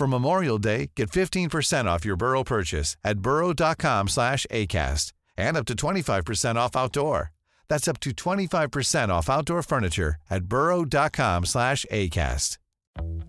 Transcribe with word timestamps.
For 0.00 0.06
Memorial 0.06 0.56
Day, 0.56 0.92
get 0.96 1.10
15% 1.10 1.84
off 1.84 2.06
your 2.06 2.16
Burrow 2.16 2.42
purchase 2.42 2.96
at 3.04 3.18
burrow.com 3.18 4.08
slash 4.08 4.46
ACAST 4.50 5.12
and 5.36 5.58
up 5.58 5.66
to 5.66 5.74
25% 5.74 6.56
off 6.56 6.74
outdoor. 6.74 7.32
That's 7.68 7.86
up 7.86 8.00
to 8.00 8.12
25% 8.12 9.10
off 9.10 9.28
outdoor 9.28 9.62
furniture 9.62 10.16
at 10.30 10.44
burrow.com 10.44 11.44
slash 11.44 11.84
ACAST. 11.92 12.56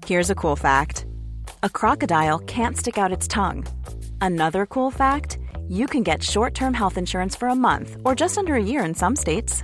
Here's 0.05 0.30
a 0.30 0.36
cool 0.36 0.55
fact 0.55 1.05
a 1.61 1.69
crocodile 1.69 2.39
can't 2.39 2.77
stick 2.77 2.97
out 2.97 3.11
its 3.11 3.27
tongue. 3.27 3.66
Another 4.22 4.66
cool 4.66 4.92
fact 4.92 5.39
you 5.67 5.88
can 5.88 6.03
get 6.03 6.23
short 6.23 6.53
term 6.53 6.73
health 6.73 6.97
insurance 6.97 7.36
for 7.36 7.49
a 7.49 7.55
month 7.67 7.97
or 8.05 8.16
just 8.16 8.38
under 8.38 8.55
a 8.55 8.64
year 8.64 8.86
in 8.86 8.95
some 8.95 9.17
states. 9.17 9.64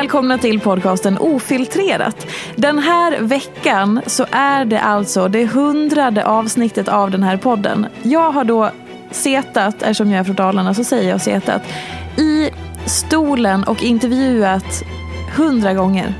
välkomna 0.00 0.38
till 0.38 0.60
podcasten 0.60 1.18
Ofiltrerat. 1.18 2.26
Den 2.56 2.78
här 2.78 3.20
veckan 3.20 4.00
så 4.06 4.26
är 4.30 4.64
det 4.64 4.80
alltså 4.80 5.28
det 5.28 5.46
hundrade 5.46 6.26
avsnittet 6.26 6.88
av 6.88 7.10
den 7.10 7.22
här 7.22 7.36
podden. 7.36 7.86
Jag 8.02 8.32
har 8.32 8.44
då 8.44 8.70
setat, 9.10 9.82
eftersom 9.82 10.10
jag 10.10 10.20
är 10.20 10.24
från 10.24 10.36
Dalarna 10.36 10.74
så 10.74 10.84
säger 10.84 11.10
jag 11.10 11.20
setat, 11.20 11.62
i 12.16 12.50
stolen 12.86 13.64
och 13.64 13.82
intervjuat 13.82 14.82
hundra 15.36 15.74
gånger. 15.74 16.14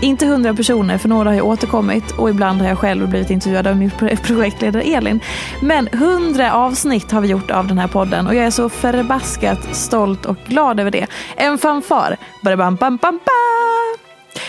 Inte 0.00 0.26
hundra 0.26 0.54
personer, 0.54 0.98
för 0.98 1.08
några 1.08 1.30
har 1.30 1.34
ju 1.34 1.40
återkommit 1.40 2.10
och 2.10 2.30
ibland 2.30 2.60
har 2.60 2.68
jag 2.68 2.78
själv 2.78 3.08
blivit 3.08 3.30
intervjuad 3.30 3.66
av 3.66 3.76
min 3.76 3.90
projektledare 4.22 4.82
Elin. 4.82 5.20
Men 5.62 5.88
hundra 5.92 6.52
avsnitt 6.52 7.12
har 7.12 7.20
vi 7.20 7.28
gjort 7.28 7.50
av 7.50 7.66
den 7.66 7.78
här 7.78 7.88
podden 7.88 8.26
och 8.26 8.34
jag 8.34 8.46
är 8.46 8.50
så 8.50 8.68
förbaskat 8.68 9.76
stolt 9.76 10.26
och 10.26 10.36
glad 10.46 10.80
över 10.80 10.90
det. 10.90 11.06
En 11.36 11.58
fanfar. 11.58 12.16
Bam, 12.42 12.58
bam, 12.58 12.76
bam, 12.76 12.98
bam. 12.98 13.20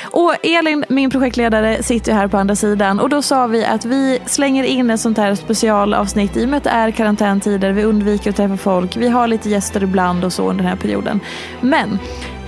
Och 0.03 0.35
Elin, 0.43 0.85
min 0.89 1.09
projektledare, 1.09 1.83
sitter 1.83 2.11
ju 2.11 2.17
här 2.17 2.27
på 2.27 2.37
andra 2.37 2.55
sidan 2.55 2.99
och 2.99 3.09
då 3.09 3.21
sa 3.21 3.47
vi 3.47 3.65
att 3.65 3.85
vi 3.85 4.19
slänger 4.25 4.63
in 4.63 4.89
ett 4.89 4.99
sånt 4.99 5.17
här 5.17 5.35
specialavsnitt 5.35 6.37
i 6.37 6.45
och 6.45 6.49
med 6.49 6.57
att 6.57 6.63
det 6.63 6.69
är 6.69 6.91
karantäntider, 6.91 7.71
vi 7.71 7.83
undviker 7.83 8.29
att 8.29 8.35
träffa 8.35 8.57
folk, 8.57 8.97
vi 8.97 9.07
har 9.07 9.27
lite 9.27 9.49
gäster 9.49 9.83
ibland 9.83 10.25
och 10.25 10.33
så 10.33 10.49
under 10.49 10.63
den 10.63 10.69
här 10.69 10.77
perioden. 10.79 11.19
Men 11.61 11.99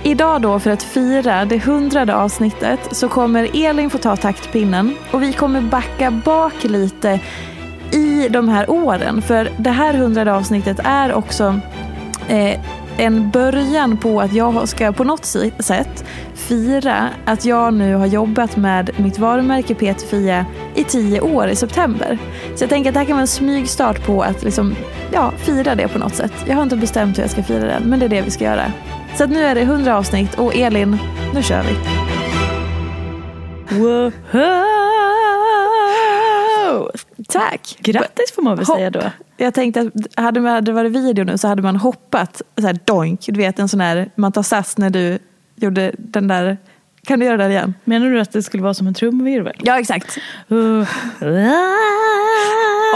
Idag 0.02 0.42
då 0.42 0.58
för 0.58 0.70
att 0.70 0.82
fira 0.82 1.44
det 1.44 1.58
hundrade 1.58 2.16
avsnittet 2.16 2.80
så 2.90 3.08
kommer 3.08 3.66
Elin 3.66 3.90
få 3.90 3.98
ta 3.98 4.16
taktpinnen 4.16 4.94
och 5.10 5.22
vi 5.22 5.32
kommer 5.32 5.60
backa 5.60 6.10
bak 6.10 6.64
lite 6.64 7.20
i 7.92 8.28
de 8.30 8.48
här 8.48 8.70
åren. 8.70 9.22
För 9.22 9.50
det 9.56 9.70
här 9.70 9.94
hundrade 9.94 10.34
avsnittet 10.34 10.80
är 10.84 11.12
också 11.12 11.60
eh, 12.28 12.60
en 12.98 13.30
början 13.30 13.96
på 13.96 14.20
att 14.20 14.32
jag 14.32 14.68
ska 14.68 14.92
på 14.92 15.04
något 15.04 15.24
sätt 15.58 16.04
fira 16.34 17.08
att 17.24 17.44
jag 17.44 17.74
nu 17.74 17.94
har 17.94 18.06
jobbat 18.06 18.56
med 18.56 18.90
mitt 18.96 19.18
varumärke 19.18 19.74
Peter 19.74 20.06
Fia 20.06 20.46
i 20.74 20.84
tio 20.84 21.20
år 21.20 21.48
i 21.48 21.56
september. 21.56 22.18
Så 22.56 22.62
jag 22.62 22.70
tänker 22.70 22.90
att 22.90 22.94
det 22.94 23.00
här 23.00 23.06
kan 23.06 23.16
vara 23.16 23.20
en 23.20 23.26
smygstart 23.26 24.06
på 24.06 24.22
att 24.22 24.42
liksom, 24.42 24.74
ja, 25.12 25.32
fira 25.36 25.74
det 25.74 25.88
på 25.88 25.98
något 25.98 26.14
sätt. 26.14 26.32
Jag 26.46 26.54
har 26.54 26.62
inte 26.62 26.76
bestämt 26.76 27.18
hur 27.18 27.22
jag 27.22 27.30
ska 27.30 27.42
fira 27.42 27.66
den, 27.66 27.82
men 27.82 27.98
det 27.98 28.04
är 28.04 28.10
det 28.10 28.22
vi 28.22 28.30
ska 28.30 28.44
göra. 28.44 28.72
Så 29.16 29.24
att 29.24 29.30
nu 29.30 29.44
är 29.44 29.54
det 29.54 29.60
100 29.60 29.96
avsnitt 29.96 30.34
och 30.38 30.54
Elin, 30.54 30.98
nu 31.34 31.42
kör 31.42 31.62
vi. 31.62 31.74
Wow. 33.78 34.12
Tack! 37.28 37.76
Grattis 37.80 38.32
får 38.34 38.42
man 38.42 38.56
väl 38.56 38.66
Hopp. 38.66 38.76
säga 38.76 38.90
då. 38.90 39.02
Jag 39.36 39.54
tänkte 39.54 39.80
att 39.80 40.24
hade 40.24 40.40
man 40.40 40.52
hade 40.52 40.72
varit 40.72 40.92
video 40.92 41.24
nu 41.24 41.38
så 41.38 41.48
hade 41.48 41.62
man 41.62 41.76
hoppat 41.76 42.42
så 42.60 42.66
här 42.66 42.78
doink. 42.84 43.26
Du 43.28 43.38
vet 43.38 43.58
en 43.58 43.68
sån 43.68 43.80
här, 43.80 44.10
man 44.14 44.32
tar 44.32 44.42
sats 44.42 44.78
när 44.78 44.90
du 44.90 45.18
gjorde 45.56 45.92
den 45.98 46.28
där, 46.28 46.56
kan 47.06 47.20
du 47.20 47.26
göra 47.26 47.36
det 47.36 47.48
igen? 47.48 47.74
Menar 47.84 48.06
du 48.06 48.20
att 48.20 48.32
det 48.32 48.42
skulle 48.42 48.62
vara 48.62 48.74
som 48.74 48.86
en 48.86 48.94
trumvirvel? 48.94 49.54
Ja 49.58 49.80
exakt. 49.80 50.18
Uh. 50.52 50.80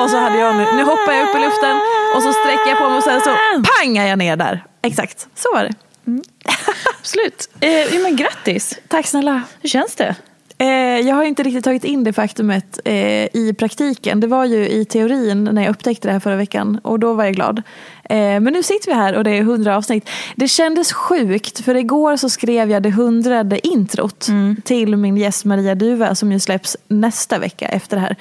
Och 0.01 0.11
så 0.11 0.17
hade 0.17 0.39
jag 0.39 0.57
nu, 0.57 0.65
nu 0.77 0.83
hoppar 0.85 1.13
jag 1.13 1.29
upp 1.29 1.37
i 1.37 1.39
luften 1.39 1.77
och 2.17 2.23
så 2.23 2.33
sträcker 2.33 2.69
jag 2.69 2.79
på 2.79 2.89
mig 2.89 2.97
och 2.99 3.05
sen 3.05 3.21
så 3.21 3.31
pangar 3.79 4.07
jag 4.07 4.19
ner 4.19 4.37
där. 4.37 4.65
Exakt, 4.83 5.29
så 5.35 5.49
var 5.55 5.63
det. 5.63 5.73
Absolut. 6.99 7.49
Eh, 7.61 8.03
men 8.03 8.17
grattis. 8.17 8.79
Tack 8.89 9.07
snälla. 9.07 9.43
Hur 9.61 9.69
känns 9.69 9.95
det? 9.95 10.17
Eh, 10.63 11.01
jag 11.09 11.15
har 11.15 11.25
inte 11.25 11.43
riktigt 11.43 11.65
tagit 11.65 11.85
in 11.85 12.05
det 12.05 12.13
faktumet 12.13 12.81
eh, 12.85 13.37
i 13.37 13.55
praktiken. 13.59 14.21
Det 14.21 14.27
var 14.27 14.45
ju 14.45 14.69
i 14.69 14.85
teorin 14.85 15.45
när 15.45 15.63
jag 15.63 15.71
upptäckte 15.71 16.09
det 16.09 16.13
här 16.13 16.21
förra 16.21 16.37
veckan 16.37 16.81
och 16.83 16.99
då 16.99 17.13
var 17.15 17.25
jag 17.25 17.35
glad. 17.35 17.63
Eh, 18.05 18.17
men 18.17 18.45
nu 18.45 18.63
sitter 18.63 18.87
vi 18.87 18.95
här 18.95 19.15
och 19.15 19.25
det 19.25 19.31
är 19.31 19.43
hundra 19.43 19.77
avsnitt. 19.77 20.09
Det 20.37 20.49
kändes 20.49 20.93
sjukt 20.93 21.65
för 21.65 21.75
igår 21.75 22.17
så 22.17 22.29
skrev 22.29 22.71
jag 22.71 22.83
det 22.83 22.91
hundrade 22.91 23.67
introt 23.67 24.29
till 24.65 24.97
min 24.97 25.17
gäst 25.17 25.45
Maria 25.45 25.75
Duva 25.75 26.15
som 26.15 26.33
ju 26.33 26.41
släpps 26.41 26.77
nästa 26.89 27.39
vecka 27.39 27.69
efter 27.69 27.97
det 27.97 28.03
här. 28.03 28.17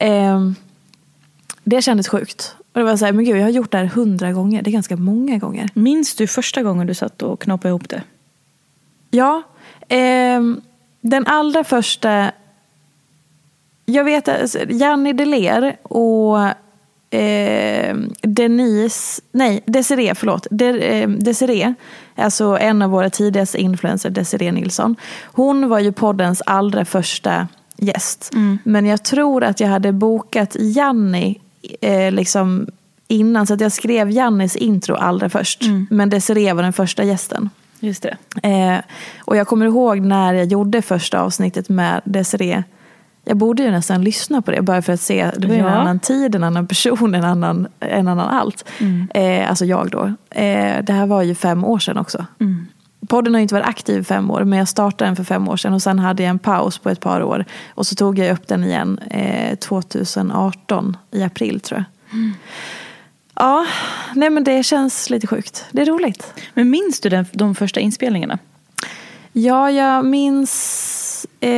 Eh, 0.00 0.50
det 1.64 1.82
kändes 1.82 2.08
sjukt. 2.08 2.55
Och 2.76 2.80
det 2.80 2.86
var 2.86 2.96
så 2.96 3.04
här, 3.04 3.12
men 3.12 3.24
gud 3.24 3.36
jag 3.36 3.42
har 3.42 3.50
gjort 3.50 3.70
det 3.70 3.78
här 3.78 3.84
hundra 3.84 4.32
gånger. 4.32 4.62
Det 4.62 4.70
är 4.70 4.72
ganska 4.72 4.96
många 4.96 5.38
gånger. 5.38 5.68
Minns 5.74 6.14
du 6.14 6.26
första 6.26 6.62
gången 6.62 6.86
du 6.86 6.94
satt 6.94 7.22
och 7.22 7.40
knapade 7.40 7.68
ihop 7.68 7.88
det? 7.88 8.02
Ja, 9.10 9.42
ehm, 9.88 10.60
den 11.00 11.26
allra 11.26 11.64
första... 11.64 12.32
Jag 13.86 14.04
vet 14.04 14.28
att 14.28 14.56
Janni 14.68 15.12
Deler 15.12 15.76
och 15.82 16.38
eh, 17.18 17.96
Denise, 18.22 19.22
nej 19.32 19.62
Desiree, 19.66 20.14
förlåt. 20.14 20.46
De, 20.50 20.68
eh, 20.68 21.08
Desiree, 21.08 21.74
alltså 22.14 22.58
en 22.60 22.82
av 22.82 22.90
våra 22.90 23.10
tidigaste 23.10 23.58
influencers, 23.58 24.14
Desiree 24.14 24.52
Nilsson. 24.52 24.96
Hon 25.24 25.68
var 25.68 25.78
ju 25.78 25.92
poddens 25.92 26.42
allra 26.46 26.84
första 26.84 27.48
gäst. 27.76 28.30
Men 28.64 28.86
jag 28.86 29.04
tror 29.04 29.44
att 29.44 29.60
jag 29.60 29.68
hade 29.68 29.92
bokat 29.92 30.56
Janni 30.58 31.40
eh, 31.80 32.12
liksom 32.12 32.66
innan, 33.08 33.46
så 33.46 33.54
att 33.54 33.60
jag 33.60 33.72
skrev 33.72 34.10
Jannis 34.10 34.56
intro 34.56 34.94
allra 34.94 35.28
först. 35.28 35.62
Men 35.90 36.10
Desiree 36.10 36.52
var 36.52 36.62
den 36.62 36.72
första 36.72 37.04
gästen. 37.04 37.50
Just 37.80 38.02
det. 38.02 38.48
Eh, 38.48 38.80
och 39.24 39.36
jag 39.36 39.46
kommer 39.46 39.66
ihåg 39.66 40.00
när 40.00 40.34
jag 40.34 40.46
gjorde 40.46 40.82
första 40.82 41.20
avsnittet 41.20 41.68
med 41.68 42.00
Desiree. 42.04 42.64
Jag 43.24 43.36
borde 43.36 43.62
ju 43.62 43.70
nästan 43.70 44.04
lyssna 44.04 44.42
på 44.42 44.50
det 44.50 44.62
bara 44.62 44.82
för 44.82 44.92
att 44.92 45.00
se. 45.00 45.30
Det 45.38 45.46
var 45.46 45.54
ju 45.54 45.60
en 45.60 45.66
Ja. 45.66 45.70
annan 45.72 45.98
tid, 46.00 46.34
en 46.34 46.44
annan 46.44 46.66
person, 46.66 47.14
en 47.14 47.24
annan, 47.24 47.66
en 47.80 48.08
annan 48.08 48.28
allt. 48.28 48.64
Eh, 49.14 49.48
alltså 49.50 49.64
jag 49.64 49.90
då. 49.90 50.04
Eh, 50.40 50.84
det 50.84 50.92
här 50.92 51.06
var 51.06 51.22
ju 51.22 51.34
fem 51.34 51.64
år 51.64 51.78
sedan 51.78 51.98
också. 51.98 52.26
Podden 53.08 53.34
har 53.34 53.40
inte 53.40 53.54
varit 53.54 53.66
aktiv 53.66 54.00
i 54.00 54.04
fem 54.04 54.30
år, 54.30 54.44
men 54.44 54.58
jag 54.58 54.68
startade 54.68 55.08
den 55.08 55.16
för 55.16 55.24
fem 55.24 55.48
år 55.48 55.56
sedan 55.56 55.72
och 55.72 55.82
sen 55.82 55.98
hade 55.98 56.22
jag 56.22 56.30
en 56.30 56.38
paus 56.38 56.78
på 56.78 56.90
ett 56.90 57.00
par 57.00 57.22
år. 57.22 57.44
Och 57.68 57.86
så 57.86 57.94
tog 57.94 58.18
jag 58.18 58.32
upp 58.32 58.48
den 58.48 58.64
igen 58.64 58.98
eh, 59.10 59.56
2018 59.58 60.96
i 61.10 61.22
april 61.22 61.60
tror 61.60 61.78
jag. 61.78 62.14
Mm. 62.18 62.34
Ja, 63.34 63.66
nej 64.14 64.30
men 64.30 64.44
det 64.44 64.62
känns 64.62 65.10
lite 65.10 65.26
sjukt. 65.26 65.64
Det 65.70 65.82
är 65.82 65.86
roligt. 65.86 66.32
Men 66.54 66.70
minns 66.70 67.00
du 67.00 67.08
den, 67.08 67.26
de 67.32 67.54
första 67.54 67.80
inspelningarna? 67.80 68.38
Ja, 69.32 69.70
jag 69.70 70.04
minns, 70.04 71.26
eh, 71.40 71.50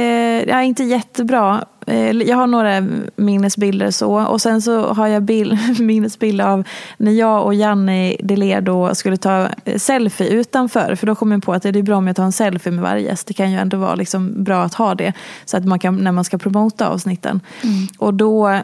ja, 0.49 0.63
inte 0.63 0.85
jättebra. 0.85 1.65
Eh, 1.89 2.11
jag 2.11 2.37
har 2.37 2.47
några 2.47 2.87
minnesbilder 3.17 3.91
så. 3.91 4.27
Och 4.27 4.41
sen 4.41 4.63
så 4.63 4.93
har 4.93 5.07
jag 5.07 5.23
bild, 5.23 5.59
minnesbilder 5.81 6.45
av 6.45 6.65
när 6.97 7.13
jag 7.13 7.45
och 7.45 7.55
Janne 7.55 8.17
Deler 8.21 8.61
då 8.61 8.95
skulle 8.95 9.17
ta 9.17 9.49
eh, 9.65 9.79
selfie 9.79 10.29
utanför. 10.29 10.95
För 10.95 11.07
då 11.07 11.15
kom 11.15 11.33
jag 11.33 11.43
på 11.43 11.53
att 11.53 11.63
det 11.63 11.69
är 11.69 11.83
bra 11.83 11.97
om 11.97 12.07
jag 12.07 12.17
tar 12.17 12.25
en 12.25 12.33
selfie 12.33 12.73
med 12.73 12.83
varje 12.83 13.03
gäst. 13.03 13.27
Det 13.27 13.35
kan 13.35 13.51
ju 13.51 13.59
ändå 13.59 13.77
vara 13.77 13.95
liksom 13.95 14.45
bra 14.45 14.63
att 14.63 14.75
ha 14.75 14.95
det. 14.95 15.13
Så 15.45 15.57
att 15.57 15.65
man 15.65 15.79
kan, 15.79 15.97
när 15.97 16.13
man 16.13 16.25
ska 16.25 16.39
promota 16.39 16.89
avsnitten. 16.89 17.41
Mm. 17.63 17.87
Och 17.99 18.15
då 18.15 18.61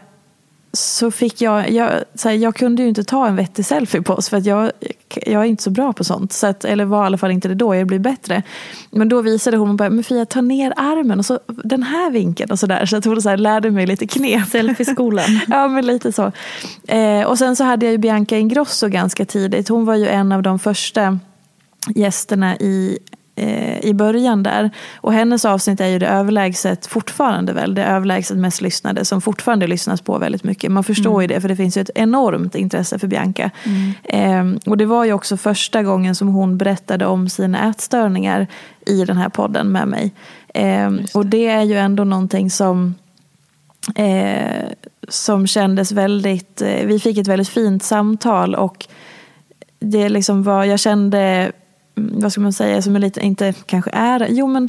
så 0.75 1.11
fick 1.11 1.41
jag, 1.41 1.71
jag, 1.71 1.91
så 2.15 2.29
här, 2.29 2.37
jag 2.37 2.55
kunde 2.55 2.83
ju 2.83 2.89
inte 2.89 3.05
ta 3.05 3.27
en 3.27 3.37
vettig 3.37 3.67
selfie 3.67 4.03
på 4.03 4.15
oss 4.15 4.29
för 4.29 4.37
att 4.37 4.47
jag, 4.47 4.71
jag 5.27 5.43
är 5.43 5.45
inte 5.45 5.63
så 5.63 5.71
bra 5.71 5.93
på 5.93 6.05
sånt. 6.05 6.33
Så 6.33 6.47
att, 6.47 6.65
eller 6.65 6.85
var 6.85 7.03
i 7.03 7.07
alla 7.07 7.19
fall 7.19 7.31
inte 7.31 7.49
det 7.49 7.55
då, 7.55 7.75
jag 7.75 7.87
blir 7.87 7.99
bättre. 7.99 8.43
Men 8.91 9.09
då 9.09 9.23
visade 9.23 9.57
hon 9.57 9.77
bara, 9.77 9.91
men 9.91 10.05
Fia 10.05 10.27
ta 10.27 10.41
ner 10.41 10.73
armen 10.77 11.19
och 11.19 11.27
så 11.27 11.41
den 11.47 11.83
här 11.83 12.11
vinkeln 12.11 12.51
och 12.51 12.59
sådär. 12.59 12.87
Så 12.87 12.97
att 12.97 13.05
hon 13.05 13.23
så 13.23 13.29
här, 13.29 13.37
lärde 13.37 13.71
mig 13.71 13.87
lite 13.87 14.07
knep. 14.07 14.49
Selfieskolan. 14.49 15.25
ja 15.49 15.69
men 15.69 15.87
lite 15.87 16.13
så. 16.13 16.33
Eh, 16.89 17.23
och 17.23 17.39
sen 17.39 17.57
så 17.57 17.65
hade 17.65 17.87
jag 17.87 17.93
ju 17.93 17.99
Bianca 17.99 18.37
Ingrosso 18.37 18.89
ganska 18.89 19.25
tidigt. 19.25 19.69
Hon 19.69 19.85
var 19.85 19.95
ju 19.95 20.09
en 20.09 20.33
av 20.33 20.43
de 20.43 20.59
första 20.59 21.19
gästerna 21.95 22.57
i 22.57 22.99
Eh, 23.37 23.79
i 23.79 23.95
början 23.95 24.43
där. 24.43 24.71
Och 24.97 25.13
hennes 25.13 25.45
avsnitt 25.45 25.81
är 25.81 25.87
ju 25.87 25.99
det 25.99 26.07
överlägset 26.07 26.87
fortfarande 26.87 27.53
väl, 27.53 27.75
det 27.75 27.85
överlägset 27.85 28.37
mest 28.37 28.61
lyssnade 28.61 29.05
som 29.05 29.21
fortfarande 29.21 29.67
lyssnas 29.67 30.01
på 30.01 30.19
väldigt 30.19 30.45
mycket. 30.45 30.73
Man 30.73 30.85
förstår 30.85 31.11
mm. 31.11 31.23
ju 31.23 31.27
det 31.27 31.41
för 31.41 31.49
det 31.49 31.57
finns 31.57 31.77
ju 31.77 31.81
ett 31.81 31.91
enormt 31.95 32.55
intresse 32.55 32.99
för 32.99 33.07
Bianca. 33.07 33.51
Mm. 33.65 34.55
Eh, 34.55 34.71
och 34.71 34.77
det 34.77 34.87
var 34.87 35.05
ju 35.05 35.13
också 35.13 35.37
första 35.37 35.83
gången 35.83 36.15
som 36.15 36.29
hon 36.29 36.59
berättade 36.59 37.07
om 37.07 37.29
sina 37.29 37.71
ätstörningar 37.71 38.47
i 38.87 39.05
den 39.05 39.17
här 39.17 39.29
podden 39.29 39.69
med 39.69 39.89
mig. 39.89 40.13
Eh, 40.55 40.91
det. 40.91 41.15
Och 41.15 41.27
det 41.27 41.47
är 41.47 41.63
ju 41.63 41.79
ändå 41.79 42.05
någonting 42.05 42.51
som 42.51 42.95
eh, 43.95 44.69
som 45.09 45.47
kändes 45.47 45.93
väldigt, 45.93 46.63
eh, 46.63 46.87
vi 46.87 46.99
fick 46.99 47.19
ett 47.19 47.29
väldigt 47.29 47.49
fint 47.49 47.83
samtal 47.83 48.55
och 48.55 48.87
det 49.81 50.09
liksom 50.09 50.43
var, 50.43 50.65
jag 50.65 50.81
kände 50.81 51.53
vad 51.95 52.33
ska 52.33 52.41
man 52.41 52.53
säga, 52.53 52.83
som 52.83 52.97
är 52.97 53.01
lite, 53.01 53.21
inte 53.21 53.53
kanske 53.67 53.91
är, 53.91 54.27
jo 54.31 54.47
men 54.47 54.69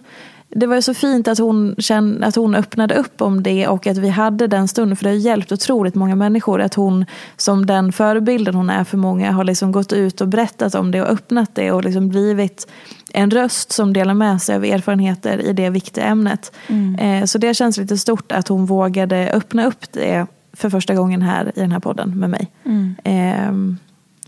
det 0.50 0.68
var 0.68 0.76
ju 0.76 0.82
så 0.82 0.94
fint 0.94 1.28
att 1.28 1.40
hon, 1.40 1.76
kände, 1.78 2.28
att 2.28 2.36
hon 2.36 2.56
öppnade 2.56 2.96
upp 2.96 3.22
om 3.22 3.44
det 3.44 3.68
och 3.68 3.88
att 3.88 3.98
vi 3.98 4.10
hade 4.10 4.48
den 4.48 4.68
stunden. 4.68 4.96
För 4.98 5.04
det 5.04 5.10
har 5.10 5.16
hjälpt 5.16 5.52
otroligt 5.52 5.96
många 5.96 6.16
människor. 6.16 6.62
Att 6.62 6.74
hon 6.74 7.06
som 7.38 7.66
den 7.66 7.92
förebilden 7.92 8.56
hon 8.56 8.70
är 8.70 8.84
för 8.84 8.98
många 8.98 9.32
har 9.32 9.44
liksom 9.44 9.72
gått 9.72 9.94
ut 9.94 10.22
och 10.22 10.28
berättat 10.28 10.76
om 10.76 10.92
det 10.92 11.02
och 11.02 11.08
öppnat 11.08 11.56
det 11.56 11.72
och 11.72 11.84
liksom 11.84 12.10
blivit 12.10 12.68
en 13.14 13.32
röst 13.32 13.72
som 13.72 13.94
delar 13.94 14.14
med 14.14 14.42
sig 14.42 14.56
av 14.56 14.66
erfarenheter 14.66 15.42
i 15.42 15.54
det 15.54 15.70
viktiga 15.70 16.04
ämnet. 16.06 16.52
Mm. 16.68 16.96
Eh, 16.96 17.26
så 17.26 17.38
det 17.38 17.54
känns 17.54 17.78
lite 17.78 17.98
stort 17.98 18.32
att 18.32 18.48
hon 18.48 18.66
vågade 18.66 19.32
öppna 19.34 19.66
upp 19.66 19.92
det 19.92 20.28
för 20.54 20.70
första 20.70 20.96
gången 20.96 21.22
här 21.22 21.52
i 21.56 21.60
den 21.60 21.72
här 21.72 21.80
podden 21.80 22.20
med 22.20 22.30
mig. 22.30 22.52
Mm. 22.66 22.96
Eh, 23.04 23.78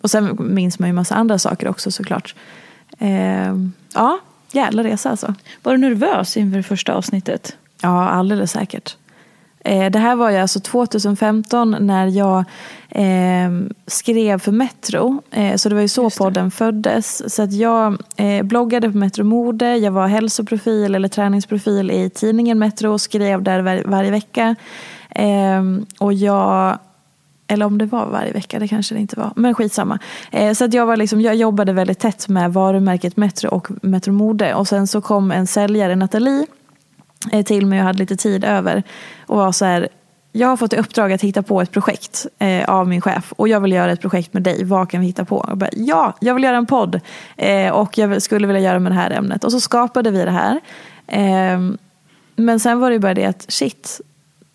och 0.01 0.11
sen 0.11 0.37
minns 0.39 0.79
man 0.79 0.89
ju 0.89 0.93
massa 0.93 1.15
andra 1.15 1.39
saker 1.39 1.67
också 1.67 1.91
såklart. 1.91 2.35
Eh, 2.99 3.55
ja, 3.93 4.19
jävla 4.51 4.83
resa 4.83 5.09
alltså. 5.09 5.33
Var 5.63 5.71
du 5.71 5.77
nervös 5.77 6.37
inför 6.37 6.57
det 6.57 6.63
första 6.63 6.93
avsnittet? 6.93 7.57
Ja, 7.81 8.09
alldeles 8.09 8.51
säkert. 8.51 8.95
Eh, 9.67 9.91
det 9.91 9.99
här 9.99 10.15
var 10.15 10.29
ju 10.29 10.37
alltså 10.37 10.59
2015 10.59 11.75
när 11.79 12.07
jag 12.07 12.43
eh, 12.89 13.51
skrev 13.87 14.39
för 14.39 14.51
Metro. 14.51 15.21
Eh, 15.31 15.55
så 15.55 15.69
det 15.69 15.75
var 15.75 15.81
ju 15.81 15.87
så 15.87 16.09
podden 16.09 16.51
föddes. 16.51 17.35
Så 17.35 17.43
att 17.43 17.53
jag 17.53 18.01
eh, 18.15 18.43
bloggade 18.43 18.91
på 18.91 18.97
Metro 18.97 19.23
Mode, 19.23 19.77
jag 19.77 19.91
var 19.91 20.07
hälsoprofil 20.07 20.95
eller 20.95 21.07
träningsprofil 21.07 21.91
i 21.91 22.09
tidningen 22.09 22.59
Metro 22.59 22.91
och 22.91 23.01
skrev 23.01 23.43
där 23.43 23.59
var, 23.59 23.83
varje 23.85 24.11
vecka. 24.11 24.55
Ehm, 25.09 25.85
och 25.99 26.13
jag 26.13 26.79
eller 27.47 27.65
om 27.65 27.77
det 27.77 27.85
var 27.85 28.05
varje 28.05 28.31
vecka, 28.31 28.59
det 28.59 28.67
kanske 28.67 28.95
det 28.95 29.01
inte 29.01 29.19
var. 29.19 29.31
Men 29.35 29.53
skitsamma. 29.53 29.99
Eh, 30.31 30.53
så 30.53 30.65
att 30.65 30.73
jag, 30.73 30.85
var 30.85 30.97
liksom, 30.97 31.21
jag 31.21 31.35
jobbade 31.35 31.73
väldigt 31.73 31.99
tätt 31.99 32.27
med 32.27 32.53
varumärket 32.53 33.17
Metro 33.17 33.49
och 33.49 33.67
Metro 33.81 34.11
Mode. 34.13 34.53
Och 34.53 34.67
sen 34.67 34.87
så 34.87 35.01
kom 35.01 35.31
en 35.31 35.47
säljare, 35.47 35.95
Nathalie, 35.95 36.45
eh, 37.31 37.45
till 37.45 37.65
mig 37.65 37.79
och 37.79 37.85
hade 37.85 37.99
lite 37.99 38.15
tid 38.15 38.43
över. 38.43 38.83
Och 39.25 39.37
var 39.37 39.51
så 39.51 39.65
här, 39.65 39.87
jag 40.31 40.47
har 40.47 40.57
fått 40.57 40.73
i 40.73 40.77
uppdrag 40.77 41.13
att 41.13 41.21
hitta 41.21 41.43
på 41.43 41.61
ett 41.61 41.71
projekt 41.71 42.25
eh, 42.39 42.69
av 42.69 42.87
min 42.87 43.01
chef. 43.01 43.33
Och 43.35 43.47
jag 43.47 43.59
vill 43.59 43.71
göra 43.71 43.91
ett 43.91 44.01
projekt 44.01 44.33
med 44.33 44.43
dig. 44.43 44.63
Vad 44.63 44.89
kan 44.89 45.01
vi 45.01 45.07
hitta 45.07 45.25
på? 45.25 45.45
Jag 45.47 45.57
bara, 45.57 45.69
ja, 45.73 46.13
jag 46.19 46.33
vill 46.33 46.43
göra 46.43 46.57
en 46.57 46.65
podd. 46.65 47.01
Eh, 47.35 47.71
och 47.71 47.97
jag 47.97 48.21
skulle 48.21 48.47
vilja 48.47 48.61
göra 48.61 48.79
med 48.79 48.91
det 48.91 48.95
här 48.95 49.11
ämnet. 49.11 49.43
Och 49.43 49.51
så 49.51 49.59
skapade 49.59 50.11
vi 50.11 50.25
det 50.25 50.31
här. 50.31 50.59
Eh, 51.07 51.59
men 52.35 52.59
sen 52.59 52.79
var 52.79 52.91
det 52.91 52.99
bara 52.99 53.13
det 53.13 53.25
att 53.25 53.45
shit, 53.47 54.01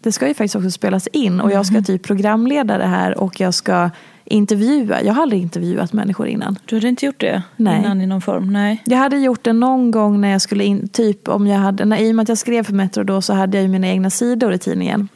det 0.03 0.13
ska 0.13 0.29
ju 0.29 0.35
faktiskt 0.35 0.57
också 0.57 0.71
spelas 0.71 1.07
in 1.07 1.41
och 1.41 1.53
jag 1.53 1.67
ska 1.67 1.75
mhm. 1.75 1.85
typ 1.85 2.03
programleda 2.03 2.79
det 2.79 2.87
här 2.87 3.19
och 3.19 3.41
jag 3.41 3.55
ska 3.55 3.91
intervjua. 4.25 5.03
Jag 5.03 5.15
har 5.15 5.23
aldrig 5.23 5.43
intervjuat 5.43 5.93
människor 5.93 6.27
innan. 6.27 6.59
Du 6.65 6.77
hade 6.77 6.89
inte 6.89 7.07
gjort 7.07 7.21
det 7.21 7.43
Nej. 7.57 7.79
innan 7.79 8.01
i 8.01 8.07
någon 8.07 8.21
form? 8.21 8.53
Nej. 8.53 8.83
Jag 8.85 8.99
hade 8.99 9.19
gjort 9.19 9.45
det 9.45 9.53
någon 9.53 9.91
gång 9.91 10.21
när 10.21 10.29
jag 10.29 10.41
skulle 10.41 10.65
in, 10.65 10.89
typ 10.89 11.29
om 11.29 11.47
jag 11.47 11.59
hade, 11.59 11.85
när, 11.85 11.97
i 11.97 12.11
och 12.11 12.15
med 12.15 12.23
att 12.23 12.29
jag 12.29 12.39
skrev 12.39 12.65
för 12.65 12.73
Metro 12.73 13.05
då 13.05 13.23
så 13.23 13.33
hade 13.33 13.57
jag 13.57 13.63
ju 13.63 13.69
mina 13.69 13.89
egna 13.89 14.11
sidor 14.11 14.53
i 14.53 14.59
tidningen. 14.59 15.09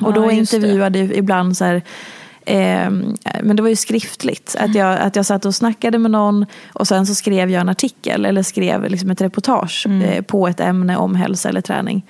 Och 0.00 0.10
ja, 0.10 0.14
då 0.14 0.30
intervjuade 0.30 0.98
jag 0.98 1.16
ibland 1.16 1.56
så 1.56 1.64
här, 1.64 1.82
Eh, 2.46 2.90
men 3.42 3.56
det 3.56 3.62
var 3.62 3.68
ju 3.68 3.76
skriftligt. 3.76 4.56
Att 4.58 4.74
jag, 4.74 4.98
att 4.98 5.16
jag 5.16 5.26
satt 5.26 5.44
och 5.44 5.54
snackade 5.54 5.98
med 5.98 6.10
någon 6.10 6.46
och 6.72 6.88
sen 6.88 7.06
så 7.06 7.14
skrev 7.14 7.50
jag 7.50 7.60
en 7.60 7.68
artikel 7.68 8.24
eller 8.24 8.42
skrev 8.42 8.90
liksom 8.90 9.10
ett 9.10 9.20
reportage 9.20 9.86
mm. 9.86 10.02
eh, 10.02 10.22
på 10.22 10.48
ett 10.48 10.60
ämne 10.60 10.96
om 10.96 11.14
hälsa 11.14 11.48
eller 11.48 11.60
träning. 11.60 12.02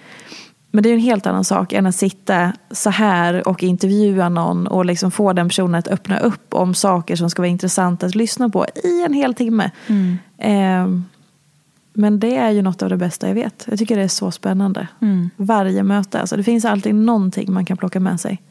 Men 0.75 0.83
det 0.83 0.89
är 0.89 0.95
en 0.95 1.01
helt 1.01 1.27
annan 1.27 1.45
sak 1.45 1.73
än 1.73 1.87
att 1.87 1.95
sitta 1.95 2.53
så 2.71 2.91
här 2.91 3.49
och 3.49 3.63
intervjua 3.63 4.29
någon 4.29 4.67
och 4.67 4.85
liksom 4.85 5.11
få 5.11 5.33
den 5.33 5.49
personen 5.49 5.75
att 5.75 5.89
öppna 5.89 6.19
upp 6.19 6.55
om 6.55 6.75
saker 6.75 7.17
som 7.17 7.31
ska 7.31 7.43
vara 7.43 7.51
intressanta 7.51 8.07
att 8.07 8.15
lyssna 8.15 8.49
på 8.49 8.67
i 8.85 9.05
en 9.07 9.13
hel 9.13 9.35
timme. 9.35 9.71
Mm. 9.87 10.19
Eh, 10.39 11.03
men 11.95 12.21
det 12.21 12.37
är 12.37 12.51
ju 12.51 12.63
något 12.63 12.83
av 12.83 12.89
det 12.89 12.97
bästa 12.97 13.29
jag 13.29 13.35
vet. 13.35 13.67
Jag 13.71 13.79
tycker 13.79 13.97
det 13.97 14.03
är 14.03 14.09
så 14.09 14.31
spännande. 14.31 14.89
Mm. 15.01 15.31
Varje 15.37 15.83
möte. 15.83 16.21
Alltså 16.21 16.37
det 16.37 16.43
finns 16.43 16.65
alltid 16.65 16.95
någonting 16.95 17.53
man 17.53 17.65
kan 17.65 17.77
plocka 17.77 18.01
med 18.01 18.21
sig. 18.21 18.43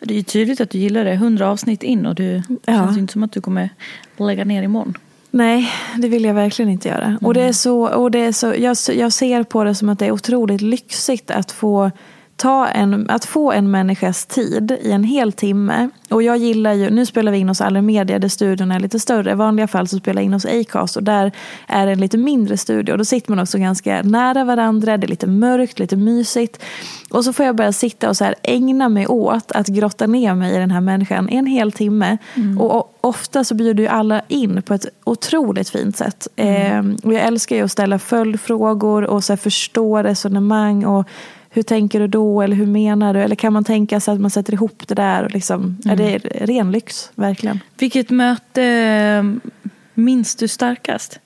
Det 0.00 0.14
är 0.14 0.18
ju 0.18 0.22
tydligt 0.22 0.60
att 0.60 0.70
du 0.70 0.78
gillar 0.78 1.04
det. 1.04 1.16
Hundra 1.16 1.50
avsnitt 1.50 1.82
in 1.82 2.06
och 2.06 2.14
det 2.14 2.42
ja. 2.48 2.58
känns 2.64 2.98
inte 2.98 3.12
som 3.12 3.22
att 3.22 3.32
du 3.32 3.40
kommer 3.40 3.70
lägga 4.16 4.44
ner 4.44 4.62
imorgon. 4.62 4.94
Nej, 5.34 5.70
det 5.98 6.08
vill 6.08 6.24
jag 6.24 6.34
verkligen 6.34 6.70
inte 6.70 6.88
göra. 6.88 7.04
Mm. 7.04 7.18
Och 7.22 7.34
det 7.34 7.42
är 7.42 7.52
så, 7.52 7.88
och 7.88 8.10
det 8.10 8.18
är 8.18 8.32
så, 8.32 8.46
jag, 8.46 8.76
jag 8.98 9.12
ser 9.12 9.42
på 9.42 9.64
det 9.64 9.74
som 9.74 9.88
att 9.88 9.98
det 9.98 10.06
är 10.06 10.10
otroligt 10.10 10.60
lyxigt 10.60 11.30
att 11.30 11.52
få 11.52 11.90
ta 12.36 12.68
en, 12.68 13.10
att 13.10 13.24
få 13.24 13.52
en 13.52 13.70
människas 13.70 14.26
tid 14.26 14.78
i 14.82 14.90
en 14.90 15.04
hel 15.04 15.32
timme. 15.32 15.88
Och 16.10 16.22
jag 16.22 16.36
gillar 16.36 16.72
ju, 16.72 16.90
nu 16.90 17.06
spelar 17.06 17.32
vi 17.32 17.38
in 17.38 17.48
hos 17.48 17.60
Allermedia 17.60 18.18
där 18.18 18.28
studion 18.28 18.70
är 18.70 18.80
lite 18.80 19.00
större. 19.00 19.30
I 19.30 19.34
vanliga 19.34 19.66
fall 19.66 19.88
så 19.88 19.96
spelar 19.96 20.22
jag 20.22 20.26
in 20.26 20.32
hos 20.32 20.46
Acast 20.46 20.96
och 20.96 21.02
där 21.02 21.32
är 21.66 21.86
det 21.86 21.92
en 21.92 22.00
lite 22.00 22.18
mindre 22.18 22.56
studio. 22.56 22.96
Då 22.96 23.04
sitter 23.04 23.30
man 23.30 23.38
också 23.38 23.58
ganska 23.58 24.02
nära 24.02 24.44
varandra, 24.44 24.96
det 24.96 25.06
är 25.06 25.08
lite 25.08 25.26
mörkt, 25.26 25.78
lite 25.78 25.96
mysigt. 25.96 26.62
Och 27.10 27.24
så 27.24 27.32
får 27.32 27.46
jag 27.46 27.56
bara 27.56 27.72
sitta 27.72 28.08
och 28.08 28.16
så 28.16 28.24
här 28.24 28.34
ägna 28.42 28.88
mig 28.88 29.06
åt 29.06 29.52
att 29.52 29.66
grotta 29.66 30.06
ner 30.06 30.34
mig 30.34 30.54
i 30.54 30.58
den 30.58 30.70
här 30.70 30.80
människan 30.80 31.30
i 31.30 31.36
en 31.36 31.46
hel 31.46 31.72
timme. 31.72 32.18
Mm. 32.34 32.60
Och, 32.60 32.90
ofta 33.00 33.44
så 33.44 33.54
bjuder 33.54 33.82
ju 33.82 33.88
alla 33.88 34.22
in 34.28 34.62
på 34.62 34.74
ett 34.74 34.86
otroligt 35.04 35.68
fint 35.68 35.96
sätt. 35.96 36.28
Mm. 36.36 36.90
Eh, 36.90 37.06
och 37.06 37.14
jag 37.14 37.22
älskar 37.22 37.56
ju 37.56 37.62
att 37.62 37.72
ställa 37.72 37.98
följdfrågor 37.98 39.04
och 39.04 39.24
så 39.24 39.36
förstå 39.36 40.02
resonemang. 40.02 40.86
och 40.86 41.08
hur 41.54 41.62
tänker 41.62 42.00
du 42.00 42.06
då? 42.06 42.42
Eller 42.42 42.56
hur 42.56 42.66
menar 42.66 43.14
du? 43.14 43.20
Eller 43.20 43.36
kan 43.36 43.52
man 43.52 43.64
tänka 43.64 44.00
sig 44.00 44.14
att 44.14 44.20
man 44.20 44.30
sätter 44.30 44.52
ihop 44.52 44.88
det 44.88 44.94
där? 44.94 45.24
Och 45.24 45.30
liksom, 45.30 45.78
mm. 45.84 45.92
Är 45.92 45.96
det 45.96 46.18
ren 46.46 46.72
lyx, 46.72 47.10
verkligen. 47.14 47.60
Vilket 47.78 48.10
möte 48.10 48.62
eh, 48.62 49.50
minns 49.94 50.36
du 50.36 50.48
starkast? 50.48 51.20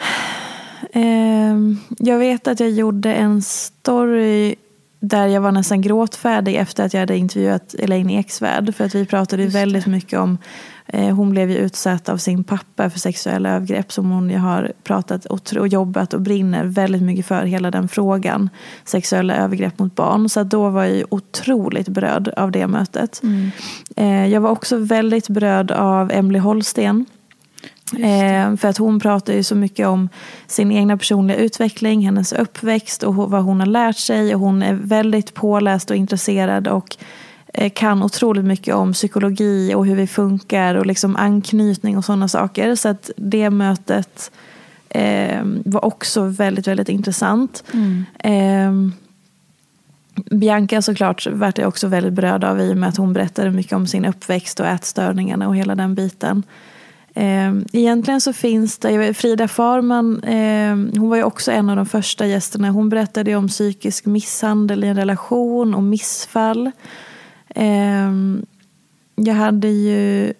Ehm, 0.92 1.78
jag 1.98 2.18
vet 2.18 2.48
att 2.48 2.60
jag 2.60 2.70
gjorde 2.70 3.14
en 3.14 3.42
story 3.42 4.54
där 5.00 5.26
jag 5.26 5.40
var 5.40 5.52
nästan 5.52 5.80
gråtfärdig 5.80 6.54
efter 6.54 6.84
att 6.84 6.94
jag 6.94 7.00
hade 7.00 7.16
intervjuat 7.16 7.74
Elaine 7.74 8.10
Eksvärd. 8.10 8.74
För 8.74 8.84
att 8.84 8.94
vi 8.94 9.06
pratade 9.06 9.46
väldigt 9.46 9.86
mycket 9.86 10.18
om 10.18 10.38
Eh, 10.88 11.14
hon 11.14 11.30
blev 11.30 11.50
ju 11.50 11.56
utsatt 11.56 12.08
av 12.08 12.16
sin 12.16 12.44
pappa 12.44 12.90
för 12.90 12.98
sexuella 12.98 13.50
övergrepp 13.50 13.92
som 13.92 14.10
hon 14.10 14.30
ju 14.30 14.36
har 14.36 14.72
pratat 14.84 15.24
och 15.24 15.68
jobbat 15.68 16.14
och 16.14 16.20
brinner 16.20 16.64
väldigt 16.64 17.02
mycket 17.02 17.26
för 17.26 17.44
hela 17.44 17.70
den 17.70 17.88
frågan. 17.88 18.50
Sexuella 18.84 19.36
övergrepp 19.36 19.78
mot 19.78 19.94
barn. 19.94 20.28
Så 20.28 20.42
då 20.42 20.68
var 20.68 20.84
jag 20.84 20.94
ju 20.94 21.04
otroligt 21.08 21.88
berörd 21.88 22.28
av 22.28 22.50
det 22.50 22.66
mötet. 22.66 23.20
Mm. 23.22 23.50
Eh, 23.96 24.26
jag 24.26 24.40
var 24.40 24.50
också 24.50 24.76
väldigt 24.76 25.28
berörd 25.28 25.70
av 25.70 26.12
Emily 26.12 26.38
Holsten. 26.38 27.06
Eh, 27.92 28.56
för 28.56 28.68
att 28.68 28.78
hon 28.78 29.00
pratar 29.00 29.32
ju 29.32 29.42
så 29.42 29.54
mycket 29.54 29.86
om 29.86 30.08
sin 30.46 30.72
egna 30.72 30.96
personliga 30.96 31.36
utveckling, 31.36 32.04
hennes 32.04 32.32
uppväxt 32.32 33.02
och 33.02 33.14
vad 33.14 33.42
hon 33.42 33.60
har 33.60 33.66
lärt 33.66 33.96
sig. 33.96 34.34
Och 34.34 34.40
hon 34.40 34.62
är 34.62 34.74
väldigt 34.74 35.34
påläst 35.34 35.90
och 35.90 35.96
intresserad 35.96 36.68
och 36.68 36.96
eh, 37.54 37.70
kan 37.70 38.02
otroligt 38.02 38.44
mycket 38.44 38.74
om 38.74 38.92
psykologi 38.92 39.74
och 39.74 39.86
hur 39.86 39.96
vi 39.96 40.06
funkar 40.06 40.74
och 40.74 40.86
liksom 40.86 41.16
anknytning 41.16 41.96
och 41.98 42.04
sådana 42.04 42.28
saker. 42.28 42.74
Så 42.74 42.88
att 42.88 43.10
det 43.16 43.50
mötet 43.50 44.30
eh, 44.88 45.42
var 45.64 45.84
också 45.84 46.22
väldigt, 46.24 46.66
väldigt 46.66 46.88
intressant. 46.88 47.64
Mm. 47.72 48.04
Eh, 48.18 48.92
Bianca 50.30 50.82
såklart 50.82 51.26
vart 51.26 51.58
jag 51.58 51.68
också 51.68 51.88
väldigt 51.88 52.12
berörd 52.12 52.44
av 52.44 52.60
i 52.60 52.72
och 52.72 52.76
med 52.76 52.88
att 52.88 52.96
hon 52.96 53.12
berättade 53.12 53.50
mycket 53.50 53.72
om 53.72 53.86
sin 53.86 54.04
uppväxt 54.04 54.60
och 54.60 54.66
ätstörningarna 54.66 55.48
och 55.48 55.56
hela 55.56 55.74
den 55.74 55.94
biten. 55.94 56.42
Eh, 57.16 57.52
egentligen 57.72 58.20
så 58.20 58.32
finns 58.32 58.78
det, 58.78 59.14
Frida 59.14 59.48
Farman, 59.48 60.20
eh, 60.20 61.00
hon 61.00 61.08
var 61.08 61.16
ju 61.16 61.22
också 61.22 61.52
en 61.52 61.70
av 61.70 61.76
de 61.76 61.86
första 61.86 62.26
gästerna. 62.26 62.70
Hon 62.70 62.88
berättade 62.88 63.36
om 63.36 63.48
psykisk 63.48 64.06
misshandel 64.06 64.84
i 64.84 64.86
en 64.86 64.96
relation 64.96 65.74
och 65.74 65.82
missfall. 65.82 66.70
Eh, 67.48 68.12
jag 69.14 69.34
hade 69.34 69.68
ju 69.68 70.32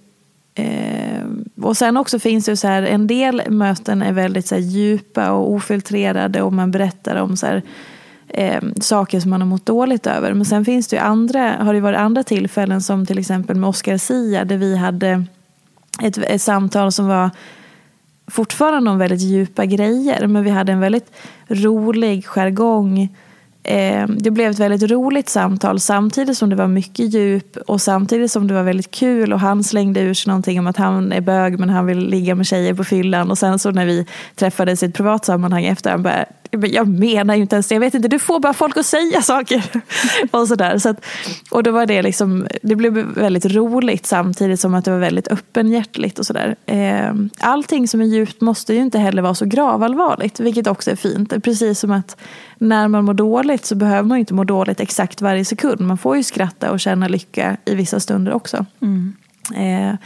ehm, 0.54 1.45
och 1.62 1.76
sen 1.76 1.97
också 1.97 2.18
finns 2.18 2.45
det 2.47 2.56
så 2.56 2.68
här, 2.68 2.83
en 2.83 3.06
del 3.06 3.42
möten 3.50 4.02
är 4.02 4.12
väldigt 4.12 4.47
så 4.47 4.54
här, 4.54 4.62
djupa 4.62 5.30
och 5.30 5.52
ofiltrerade 5.52 6.42
och 6.42 6.52
man 6.52 6.71
berättar 6.71 7.16
om 7.16 7.37
så 7.37 7.47
här, 7.47 7.62
eh, 8.28 8.62
saker 8.80 9.21
som 9.21 9.30
man 9.30 9.40
har 9.40 9.49
mått 9.49 9.66
dåligt 9.66 10.06
över. 10.06 10.33
Men 10.33 10.45
sen 10.45 10.64
finns 10.64 10.88
det 10.88 10.97
ju 10.97 11.02
andra, 11.02 11.52
har 11.52 11.75
det 11.75 11.80
varit 11.80 11.99
andra 11.99 12.23
tillfällen 12.23 12.83
som 12.83 13.06
till 13.06 13.18
exempel 13.18 13.56
med 13.56 13.68
Oscar 13.68 13.97
Sia 13.97 14.45
där 14.45 14.56
vi 14.56 14.76
hade 14.76 15.25
ett, 16.02 16.18
ett 16.18 16.42
samtal 16.42 16.92
som 16.92 17.06
var 17.06 17.30
fortfarande 18.26 18.90
om 18.90 18.98
väldigt 18.98 19.20
djupa 19.20 19.66
grejer 19.66 20.26
men 20.26 20.44
vi 20.44 20.50
hade 20.50 20.72
en 20.72 20.80
väldigt 20.80 21.12
rolig 21.48 22.26
jargong. 22.26 23.08
Eh, 23.62 24.08
det 24.08 24.30
blev 24.30 24.50
ett 24.50 24.58
väldigt 24.58 24.90
roligt 24.90 25.28
samtal 25.28 25.80
samtidigt 25.80 26.38
som 26.38 26.50
det 26.50 26.56
var 26.56 26.68
mycket 26.68 27.14
djup 27.14 27.56
och 27.56 27.80
samtidigt 27.80 28.32
som 28.32 28.46
det 28.46 28.54
var 28.54 28.62
väldigt 28.62 28.90
kul 28.90 29.32
och 29.32 29.40
han 29.40 29.64
slängde 29.64 30.00
ur 30.00 30.14
sig 30.14 30.30
någonting 30.30 30.58
om 30.58 30.66
att 30.66 30.76
han 30.76 31.12
är 31.12 31.20
bög 31.20 31.58
men 31.58 31.70
han 31.70 31.86
vill 31.86 31.98
ligga 31.98 32.34
med 32.34 32.46
tjejer 32.46 32.74
på 32.74 32.84
fyllan. 32.84 33.30
Och 33.30 33.38
sen 33.38 33.58
så 33.58 33.70
när 33.70 33.86
vi 33.86 34.06
träffades 34.34 34.82
i 34.82 34.86
ett 34.86 34.94
privat 34.94 35.24
sammanhang 35.24 35.64
efter 35.64 35.90
han 35.90 36.02
bara 36.02 36.24
jag 36.64 36.88
menar 36.88 37.34
ju 37.34 37.42
inte 37.42 37.56
ens 37.56 37.68
det, 37.68 37.75
jag 37.75 37.80
vet 37.80 37.94
inte, 37.94 38.08
du 38.08 38.18
får 38.18 38.40
bara 38.40 38.52
folk 38.54 38.76
att 38.76 38.86
säga 38.86 39.22
saker. 39.22 39.64
och 40.30 40.48
sådär. 40.48 40.78
Så 40.78 40.88
att, 40.88 41.04
och 41.50 41.62
då 41.62 41.70
var 41.70 41.86
det 41.86 42.02
liksom, 42.02 42.46
det 42.62 42.76
blev 42.76 42.92
väldigt 42.94 43.44
roligt 43.44 44.06
samtidigt 44.06 44.60
som 44.60 44.75
att 44.75 44.84
det 44.84 44.90
var 44.90 44.98
väldigt 44.98 45.28
öppenhjärtligt 45.28 46.18
och 46.18 46.26
sådär. 46.26 46.56
Eh, 46.66 47.14
allting 47.38 47.88
som 47.88 48.00
är 48.00 48.04
djupt 48.04 48.40
måste 48.40 48.75
ju 48.75 48.80
inte 48.80 48.98
heller 48.98 49.22
vara 49.22 49.34
så 49.34 49.44
gravallvarligt, 49.44 50.40
vilket 50.40 50.66
också 50.66 50.90
är 50.90 50.96
fint. 50.96 51.44
Precis 51.44 51.80
som 51.80 51.90
att 51.90 52.16
när 52.58 52.88
man 52.88 53.04
mår 53.04 53.14
dåligt 53.14 53.64
så 53.64 53.75
behöver 53.75 54.02
man 54.02 54.18
ju 54.18 54.20
inte 54.20 54.34
må 54.34 54.44
dåligt 54.44 54.80
exakt 54.80 55.20
varje 55.20 55.44
sekund. 55.44 55.80
Man 55.80 55.98
får 55.98 56.16
ju 56.16 56.22
skratta 56.22 56.70
och 56.70 56.80
känna 56.80 57.08
lycka 57.08 57.56
i 57.64 57.75
vissa 57.75 58.00
stunder 58.00 58.32
också. 58.32 58.66
Mm. 58.80 59.16
Eh, 59.54 59.98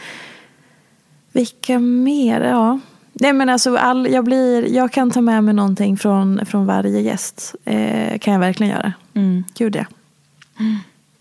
vilka 1.33 1.78
mer? 1.78 2.40
Ja. 2.40 2.78
Nej, 3.12 3.33
men 3.33 3.49
alltså 3.49 3.76
all, 3.76 4.11
jag, 4.12 4.25
blir, 4.25 4.75
jag 4.75 4.93
kan 4.93 5.11
ta 5.11 5.21
med 5.21 5.45
mig 5.45 5.55
någonting 5.55 5.97
från, 5.97 6.47
från 6.47 6.67
varje 6.67 7.00
gäst. 7.00 7.55
Eh, 7.64 8.19
kan 8.19 8.33
jag 8.33 8.40
verkligen 8.40 8.73
göra. 8.73 8.93
Mm. 9.14 9.45
Gud 9.55 9.76
ja. 9.76 9.85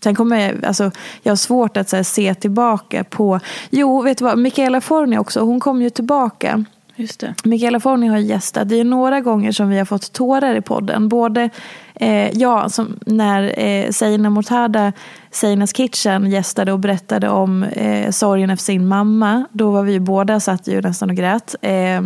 Sen 0.02 0.14
kommer 0.14 0.36
jag, 0.36 0.64
alltså, 0.64 0.90
jag 1.22 1.32
har 1.32 1.36
svårt 1.36 1.76
att 1.76 1.92
här, 1.92 2.02
se 2.02 2.34
tillbaka 2.34 3.04
på... 3.04 3.40
Jo, 3.70 4.02
vet 4.02 4.18
du 4.18 4.24
vad? 4.24 4.38
Mikaela 4.38 4.80
Forni 4.80 5.18
också, 5.18 5.40
hon 5.40 5.60
kom 5.60 5.82
ju 5.82 5.90
tillbaka. 5.90 6.64
Just 7.00 7.20
det. 7.20 7.34
Mikaela 7.44 7.80
Forni 7.80 8.06
har 8.06 8.18
gästat. 8.18 8.68
Det 8.68 8.80
är 8.80 8.84
några 8.84 9.20
gånger 9.20 9.52
som 9.52 9.68
vi 9.68 9.78
har 9.78 9.84
fått 9.84 10.12
tårar 10.12 10.54
i 10.54 10.60
podden. 10.60 11.08
Både 11.08 11.50
eh, 11.94 12.30
ja, 12.30 12.68
som 12.68 12.98
när 13.06 13.60
eh, 13.60 13.90
Seina 13.90 14.30
Mortada, 14.30 14.92
Seinas 15.30 15.72
Kitchen, 15.76 16.30
gästade 16.30 16.72
och 16.72 16.78
berättade 16.78 17.28
om 17.28 17.62
eh, 17.62 18.10
sorgen 18.10 18.50
efter 18.50 18.64
sin 18.64 18.88
mamma. 18.88 19.46
Då 19.52 19.70
var 19.70 19.82
vi 19.82 20.00
båda 20.00 20.40
satt 20.40 20.68
ju 20.68 20.80
nästan 20.80 21.10
och 21.10 21.16
grät. 21.16 21.54
Eh, 21.62 22.00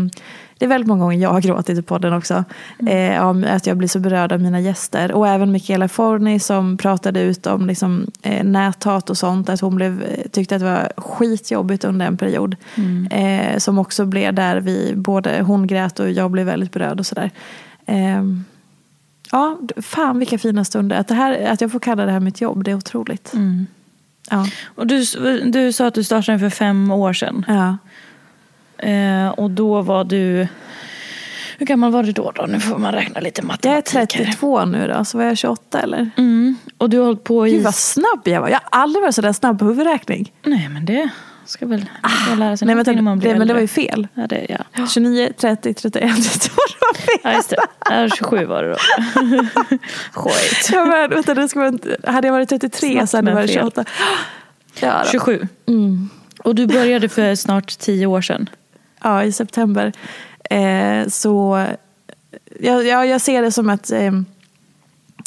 det 0.59 0.65
är 0.65 0.69
väldigt 0.69 0.89
många 0.89 1.05
gånger 1.05 1.19
jag 1.19 1.31
har 1.31 1.41
gråtit 1.41 1.79
i 1.79 1.83
podden 1.83 2.13
också. 2.13 2.45
Eh, 2.87 3.27
om 3.27 3.45
att 3.49 3.67
jag 3.67 3.77
blir 3.77 3.89
så 3.89 3.99
berörd 3.99 4.33
av 4.33 4.41
mina 4.41 4.61
gäster. 4.61 5.13
Och 5.13 5.29
även 5.29 5.53
Michaela 5.53 5.89
Forni 5.89 6.39
som 6.39 6.77
pratade 6.77 7.21
ut 7.21 7.47
om 7.47 7.67
liksom, 7.67 8.07
eh, 8.23 8.45
näthat 8.45 9.11
och 9.11 9.19
sånt. 9.19 9.49
Att 9.49 9.61
hon 9.61 9.77
blev, 9.77 10.05
tyckte 10.31 10.55
att 10.55 10.61
det 10.61 10.67
var 10.67 10.93
skitjobbigt 10.97 11.85
under 11.85 12.07
en 12.07 12.17
period. 12.17 12.57
Eh, 13.11 13.59
som 13.59 13.79
också 13.79 14.05
blev 14.05 14.35
där 14.35 14.61
vi, 14.61 14.93
både 14.97 15.43
hon 15.43 15.67
grät 15.67 16.01
och 16.01 16.11
jag 16.11 16.31
blev 16.31 16.47
väldigt 16.47 16.73
berörd 16.73 17.01
och 17.01 17.07
sådär. 17.07 17.31
Eh, 17.87 18.23
ja, 19.31 19.59
fan 19.77 20.19
vilka 20.19 20.39
fina 20.39 20.65
stunder. 20.65 20.97
Att, 20.97 21.09
det 21.09 21.15
här, 21.15 21.47
att 21.47 21.61
jag 21.61 21.73
får 21.73 21.81
kalla 21.81 22.07
det 22.07 22.13
här 22.13 22.21
mitt 22.21 22.41
jobb, 22.41 22.65
det 22.65 22.71
är 22.71 22.75
otroligt. 22.75 23.33
Mm. 23.35 23.67
Ja. 24.31 24.47
Och 24.65 24.87
du, 24.87 25.05
du 25.45 25.73
sa 25.73 25.87
att 25.87 25.95
du 25.95 26.05
startade 26.05 26.39
för 26.39 26.51
fem 26.51 26.91
år 26.91 27.13
sedan. 27.13 27.45
Ja. 27.49 27.77
Eh, 28.85 29.29
och 29.29 29.51
då 29.51 29.83
var 29.83 30.05
du... 30.05 30.49
Hur 31.59 31.67
gammal 31.67 31.91
var 31.93 32.03
du 32.03 32.13
då? 32.13 32.33
då? 32.35 32.47
Nu 32.47 32.61
får 32.61 32.79
man 32.79 32.93
räkna 32.93 33.21
lite 33.21 33.41
Jag 33.41 33.45
är 33.45 33.47
matematik 33.47 33.95
här. 33.95 34.07
32 34.07 34.65
nu 34.65 34.89
då, 34.89 35.05
så 35.05 35.19
var 35.19 35.25
jag 35.25 35.39
28 35.39 35.81
eller? 35.81 36.11
Mm. 36.17 36.57
Och 36.79 36.91
du 36.91 36.99
har 36.99 37.07
hållit 37.07 37.25
på 37.25 37.47
i... 37.47 37.51
Gud 37.51 37.63
vad 37.63 37.75
snabb 37.75 38.21
jag 38.25 38.41
var. 38.41 38.49
Jag 38.49 38.61
har 38.71 38.81
aldrig 38.83 39.03
varit 39.03 39.15
så 39.15 39.23
där 39.23 39.33
snabb 39.33 39.59
på 39.59 39.65
huvudräkning. 39.65 40.33
Nej 40.43 40.69
men 40.69 40.87
det 40.87 41.09
ska 41.47 41.67
väl 41.67 41.85
ah, 42.01 42.35
lära 42.35 42.57
sig 42.57 42.67
Nej, 42.67 42.77
vänta, 42.77 43.03
man 43.03 43.19
blir 43.19 43.33
det, 43.33 43.39
men 43.39 43.49
det 43.49 43.55
var 43.55 43.61
ju 43.61 43.69
fel. 43.69 44.09
Ja, 44.15 44.27
det, 44.27 44.47
ja. 44.75 44.87
29, 44.87 45.33
30, 45.37 45.75
31, 45.75 46.17
32. 46.33 46.55
Det 46.69 46.87
var 46.87 46.95
fel. 46.95 47.21
ja 47.23 47.33
just 47.33 47.51
det. 47.51 47.57
Ja, 47.91 48.09
27 48.09 48.47
var 48.47 48.63
det 48.63 48.71
då. 48.71 48.77
Skit. 50.13 50.71
Ja, 50.73 50.85
men, 50.85 51.11
vänta, 51.11 51.35
det 51.35 51.49
ska 51.49 51.61
vara, 51.61 51.73
hade 52.13 52.29
jag 52.29 52.33
varit 52.33 52.49
33 52.49 52.93
Snabbt 52.93 53.11
så 53.11 53.17
hade 53.17 53.31
jag 53.31 53.35
varit 53.35 53.51
fel. 53.51 53.61
28. 53.61 53.85
Ja, 54.81 55.01
då. 55.05 55.11
27. 55.11 55.49
Mm. 55.67 56.09
Och 56.39 56.55
du 56.55 56.67
började 56.67 57.09
för 57.09 57.35
snart 57.35 57.79
tio 57.79 58.07
år 58.07 58.21
sedan. 58.21 58.49
Ja, 59.05 59.25
i 59.25 59.33
september. 59.33 59.93
Eh, 60.51 61.09
så 61.09 61.67
ja, 62.61 62.83
ja, 62.83 63.07
jag 63.07 63.21
ser 63.21 63.43
det 63.43 63.53
som 63.53 63.69
att 63.69 63.91
eh, 63.91 64.13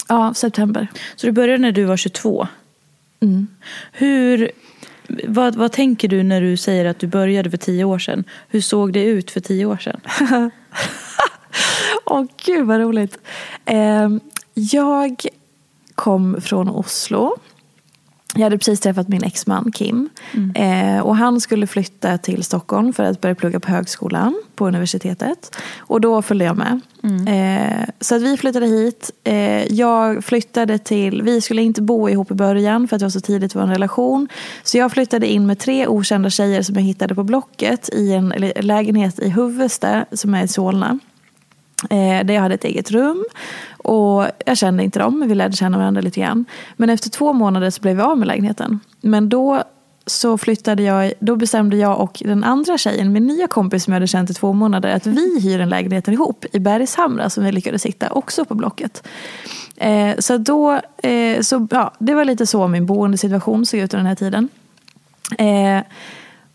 ja, 0.07 0.33
september. 0.33 0.87
Så 1.15 1.27
du 1.27 1.31
började 1.31 1.61
när 1.61 1.71
du 1.71 1.83
var 1.83 1.97
22. 1.97 2.47
Mm. 3.19 3.47
Hur, 3.91 4.51
vad, 5.27 5.55
vad 5.55 5.71
tänker 5.71 6.07
du 6.07 6.23
när 6.23 6.41
du 6.41 6.57
säger 6.57 6.85
att 6.85 6.99
du 6.99 7.07
började 7.07 7.49
för 7.49 7.57
tio 7.57 7.83
år 7.83 7.99
sedan? 7.99 8.23
Hur 8.47 8.61
såg 8.61 8.93
det 8.93 9.05
ut 9.05 9.31
för 9.31 9.39
tio 9.39 9.65
år 9.65 9.77
sedan? 9.77 10.01
Åh 12.05 12.25
gud 12.45 12.67
vad 12.67 12.79
roligt. 12.79 13.17
Eh, 13.65 14.09
jag 14.53 15.25
kom 15.95 16.41
från 16.41 16.69
Oslo. 16.69 17.37
Jag 18.35 18.43
hade 18.43 18.57
precis 18.57 18.79
träffat 18.79 19.07
min 19.07 19.23
exman 19.23 19.71
Kim. 19.71 20.09
Eh, 20.55 20.99
och 20.99 21.15
han 21.15 21.41
skulle 21.41 21.67
flytta 21.67 22.17
till 22.17 22.43
Stockholm 22.43 22.93
för 22.93 23.03
att 23.03 23.21
börja 23.21 23.35
plugga 23.35 23.59
på 23.59 23.71
högskolan 23.71 24.41
på 24.55 24.67
universitetet. 24.67 25.55
Och 25.77 26.01
då 26.01 26.21
följde 26.21 26.45
jag 26.45 26.57
med. 26.57 26.81
Eh, 27.27 27.89
så 27.99 28.15
att 28.15 28.21
vi 28.21 28.37
flyttade 28.37 28.65
hit. 28.65 29.11
Eh, 29.23 29.73
jag 29.73 30.23
flyttade 30.23 30.77
till, 30.77 31.21
vi 31.21 31.41
skulle 31.41 31.61
inte 31.61 31.81
bo 31.81 32.09
ihop 32.09 32.31
i 32.31 32.33
början 32.33 32.87
för 32.87 32.95
att 32.95 32.99
det 32.99 33.05
var 33.05 33.09
så 33.09 33.19
tidigt 33.19 33.55
i 33.55 33.57
vår 33.57 33.65
relation. 33.65 34.27
Så 34.63 34.77
jag 34.77 34.91
flyttade 34.91 35.27
in 35.27 35.45
med 35.47 35.59
tre 35.59 35.87
okända 35.87 36.29
tjejer 36.29 36.61
som 36.61 36.75
jag 36.75 36.83
hittade 36.83 37.15
på 37.15 37.23
Blocket 37.23 37.89
i 37.93 38.13
en 38.13 38.29
lägenhet 38.55 39.19
i 39.19 39.29
Huvudsta 39.29 40.05
som 40.11 40.33
är 40.33 40.43
i 40.43 40.47
Solna. 40.47 40.99
Eh, 41.83 42.25
där 42.25 42.31
jag 42.33 42.41
hade 42.41 42.55
ett 42.55 42.63
eget 42.63 42.91
rum. 42.91 43.25
Och 43.77 44.25
jag 44.45 44.57
kände 44.57 44.83
inte 44.83 44.99
dem, 44.99 45.19
men 45.19 45.29
vi 45.29 45.35
lärde 45.35 45.55
känna 45.55 45.77
varandra 45.77 46.01
lite 46.01 46.19
grann. 46.19 46.45
Men 46.75 46.89
efter 46.89 47.09
två 47.09 47.33
månader 47.33 47.69
så 47.69 47.81
blev 47.81 47.95
vi 47.95 48.01
av 48.01 48.17
med 48.17 48.27
lägenheten. 48.27 48.79
Men 49.01 49.29
då 49.29 49.63
så 50.05 50.37
flyttade 50.37 50.83
jag, 50.83 51.13
då 51.19 51.35
bestämde 51.35 51.77
jag 51.77 51.99
och 51.99 52.21
den 52.25 52.43
andra 52.43 52.77
tjejen, 52.77 53.11
min 53.11 53.27
nya 53.27 53.47
kompis 53.47 53.83
som 53.83 53.93
jag 53.93 53.95
hade 53.95 54.07
känt 54.07 54.29
i 54.29 54.33
två 54.33 54.53
månader, 54.53 54.95
att 54.95 55.07
vi 55.07 55.39
hyr 55.39 55.59
en 55.59 55.69
lägenhet 55.69 56.07
ihop 56.07 56.45
i 56.51 56.59
Bergshamra 56.59 57.29
som 57.29 57.43
vi 57.43 57.51
lyckades 57.51 57.85
hitta, 57.85 58.09
också 58.09 58.45
på 58.45 58.55
Blocket. 58.55 59.07
Eh, 59.75 60.17
så 60.19 60.37
då, 60.37 60.81
eh, 61.03 61.41
så, 61.41 61.67
ja, 61.71 61.93
det 61.99 62.13
var 62.13 62.25
lite 62.25 62.45
så 62.45 62.67
min 62.67 62.85
boendesituation 62.85 63.65
såg 63.65 63.79
ut 63.79 63.93
under 63.93 63.97
den 63.97 64.05
här 64.07 64.15
tiden. 64.15 64.49
Eh, 65.37 65.83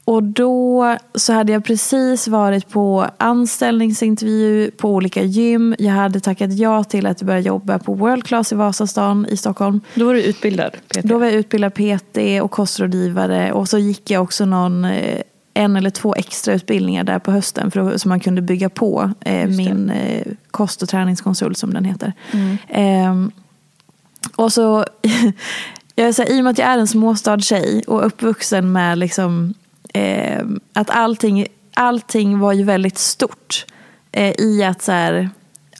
och 0.04 0.22
då 0.22 0.96
så 1.14 1.32
hade 1.32 1.52
jag 1.52 1.64
precis 1.64 2.28
varit 2.28 2.68
på 2.68 3.06
anställningsintervju 3.18 4.70
på 4.70 4.90
olika 4.90 5.22
gym. 5.22 5.74
Jag 5.78 5.92
hade 5.92 6.20
tackat 6.20 6.52
ja 6.52 6.84
till 6.84 7.06
att 7.06 7.22
börja 7.22 7.40
jobba 7.40 7.78
på 7.78 7.94
World 7.94 8.24
Class 8.24 8.52
i 8.52 8.54
Vasastan 8.54 9.26
i 9.26 9.36
Stockholm. 9.36 9.80
Då 9.94 10.04
var 10.04 10.14
du 10.14 10.22
utbildad 10.22 10.76
PT. 10.88 11.02
Då 11.02 11.18
var 11.18 11.26
jag 11.26 11.34
utbildad 11.34 11.74
PT 11.74 12.18
och 12.42 12.50
kostrådgivare 12.50 13.52
och 13.52 13.68
så 13.68 13.78
gick 13.78 14.10
jag 14.10 14.22
också 14.22 14.44
någon 14.44 14.84
eh, 14.84 15.20
en 15.54 15.76
eller 15.76 15.90
två 15.90 16.14
extra 16.14 16.54
utbildningar 16.54 17.04
där 17.04 17.18
på 17.18 17.32
hösten 17.32 17.70
för 17.70 17.98
så 17.98 18.08
man 18.08 18.20
kunde 18.20 18.42
bygga 18.42 18.68
på 18.68 19.12
eh, 19.20 19.48
min 19.48 19.90
eh, 19.90 20.26
kost 20.50 20.82
och 20.82 20.88
träningskonsult 20.88 21.58
som 21.58 21.74
den 21.74 21.84
heter. 21.84 22.12
Ehm, 22.68 23.32
och 24.36 24.52
så, 24.52 24.84
jag 25.94 26.08
är 26.08 26.12
så 26.12 26.22
här, 26.22 26.30
i 26.30 26.40
och 26.40 26.44
med 26.44 26.50
att 26.50 26.58
jag 26.58 26.68
är 26.68 26.78
en 26.78 26.88
småstadstjej 26.88 27.82
och 27.86 28.06
uppvuxen 28.06 28.72
med 28.72 28.98
liksom, 28.98 29.54
eh, 29.92 30.44
att 30.72 30.90
allting 30.90 31.46
allting 31.74 32.38
var 32.38 32.52
ju 32.52 32.64
väldigt 32.64 32.98
stort. 32.98 33.66
Eh, 34.12 34.40
I 34.40 34.64
att 34.64 34.82
så 34.82 34.92
här, 34.92 35.30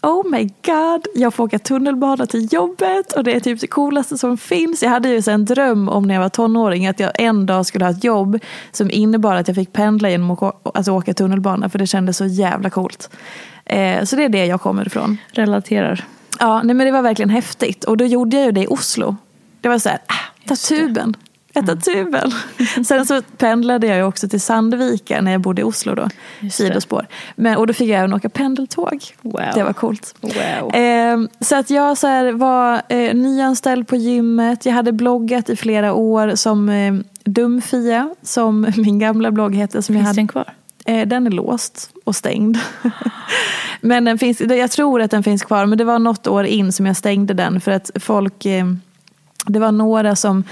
oh 0.02 0.30
my 0.30 0.50
god, 0.64 1.06
jag 1.14 1.34
får 1.34 1.44
åka 1.44 1.58
tunnelbana 1.58 2.26
till 2.26 2.52
jobbet 2.52 3.12
och 3.12 3.24
det 3.24 3.32
är 3.32 3.40
typ 3.40 3.60
det 3.60 3.66
coolaste 3.66 4.18
som 4.18 4.38
finns. 4.38 4.82
Jag 4.82 4.90
hade 4.90 5.08
ju 5.08 5.22
så 5.22 5.30
en 5.30 5.44
dröm 5.44 5.88
om 5.88 6.02
när 6.02 6.14
jag 6.14 6.22
var 6.22 6.28
tonåring 6.28 6.86
att 6.86 7.00
jag 7.00 7.12
en 7.18 7.46
dag 7.46 7.66
skulle 7.66 7.84
ha 7.84 7.90
ett 7.90 8.04
jobb 8.04 8.38
som 8.72 8.90
innebar 8.90 9.36
att 9.36 9.48
jag 9.48 9.54
fick 9.54 9.72
pendla 9.72 10.10
genom 10.10 10.30
att 10.30 10.42
åka, 10.42 10.70
alltså 10.74 10.92
åka 10.92 11.14
tunnelbana 11.14 11.68
för 11.68 11.78
det 11.78 11.86
kändes 11.86 12.16
så 12.16 12.26
jävla 12.26 12.70
coolt. 12.70 13.10
Eh, 13.64 14.04
så 14.04 14.16
det 14.16 14.24
är 14.24 14.28
det 14.28 14.46
jag 14.46 14.60
kommer 14.60 14.86
ifrån. 14.86 15.16
Relaterar. 15.32 16.04
Ja, 16.38 16.62
nej, 16.62 16.74
men 16.74 16.86
det 16.86 16.92
var 16.92 17.02
verkligen 17.02 17.30
häftigt 17.30 17.84
och 17.84 17.96
då 17.96 18.04
gjorde 18.04 18.36
jag 18.36 18.46
ju 18.46 18.52
det 18.52 18.62
i 18.62 18.66
Oslo. 18.66 19.16
Det 19.60 19.68
var 19.68 19.78
så 19.78 19.88
här, 19.88 19.98
ah, 20.06 20.46
ta 20.48 20.56
tuben. 20.56 21.16
Jag 21.52 21.66
tar 21.66 21.76
tuben. 21.76 22.30
Sen 22.84 23.06
så 23.06 23.22
pendlade 23.22 23.86
jag 23.86 23.96
ju 23.96 24.02
också 24.02 24.28
till 24.28 24.40
Sandvika 24.40 25.20
när 25.20 25.32
jag 25.32 25.40
bodde 25.40 25.60
i 25.60 25.64
Oslo 25.64 25.94
då. 25.94 26.08
Sidospår. 26.50 27.06
Men, 27.36 27.56
och 27.56 27.66
då 27.66 27.72
fick 27.72 27.88
jag 27.88 27.98
även 27.98 28.14
åka 28.14 28.28
pendeltåg. 28.28 29.04
Wow. 29.22 29.40
Det 29.54 29.62
var 29.62 29.72
coolt. 29.72 30.14
Wow. 30.20 30.74
Eh, 30.74 31.18
så 31.40 31.56
att 31.56 31.70
jag 31.70 31.98
så 31.98 32.06
här, 32.06 32.32
var 32.32 32.82
eh, 32.88 33.14
nyanställd 33.14 33.88
på 33.88 33.96
gymmet. 33.96 34.66
Jag 34.66 34.72
hade 34.72 34.92
bloggat 34.92 35.50
i 35.50 35.56
flera 35.56 35.92
år 35.92 36.34
som 36.34 36.68
eh, 36.68 36.94
Dumfia, 37.24 38.14
som 38.22 38.72
min 38.76 38.98
gamla 38.98 39.30
blogg 39.30 39.54
hette. 39.54 39.82
Som 39.82 39.94
jag 39.94 40.00
Finns 40.00 40.08
hade, 40.08 40.20
den 40.20 40.28
kvar? 40.28 40.54
Eh, 40.84 41.08
den 41.08 41.26
är 41.26 41.30
låst 41.30 41.90
och 42.04 42.16
stängd. 42.16 42.58
men 43.80 44.04
den 44.04 44.18
finns, 44.18 44.40
jag 44.40 44.70
tror 44.70 45.02
att 45.02 45.10
den 45.10 45.22
finns 45.22 45.42
kvar, 45.42 45.66
men 45.66 45.78
det 45.78 45.84
var 45.84 45.98
något 45.98 46.26
år 46.26 46.44
in 46.44 46.72
som 46.72 46.86
jag 46.86 46.96
stängde 46.96 47.34
den 47.34 47.60
för 47.60 47.72
att 47.72 47.90
folk, 47.94 48.46
eh, 48.46 48.66
det 49.46 49.58
var 49.58 49.72
några 49.72 50.16
som 50.16 50.44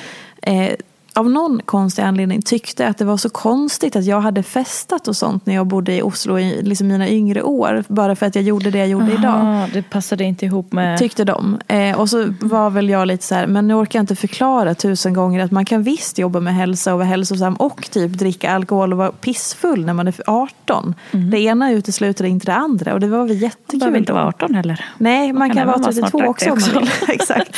eh, 0.42 0.72
av 1.20 1.30
någon 1.30 1.60
konstig 1.64 2.02
anledning 2.02 2.42
tyckte 2.42 2.86
att 2.88 2.98
det 2.98 3.04
var 3.04 3.16
så 3.16 3.30
konstigt 3.30 3.96
att 3.96 4.04
jag 4.04 4.20
hade 4.20 4.42
festat 4.42 5.08
och 5.08 5.16
sånt 5.16 5.46
när 5.46 5.54
jag 5.54 5.66
bodde 5.66 5.92
i 5.96 6.02
Oslo 6.02 6.38
i 6.38 6.62
liksom 6.62 6.88
mina 6.88 7.08
yngre 7.08 7.42
år. 7.42 7.84
Bara 7.88 8.16
för 8.16 8.26
att 8.26 8.34
jag 8.34 8.44
gjorde 8.44 8.70
det 8.70 8.78
jag 8.78 8.88
gjorde 8.88 9.12
idag. 9.12 9.24
Aha, 9.34 9.66
det 9.72 9.82
passade 9.82 10.24
inte 10.24 10.44
ihop 10.46 10.72
med... 10.72 10.98
Tyckte 10.98 11.24
de. 11.24 11.58
Eh, 11.68 12.00
och 12.00 12.08
så 12.10 12.34
var 12.40 12.70
väl 12.70 12.88
jag 12.88 13.08
lite 13.08 13.24
så 13.24 13.34
här, 13.34 13.46
men 13.46 13.68
nu 13.68 13.74
orkar 13.74 13.98
jag 13.98 14.02
inte 14.02 14.16
förklara 14.16 14.74
tusen 14.74 15.14
gånger 15.14 15.44
att 15.44 15.50
man 15.50 15.64
kan 15.64 15.82
visst 15.82 16.18
jobba 16.18 16.40
med 16.40 16.54
hälsa 16.54 16.92
och 16.92 16.98
vara 16.98 17.08
hälsosam 17.08 17.54
och 17.54 17.90
typ 17.90 18.12
dricka 18.12 18.50
alkohol 18.54 18.92
och 18.92 18.98
vara 18.98 19.12
pissfull 19.12 19.84
när 19.86 19.92
man 19.92 20.08
är 20.08 20.14
18. 20.26 20.94
Det 21.30 21.38
ena 21.40 21.72
utesluter 21.72 22.24
inte 22.24 22.46
det 22.46 22.54
andra 22.54 22.94
och 22.94 23.00
det 23.00 23.08
var 23.08 23.18
väl 23.18 23.28
Man 23.28 23.36
jättekul. 23.36 23.80
behöver 23.80 23.98
inte 23.98 24.12
vara 24.12 24.26
18 24.26 24.54
heller. 24.54 24.84
Nej, 24.98 25.32
man, 25.32 25.48
kan 25.48 25.56
kan, 25.56 25.66
vara 25.66 25.74
även 25.76 25.82
vara 25.82 25.92
snart 25.92 26.10
32 26.10 26.30
också 26.30 26.44
30 26.44 26.50
om 26.52 26.74
man 26.74 26.82
också. 26.82 27.06
vill. 27.06 27.14
Exakt. 27.14 27.56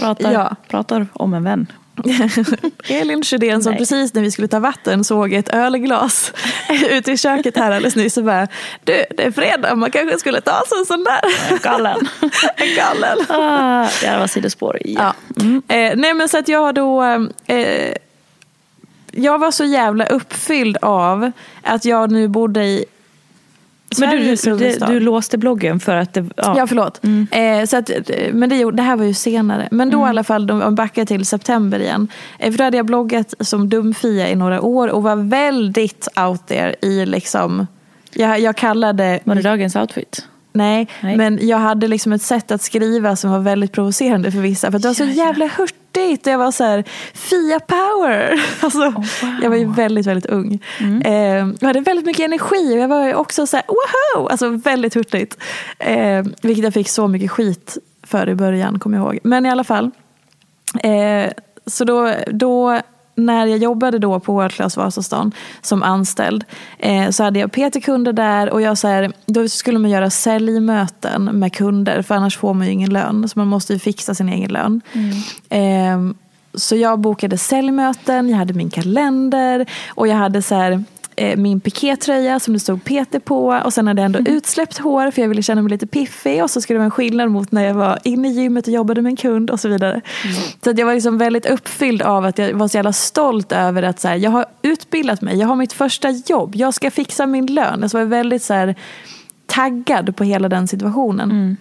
Pratar, 0.00 0.32
Ja. 0.32 0.56
pratar 0.68 1.06
om 1.12 1.34
en 1.34 1.44
vän. 1.44 1.66
Elin 2.88 3.22
Sjödén 3.22 3.62
som 3.62 3.70
Nej. 3.70 3.78
precis 3.78 4.14
när 4.14 4.22
vi 4.22 4.30
skulle 4.30 4.48
ta 4.48 4.58
vatten 4.58 5.04
såg 5.04 5.32
ett 5.32 5.48
ölglas 5.48 6.32
ute 6.90 7.12
i 7.12 7.16
köket 7.16 7.56
här 7.56 7.70
alldeles 7.70 7.96
nyss 7.96 8.16
och 8.16 8.24
bara 8.24 8.48
Du, 8.84 9.04
det 9.16 9.24
är 9.24 9.30
fredag, 9.30 9.74
man 9.74 9.90
kanske 9.90 10.18
skulle 10.18 10.40
ta 10.40 10.62
sig 10.68 10.78
en 10.78 10.86
sån 10.86 11.04
där. 11.04 11.20
En 12.56 12.74
gallen. 12.76 13.18
ah, 13.28 13.88
det 14.02 14.18
var 14.18 14.26
sidospår. 14.26 14.78
Ja. 14.84 15.14
Ja. 15.36 15.74
Eh, 15.74 15.92
nej 15.96 16.14
men 16.14 16.28
så 16.28 16.38
att 16.38 16.48
jag 16.48 16.74
då 16.74 17.02
eh, 17.46 17.92
Jag 19.12 19.38
var 19.38 19.50
så 19.50 19.64
jävla 19.64 20.06
uppfylld 20.06 20.76
av 20.82 21.30
att 21.62 21.84
jag 21.84 22.10
nu 22.10 22.28
bodde 22.28 22.64
i 22.64 22.84
Men 23.96 24.10
du, 24.10 24.34
du, 24.34 24.56
du, 24.56 24.78
du 24.86 25.00
låste 25.00 25.38
bloggen 25.38 25.80
för 25.80 25.96
att 25.96 26.14
det... 26.14 26.24
Ja. 26.36 26.54
Ja, 26.58 26.66
förlåt. 26.66 27.00
Eh, 27.30 27.64
så 27.66 27.76
att, 27.76 27.90
eh, 27.90 28.32
men 28.32 28.48
det, 28.48 28.70
det 28.70 28.82
här 28.82 28.96
var 28.96 29.04
ju 29.04 29.14
senare. 29.14 29.68
Men 29.70 29.90
då 29.90 30.06
i 30.06 30.08
alla 30.08 30.24
fall, 30.24 30.50
om 30.50 30.60
jag 30.60 30.74
backar 30.74 31.04
till 31.04 31.26
september 31.26 31.80
igen. 31.80 32.08
Eh, 32.38 32.50
för 32.50 32.58
då 32.58 32.64
hade 32.64 32.76
jag 32.76 32.86
bloggat 32.86 33.34
som 33.40 33.68
dumfia 33.68 34.28
i 34.28 34.34
några 34.34 34.60
år 34.60 34.88
och 34.88 35.02
var 35.02 35.16
väldigt 35.16 36.08
out 36.28 36.46
there 36.46 36.74
i 36.82 37.06
liksom... 37.06 37.66
Jag, 38.12 38.40
jag 38.40 38.56
kallade... 38.56 39.20
Var 39.24 39.34
det 39.34 39.42
dagens 39.42 39.76
outfit? 39.76 40.26
Nej, 40.52 40.88
Nej. 41.00 41.16
men 41.16 41.38
jag 41.42 41.58
hade 41.58 41.88
liksom 41.88 42.12
ett 42.12 42.22
sätt 42.22 42.50
att 42.50 42.62
skriva 42.62 43.16
som 43.16 43.30
var 43.30 43.38
väldigt 43.38 43.72
provocerande 43.72 44.32
för 44.32 44.38
vissa. 44.38 44.70
För 44.70 44.76
att 44.76 44.82
det 44.82 44.88
var 44.88 44.94
så 44.94 45.04
jävla 45.04 45.46
hurtigt. 45.46 45.87
Och 45.98 46.26
jag 46.26 46.38
var 46.38 46.50
så 46.50 46.64
här, 46.64 46.84
Fia 47.14 47.60
power! 47.60 48.40
Alltså, 48.60 48.78
wow. 48.78 49.04
Jag 49.42 49.50
var 49.50 49.56
ju 49.56 49.72
väldigt, 49.72 50.06
väldigt 50.06 50.26
ung. 50.26 50.62
Eh, 51.04 51.46
jag 51.60 51.66
hade 51.66 51.80
väldigt 51.80 52.06
mycket 52.06 52.24
energi 52.24 52.74
och 52.74 52.78
jag 52.78 52.88
var 52.88 53.06
ju 53.06 53.14
också 53.14 53.46
så 53.46 53.56
här, 53.56 53.66
woho! 53.68 54.28
Alltså 54.28 54.48
väldigt 54.48 54.94
hurtigt. 54.94 55.38
Eh, 55.78 56.24
vilket 56.42 56.64
jag 56.64 56.74
fick 56.74 56.88
så 56.88 57.08
mycket 57.08 57.30
skit 57.30 57.78
för 58.02 58.28
i 58.28 58.34
början, 58.34 58.78
kommer 58.78 58.98
jag 58.98 59.06
ihåg. 59.06 59.18
Men 59.22 59.46
i 59.46 59.50
alla 59.50 59.64
fall. 59.64 59.90
Eh, 60.82 61.32
så 61.66 61.84
då, 61.84 62.14
då 62.26 62.80
när 63.18 63.46
jag 63.46 63.58
jobbade 63.58 63.98
då 63.98 64.20
på 64.20 64.32
World 64.32 64.52
Class 64.52 64.76
Vasastan 64.76 65.32
som 65.60 65.82
anställd 65.82 66.44
eh, 66.78 67.10
så 67.10 67.24
hade 67.24 67.38
jag 67.38 67.52
PT-kunder 67.52 68.12
där 68.12 68.50
och 68.50 68.60
jag 68.60 68.78
så 68.78 68.88
här, 68.88 69.12
då 69.26 69.48
skulle 69.48 69.78
man 69.78 69.90
göra 69.90 70.10
säljmöten 70.10 71.24
med 71.24 71.52
kunder 71.52 72.02
för 72.02 72.14
annars 72.14 72.36
får 72.36 72.54
man 72.54 72.66
ju 72.66 72.72
ingen 72.72 72.92
lön. 72.92 73.28
Så 73.28 73.38
man 73.38 73.48
måste 73.48 73.72
ju 73.72 73.78
fixa 73.78 74.14
sin 74.14 74.28
egen 74.28 74.52
lön. 74.52 74.80
Eh, 75.48 75.98
så 76.54 76.76
jag 76.76 76.98
bokade 76.98 77.38
säljmöten, 77.38 78.28
jag 78.28 78.36
hade 78.36 78.54
min 78.54 78.70
kalender 78.70 79.66
och 79.88 80.08
jag 80.08 80.16
hade 80.16 80.42
så 80.42 80.54
här, 80.54 80.84
eh, 81.18 81.36
min 81.36 81.60
pikétröja 81.60 82.40
som 82.40 82.54
det 82.54 82.60
stod 82.60 82.84
PT 82.84 83.24
på 83.24 83.46
och 83.64 83.72
sen 83.72 83.86
hade 83.86 84.02
jag 84.02 84.06
ändå 84.06 84.30
utsläppt 84.30 84.78
hår 84.78 85.10
för 85.10 85.22
jag 85.22 85.28
ville 85.28 85.42
känna 85.42 85.62
mig 85.62 85.70
lite 85.70 85.86
piffig 85.86 86.42
och 86.42 86.50
så 86.50 86.60
skulle 86.60 86.74
det 86.74 86.78
vara 86.78 86.84
en 86.84 86.90
skillnad 86.90 87.30
mot 87.30 87.52
när 87.52 87.64
jag 87.64 87.74
var 87.74 87.98
inne 88.04 88.28
i 88.28 88.32
gymmet 88.32 88.66
och 88.66 88.72
jobbade 88.72 89.02
med 89.02 89.10
en 89.10 89.16
kund 89.16 89.50
och 89.50 89.60
så 89.60 89.68
vidare. 89.68 90.00
Så 90.64 90.70
att 90.70 90.78
jag 90.78 90.86
var 90.86 90.94
liksom 90.94 91.18
väldigt 91.18 91.46
uppfylld 91.46 92.02
av 92.02 92.24
att 92.24 92.38
jag 92.38 92.54
var 92.54 92.68
så 92.68 92.76
jävla 92.76 92.92
stolt 92.92 93.52
över 93.52 93.82
att 93.82 94.00
så 94.00 94.08
här, 94.08 94.16
jag 94.16 94.30
har 94.30 94.46
utbildat 94.62 95.22
mig, 95.22 95.38
jag 95.38 95.48
har 95.48 95.56
mitt 95.56 95.72
första 95.72 96.10
jobb, 96.10 96.56
jag 96.56 96.74
ska 96.74 96.90
fixa 96.90 97.26
min 97.26 97.46
lön. 97.46 97.80
Jag 97.82 97.92
var 97.92 98.04
väldigt 98.04 98.42
så 98.42 98.54
här, 98.54 98.74
taggad 99.46 100.16
på 100.16 100.24
hela 100.24 100.48
den 100.48 100.68
situationen. 100.68 101.56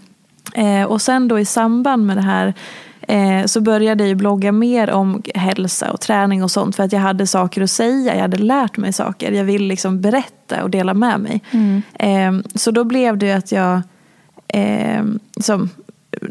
Eh, 0.53 0.83
och 0.83 1.01
sen 1.01 1.27
då 1.27 1.39
i 1.39 1.45
samband 1.45 2.05
med 2.05 2.17
det 2.17 2.21
här 2.21 2.53
eh, 3.07 3.45
så 3.45 3.61
började 3.61 4.03
jag 4.03 4.09
ju 4.09 4.15
blogga 4.15 4.51
mer 4.51 4.89
om 4.89 5.23
hälsa 5.35 5.91
och 5.91 6.01
träning 6.01 6.43
och 6.43 6.51
sånt 6.51 6.75
för 6.75 6.83
att 6.83 6.91
jag 6.91 6.99
hade 6.99 7.27
saker 7.27 7.61
att 7.61 7.71
säga, 7.71 8.15
jag 8.15 8.21
hade 8.21 8.37
lärt 8.37 8.77
mig 8.77 8.93
saker. 8.93 9.31
Jag 9.31 9.43
ville 9.43 9.67
liksom 9.67 10.01
berätta 10.01 10.63
och 10.63 10.69
dela 10.69 10.93
med 10.93 11.19
mig. 11.19 11.41
Eh, 11.93 12.31
så 12.55 12.71
då 12.71 12.83
blev 12.83 13.17
det 13.17 13.31
att 13.31 13.51
jag 13.51 13.81
eh, 14.47 15.03
som 15.41 15.69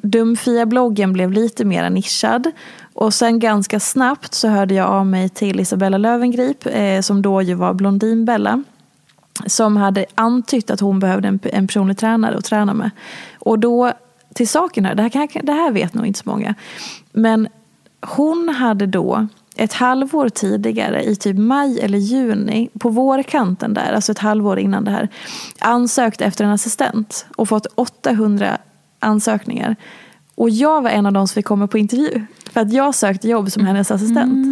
Dumfia-bloggen 0.02 1.12
blev 1.12 1.32
lite 1.32 1.64
mer 1.64 1.90
nischad. 1.90 2.50
Och 2.94 3.14
sen 3.14 3.38
ganska 3.38 3.80
snabbt 3.80 4.34
så 4.34 4.48
hörde 4.48 4.74
jag 4.74 4.86
av 4.86 5.06
mig 5.06 5.28
till 5.28 5.60
Isabella 5.60 5.98
Lövengrip 5.98 6.66
eh, 6.66 7.00
som 7.00 7.22
då 7.22 7.42
ju 7.42 7.54
var 7.54 7.74
Blondinbella 7.74 8.62
som 9.46 9.76
hade 9.76 10.06
antytt 10.14 10.70
att 10.70 10.80
hon 10.80 11.00
behövde 11.00 11.28
en, 11.28 11.40
en 11.42 11.66
personlig 11.66 11.98
tränare 11.98 12.36
att 12.36 12.44
träna 12.44 12.74
med. 12.74 12.90
Och 13.38 13.58
då, 13.58 13.92
till 14.36 14.48
saken 14.48 14.84
här, 14.84 14.94
det 14.94 15.02
här, 15.02 15.08
kan, 15.08 15.28
det 15.42 15.52
här 15.52 15.70
vet 15.70 15.94
nog 15.94 16.06
inte 16.06 16.18
så 16.18 16.30
många, 16.30 16.54
men 17.12 17.48
hon 18.00 18.48
hade 18.48 18.86
då 18.86 19.26
ett 19.56 19.72
halvår 19.72 20.28
tidigare, 20.28 21.02
i 21.02 21.16
typ 21.16 21.38
maj 21.38 21.80
eller 21.80 21.98
juni, 21.98 22.68
på 22.78 22.88
vårkanten 22.88 23.74
där, 23.74 23.92
alltså 23.92 24.12
ett 24.12 24.18
halvår 24.18 24.58
innan 24.58 24.84
det 24.84 24.90
här, 24.90 25.08
ansökt 25.58 26.20
efter 26.20 26.44
en 26.44 26.50
assistent 26.50 27.26
och 27.36 27.48
fått 27.48 27.66
800 27.74 28.58
ansökningar. 28.98 29.76
Och 30.34 30.50
jag 30.50 30.82
var 30.82 30.90
en 30.90 31.06
av 31.06 31.12
de 31.12 31.28
som 31.28 31.34
fick 31.34 31.44
komma 31.44 31.66
på 31.66 31.78
intervju, 31.78 32.26
för 32.52 32.60
att 32.60 32.72
jag 32.72 32.94
sökte 32.94 33.28
jobb 33.28 33.52
som 33.52 33.66
hennes 33.66 33.90
assistent. 33.90 34.46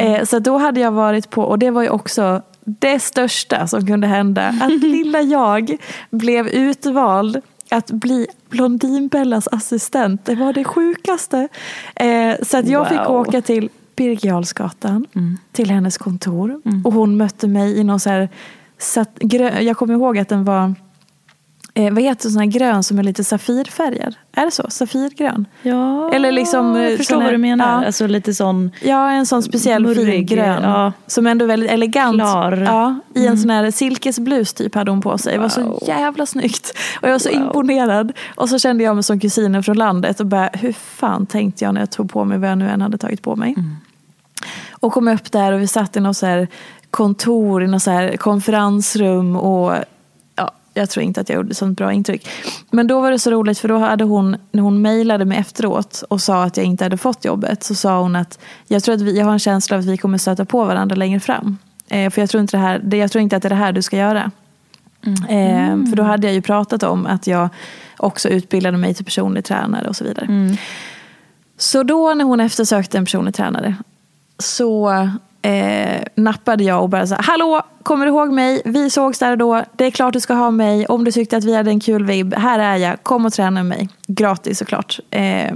Eh, 0.00 0.24
så 0.24 0.38
då 0.38 0.58
hade 0.58 0.80
jag 0.80 0.92
varit 0.92 1.30
på, 1.30 1.42
och 1.42 1.58
det 1.58 1.70
var 1.70 1.82
ju 1.82 1.88
också 1.88 2.42
det 2.64 3.00
största 3.00 3.66
som 3.66 3.86
kunde 3.86 4.06
hända, 4.06 4.48
att 4.60 4.70
lilla 4.82 5.20
jag 5.20 5.76
blev 6.10 6.48
utvald 6.48 7.40
att 7.70 7.90
bli 7.90 8.26
Blondinbellas 8.48 9.48
assistent. 9.52 10.24
Det 10.24 10.34
var 10.34 10.52
det 10.52 10.64
sjukaste. 10.64 11.48
Eh, 11.94 12.34
så 12.42 12.56
att 12.58 12.68
jag 12.68 12.88
fick 12.88 12.98
Wow. 12.98 13.10
åka 13.16 13.42
till 13.42 13.68
Birger 13.96 14.28
Jarlsgatan, 14.28 15.06
till 15.52 15.70
hennes 15.70 15.98
kontor. 15.98 16.60
Och 16.84 16.92
hon 16.92 17.16
mötte 17.16 17.48
mig 17.48 17.78
i 17.78 17.84
någon 17.84 18.00
så 18.00 18.10
här, 18.10 18.28
satt, 18.78 19.18
grö, 19.18 19.60
jag 19.60 19.76
kommer 19.76 19.94
ihåg 19.94 20.18
att 20.18 20.28
den 20.28 20.44
var 20.44 20.74
Eh, 21.74 21.92
vad 21.94 22.02
heter 22.02 22.28
sån 22.28 22.40
här 22.40 22.46
grön 22.46 22.82
som 22.82 22.98
är 22.98 23.02
lite 23.02 23.24
safirfärgad? 23.24 24.14
Är 24.32 24.44
det 24.44 24.50
så? 24.50 24.64
Safirgrön? 24.70 25.46
Ja, 25.62 26.12
Eller 26.14 26.32
liksom, 26.32 26.76
eh, 26.76 26.82
jag 26.82 26.96
förstår 26.98 27.16
här- 27.16 27.24
vad 27.24 27.34
du 27.34 27.38
menar. 27.38 27.80
ja. 27.80 27.86
Alltså 27.86 28.06
lite 28.06 28.34
sån... 28.34 28.70
Ja, 28.82 29.10
en 29.10 29.26
sån 29.26 29.42
speciell 29.42 29.82
Murrig, 29.82 30.28
grön. 30.28 30.62
ja. 30.62 30.92
Som 31.06 31.26
ändå 31.26 31.44
är 31.44 31.46
väldigt 31.48 31.70
elegant. 31.70 32.14
Klar. 32.20 32.52
Mm. 32.52 32.64
Ja, 32.64 32.98
I 33.14 33.26
en 33.26 33.38
sån 33.38 33.50
här 33.50 33.70
silkesblus 33.70 34.52
typ 34.52 34.74
hade 34.74 34.90
hon 34.90 35.00
på 35.00 35.18
sig. 35.18 35.32
Det 35.32 35.38
var 35.38 35.48
så 35.48 35.78
jävla 35.86 36.26
snyggt. 36.26 36.72
Och 37.02 37.08
jag 37.08 37.12
var 37.12 37.18
så 37.18 37.28
Wow. 37.30 37.38
imponerad. 37.40 38.12
Och 38.36 38.48
så 38.48 38.58
kände 38.58 38.84
jag 38.84 38.94
mig 38.94 39.02
som 39.02 39.20
kusinen 39.20 39.62
från 39.62 39.76
landet 39.76 40.20
och 40.20 40.26
bara, 40.26 40.50
hur 40.52 40.72
fan 40.72 41.26
tänkte 41.26 41.64
jag 41.64 41.74
när 41.74 41.80
jag 41.80 41.90
tog 41.90 42.10
på 42.12 42.24
mig 42.24 42.38
vad 42.38 42.50
jag 42.50 42.58
nu 42.58 42.68
än 42.68 42.80
hade 42.80 42.98
tagit 42.98 43.22
på 43.22 43.36
mig. 43.36 43.54
Mm. 43.58 43.76
Och 44.70 44.92
kom 44.92 45.08
upp 45.08 45.32
där 45.32 45.52
och 45.52 45.60
vi 45.60 45.66
satt 45.66 45.96
i 45.96 46.00
något 46.00 46.16
så 46.16 46.26
här 46.26 46.48
kontor, 46.90 47.62
i 47.64 47.66
något 47.66 47.82
så 47.82 47.90
här 47.90 48.16
konferensrum 48.16 49.36
och 49.36 49.72
jag 50.74 50.90
tror 50.90 51.04
inte 51.04 51.20
att 51.20 51.28
jag 51.28 51.36
gjorde 51.36 51.54
sånt 51.54 51.78
bra 51.78 51.92
intryck. 51.92 52.28
Men 52.70 52.86
då 52.86 53.00
var 53.00 53.10
det 53.10 53.18
så 53.18 53.30
roligt 53.30 53.58
för 53.58 53.68
då 53.68 53.78
hade 53.78 54.04
hon, 54.04 54.36
när 54.52 54.62
hon 54.62 54.82
mejlade 54.82 55.24
mig 55.24 55.38
efteråt 55.38 56.04
och 56.08 56.20
sa 56.20 56.44
att 56.44 56.56
jag 56.56 56.66
inte 56.66 56.84
hade 56.84 56.96
fått 56.96 57.24
jobbet 57.24 57.64
så 57.64 57.74
sa 57.74 58.00
hon 58.00 58.16
att 58.16 58.38
jag 58.66 58.82
tror 58.82 58.94
att 58.94 59.00
vi, 59.00 59.18
jag 59.18 59.24
har 59.24 59.32
en 59.32 59.38
känsla 59.38 59.76
av 59.76 59.80
att 59.80 59.86
vi 59.86 59.96
kommer 59.96 60.18
stöta 60.18 60.44
på 60.44 60.64
varandra 60.64 60.96
längre 60.96 61.20
fram. 61.20 61.58
Eh, 61.88 62.10
för 62.10 62.22
jag 62.22 62.30
tror, 62.30 62.40
inte 62.40 62.56
det 62.56 62.60
här, 62.60 62.94
jag 62.94 63.10
tror 63.12 63.22
inte 63.22 63.36
att 63.36 63.42
det 63.42 63.48
är 63.48 63.50
det 63.50 63.56
här 63.56 63.72
du 63.72 63.82
ska 63.82 63.96
göra. 63.96 64.30
Eh, 65.28 65.84
för 65.88 65.96
då 65.96 66.02
hade 66.02 66.26
jag 66.26 66.34
ju 66.34 66.42
pratat 66.42 66.82
om 66.82 67.06
att 67.06 67.26
jag 67.26 67.48
också 67.96 68.28
utbildade 68.28 68.78
mig 68.78 68.94
till 68.94 69.04
personlig 69.04 69.44
tränare 69.44 69.88
och 69.88 69.96
så 69.96 70.04
vidare. 70.04 70.56
Så 71.58 71.82
då 71.82 72.14
när 72.14 72.24
hon 72.24 72.40
eftersökte 72.40 72.98
en 72.98 73.04
personlig 73.04 73.34
tränare 73.34 73.76
så 74.38 75.08
eh, 75.42 76.02
nappade 76.14 76.64
jag 76.64 76.82
och 76.82 76.88
bara 76.88 77.06
så 77.06 77.14
här, 77.14 77.22
hallå, 77.22 77.62
kommer 77.82 78.06
du 78.06 78.12
ihåg 78.12 78.32
mig? 78.32 78.62
Vi 78.64 78.90
sågs 78.90 79.18
där 79.18 79.32
och 79.32 79.38
då. 79.38 79.64
Det 79.76 79.84
är 79.84 79.90
klart 79.90 80.12
du 80.12 80.20
ska 80.20 80.34
ha 80.34 80.50
mig. 80.50 80.86
Om 80.86 81.04
du 81.04 81.12
tyckte 81.12 81.36
att 81.36 81.44
vi 81.44 81.56
hade 81.56 81.70
en 81.70 81.80
kul 81.80 82.04
vibb, 82.04 82.34
här 82.34 82.58
är 82.58 82.76
jag. 82.76 83.02
Kom 83.02 83.26
och 83.26 83.32
träna 83.32 83.50
med 83.50 83.66
mig. 83.66 83.88
Gratis 84.06 84.58
såklart. 84.58 85.00
Eh, 85.10 85.54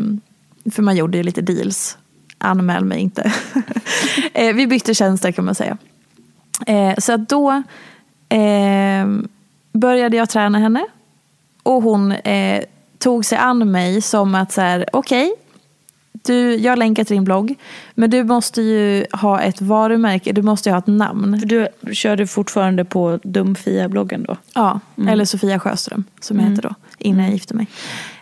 för 0.72 0.82
man 0.82 0.96
gjorde 0.96 1.16
ju 1.16 1.22
lite 1.22 1.40
deals. 1.40 1.98
Anmäl 2.38 2.84
mig 2.84 3.00
inte. 3.00 3.32
eh, 4.32 4.54
vi 4.54 4.66
bytte 4.66 4.94
tjänster 4.94 5.32
kan 5.32 5.44
man 5.44 5.54
säga. 5.54 5.78
Eh, 6.66 6.94
så 6.98 7.12
att 7.12 7.28
då 7.28 7.62
eh, 8.28 9.06
började 9.72 10.16
jag 10.16 10.28
träna 10.28 10.58
henne. 10.58 10.86
Och 11.62 11.82
hon 11.82 12.12
eh, 12.12 12.64
tog 12.98 13.24
sig 13.24 13.38
an 13.38 13.70
mig 13.70 14.02
som 14.02 14.34
att 14.34 14.52
så 14.52 14.60
här, 14.60 14.86
okej, 14.92 15.34
du, 16.24 16.54
jag 16.54 16.78
länkar 16.78 17.04
till 17.04 17.16
din 17.16 17.24
blogg, 17.24 17.54
men 17.94 18.10
du 18.10 18.24
måste 18.24 18.62
ju 18.62 19.06
ha 19.12 19.40
ett 19.40 19.60
varumärke, 19.60 20.32
du 20.32 20.42
måste 20.42 20.68
ju 20.68 20.72
ha 20.72 20.78
ett 20.78 20.86
namn. 20.86 21.40
För 21.40 21.46
du 21.46 21.68
körde 21.94 22.26
fortfarande 22.26 22.84
på 22.84 23.18
Dumfia-bloggen 23.22 24.24
då? 24.28 24.36
Ja, 24.54 24.80
eller 25.08 25.24
Sofia 25.24 25.58
Sjöström 25.58 26.04
som 26.20 26.40
jag 26.40 26.46
heter 26.46 26.62
då, 26.62 26.74
innan 26.98 27.24
jag 27.24 27.32
gifte 27.32 27.54
mig. 27.54 27.66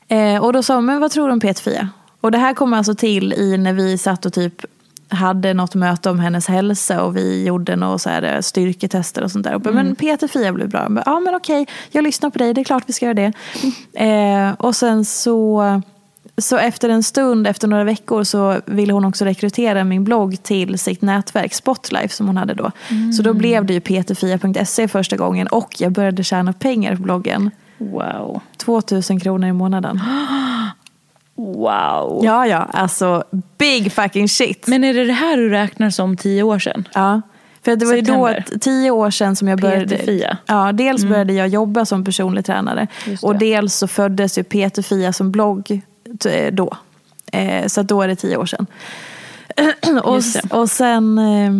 Eh, 0.08 0.44
och 0.44 0.52
då 0.52 0.62
sa 0.62 0.74
hon, 0.74 0.86
men 0.86 1.00
vad 1.00 1.10
tror 1.10 1.26
du 1.26 1.32
om 1.32 1.40
Peter-Fia? 1.40 1.88
Och 2.20 2.30
det 2.30 2.38
här 2.38 2.54
kom 2.54 2.72
alltså 2.72 2.94
till 2.94 3.32
i 3.32 3.58
när 3.58 3.72
vi 3.72 3.98
satt 3.98 4.26
och 4.26 4.32
typ 4.32 4.64
hade 5.08 5.54
något 5.54 5.74
möte 5.74 6.10
om 6.10 6.18
hennes 6.18 6.48
hälsa 6.48 7.02
och 7.02 7.16
vi 7.16 7.46
gjorde 7.46 7.76
några 7.76 7.98
så 7.98 8.10
här 8.10 8.22
eh, 8.22 8.40
styrketester 8.40 9.22
och 9.22 9.30
sånt 9.30 9.44
där. 9.44 9.54
Och 9.54 9.60
bara, 9.60 9.74
Men 9.74 9.96
Peter-Fia 9.96 10.52
blir 10.52 10.66
bra. 10.66 10.82
Jag 10.82 10.92
bara, 10.92 11.02
Ja 11.06 11.20
men 11.20 11.34
okej, 11.34 11.66
jag 11.90 12.04
lyssnar 12.04 12.30
på 12.30 12.38
dig, 12.38 12.54
det 12.54 12.60
är 12.60 12.64
klart 12.64 12.82
vi 12.86 12.92
ska 12.92 13.06
göra 13.06 13.14
det. 13.14 13.32
Eh, 13.94 14.52
och 14.58 14.76
sen 14.76 15.04
så 15.04 15.62
så 16.42 16.56
efter 16.56 16.88
en 16.88 17.02
stund, 17.02 17.46
efter 17.46 17.68
några 17.68 17.84
veckor, 17.84 18.24
så 18.24 18.60
ville 18.66 18.92
hon 18.92 19.04
också 19.04 19.24
rekrytera 19.24 19.84
min 19.84 20.04
blogg 20.04 20.42
till 20.42 20.78
sitt 20.78 21.02
nätverk 21.02 21.54
Spotlife 21.54 22.14
som 22.14 22.26
hon 22.26 22.36
hade 22.36 22.54
då. 22.54 22.70
Så 23.16 23.22
då 23.22 23.34
blev 23.34 23.66
det 23.66 23.72
ju 23.72 23.80
peterfia.se 23.80 24.88
första 24.88 25.16
gången 25.16 25.46
och 25.46 25.74
jag 25.78 25.92
började 25.92 26.24
tjäna 26.24 26.52
pengar 26.52 26.96
på 26.96 27.02
bloggen. 27.02 27.50
Wow. 27.78 28.40
2000 28.56 29.20
kronor 29.20 29.48
i 29.48 29.52
månaden. 29.52 30.00
Wow. 31.34 32.20
Ja, 32.24 32.46
ja, 32.46 32.68
alltså 32.72 33.24
big 33.58 33.92
fucking 33.92 34.28
shit. 34.28 34.66
Men 34.66 34.84
är 34.84 34.94
det 34.94 35.04
det 35.04 35.12
här 35.12 35.36
du 35.36 35.48
räknar 35.48 35.90
som 35.90 36.16
tio 36.16 36.42
år 36.42 36.58
sedan? 36.58 36.88
Ja. 36.94 37.22
För 37.64 37.76
det 37.76 37.86
var 37.86 37.94
ju 37.94 38.00
då 38.00 38.34
tio 38.60 38.90
år 38.90 39.10
sedan 39.10 39.36
som 39.36 39.48
jag 39.48 39.60
började. 39.60 39.96
Peter-Fia. 39.96 40.36
Ja, 40.46 40.72
dels 40.72 41.04
började 41.04 41.32
jag 41.32 41.48
jobba 41.48 41.84
som 41.84 42.04
personlig 42.04 42.46
tränare. 42.46 42.86
Och 43.22 43.36
dels 43.36 43.74
så 43.74 43.86
föddes 43.86 44.38
ju 44.38 44.42
Peter 44.42 44.82
Fia 44.82 45.12
som 45.12 45.32
blogg 45.32 45.82
då. 46.52 46.76
Eh, 47.32 47.66
så 47.66 47.82
då 47.82 48.02
är 48.02 48.08
det 48.08 48.16
tio 48.16 48.36
år 48.36 48.46
sedan. 48.46 48.66
och, 50.02 50.22
och 50.50 50.70
sen... 50.70 51.18
Eh, 51.18 51.52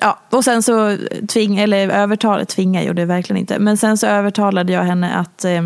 ja, 0.00 0.18
och 0.30 0.44
sen 0.44 0.62
så 0.62 0.96
tving, 1.28 1.58
eller 1.58 1.88
övertalet 1.88 2.48
tvingar 2.48 2.82
jag 2.82 2.96
det 2.96 3.04
verkligen 3.04 3.40
inte. 3.40 3.58
Men 3.58 3.76
sen 3.76 3.98
så 3.98 4.06
övertalade 4.06 4.72
jag 4.72 4.82
henne 4.82 5.14
att 5.14 5.44
eh, 5.44 5.62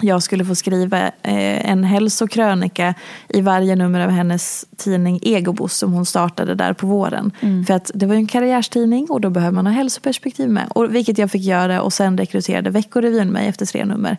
jag 0.00 0.22
skulle 0.22 0.44
få 0.44 0.54
skriva 0.54 0.98
eh, 1.06 1.70
en 1.70 1.84
hälsokrönika 1.84 2.94
i 3.28 3.40
varje 3.40 3.76
nummer 3.76 4.00
av 4.00 4.10
hennes 4.10 4.66
tidning 4.76 5.18
Egobos 5.22 5.76
som 5.76 5.92
hon 5.92 6.06
startade 6.06 6.54
där 6.54 6.72
på 6.72 6.86
våren. 6.86 7.32
För 7.66 7.74
att 7.74 7.90
det 7.94 8.06
var 8.06 8.14
ju 8.14 8.18
en 8.18 8.26
karriärstidning 8.26 9.10
och 9.10 9.20
då 9.20 9.30
behöver 9.30 9.54
man 9.54 9.66
ha 9.66 9.72
hälsoperspektiv 9.72 10.50
med. 10.50 10.66
Och, 10.68 10.94
vilket 10.94 11.18
jag 11.18 11.30
fick 11.30 11.42
göra 11.42 11.82
och 11.82 11.92
sen 11.92 12.18
rekryterade 12.18 12.70
Veckorevyn 12.70 13.28
mig 13.28 13.48
efter 13.48 13.66
tre 13.66 13.84
nummer. 13.84 14.16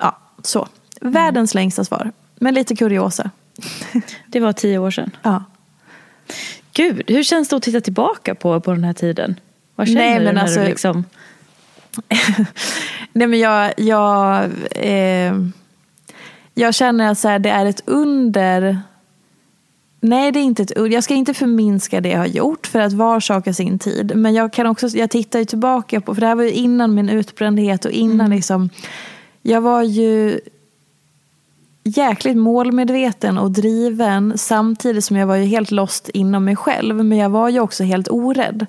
Ja, 0.00 0.18
så. 0.42 0.68
Världens 1.02 1.54
längsta 1.54 1.84
svar. 1.84 2.12
Men 2.36 2.54
lite 2.54 2.76
kuriosa. 2.76 3.30
Det 4.26 4.40
var 4.40 4.52
tio 4.52 4.78
år 4.78 4.90
sedan. 4.90 5.10
Ja. 5.22 5.44
Gud, 6.72 7.02
hur 7.06 7.22
känns 7.22 7.48
det 7.48 7.56
att 7.56 7.62
titta 7.62 7.80
tillbaka 7.80 8.34
på, 8.34 8.60
på 8.60 8.70
den 8.72 8.84
här 8.84 8.92
tiden? 8.92 9.40
Vad 9.74 9.86
känner 9.86 10.00
Nej, 10.00 10.18
du 10.18 10.24
men 10.24 10.34
när 10.34 10.42
alltså- 10.42 10.60
du 10.60 10.66
liksom... 10.66 11.04
Nej 13.12 13.26
men 13.26 13.38
jag, 13.40 13.72
jag, 13.76 14.44
eh, 14.70 15.34
jag 16.54 16.74
känner 16.74 17.10
att 17.10 17.18
så 17.18 17.28
här, 17.28 17.38
det 17.38 17.50
är 17.50 17.66
ett 17.66 17.82
under. 17.86 18.80
Nej 20.00 20.32
det 20.32 20.38
är 20.38 20.42
inte 20.42 20.62
ett 20.62 20.72
under. 20.72 20.94
Jag 20.94 21.04
ska 21.04 21.14
inte 21.14 21.34
förminska 21.34 22.00
det 22.00 22.08
jag 22.08 22.18
har 22.18 22.26
gjort 22.26 22.66
för 22.66 22.80
att 22.80 22.92
var 22.92 23.20
sak 23.20 23.46
har 23.46 23.52
sin 23.52 23.78
tid. 23.78 24.12
Men 24.16 24.34
jag 24.34 24.52
kan 24.52 24.66
också, 24.66 24.88
jag 24.88 25.10
tittar 25.10 25.38
ju 25.38 25.44
tillbaka 25.44 26.00
på, 26.00 26.14
för 26.14 26.20
det 26.20 26.26
här 26.26 26.34
var 26.34 26.44
ju 26.44 26.52
innan 26.52 26.94
min 26.94 27.08
utbrändhet 27.08 27.84
och 27.84 27.90
innan 27.90 28.30
liksom. 28.30 28.70
Jag 29.42 29.60
var 29.60 29.82
ju 29.82 30.40
jäkligt 31.84 32.36
målmedveten 32.36 33.38
och 33.38 33.50
driven 33.50 34.38
samtidigt 34.38 35.04
som 35.04 35.16
jag 35.16 35.26
var 35.26 35.36
ju 35.36 35.44
helt 35.44 35.70
lost 35.70 36.08
inom 36.08 36.44
mig 36.44 36.56
själv. 36.56 37.04
Men 37.04 37.18
jag 37.18 37.30
var 37.30 37.48
ju 37.48 37.60
också 37.60 37.84
helt 37.84 38.08
orädd. 38.08 38.66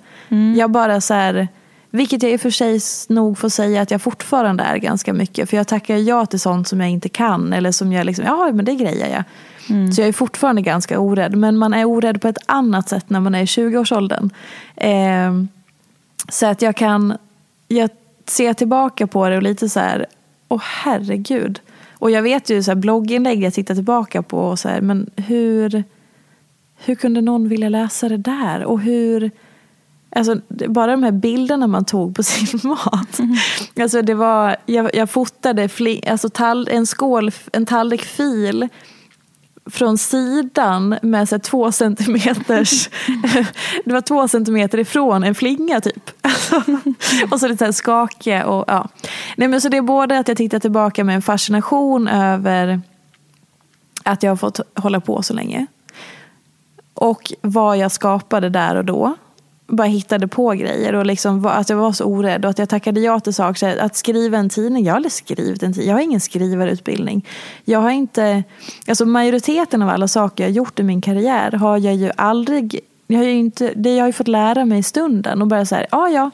Jag 0.58 0.72
bara 0.72 1.02
så 1.02 1.14
här, 1.14 1.48
vilket 1.90 2.24
jag 2.24 2.32
i 2.32 2.36
och 2.36 2.42
för 2.42 2.50
sig 2.50 2.80
nog 3.10 3.38
får 3.38 3.50
säga 3.50 3.82
att 3.82 3.92
jag 3.92 4.02
fortfarande 4.02 4.64
är 4.64 4.78
ganska 4.78 5.14
mycket. 5.14 5.50
För 5.50 5.58
jag 5.58 5.68
tackar 5.68 5.98
ja 5.98 6.26
till 6.26 6.40
sånt 6.40 6.68
som 6.68 6.80
jag 6.80 6.90
inte 6.90 7.10
kan 7.10 7.54
eller 7.54 7.72
som 7.72 7.94
jag 7.94 8.06
liksom, 8.06 8.26
ja 8.26 8.52
men 8.54 8.66
det 8.66 8.76
grejer 8.76 9.08
jag. 9.08 9.24
Så 9.96 10.02
jag 10.02 10.08
är 10.08 10.14
fortfarande 10.14 10.62
ganska 10.62 11.00
orädd. 11.00 11.36
Men 11.36 11.58
man 11.58 11.74
är 11.74 11.86
orädd 11.86 12.22
på 12.22 12.28
ett 12.28 12.38
annat 12.46 12.90
sätt 12.90 13.10
när 13.10 13.20
man 13.20 13.36
är 13.36 13.42
i 13.42 13.46
20-årsåldern. 13.46 14.30
Eh, 14.76 15.34
så 16.30 16.46
att 16.46 16.62
jag 16.62 16.76
kan, 16.76 17.18
jag 17.68 17.90
ser 18.26 18.54
tillbaka 18.54 19.08
på 19.08 19.30
det 19.30 19.36
och 19.36 19.44
lite 19.44 19.70
så 19.70 19.80
här, 19.80 20.06
åh 20.50 20.62
herregud. 20.64 21.60
Och 22.04 22.12
jag 22.12 22.22
vet 22.22 22.50
ju 22.50 22.64
så 22.64 22.72
här, 22.72 22.76
blogginlägg 22.76 23.44
jag 23.44 23.54
tittar 23.54 23.76
tillbaka 23.76 24.24
på 24.24 24.40
och 24.40 24.60
så 24.60 24.70
här, 24.70 24.82
men 24.82 25.10
hur, 25.16 25.84
hur 26.76 26.96
kunde 26.96 27.22
någon 27.22 27.50
vilja 27.50 27.70
läsa 27.70 28.10
det 28.10 28.18
där? 28.18 28.64
Och 28.64 28.82
hur, 28.82 29.32
alltså 30.10 30.36
bara 30.68 30.92
de 30.92 31.04
här 31.04 31.12
bilderna 31.12 31.68
man 31.68 31.86
tog 31.86 32.16
på 32.16 32.24
sin 32.24 32.60
mat. 32.64 33.20
Alltså 33.80 34.02
det 34.02 34.14
var, 34.14 34.56
jag, 34.66 34.96
jag 34.96 35.10
fotade 35.10 35.70
fli, 35.70 36.02
alltså 36.08 36.30
tall, 36.30 36.68
en 36.72 36.86
skål, 36.86 37.32
en 37.52 37.66
tallrik 37.66 38.04
fil 38.04 38.70
från 39.66 39.98
sidan 39.98 40.96
med 41.02 41.30
så 41.30 41.40
två 41.40 41.72
centimeters... 41.72 42.90
det 43.86 43.94
var 43.94 44.02
två 44.02 44.28
centimeter 44.28 44.78
ifrån 44.78 45.24
en 45.24 45.36
flinga 45.36 45.82
typ. 45.82 46.10
Och 47.32 47.40
så 47.40 47.48
lite 47.48 47.74
så 47.74 48.02
och 48.46 48.66
ja. 48.68 48.90
Nej, 49.38 49.48
men 49.48 49.62
så 49.62 49.70
det 49.70 49.78
är 49.78 49.82
både 49.82 50.20
att 50.20 50.28
jag 50.28 50.38
tittar 50.38 50.60
tillbaka 50.60 51.04
med 51.04 51.16
en 51.16 51.22
fascination 51.22 52.08
över 52.08 52.82
att 54.04 54.24
jag 54.24 54.32
har 54.32 54.36
fått 54.36 54.60
hålla 54.76 55.00
på 55.00 55.24
så 55.24 55.34
länge. 55.34 55.66
Och 56.94 57.34
vad 57.42 57.78
jag 57.78 57.92
skapade 57.92 58.50
där 58.50 58.76
och 58.76 58.86
då. 58.86 59.16
Bara 59.68 59.88
hittade 59.88 60.28
på 60.28 60.50
grejer 60.52 60.96
och 60.96 61.06
liksom 61.06 61.42
var, 61.42 61.52
att 61.52 61.70
jag 61.70 61.78
var 61.78 61.92
så 61.92 62.06
orädd 62.06 62.46
och 62.46 62.52
att 62.52 62.60
jag 62.60 62.70
tackade 62.70 63.00
ja 63.00 63.20
till 63.20 63.34
saker. 63.34 63.78
Att 63.78 63.96
skriva 63.96 64.38
en 64.38 64.50
tidning, 64.50 64.86
jag 64.86 64.92
har 64.92 64.96
aldrig 64.96 65.12
skrivit 65.12 65.64
en 65.64 65.74
tidning. 65.74 65.90
Jag 65.90 65.96
har 65.96 66.02
ingen 66.02 66.20
skrivarutbildning. 66.20 67.26
Jag 67.66 67.80
har 67.80 67.92
inte, 67.92 68.44
alltså 68.88 69.06
majoriteten 69.06 69.82
av 69.82 69.90
alla 69.90 70.08
saker 70.08 70.44
jag 70.44 70.50
har 70.50 70.56
gjort 70.56 70.80
i 70.80 70.84
min 70.84 71.02
karriär 71.02 71.52
har 71.52 71.78
jag 71.78 71.96
ju 71.96 72.12
aldrig, 72.18 72.80
jag 73.08 73.18
har 73.18 73.26
ju 73.26 73.32
inte, 73.32 73.72
det 73.76 73.96
jag 73.96 74.04
har 74.04 74.08
ju 74.08 74.14
fått 74.14 74.28
lära 74.28 74.66
mig 74.66 74.80
i 74.80 74.84
stunden 74.84 75.42
och 75.42 75.48
bara 75.48 75.66
så 75.66 75.76
här, 75.76 75.88
ja 75.92 76.10
ja, 76.10 76.32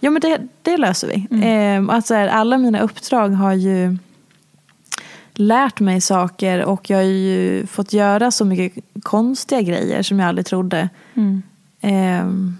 ja 0.00 0.10
men 0.10 0.20
det, 0.20 0.38
det 0.62 0.76
löser 0.76 1.08
vi. 1.08 1.26
Ehm, 1.44 1.90
att 1.90 2.06
så 2.06 2.14
här, 2.14 2.28
alla 2.28 2.58
mina 2.58 2.80
uppdrag 2.80 3.28
har 3.28 3.52
ju 3.52 3.96
lärt 5.34 5.80
mig 5.80 6.00
saker 6.00 6.64
och 6.64 6.90
jag 6.90 6.96
har 6.96 7.04
ju 7.04 7.66
fått 7.66 7.92
göra 7.92 8.30
så 8.30 8.44
mycket 8.44 8.84
konstiga 9.02 9.60
grejer 9.60 10.02
som 10.02 10.18
jag 10.20 10.28
aldrig 10.28 10.46
trodde. 10.46 10.88
Ehm, 11.80 12.58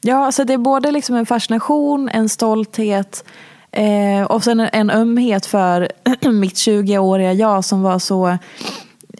ja, 0.00 0.32
så 0.32 0.44
det 0.44 0.52
är 0.52 0.58
både 0.58 0.90
liksom 0.92 1.16
en 1.16 1.26
fascination, 1.26 2.08
en 2.08 2.28
stolthet 2.28 3.24
eh, 3.72 4.22
och 4.22 4.44
sen 4.44 4.60
en, 4.60 4.90
ömhet 4.90 5.46
för 5.46 5.92
mitt 6.32 6.54
20-åriga 6.54 7.32
jag 7.32 7.64
som 7.64 7.82
var 7.82 7.98
så 7.98 8.38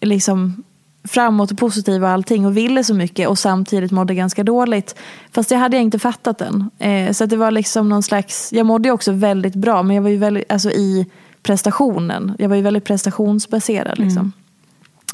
liksom 0.00 0.64
framåt 1.08 1.50
och 1.50 1.58
positiv 1.58 2.04
och 2.04 2.08
allting 2.08 2.46
och 2.46 2.56
ville 2.56 2.84
så 2.84 2.94
mycket 2.94 3.28
och 3.28 3.38
samtidigt 3.38 3.90
mådde 3.90 4.14
ganska 4.14 4.44
dåligt. 4.44 4.94
Fast 5.32 5.48
det 5.48 5.56
hade 5.56 5.76
jag 5.76 5.84
inte 5.84 5.98
fattat 5.98 6.40
än. 6.40 6.70
Eh, 6.78 7.12
så 7.12 7.24
att 7.24 7.30
det 7.30 7.36
var 7.36 7.50
liksom 7.50 7.88
någon 7.88 8.02
slags, 8.02 8.52
jag 8.52 8.66
mådde 8.66 8.88
ju 8.88 8.92
också 8.92 9.12
väldigt 9.12 9.54
bra 9.54 9.82
men 9.82 9.96
jag 9.96 10.02
var 10.02 10.10
ju 10.10 10.16
väldigt, 10.16 10.52
alltså 10.52 10.70
i 10.70 11.06
prestationen, 11.42 12.36
jag 12.38 12.48
var 12.48 12.56
ju 12.56 12.62
väldigt 12.62 12.84
prestationsbaserad 12.84 13.98
liksom. 13.98 14.20
Mm. 14.20 14.32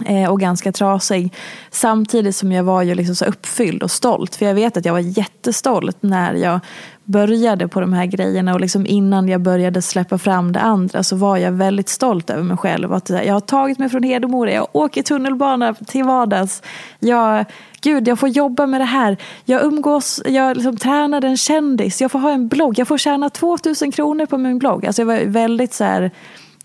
Eh, 0.07 0.31
och 0.31 0.41
ganska 0.41 0.73
trasig. 0.73 1.33
Samtidigt 1.71 2.37
som 2.37 2.53
jag 2.53 2.65
var 2.65 2.83
ju 2.83 2.95
liksom 2.95 3.17
så 3.17 3.25
uppfylld 3.25 3.83
och 3.83 3.91
stolt. 3.91 4.35
För 4.37 4.47
jag 4.47 4.55
vet 4.55 4.77
att 4.77 4.85
jag 4.85 4.93
var 4.93 5.01
jättestolt 5.01 5.97
när 6.01 6.35
jag 6.35 6.61
började 7.05 7.69
på 7.69 7.81
de 7.81 7.93
här 7.93 8.07
grejerna. 8.07 8.55
Och 8.55 8.61
liksom 8.61 8.87
innan 8.87 9.29
jag 9.29 9.41
började 9.41 9.83
släppa 9.83 10.19
fram 10.19 10.53
det 10.53 10.61
andra 10.61 11.03
så 11.03 11.17
var 11.17 11.37
jag 11.37 11.53
väldigt 11.53 11.89
stolt 11.89 12.31
över 12.31 12.43
mig 12.43 12.57
själv. 12.57 12.93
Att 12.93 13.11
jag 13.11 13.33
har 13.35 13.41
tagit 13.41 13.79
mig 13.79 13.89
från 13.89 14.03
Hedemora, 14.03 14.53
jag 14.53 14.69
åker 14.73 15.03
tunnelbana 15.03 15.75
till 15.75 16.05
vardags. 16.05 16.63
Jag, 16.99 17.45
gud, 17.81 18.09
jag 18.09 18.19
får 18.19 18.29
jobba 18.29 18.67
med 18.67 18.81
det 18.81 18.85
här. 18.85 19.17
Jag 19.45 19.65
umgås, 19.65 20.23
jag 20.27 20.57
liksom 20.57 20.77
tränade 20.77 21.27
en 21.27 21.37
kändis. 21.37 22.01
Jag 22.01 22.11
får 22.11 22.19
ha 22.19 22.31
en 22.31 22.49
blogg, 22.49 22.79
jag 22.79 22.89
får 22.89 22.99
tjäna 22.99 23.31
2000 23.31 23.93
kronor 23.93 24.27
på 24.27 24.39
min 24.39 24.59
blogg. 24.59 24.87
Alltså 24.87 25.03
jag 25.03 25.07
var 25.07 25.25
väldigt 25.25 25.75
så 25.75 25.85
här 25.85 26.11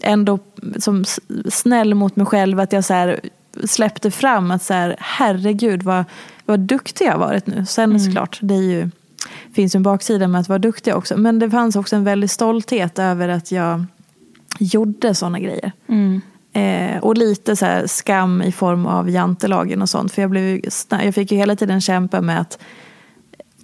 ändå 0.02 0.40
som 0.78 1.06
snäll 1.50 1.94
mot 1.94 2.16
mig 2.16 2.26
själv 2.26 2.60
att 2.60 2.74
jag 2.74 2.86
så 2.86 2.94
här 2.94 3.20
släppte 3.64 4.12
fram 4.12 4.52
att 4.52 4.64
så 4.64 4.74
här, 4.74 4.96
herregud 5.00 5.84
vad, 5.84 6.04
vad 6.46 6.60
duktig 6.60 7.06
jag 7.06 7.18
varit 7.18 7.48
nu. 7.48 7.66
Sen 7.66 7.90
mm. 7.90 8.00
såklart, 8.00 8.40
det 8.42 8.54
är 8.54 8.62
ju, 8.62 8.90
finns 9.54 9.76
ju 9.76 9.78
en 9.78 9.84
baksida 9.84 10.28
med 10.28 10.42
att 10.42 10.50
vara 10.50 10.60
duktig 10.60 10.96
också. 10.96 11.18
Men 11.18 11.40
det 11.40 11.50
fanns 11.50 11.76
också 11.76 11.96
en 11.96 12.04
väldig 12.04 12.30
stolthet 12.30 13.00
över 13.00 13.30
att 13.30 13.52
jag 13.52 13.86
gjorde 14.60 15.16
sådana 15.16 15.40
grejer. 15.40 15.72
Mm. 15.88 16.22
Eh, 16.54 17.04
och 17.04 17.18
lite 17.18 17.56
så 17.56 17.84
skam 17.86 18.42
i 18.42 18.52
form 18.52 18.86
av 18.86 19.10
jantelagen 19.10 19.82
och 19.82 19.90
sånt. 19.90 20.12
För 20.12 20.22
jag, 20.22 20.32
blev, 20.32 20.62
jag 20.90 21.16
fick 21.16 21.32
ju 21.32 21.38
hela 21.38 21.56
tiden 21.56 21.82
kämpa 21.82 22.22
med 22.22 22.42
att 22.42 22.60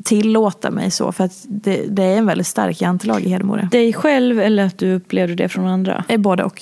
tillåta 0.03 0.71
mig 0.71 0.91
så. 0.91 1.11
För 1.11 1.23
att 1.23 1.45
det, 1.47 1.85
det 1.89 2.03
är 2.03 2.17
en 2.17 2.25
väldigt 2.25 2.47
stark 2.47 2.81
jantelag 2.81 3.23
i 3.23 3.29
Hedemora. 3.29 3.69
Dig 3.71 3.93
själv 3.93 4.39
eller 4.39 4.65
att 4.65 4.77
du 4.77 4.93
upplevde 4.93 5.35
det 5.35 5.49
från 5.49 5.67
andra? 5.67 6.03
Eh, 6.07 6.17
både 6.17 6.43
och. 6.43 6.61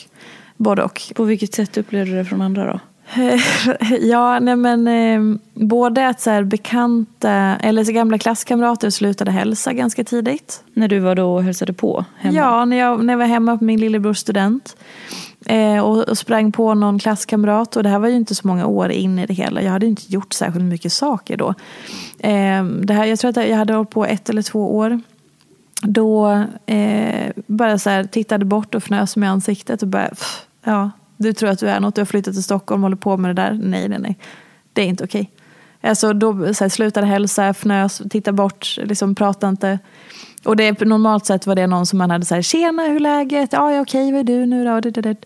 Både 0.57 0.83
och. 0.83 1.01
På 1.15 1.23
vilket 1.23 1.53
sätt 1.53 1.77
upplevde 1.77 2.11
du 2.11 2.17
det 2.17 2.25
från 2.25 2.41
andra 2.41 2.65
då? 2.65 2.79
ja, 4.01 4.39
nej 4.39 4.55
men 4.55 4.87
eh, 4.87 5.37
både 5.53 6.07
att 6.07 6.21
så 6.21 6.29
här, 6.29 6.43
bekanta, 6.43 7.31
eller 7.59 7.83
så 7.83 7.91
gamla 7.91 8.17
klasskamrater 8.17 8.89
slutade 8.89 9.31
hälsa 9.31 9.73
ganska 9.73 10.03
tidigt. 10.03 10.63
När 10.73 10.87
du 10.87 10.99
var 10.99 11.15
då 11.15 11.33
och 11.33 11.43
hälsade 11.43 11.73
på 11.73 12.05
hemma? 12.17 12.37
Ja, 12.37 12.65
när 12.65 12.77
jag, 12.77 13.05
när 13.05 13.13
jag 13.13 13.17
var 13.17 13.25
hemma 13.25 13.57
på 13.57 13.63
min 13.63 13.79
lillebrors 13.79 14.17
student. 14.17 14.75
Eh, 15.45 15.79
och, 15.79 16.09
och, 16.09 16.17
sprang 16.17 16.51
på 16.51 16.73
någon 16.73 16.99
klasskamrat. 16.99 17.75
Och 17.75 17.83
det 17.83 17.89
här 17.89 17.99
var 17.99 18.07
ju 18.07 18.15
inte 18.15 18.35
så 18.35 18.47
många 18.47 18.65
år 18.65 18.91
in 18.91 19.19
i 19.19 19.25
det 19.25 19.33
hela. 19.33 19.61
Jag 19.61 19.71
hade 19.71 19.85
inte 19.85 20.01
gjort 20.07 20.33
särskilt 20.33 20.65
mycket 20.65 20.93
saker 20.93 21.37
då. 21.37 21.49
Eh, 22.19 22.63
det 22.63 22.93
här, 22.93 23.05
jag 23.05 23.19
tror 23.19 23.29
att 23.29 23.49
jag 23.49 23.57
hade 23.57 23.73
hållit 23.73 23.89
på 23.89 24.05
ett 24.05 24.29
eller 24.29 24.41
två 24.41 24.77
år. 24.77 25.01
Då 25.81 26.45
eh, 26.65 27.31
bara 27.47 27.77
så 27.77 27.89
här, 27.89 28.03
tittade 28.03 28.45
bort 28.45 28.75
och 28.75 28.83
fnös 28.83 29.15
med 29.15 29.29
ansiktet 29.29 29.81
och 29.81 29.87
bara, 29.87 30.07
pff, 30.07 30.45
ja, 30.63 30.91
du 31.17 31.33
tror 31.33 31.49
att 31.49 31.59
du 31.59 31.69
är 31.69 31.79
något, 31.79 31.95
du 31.95 32.01
har 32.01 32.05
flyttat 32.05 32.33
till 32.33 32.43
Stockholm 32.43 32.83
och 32.83 32.85
håller 32.85 32.97
på 32.97 33.17
med 33.17 33.35
det 33.35 33.41
där. 33.41 33.59
Nej, 33.63 33.89
nej, 33.89 33.99
nej. 33.99 34.17
Det 34.73 34.81
är 34.81 34.85
inte 34.85 35.03
okej. 35.03 35.31
Alltså, 35.81 36.13
då 36.13 36.53
så 36.53 36.63
här, 36.63 36.69
slutade 36.69 37.07
hälsa, 37.07 37.49
fnös, 37.49 38.01
titta 38.09 38.31
bort, 38.31 38.77
liksom 38.83 39.15
prata 39.15 39.49
inte. 39.49 39.79
Och 40.45 40.55
det, 40.55 40.81
normalt 40.81 41.25
sett 41.25 41.47
var 41.47 41.55
det 41.55 41.67
någon 41.67 41.85
som 41.85 41.99
man 41.99 42.11
hade 42.11 42.25
så 42.25 42.35
här, 42.35 42.41
tjena 42.41 42.83
hur 42.83 42.95
är 42.95 42.99
läget? 42.99 43.53
Ja, 43.53 43.71
ja 43.71 43.81
okej, 43.81 44.11
vad 44.11 44.19
är 44.19 44.23
du 44.23 44.45
nu 44.45 44.65
då? 44.65 44.79
Det, 44.79 44.91
det. 44.91 45.25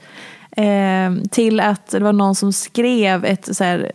Eh, 0.63 1.11
till 1.31 1.59
att 1.59 1.87
det 1.87 1.99
var 1.99 2.13
någon 2.13 2.35
som 2.35 2.53
skrev 2.53 3.25
ett 3.25 3.55
så 3.57 3.63
här, 3.63 3.91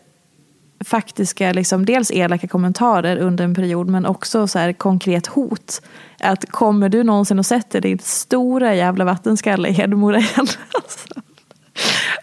faktiska, 0.85 1.53
liksom, 1.53 1.87
dels 1.87 2.11
elaka 2.11 2.49
kommentarer 2.49 3.17
under 3.17 3.45
en 3.45 3.55
period 3.55 3.89
men 3.89 4.07
också 4.07 4.47
så 4.47 4.59
här, 4.59 4.73
konkret 4.73 5.27
hot. 5.27 5.83
Att 6.21 6.51
kommer 6.51 6.89
du 6.89 7.03
någonsin 7.03 7.39
och 7.39 7.47
sätter 7.47 7.81
din 7.81 7.99
stora 7.99 8.75
jävla 8.75 9.05
vattenskalle 9.05 9.69
i 9.69 9.73
Hedemora 9.73 10.19
igen? 10.19 10.31
alltså. 10.75 11.09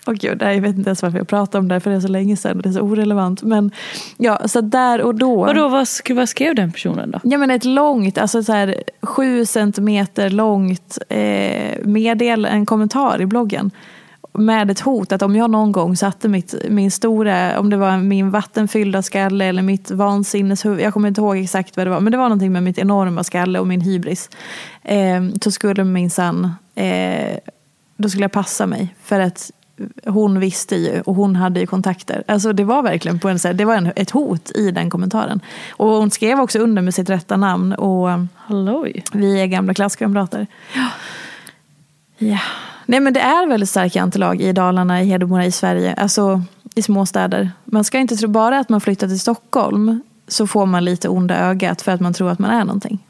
Och 0.05 0.15
gud, 0.15 0.41
jag 0.41 0.61
vet 0.61 0.75
inte 0.77 0.89
ens 0.89 1.01
varför 1.01 1.17
jag 1.17 1.27
pratar 1.27 1.59
om 1.59 1.67
det 1.67 1.79
för 1.79 1.89
det 1.89 1.95
är 1.95 2.01
så 2.01 2.07
länge 2.07 2.37
sedan 2.37 2.57
och 2.57 2.63
det 2.63 2.69
är 2.69 2.73
så 2.73 2.81
orelevant. 2.81 3.43
Men 3.43 3.71
ja, 4.17 4.47
så 4.47 4.61
där 4.61 5.01
och 5.01 5.15
då. 5.15 5.35
Vadå, 5.35 5.69
vad, 5.69 5.87
skrev, 5.87 6.17
vad 6.17 6.29
skrev 6.29 6.55
den 6.55 6.71
personen 6.71 7.11
då? 7.11 7.19
Ja 7.23 7.37
men 7.37 7.51
ett 7.51 7.65
långt, 7.65 8.17
alltså 8.17 8.43
så 8.43 8.53
här 8.53 8.83
sju 9.01 9.45
centimeter 9.45 10.29
långt 10.29 10.97
eh, 11.09 11.85
meddel, 11.85 12.45
en 12.45 12.65
kommentar 12.65 13.21
i 13.21 13.25
bloggen. 13.25 13.71
Med 14.33 14.71
ett 14.71 14.79
hot 14.79 15.11
att 15.11 15.21
om 15.21 15.35
jag 15.35 15.51
någon 15.51 15.71
gång 15.71 15.95
satte 15.95 16.27
mitt, 16.27 16.55
min 16.69 16.91
stora, 16.91 17.59
om 17.59 17.69
det 17.69 17.77
var 17.77 17.97
min 17.97 18.31
vattenfyllda 18.31 19.01
skalle 19.01 19.45
eller 19.45 19.61
mitt 19.61 19.91
vansinneshuvud, 19.91 20.81
jag 20.81 20.93
kommer 20.93 21.07
inte 21.07 21.21
ihåg 21.21 21.37
exakt 21.37 21.77
vad 21.77 21.85
det 21.85 21.91
var, 21.91 21.99
men 21.99 22.11
det 22.11 22.17
var 22.17 22.25
någonting 22.25 22.51
med 22.51 22.63
mitt 22.63 22.77
enorma 22.77 23.23
skalle 23.23 23.59
och 23.59 23.67
min 23.67 23.81
hybris. 23.81 24.29
Eh, 24.83 25.23
så 25.41 25.51
skulle 25.51 25.83
minsann, 25.83 26.51
eh, 26.75 27.37
då 27.99 28.09
skulle 28.09 28.23
jag 28.23 28.31
passa 28.31 28.65
mig. 28.65 28.95
För 29.03 29.19
att 29.19 29.51
hon 30.05 30.39
visste 30.39 30.75
ju 30.75 31.01
och 31.01 31.15
hon 31.15 31.35
hade 31.35 31.59
ju 31.59 31.67
kontakter. 31.67 32.23
Alltså 32.27 32.53
det 32.53 32.63
var 32.63 32.83
verkligen 32.83 33.19
på 33.19 33.29
en, 33.29 33.37
det 33.53 33.65
var 33.65 33.75
en, 33.75 33.91
ett 33.95 34.11
hot 34.11 34.51
i 34.55 34.71
den 34.71 34.89
kommentaren. 34.89 35.41
Och 35.69 35.87
hon 35.87 36.11
skrev 36.11 36.39
också 36.39 36.59
under 36.59 36.81
med 36.81 36.95
sitt 36.95 37.09
rätta 37.09 37.37
namn. 37.37 37.73
Och 37.73 38.09
Halloj. 38.35 39.03
Vi 39.13 39.41
är 39.41 39.45
gamla 39.45 39.73
klasskamrater. 39.73 40.47
Ja. 40.75 40.87
ja. 42.17 42.39
Nej 42.85 42.99
men 42.99 43.13
det 43.13 43.19
är 43.19 43.47
väldigt 43.47 43.69
starka 43.69 43.99
jantelag 43.99 44.41
i 44.41 44.53
Dalarna, 44.53 45.01
i 45.01 45.05
Hedemora, 45.05 45.45
i 45.45 45.51
Sverige. 45.51 45.93
Alltså 45.93 46.41
i 46.75 46.81
småstäder. 46.81 47.51
Man 47.65 47.83
ska 47.83 47.97
inte 47.97 48.15
tro 48.15 48.27
bara 48.27 48.59
att 48.59 48.69
man 48.69 48.81
flyttar 48.81 49.07
till 49.07 49.19
Stockholm 49.19 50.01
så 50.27 50.47
får 50.47 50.65
man 50.65 50.85
lite 50.85 51.09
onda 51.09 51.37
ögat 51.37 51.81
för 51.81 51.91
att 51.91 52.01
man 52.01 52.13
tror 52.13 52.29
att 52.29 52.39
man 52.39 52.51
är 52.51 52.65
någonting. 52.65 53.05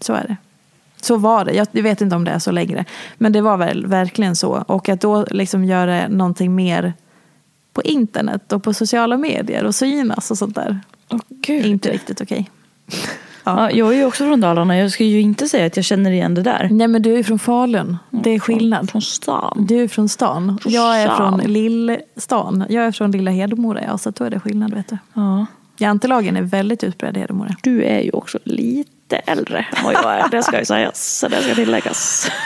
Så 0.00 0.12
är 0.12 0.24
det. 0.28 0.36
Så 1.00 1.16
var 1.16 1.44
det. 1.44 1.54
Jag 1.54 1.82
vet 1.82 2.00
inte 2.00 2.16
om 2.16 2.24
det 2.24 2.30
är 2.30 2.38
så 2.38 2.50
längre. 2.50 2.84
Men 3.18 3.32
det 3.32 3.40
var 3.40 3.56
väl 3.56 3.86
verkligen 3.86 4.36
så. 4.36 4.64
Och 4.66 4.88
att 4.88 5.00
då 5.00 5.24
liksom 5.30 5.64
göra 5.64 6.08
någonting 6.08 6.54
mer 6.54 6.92
på 7.72 7.82
internet 7.82 8.52
och 8.52 8.62
på 8.62 8.74
sociala 8.74 9.16
medier 9.16 9.64
och 9.64 9.74
synas 9.74 10.30
och 10.30 10.38
sånt 10.38 10.54
där. 10.54 10.80
Oh, 11.10 11.20
Gud. 11.28 11.66
Inte 11.66 11.92
riktigt 11.92 12.20
okej. 12.20 12.50
Okay. 12.86 13.00
Ja. 13.44 13.70
ja. 13.70 13.70
jag 13.70 13.92
är 13.92 13.96
ju 13.96 14.04
också 14.04 14.24
från 14.24 14.40
Dalarna. 14.40 14.78
Jag 14.78 14.90
ska 14.90 15.04
ju 15.04 15.20
inte 15.20 15.48
säga 15.48 15.66
att 15.66 15.76
jag 15.76 15.84
känner 15.84 16.10
igen 16.10 16.34
det 16.34 16.42
där. 16.42 16.68
Nej 16.70 16.88
men 16.88 17.02
du 17.02 17.18
är 17.18 17.22
från 17.22 17.38
Falun. 17.38 17.96
Det 18.10 18.30
är 18.30 18.38
skillnad. 18.38 18.78
Från, 18.80 18.88
från 18.88 19.02
stan. 19.02 19.66
Du 19.68 19.82
är 19.82 19.88
från 19.88 20.08
stan. 20.08 20.58
Från 20.62 20.72
jag 20.72 21.02
är 21.02 21.06
stan. 21.06 21.40
från 21.40 21.52
Lillstan. 21.52 22.64
Jag 22.68 22.84
är 22.84 22.92
från 22.92 23.10
lilla 23.10 23.30
Hedemora. 23.30 23.82
Ja, 23.82 23.98
så 23.98 24.10
då 24.10 24.24
är 24.24 24.30
det 24.30 24.40
skillnad 24.40 24.74
vet 24.74 24.88
du. 24.88 24.98
Ja. 25.14 25.46
Jantelagen 25.78 26.36
är 26.36 26.42
väldigt 26.42 26.84
utbredd 26.84 27.16
i 27.16 27.20
Hedemora. 27.20 27.56
Du 27.62 27.82
är 27.84 28.00
ju 28.00 28.10
också 28.10 28.38
lite 28.44 28.90
lite 29.10 29.30
äldre 29.30 29.66
än 29.76 29.84
vad 29.84 29.94
jag 29.94 30.14
är. 30.14 30.28
Det 30.28 30.42
ska 30.42 30.58
ju 30.58 30.64
sägas. 30.64 31.24
Det 31.30 31.42
ska 31.42 31.54
tilläggas. 31.54 32.30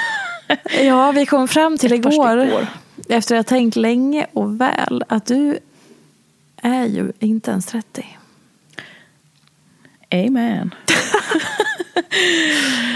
Ja, 0.82 1.12
vi 1.12 1.26
kom 1.26 1.48
fram 1.48 1.78
till 1.78 1.92
igår, 1.92 2.66
efter 3.08 3.36
att 3.36 3.50
ha 3.50 3.56
tänkt 3.56 3.76
länge 3.76 4.26
och 4.32 4.60
väl, 4.60 5.04
att 5.08 5.26
du 5.26 5.58
är 6.62 6.84
ju 6.84 7.12
inte 7.18 7.50
ens 7.50 7.66
30. 7.66 8.06
Amen. 10.10 10.74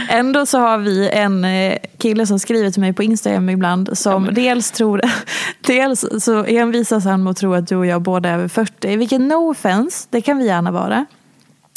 Ändå 0.08 0.46
så 0.46 0.58
har 0.58 0.78
vi 0.78 1.10
en 1.10 1.44
eh, 1.44 1.78
kille 1.98 2.26
som 2.26 2.38
skriver 2.38 2.70
till 2.70 2.80
mig 2.80 2.92
på 2.92 3.02
Instagram 3.02 3.48
ibland 3.48 3.98
som 3.98 4.24
ja, 4.24 4.30
dels 4.30 4.70
tror, 4.70 5.00
dels 5.66 6.04
så 6.20 6.44
envisas 6.44 7.04
han 7.04 7.22
med 7.22 7.30
att 7.30 7.36
tro 7.36 7.54
att 7.54 7.68
du 7.68 7.76
och 7.76 7.86
jag 7.86 8.02
båda 8.02 8.28
är 8.28 8.34
över 8.34 8.48
40. 8.48 8.96
Vilket 8.96 9.20
no 9.20 9.50
offense, 9.50 10.08
det 10.10 10.20
kan 10.20 10.38
vi 10.38 10.46
gärna 10.46 10.70
vara. 10.70 11.06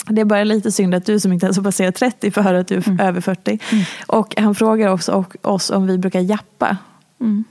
Det 0.05 0.21
är 0.21 0.25
bara 0.25 0.43
lite 0.43 0.71
synd 0.71 0.95
att 0.95 1.05
du 1.05 1.19
som 1.19 1.33
inte 1.33 1.45
ens 1.45 1.57
har 1.57 1.63
passerat 1.63 1.95
30 1.95 2.31
får 2.31 2.41
höra 2.41 2.59
att 2.59 2.67
du 2.67 2.75
är 2.75 2.87
mm. 2.87 2.99
över 2.99 3.21
40. 3.21 3.59
Mm. 3.71 3.83
Och 4.07 4.35
han 4.37 4.55
frågar 4.55 4.87
också 4.87 5.25
oss 5.41 5.69
om 5.69 5.87
vi 5.87 5.97
brukar 5.97 6.19
jappa. 6.19 6.77
Mm. 7.19 7.43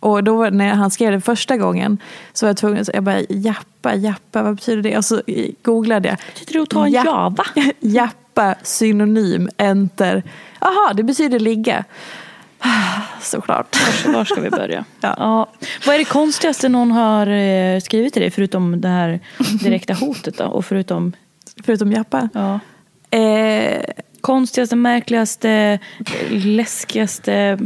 Och 0.00 0.24
då 0.24 0.44
när 0.44 0.74
han 0.74 0.90
skrev 0.90 1.12
det 1.12 1.20
första 1.20 1.56
gången 1.56 1.98
så 2.32 2.46
var 2.46 2.48
jag 2.50 2.56
tvungen 2.56 2.80
att 2.80 2.90
jag 2.94 3.02
bara 3.02 3.20
jappa, 3.28 3.94
jappa, 3.94 4.42
vad 4.42 4.54
betyder 4.54 4.82
det? 4.82 4.96
Och 4.96 5.04
så 5.04 5.22
googlade 5.62 6.08
jag. 6.08 6.18
Betyder 6.34 6.52
det 6.52 6.62
att 6.62 6.70
ta 6.70 6.86
en 6.86 6.92
java? 6.92 7.44
jappa, 7.80 8.54
synonym, 8.62 9.48
enter. 9.56 10.22
Jaha, 10.60 10.92
det 10.94 11.02
betyder 11.02 11.38
ligga. 11.38 11.84
Såklart. 13.20 13.76
Var, 14.06 14.12
var 14.12 14.24
ska 14.24 14.40
vi 14.40 14.50
börja? 14.50 14.84
ja. 15.00 15.14
ja. 15.18 15.46
Vad 15.86 15.94
är 15.94 15.98
det 15.98 16.04
konstigaste 16.04 16.68
någon 16.68 16.90
har 16.90 17.26
eh, 17.26 17.80
skrivit 17.80 18.12
till 18.12 18.22
dig 18.22 18.30
förutom 18.30 18.80
det 18.80 18.88
här 18.88 19.20
direkta 19.62 19.94
hotet 19.94 20.38
då? 20.38 20.44
Och 20.44 20.64
förutom 20.64 21.12
Förutom 21.64 21.92
Jappa? 21.92 22.28
Ja. 22.34 22.60
Eh, 23.18 23.82
konstigaste, 24.20 24.76
märkligaste, 24.76 25.78
läskigaste, 26.30 27.58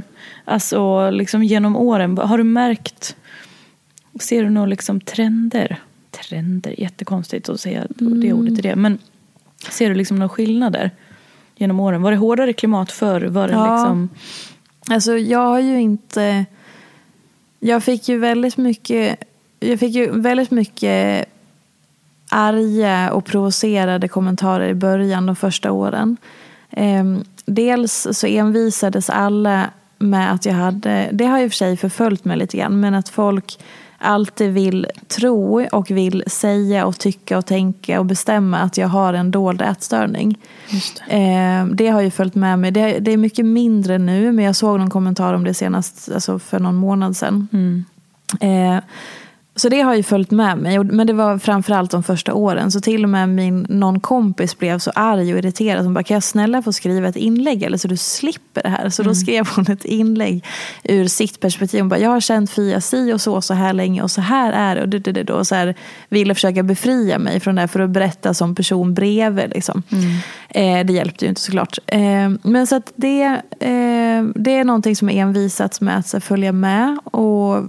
alltså 0.45 1.11
liksom 1.11 1.43
genom 1.43 1.77
åren. 1.77 2.19
Har 2.19 2.39
du 2.39 2.45
märkt, 2.45 3.17
ser 4.21 4.43
du 4.43 4.51
några 4.51 4.67
liksom 4.67 5.01
trender? 5.01 5.81
Trender, 6.11 6.81
jättekonstigt 6.81 7.49
att 7.49 7.61
säga 7.61 7.87
mm. 8.01 8.21
det 8.21 8.33
ordet 8.33 8.59
i 8.59 8.63
det. 8.63 8.77
Men 8.77 8.99
ser 9.71 9.89
du 9.89 9.95
liksom 9.95 10.19
några 10.19 10.29
skillnader 10.29 10.91
genom 11.57 11.81
åren? 11.81 12.03
Var 12.03 12.11
det 12.11 12.17
hårdare 12.17 12.53
klimat 12.53 12.93
förr? 12.93 13.21
Var 13.21 13.49
det 13.49 13.55
ja. 13.55 13.77
liksom... 13.77 14.09
Alltså 14.91 15.19
jag 15.19 15.47
har 15.47 15.61
ju 15.61 15.81
inte... 15.81 16.45
Jag 17.61 17.85
fick 17.85 18.09
ju 18.09 18.19
väldigt 18.19 18.57
mycket... 18.57 19.25
Jag 19.61 19.81
fick 19.81 19.95
ju 19.95 20.21
väldigt 20.21 20.51
mycket 20.51 21.29
arga 22.29 23.13
och 23.13 23.25
provocerade 23.25 24.09
kommentarer 24.09 24.69
i 24.69 24.75
början, 24.75 25.27
de 25.27 25.37
första 25.37 25.73
åren. 25.73 26.17
Ehm, 26.71 27.25
dels 27.47 28.07
så 28.13 28.27
envisades 28.27 29.11
alla 29.11 29.71
med 29.99 30.33
att 30.33 30.47
jag 30.47 30.55
hade, 30.55 31.09
det 31.13 31.25
har 31.25 31.39
i 31.39 31.47
och 31.47 31.51
för 31.51 31.57
sig 31.57 31.77
förföljt 31.77 32.25
mig 32.25 32.37
lite 32.37 32.57
grann, 32.57 32.81
men 32.81 32.95
att 32.95 33.09
folk 33.09 33.59
alltid 33.99 34.53
vill 34.53 34.87
tro 35.09 35.67
och 35.73 35.91
vill 35.91 36.25
säga 36.27 36.87
och 36.87 36.99
tycka 36.99 37.39
och 37.39 37.47
tänka 37.47 37.99
och 37.99 38.07
bestämma 38.07 38.59
att 38.59 38.77
jag 38.77 38.89
har 38.89 39.15
en 39.15 39.31
dold 39.31 39.63
ätstörning. 39.63 40.39
det. 41.09 41.17
Eh, 41.17 41.67
det 41.67 41.89
har 41.89 42.01
ju 42.01 42.11
följt 42.11 42.35
med 42.35 42.59
mig. 42.59 42.71
Det, 42.71 42.99
det, 42.99 43.13
är 43.13 43.17
mycket 43.17 43.45
mindre 43.45 43.99
nu 43.99 44.33
men 44.33 44.45
jag 44.45 44.57
såg 44.57 44.79
någon 44.79 44.91
kommentar 44.91 45.35
om 45.35 45.45
det 45.45 45.55
senast 45.55 46.11
alltså 46.15 46.39
för 46.39 46.59
någon 46.59 46.75
månad 46.75 47.17
sedan. 47.17 47.49
Mm. 47.53 47.85
Så 49.57 49.69
det 49.69 49.81
har 49.81 49.95
ju 49.95 50.03
följt 50.03 50.31
med 50.31 50.59
mig. 50.59 50.85
Men 50.85 51.07
det 51.07 51.13
var 51.13 51.39
framförallt 51.39 51.91
de 51.91 52.03
första 52.03 52.35
åren. 52.35 52.71
Så 52.71 52.81
till 52.81 53.05
och 53.05 53.11
med 53.11 53.29
min, 53.29 53.67
någon 53.69 54.01
kompis 54.01 54.59
blev 54.59 54.79
så 54.79 54.91
arg 54.95 55.33
och 55.33 55.39
irriterad. 55.39 55.85
Hon 55.85 55.95
bara, 55.95 56.05
kan 56.05 56.15
jag 56.15 56.23
snälla 56.23 56.63
få 56.63 56.73
skriva 56.73 57.09
ett 57.09 57.17
inlägg 57.17 57.63
eller 57.63 57.79
så 57.79 57.89
du 57.89 57.97
slipper 57.97 58.63
det 58.63 58.69
här? 58.69 58.89
Så 58.89 59.03
då 59.03 59.15
skrev 59.15 59.49
hon 59.57 59.71
ett 59.71 59.85
inlägg 59.85 60.45
ur 60.85 61.07
sitt 61.07 61.41
perspektiv. 61.41 61.81
Hon 61.81 61.89
bara, 61.89 62.01
jag 62.01 62.11
har 62.11 62.21
känt 62.21 62.51
Fia 62.51 62.81
si 62.81 63.13
och 63.13 63.21
så 63.21 63.41
så 63.41 63.55
här 63.55 63.73
länge 63.73 64.03
och 64.03 64.11
så 64.11 64.21
här 64.21 64.53
är 64.53 64.75
det. 64.75 64.83
Och, 64.83 64.89
det, 64.89 64.99
det, 64.99 65.13
det, 65.13 65.33
och 65.33 65.47
så 65.47 65.55
här, 65.55 65.75
ville 66.09 66.35
försöka 66.35 66.63
befria 66.63 67.19
mig 67.19 67.41
från 67.41 67.55
det 67.55 67.61
här 67.61 67.69
för 67.69 67.81
att 67.81 67.91
berätta 67.91 68.35
som 68.35 68.55
person 68.55 68.95
bredvid. 68.95 69.51
Liksom. 69.55 69.83
Eh, 70.49 70.87
det 70.87 70.93
hjälpte 70.93 71.25
ju 71.25 71.29
inte 71.29 71.41
såklart. 71.41 71.79
Eh, 71.87 72.31
men 72.43 72.67
så 72.67 72.77
att 72.77 72.93
det, 72.97 73.23
eh, 73.61 74.25
det 74.35 74.57
är 74.57 74.65
någonting 74.65 74.97
som 74.97 75.09
envisats 75.09 75.81
med 75.81 75.99
att 75.99 76.13
här, 76.13 76.21
följa 76.21 76.53
med. 76.53 76.99
Och 77.05 77.65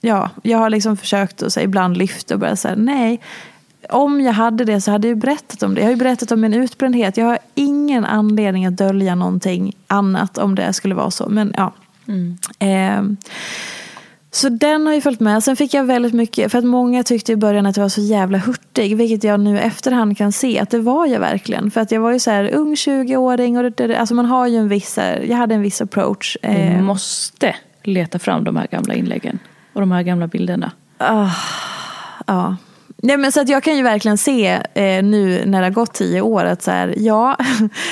ja, 0.00 0.30
jag 0.42 0.58
har 0.58 0.70
liksom 0.70 0.96
försökt 0.96 1.42
att 1.42 1.52
så, 1.52 1.60
ibland 1.60 1.96
lyfta 1.96 2.34
och 2.34 2.40
bara 2.40 2.56
säga 2.56 2.74
nej. 2.76 3.20
Om 3.90 4.20
jag 4.20 4.32
hade 4.32 4.64
det 4.64 4.80
så 4.80 4.90
hade 4.90 5.08
jag 5.08 5.14
ju 5.14 5.20
berättat 5.20 5.62
om 5.62 5.74
det. 5.74 5.80
Jag 5.80 5.86
har 5.86 5.90
ju 5.90 5.96
berättat 5.96 6.32
om 6.32 6.40
min 6.40 6.54
utbrändhet. 6.54 7.16
Jag 7.16 7.26
har 7.26 7.38
ingen 7.54 8.04
anledning 8.04 8.66
att 8.66 8.76
dölja 8.76 9.14
någonting 9.14 9.76
annat 9.86 10.38
om 10.38 10.54
det 10.54 10.72
skulle 10.72 10.94
vara 10.94 11.10
så. 11.10 11.28
Men 11.28 11.54
ja. 11.56 11.72
Eh, 12.58 13.02
så 14.30 14.48
den 14.48 14.86
har 14.86 14.94
ju 14.94 15.00
följt 15.00 15.20
med. 15.20 15.44
Sen 15.44 15.56
fick 15.56 15.74
jag 15.74 15.84
väldigt 15.84 16.14
mycket, 16.14 16.52
för 16.52 16.58
att 16.58 16.64
många 16.64 17.02
tyckte 17.02 17.32
i 17.32 17.36
början 17.36 17.66
att 17.66 17.76
jag 17.76 17.84
var 17.84 17.88
så 17.88 18.00
jävla 18.00 18.38
hurtig. 18.38 18.96
Vilket 18.96 19.24
jag 19.24 19.40
nu 19.40 19.60
efterhand 19.60 20.18
kan 20.18 20.32
se 20.32 20.58
att 20.58 20.70
det 20.70 20.78
var 20.78 21.06
jag 21.06 21.20
verkligen. 21.20 21.70
För 21.70 21.80
att 21.80 21.90
jag 21.90 22.00
var 22.00 22.12
ju 22.12 22.18
så 22.18 22.30
här 22.30 22.50
ung 22.54 22.74
20-åring. 22.74 23.58
Och 23.58 23.72
det, 23.72 23.96
alltså 23.96 24.14
man 24.14 24.26
har 24.26 24.46
ju 24.46 24.56
en 24.56 24.68
viss, 24.68 24.98
jag 25.28 25.36
hade 25.36 25.54
en 25.54 25.62
viss 25.62 25.80
approach. 25.80 26.36
Vi 26.42 26.48
Eh, 26.48 26.80
måste 26.82 27.56
leta 27.82 28.18
fram 28.18 28.44
de 28.44 28.56
här 28.56 28.66
gamla 28.70 28.94
inläggen. 28.94 29.38
Och 29.78 29.82
de 29.82 29.92
här 29.92 30.02
gamla 30.02 30.26
bilderna. 30.26 30.72
Ja. 32.26 32.56
Nej, 32.96 33.16
men 33.16 33.32
så 33.32 33.40
att 33.40 33.48
jag 33.48 33.62
kan 33.62 33.76
ju 33.76 33.82
verkligen 33.82 34.18
se 34.18 34.62
eh, 34.74 35.04
nu 35.04 35.42
när 35.46 35.60
det 35.60 35.66
har 35.66 35.70
gått 35.70 35.94
tio 35.94 36.20
år 36.20 36.44
att 36.44 36.62
så 36.62 36.70
här, 36.70 36.94
ja, 36.96 37.36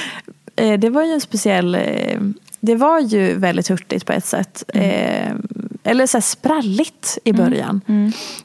eh, 0.57 0.79
det 0.79 0.91
var 0.91 1.05
ju 1.05 1.13
en 1.13 1.21
speciell, 1.21 1.75
eh, 1.75 2.21
det 2.61 2.75
var 2.75 3.01
ju 3.01 3.35
väldigt 3.35 3.69
hurtigt 3.69 4.07
på 4.07 4.13
ett 4.13 4.25
sätt. 4.25 4.65
Eh, 4.69 5.33
eller 5.87 6.07
så 6.07 6.21
spralligt 6.21 7.19
i 7.25 7.33
början. 7.33 7.81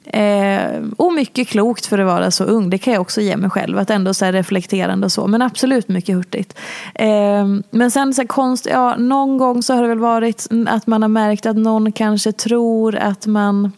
Eh, 0.05 0.83
och 0.97 1.13
mycket 1.13 1.47
klokt 1.47 1.85
för 1.85 1.99
att 1.99 2.07
vara 2.07 2.31
så 2.31 2.43
ung, 2.43 2.69
det 2.69 2.77
kan 2.77 2.93
jag 2.93 3.01
också 3.01 3.21
ge 3.21 3.37
mig 3.37 3.49
själv. 3.49 3.77
Att 3.77 3.89
ändå 3.89 4.13
så 4.13 4.25
reflekterande 4.25 5.05
och 5.05 5.11
så, 5.11 5.27
men 5.27 5.41
absolut 5.41 5.87
mycket 5.87 6.15
hurtigt. 6.15 6.57
Eh, 6.95 7.45
men 7.71 7.91
sen 7.91 8.13
så 8.13 8.27
konst, 8.27 8.65
ja, 8.65 8.95
någon 8.95 9.37
gång 9.37 9.63
så 9.63 9.73
har 9.73 9.81
det 9.81 9.87
väl 9.87 9.99
varit 9.99 10.47
att 10.67 10.87
man 10.87 11.01
har 11.01 11.09
märkt 11.09 11.45
att 11.45 11.57
någon 11.57 11.91
kanske 11.91 12.31
tror 12.31 12.95
att 12.95 13.25
man 13.25 13.71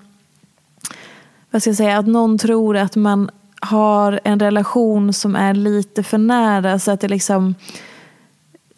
vad 1.52 1.62
ska 1.62 1.70
jag 1.70 1.78
säga, 1.78 1.98
att 1.98 2.08
någon 2.08 2.38
tror 2.38 2.78
att 2.78 2.96
man 2.96 3.30
har 3.62 4.20
en 4.24 4.40
relation 4.40 5.14
som 5.14 5.36
är 5.36 5.54
lite 5.54 6.04
för 6.04 6.18
nära 6.18 6.80
så 6.80 6.92
att 6.92 7.02
det 7.02 7.08
liksom 7.08 7.56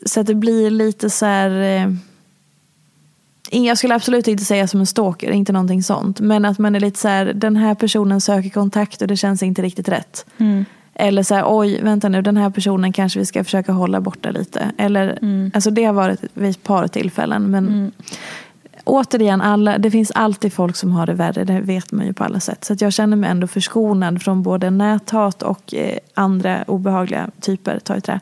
så 0.06 0.20
att 0.20 0.28
det 0.28 0.36
blir 0.36 0.70
lite 0.70 1.10
så 1.10 1.26
här 1.26 1.82
eh, 1.82 1.92
jag 3.52 3.78
skulle 3.78 3.96
absolut 3.96 4.28
inte 4.28 4.46
säga 4.46 4.68
som 4.68 4.80
en 4.80 4.86
stalker, 4.86 5.32
inte 5.32 5.54
någonting 5.54 5.84
sånt. 5.84 6.20
Men 6.20 6.46
att 6.46 6.60
man 6.60 6.76
är 6.76 6.80
lite 6.80 7.00
så 7.00 7.08
här, 7.08 7.26
den 7.26 7.56
här 7.56 7.76
personen 7.76 8.22
söker 8.22 8.50
kontakt 8.50 9.02
och 9.02 9.08
det 9.08 9.18
känns 9.18 9.44
inte 9.44 9.62
riktigt 9.62 9.90
rätt. 9.90 10.26
Eller 10.94 11.24
så 11.24 11.36
här, 11.36 11.44
oj, 11.48 11.82
vänta 11.82 12.10
nu, 12.10 12.22
den 12.22 12.38
här 12.38 12.50
personen 12.50 12.94
kanske 12.94 13.20
vi 13.20 13.26
ska 13.26 13.44
försöka 13.44 13.72
hålla 13.72 14.02
borta 14.02 14.32
lite. 14.32 14.72
Eller, 14.78 15.20
alltså 15.54 15.72
det 15.72 15.84
har 15.84 15.94
varit 15.94 16.24
vid 16.34 16.50
ett 16.50 16.64
par 16.64 16.88
tillfällen. 16.88 17.52
Men 17.52 17.92
återigen, 18.86 19.42
alla, 19.42 19.78
det 19.78 19.92
finns 19.92 20.12
alltid 20.16 20.54
folk 20.54 20.76
som 20.76 20.92
har 20.92 21.06
det 21.06 21.14
värre. 21.14 21.44
Det 21.44 21.60
vet 21.62 21.92
man 21.92 22.06
ju 22.06 22.14
på 22.14 22.24
alla 22.24 22.40
sätt. 22.40 22.64
Så 22.66 22.76
jag 22.80 22.94
känner 22.94 23.18
mig 23.18 23.30
ändå 23.30 23.48
förskonad 23.48 24.22
från 24.22 24.44
både 24.44 24.70
näthat 24.70 25.44
och 25.44 25.74
eh, 25.74 25.98
andra 26.14 26.64
obehagliga 26.68 27.28
typer. 27.42 27.80
Ta 27.80 27.96
i 27.96 28.02
trä. 28.02 28.20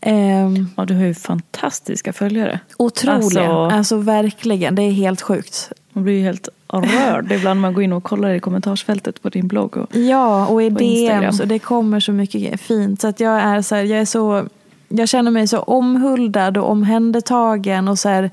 Ehm, 0.00 0.68
Ja, 0.76 0.84
du 0.84 0.94
har 0.94 1.04
ju 1.04 1.14
fantastiska 1.14 2.12
följare. 2.12 2.60
otroliga. 2.76 3.16
Alltså- 3.16 3.76
Alltså, 3.76 3.96
verkligen. 3.96 4.74
Det 4.74 4.82
är 4.82 4.90
helt 4.92 5.20
sjukt. 5.22 5.72
Man 5.92 6.04
blir 6.04 6.14
ju 6.14 6.22
helt 6.22 6.48
rörd 6.72 7.32
ibland 7.32 7.60
när 7.60 7.62
man 7.62 7.74
går 7.74 7.82
in 7.82 7.92
och 7.92 8.04
kollar 8.04 8.30
i 8.30 8.40
kommentarsfältet 8.40 9.22
på 9.22 9.28
din 9.28 9.48
blogg. 9.48 9.76
Och... 9.76 9.96
Ja, 9.96 10.46
och 10.46 10.62
i. 10.62 10.70
DMs 10.70 11.40
och 11.40 11.48
det 11.48 11.58
kommer 11.58 12.00
så 12.00 12.12
mycket 12.12 12.60
fint. 12.60 13.00
Så 13.00 13.08
att 13.08 13.20
jag 13.20 13.40
är 13.40 13.62
så 13.62 13.74
här, 13.74 13.82
jag 13.82 14.00
är 14.00 14.04
så, 14.04 14.44
jag 14.88 15.08
känner 15.08 15.30
mig 15.30 15.48
så 15.48 15.58
omhuldad 15.58 16.56
och 16.56 16.70
omhändertagen 16.70 17.88
och 17.88 17.98
så 17.98 18.08
här, 18.08 18.30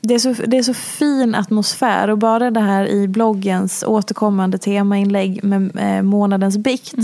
det 0.00 0.14
är, 0.14 0.18
så, 0.18 0.34
det 0.46 0.58
är 0.58 0.62
så 0.62 0.74
fin 0.74 1.34
atmosfär 1.34 2.10
och 2.10 2.18
bara 2.18 2.50
det 2.50 2.60
här 2.60 2.86
i 2.86 3.08
bloggens 3.08 3.84
återkommande 3.86 4.58
temainlägg 4.58 5.44
med 5.44 5.70
eh, 5.76 6.02
månadens 6.02 6.58
bikt 6.58 6.94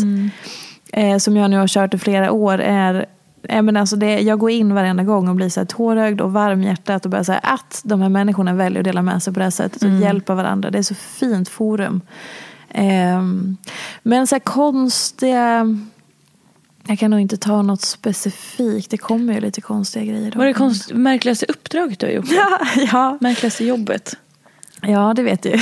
eh, 0.93 1.19
som 1.19 1.37
jag 1.37 1.51
nu 1.51 1.59
har 1.59 1.69
kört 1.69 1.95
i 1.95 1.99
flera 1.99 2.33
år 2.33 2.59
är 2.59 3.07
jag, 3.49 3.65
menar, 3.65 3.81
alltså 3.81 3.97
det, 3.97 4.21
jag 4.21 4.39
går 4.39 4.51
in 4.51 4.75
varenda 4.75 5.03
gång 5.03 5.29
och 5.29 5.35
blir 5.35 5.49
så 5.49 5.61
här 5.61 5.65
tårögd 5.65 6.21
och 6.21 6.33
varm 6.33 6.63
i 6.63 6.67
hjärtat 6.67 7.05
och 7.05 7.11
bara 7.11 7.25
säga 7.25 7.39
att 7.39 7.81
de 7.85 8.03
här 8.03 8.09
människorna 8.09 8.55
väljer 8.55 8.81
att 8.81 8.85
dela 8.85 9.03
med 9.03 9.23
sig 9.23 9.33
på 9.33 9.39
det 9.39 9.45
här 9.45 9.51
sättet 9.51 9.83
och 9.83 9.89
hjälpa 9.89 10.35
varandra. 10.35 10.71
Det 10.71 10.79
är 10.79 10.83
så 10.83 10.95
fint 10.95 11.49
forum. 11.49 12.01
Ehm, 12.69 13.57
men 14.03 14.27
så 14.27 14.35
här 14.35 14.41
konstiga... 14.41 15.67
Jag 16.87 16.99
kan 16.99 17.11
nog 17.11 17.21
inte 17.21 17.37
ta 17.37 17.63
något 17.63 17.81
specifikt. 17.81 18.91
Det 18.91 18.99
kommer 18.99 19.35
ju 19.35 19.41
lite 19.41 19.61
konstiga 19.61 20.05
grejer 20.05 20.31
då. 20.31 20.39
Vad 20.39 20.47
är 20.47 20.49
det 20.49 20.55
konst... 20.55 20.93
märkligaste 20.93 21.47
uppdraget 21.47 22.01
du 22.01 22.07
har 22.07 22.13
gjort? 22.13 22.29
Ja, 22.29 22.59
ja, 22.93 23.19
Märkligaste 23.21 23.65
jobbet? 23.65 24.17
Ja, 24.89 25.13
det 25.17 25.23
vet 25.23 25.43
du. 25.43 25.55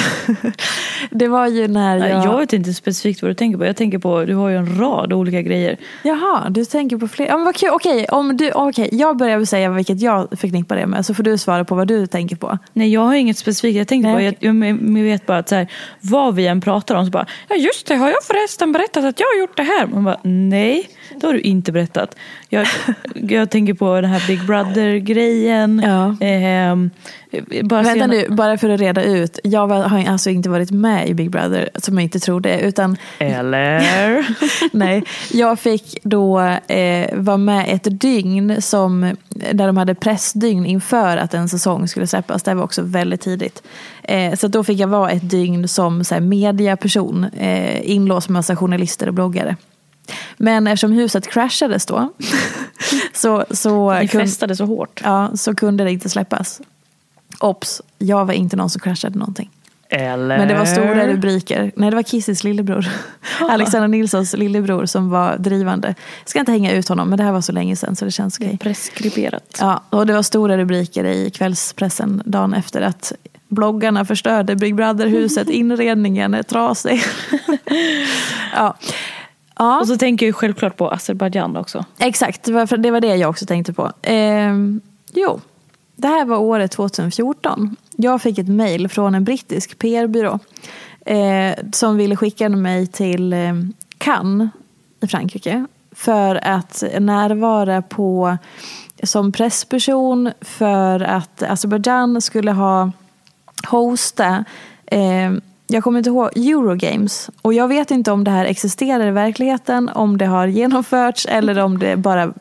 Det 1.10 1.28
var 1.28 1.46
ju 1.46 1.68
när 1.68 2.08
jag... 2.08 2.24
Jag 2.24 2.38
vet 2.38 2.52
inte 2.52 2.74
specifikt 2.74 3.22
vad 3.22 3.30
du 3.30 3.34
tänker 3.34 3.58
på. 3.58 3.66
Jag 3.66 3.76
tänker 3.76 3.98
på, 3.98 4.24
du 4.24 4.34
har 4.34 4.48
ju 4.48 4.56
en 4.56 4.78
rad 4.78 5.12
olika 5.12 5.42
grejer. 5.42 5.76
Jaha, 6.02 6.48
du 6.50 6.64
tänker 6.64 6.96
på 6.96 7.08
fler. 7.08 7.26
Ja, 7.26 7.36
men 7.36 7.44
vad 7.44 7.56
kul. 7.56 7.70
Okej, 7.72 8.06
om 8.08 8.36
du... 8.36 8.52
Okej, 8.52 8.88
jag 8.92 9.16
börjar 9.16 9.36
väl 9.36 9.46
säga 9.46 9.70
vilket 9.70 10.00
jag 10.00 10.28
förknippar 10.36 10.76
det 10.76 10.86
med. 10.86 11.06
Så 11.06 11.14
får 11.14 11.22
du 11.22 11.38
svara 11.38 11.64
på 11.64 11.74
vad 11.74 11.88
du 11.88 12.06
tänker 12.06 12.36
på. 12.36 12.58
Nej, 12.72 12.92
jag 12.92 13.00
har 13.00 13.14
inget 13.14 13.38
specifikt. 13.38 13.78
Jag 13.78 13.88
tänkte 13.88 14.12
Nej, 14.12 14.32
på, 14.32 14.46
jag, 14.46 14.54
jag, 14.98 15.04
vet 15.04 15.26
bara 15.26 15.38
att 15.38 15.48
så 15.48 15.54
här, 15.54 15.68
vad 16.00 16.34
vi 16.34 16.46
än 16.46 16.60
pratar 16.60 16.94
om 16.94 17.04
så 17.04 17.10
bara, 17.10 17.26
ja 17.48 17.56
just 17.56 17.86
det, 17.86 17.94
har 17.94 18.08
jag 18.08 18.24
förresten 18.24 18.72
berättat 18.72 19.04
att 19.04 19.20
jag 19.20 19.26
har 19.26 19.40
gjort 19.40 19.56
det 19.56 19.62
här? 19.62 19.86
Man 19.86 20.04
bara, 20.04 20.18
nej, 20.22 20.88
det 21.20 21.26
har 21.26 21.34
du 21.34 21.40
inte 21.40 21.72
berättat. 21.72 22.16
Jag, 22.48 22.66
jag 23.14 23.50
tänker 23.50 23.74
på 23.74 24.00
den 24.00 24.10
här 24.10 24.26
Big 24.26 24.46
Brother-grejen. 24.46 25.82
Ja. 25.84 26.26
Ehm, 26.26 26.90
bara 27.64 27.82
Vänta 27.82 28.06
nu, 28.06 28.26
bara 28.28 28.58
för 28.58 28.68
att 28.68 28.80
reda 28.80 29.02
ut. 29.02 29.38
Jag 29.44 29.68
har 29.68 30.04
alltså 30.08 30.30
inte 30.30 30.48
varit 30.48 30.70
med 30.70 31.08
i 31.08 31.14
Big 31.14 31.30
Brother, 31.30 31.70
som 31.74 31.94
jag 31.94 32.02
inte 32.02 32.20
trodde. 32.20 32.60
Utan 32.60 32.96
Eller? 33.18 34.26
Nej, 34.76 35.04
jag 35.32 35.58
fick 35.58 35.98
då 36.02 36.40
eh, 36.66 37.08
vara 37.14 37.36
med 37.36 37.66
ett 37.68 38.00
dygn 38.00 38.62
som, 38.62 39.16
där 39.28 39.66
de 39.66 39.76
hade 39.76 39.94
pressdygn 39.94 40.66
inför 40.66 41.16
att 41.16 41.34
en 41.34 41.48
säsong 41.48 41.88
skulle 41.88 42.06
släppas. 42.06 42.42
Det 42.42 42.54
var 42.54 42.64
också 42.64 42.82
väldigt 42.82 43.20
tidigt. 43.20 43.62
Eh, 44.02 44.34
så 44.34 44.48
då 44.48 44.64
fick 44.64 44.78
jag 44.78 44.88
vara 44.88 45.10
ett 45.10 45.30
dygn 45.30 45.68
som 45.68 46.04
så 46.04 46.14
här, 46.14 46.20
mediaperson, 46.20 47.24
eh, 47.24 47.90
inlåst 47.90 48.28
med 48.28 48.34
massa 48.34 48.56
journalister 48.56 49.06
och 49.08 49.14
bloggare. 49.14 49.56
Men 50.36 50.66
eftersom 50.66 50.92
huset 50.92 51.28
crashades 51.28 51.86
då 51.86 52.12
så, 53.12 53.44
så, 53.50 53.94
Ni 53.94 54.08
festade 54.08 54.56
så 54.56 54.64
hårt. 54.64 55.00
ja, 55.04 55.30
så 55.36 55.54
kunde 55.54 55.84
det 55.84 55.90
inte 55.90 56.08
släppas. 56.08 56.60
Ops, 57.40 57.82
jag 57.98 58.24
var 58.24 58.34
inte 58.34 58.56
någon 58.56 58.70
som 58.70 58.80
crashade 58.80 59.18
någonting. 59.18 59.50
Eller? 59.94 60.38
Men 60.38 60.48
det 60.48 60.54
var 60.54 60.64
stora 60.64 61.06
rubriker. 61.06 61.72
Nej, 61.76 61.90
det 61.90 61.96
var 61.96 62.02
Kissis 62.02 62.44
lillebror. 62.44 62.86
Alexander 63.40 63.88
Nilssons 63.88 64.36
lillebror 64.36 64.86
som 64.86 65.10
var 65.10 65.36
drivande. 65.38 65.94
Jag 66.20 66.28
ska 66.28 66.38
inte 66.38 66.52
hänga 66.52 66.72
ut 66.72 66.88
honom, 66.88 67.08
men 67.08 67.16
det 67.16 67.24
här 67.24 67.32
var 67.32 67.40
så 67.40 67.52
länge 67.52 67.76
sedan 67.76 67.96
så 67.96 68.04
det 68.04 68.10
känns 68.10 68.38
okej. 68.38 68.58
Preskriberat. 68.58 69.58
Ja, 69.60 69.82
och 69.90 70.06
det 70.06 70.12
var 70.12 70.22
stora 70.22 70.58
rubriker 70.58 71.04
i 71.04 71.30
kvällspressen 71.30 72.22
dagen 72.24 72.54
efter 72.54 72.82
att 72.82 73.12
bloggarna 73.48 74.04
förstörde 74.04 74.56
Big 74.56 74.74
Brother-huset, 74.74 75.48
inredningen 75.50 76.34
är 76.34 76.42
trasig. 76.42 77.02
ja. 78.54 78.76
Ja. 79.56 79.80
Och 79.80 79.88
så 79.88 79.96
tänker 79.96 80.26
jag 80.26 80.34
självklart 80.34 80.76
på 80.76 80.90
Azerbajdzjan 80.90 81.56
också. 81.56 81.84
Exakt, 81.98 82.44
det 82.78 82.90
var 82.90 83.00
det 83.00 83.16
jag 83.16 83.30
också 83.30 83.46
tänkte 83.46 83.72
på. 83.72 83.92
Ehm, 84.02 84.80
jo, 85.12 85.40
det 86.02 86.08
här 86.08 86.24
var 86.24 86.36
året 86.36 86.70
2014. 86.70 87.76
Jag 87.96 88.22
fick 88.22 88.38
ett 88.38 88.48
mejl 88.48 88.88
från 88.88 89.14
en 89.14 89.24
brittisk 89.24 89.78
PR-byrå 89.78 90.38
eh, 91.06 91.54
som 91.72 91.96
ville 91.96 92.16
skicka 92.16 92.48
mig 92.48 92.86
till 92.86 93.32
eh, 93.32 93.52
Cannes 93.98 94.50
i 95.00 95.06
Frankrike 95.06 95.66
för 95.92 96.34
att 96.46 96.84
närvara 97.00 97.82
på 97.82 98.38
som 99.02 99.32
pressperson 99.32 100.30
för 100.40 101.00
att 101.00 101.42
Azerbajdzjan 101.42 102.20
skulle 102.20 102.52
ha 102.52 102.92
hosta, 103.68 104.44
eh, 104.86 105.32
jag 105.66 105.84
kommer 105.84 105.98
inte 105.98 106.10
ihåg, 106.10 106.36
Eurogames. 106.36 107.30
Och 107.42 107.54
jag 107.54 107.68
vet 107.68 107.90
inte 107.90 108.12
om 108.12 108.24
det 108.24 108.30
här 108.30 108.44
existerar 108.44 109.06
i 109.06 109.10
verkligheten, 109.10 109.88
om 109.88 110.18
det 110.18 110.26
har 110.26 110.46
genomförts 110.46 111.26
eller 111.26 111.58
om 111.58 111.78
det 111.78 111.96
bara 111.96 112.32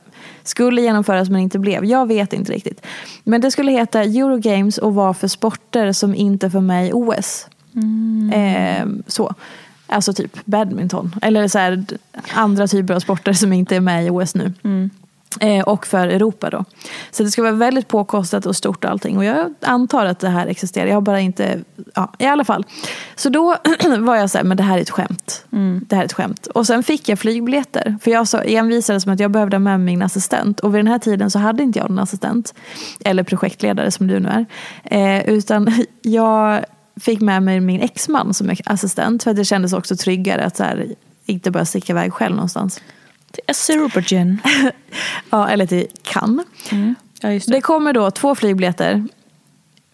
skulle 0.43 0.81
genomföras 0.81 1.29
men 1.29 1.41
inte 1.41 1.59
blev. 1.59 1.85
Jag 1.85 2.07
vet 2.07 2.33
inte 2.33 2.51
riktigt. 2.51 2.85
Men 3.23 3.41
det 3.41 3.51
skulle 3.51 3.71
heta 3.71 4.03
Eurogames 4.03 4.77
och 4.77 4.95
vara 4.95 5.13
för 5.13 5.27
sporter 5.27 5.91
som 5.91 6.15
inte 6.15 6.49
med 6.61 6.87
i 6.87 6.91
OS. 6.93 7.47
Mm. 7.75 8.31
Eh, 8.31 9.03
så. 9.07 9.35
Alltså 9.87 10.13
typ 10.13 10.45
badminton. 10.45 11.15
Eller 11.21 11.47
så 11.47 11.59
här, 11.59 11.85
andra 12.33 12.67
typer 12.67 12.93
av 12.93 12.99
sporter 12.99 13.33
som 13.33 13.53
inte 13.53 13.75
är 13.75 13.79
med 13.79 14.05
i 14.05 14.09
OS 14.09 14.35
nu. 14.35 14.53
Mm. 14.63 14.89
Eh, 15.39 15.63
och 15.63 15.87
för 15.87 16.07
Europa 16.07 16.49
då. 16.49 16.65
Så 17.11 17.23
det 17.23 17.31
ska 17.31 17.41
vara 17.41 17.51
väldigt 17.51 17.87
påkostat 17.87 18.45
och 18.45 18.55
stort 18.55 18.85
och 18.85 18.91
allting. 18.91 19.17
Och 19.17 19.25
jag 19.25 19.53
antar 19.61 20.05
att 20.05 20.19
det 20.19 20.29
här 20.29 20.47
existerar. 20.47 20.87
Jag 20.87 20.93
har 20.93 21.01
bara 21.01 21.19
inte, 21.19 21.59
ja 21.95 22.13
i 22.19 22.25
alla 22.25 22.45
fall. 22.45 22.65
Så 23.15 23.29
då 23.29 23.55
var 23.99 24.15
jag 24.15 24.29
så 24.29 24.37
här, 24.37 24.45
men 24.45 24.57
det 24.57 24.63
här 24.63 24.77
är 24.77 24.81
ett 24.81 24.89
skämt. 24.89 25.45
Det 25.87 25.95
här 25.95 26.03
är 26.03 26.05
ett 26.05 26.13
skämt. 26.13 26.47
Och 26.47 26.67
sen 26.67 26.83
fick 26.83 27.09
jag 27.09 27.19
flygbiljetter. 27.19 27.97
För 28.01 28.11
jag 28.11 28.27
så 28.27 28.37
envisades 28.37 29.05
med 29.05 29.13
att 29.13 29.19
jag 29.19 29.31
behövde 29.31 29.55
ha 29.55 29.59
med 29.59 29.79
min 29.79 30.01
assistent. 30.01 30.59
Och 30.59 30.75
vid 30.75 30.79
den 30.79 30.87
här 30.87 30.99
tiden 30.99 31.31
så 31.31 31.39
hade 31.39 31.63
inte 31.63 31.79
jag 31.79 31.89
någon 31.89 31.99
assistent. 31.99 32.53
Eller 33.05 33.23
projektledare 33.23 33.91
som 33.91 34.07
du 34.07 34.19
nu 34.19 34.29
är. 34.29 34.45
Eh, 34.83 35.29
utan 35.29 35.73
jag 36.01 36.65
fick 37.01 37.21
med 37.21 37.43
mig 37.43 37.59
min 37.59 37.81
exman 37.81 38.33
som 38.33 38.55
assistent. 38.65 39.23
För 39.23 39.31
att 39.31 39.37
det 39.37 39.45
kändes 39.45 39.73
också 39.73 39.95
tryggare 39.95 40.45
att 40.45 40.57
så 40.57 40.63
här, 40.63 40.87
inte 41.25 41.51
bara 41.51 41.65
sticka 41.65 41.93
iväg 41.93 42.13
själv 42.13 42.35
någonstans. 42.35 42.81
Till 43.31 43.43
Azerbaijan. 43.47 44.37
Ja, 45.29 45.49
eller 45.49 45.65
till 45.65 45.87
Cannes. 46.03 46.45
Ja, 47.21 47.31
just 47.31 47.47
det. 47.47 47.53
Det 47.53 47.61
kommer 47.61 47.93
då 47.93 48.11
två 48.11 48.35
flygbiljetter. 48.35 49.07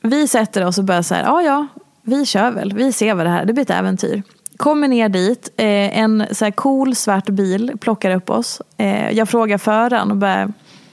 Vi 0.01 0.27
sätter 0.27 0.65
oss 0.65 0.77
och 0.77 0.83
börjar 0.83 1.01
så 1.01 1.15
här, 1.15 1.23
ja 1.23 1.41
ja, 1.41 1.67
vi 2.03 2.25
kör 2.25 2.51
väl, 2.51 2.73
vi 2.73 2.91
ser 2.93 3.13
vad 3.13 3.25
det 3.25 3.29
här, 3.29 3.45
det 3.45 3.53
blir 3.53 3.63
ett 3.63 3.69
äventyr. 3.69 4.23
Kommer 4.57 4.87
ner 4.87 5.09
dit, 5.09 5.49
eh, 5.57 5.99
en 5.99 6.25
så 6.31 6.45
här 6.45 6.51
cool 6.51 6.95
svart 6.95 7.29
bil 7.29 7.71
plockar 7.81 8.11
upp 8.15 8.29
oss. 8.29 8.61
Eh, 8.77 9.11
jag 9.11 9.29
frågar 9.29 9.57
föraren 9.57 10.11
och 10.11 10.17
bara, 10.17 10.51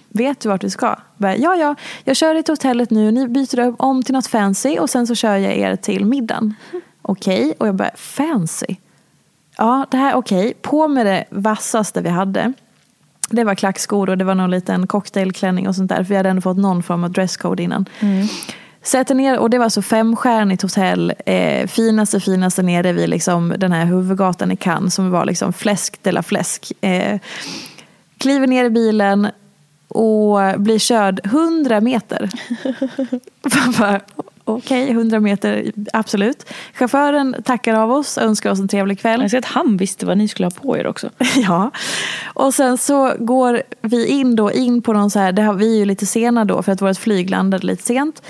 vet 0.09 0.41
du 0.41 0.49
vart 0.49 0.65
vi 0.65 0.71
ska? 0.71 0.97
Bara, 1.17 1.37
ja 1.37 1.57
ja, 1.57 1.75
jag 2.05 2.17
kör 2.17 2.35
er 2.35 2.43
till 2.43 2.53
hotellet 2.53 2.91
nu, 2.91 3.11
ni 3.11 3.29
byter 3.29 3.83
om 3.83 4.03
till 4.03 4.15
något 4.15 4.27
fancy 4.27 4.79
och 4.79 4.91
sen 4.91 5.07
så 5.07 5.15
kör 5.15 5.37
jag 5.37 5.57
er 5.57 5.77
till 5.77 6.05
middagen. 6.05 6.55
Okej, 7.03 7.55
och 7.59 7.69
jag 7.69 7.75
bara, 7.75 7.91
fancy? 7.97 8.77
Ja, 9.57 9.87
det 9.91 9.97
här 9.97 10.15
okej. 10.15 10.55
På 10.63 10.89
med 10.89 11.07
det 11.07 11.25
vassaste 11.31 12.01
vi 12.01 12.09
hade. 12.09 12.53
Det 13.31 13.45
var 13.45 13.55
klackskor 13.55 14.11
och 14.11 14.19
det 14.19 14.25
var 14.25 14.35
någon 14.35 14.51
liten 14.51 14.87
cocktailklänning 14.87 15.69
och 15.69 15.75
sånt 15.75 15.89
där. 15.89 15.97
För 15.97 16.05
vi 16.05 16.17
hade 16.17 16.29
ändå 16.29 16.43
fått 16.43 16.57
någon 16.57 16.83
form 16.83 17.05
av 17.05 17.11
dresscode 17.11 17.63
innan. 17.63 17.89
Sätter 18.83 19.15
ner, 19.15 19.39
och 19.39 19.51
det 19.51 19.59
var 19.59 19.69
så 19.69 19.83
femstjärnigt 19.83 20.63
hotell. 20.63 21.13
Eh, 21.27 21.67
finaste, 21.67 22.21
finaste 22.21 22.63
nere 22.63 22.93
vid 22.93 23.09
liksom 23.09 23.55
den 23.59 23.73
här 23.73 23.85
huvudgatan 23.85 24.51
i 24.53 24.57
Cannes. 24.57 24.95
Som 24.95 25.11
var 25.11 25.25
liksom 25.25 25.53
fläsk 25.53 25.99
de 26.03 26.13
la 26.13 26.23
fläsk. 26.23 26.73
Eh, 26.81 27.21
kliver 28.19 28.47
ner 28.47 28.65
i 28.65 28.71
bilen 28.71 29.29
och 29.89 30.61
blir 30.61 30.79
körd 30.79 31.21
100 31.25 31.81
meter. 31.81 32.31
Man 33.55 33.75
bara, 33.79 34.01
Okej, 34.47 34.91
100 34.91 35.21
meter, 35.21 35.73
absolut. 35.93 36.51
Chauffören 36.75 37.37
tackar 37.45 37.75
av 37.75 37.93
oss, 37.93 38.19
önskar 38.19 38.51
oss 38.51 38.61
en 38.61 38.69
trevlig 38.69 39.01
kväll. 39.01 39.21
Jag 39.21 39.31
ser 39.31 39.39
att 39.39 39.45
han 39.45 39.77
visste 39.77 40.07
vad 40.07 40.19
ni 40.19 40.29
skulle 40.29 40.47
ha 40.47 40.51
på 40.51 40.79
er 40.79 40.87
också. 40.87 41.11
Ja, 41.37 41.71
och 42.25 42.55
sen 42.55 42.79
så 42.79 43.13
går 43.19 43.63
vi 43.81 44.07
in 44.07 44.37
då 44.37 44.53
in 44.53 44.83
på 44.83 44.93
någon 44.93 45.11
så 45.11 45.19
här, 45.19 45.33
det 45.33 45.43
har, 45.43 45.55
vi 45.55 45.75
är 45.75 45.79
ju 45.79 45.85
lite 45.85 46.07
sena 46.07 46.45
då 46.45 46.63
för 46.63 46.73
att 46.73 46.83
vårt 46.83 46.97
flyg 46.97 47.31
landade 47.31 47.67
lite 47.67 47.83
sent. 47.83 48.23